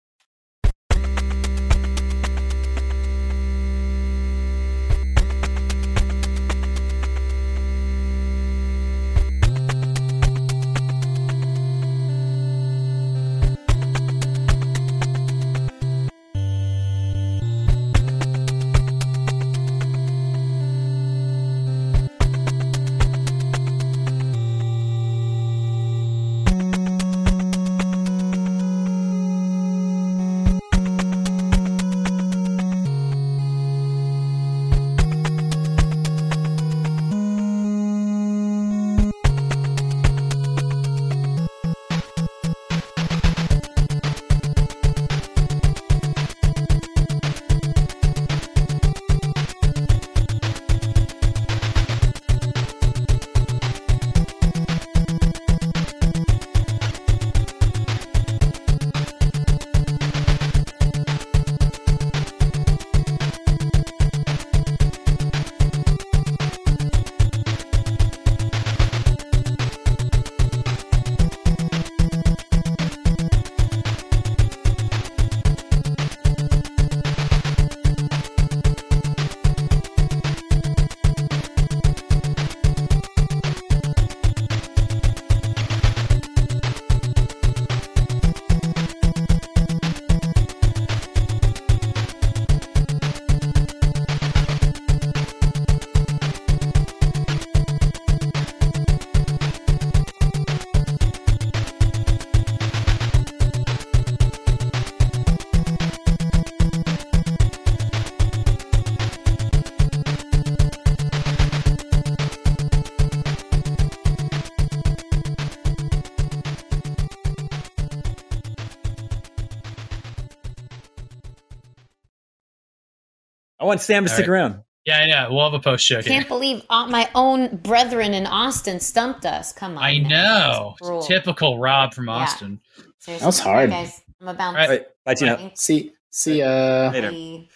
Want 123.70 123.80
Sam 123.80 124.04
to 124.04 124.10
All 124.10 124.14
stick 124.14 124.28
right. 124.28 124.34
around. 124.34 124.62
Yeah, 124.86 125.06
yeah, 125.06 125.28
we'll 125.28 125.44
have 125.44 125.54
a 125.54 125.62
post 125.62 125.84
show. 125.84 125.98
I 125.98 126.02
can't 126.02 126.26
believe 126.26 126.62
my 126.70 127.08
own 127.14 127.56
brethren 127.56 128.14
in 128.14 128.26
Austin 128.26 128.80
stumped 128.80 129.26
us. 129.26 129.52
Come 129.52 129.76
on, 129.76 129.84
I 129.84 129.98
know. 129.98 130.74
Typical 131.06 131.58
Rob 131.58 131.94
from 131.94 132.08
Austin. 132.08 132.60
Yeah. 133.06 133.18
That 133.18 133.26
was 133.26 133.38
hard, 133.38 133.70
guys. 133.70 134.02
I'm 134.20 134.28
about 134.28 134.56
All 134.56 134.68
right, 134.68 134.86
bye, 135.04 135.14
Tina. 135.14 135.50
See, 135.54 135.92
see 136.10 136.42
uh, 136.42 136.90
later. 136.92 137.46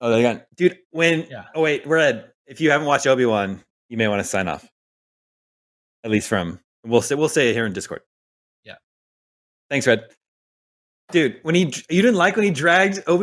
Oh, 0.00 0.10
they 0.10 0.22
got 0.22 0.46
dude. 0.56 0.78
When 0.90 1.26
yeah. 1.30 1.44
oh 1.54 1.62
wait, 1.62 1.86
Red. 1.86 2.30
If 2.46 2.60
you 2.60 2.70
haven't 2.70 2.86
watched 2.86 3.06
Obi 3.06 3.24
Wan, 3.24 3.62
you 3.88 3.96
may 3.96 4.06
want 4.08 4.20
to 4.20 4.24
sign 4.24 4.48
off. 4.48 4.68
At 6.04 6.10
least 6.10 6.28
from 6.28 6.60
we'll 6.84 7.02
say 7.02 7.14
we'll 7.14 7.28
say 7.28 7.50
it 7.50 7.54
here 7.54 7.66
in 7.66 7.72
Discord. 7.72 8.02
Yeah. 8.64 8.76
Thanks, 9.70 9.86
Red. 9.86 10.08
Dude, 11.10 11.38
when 11.42 11.54
he 11.54 11.72
you 11.88 12.02
didn't 12.02 12.16
like 12.16 12.36
when 12.36 12.44
he 12.44 12.50
dragged 12.50 13.02
Obi 13.06 13.22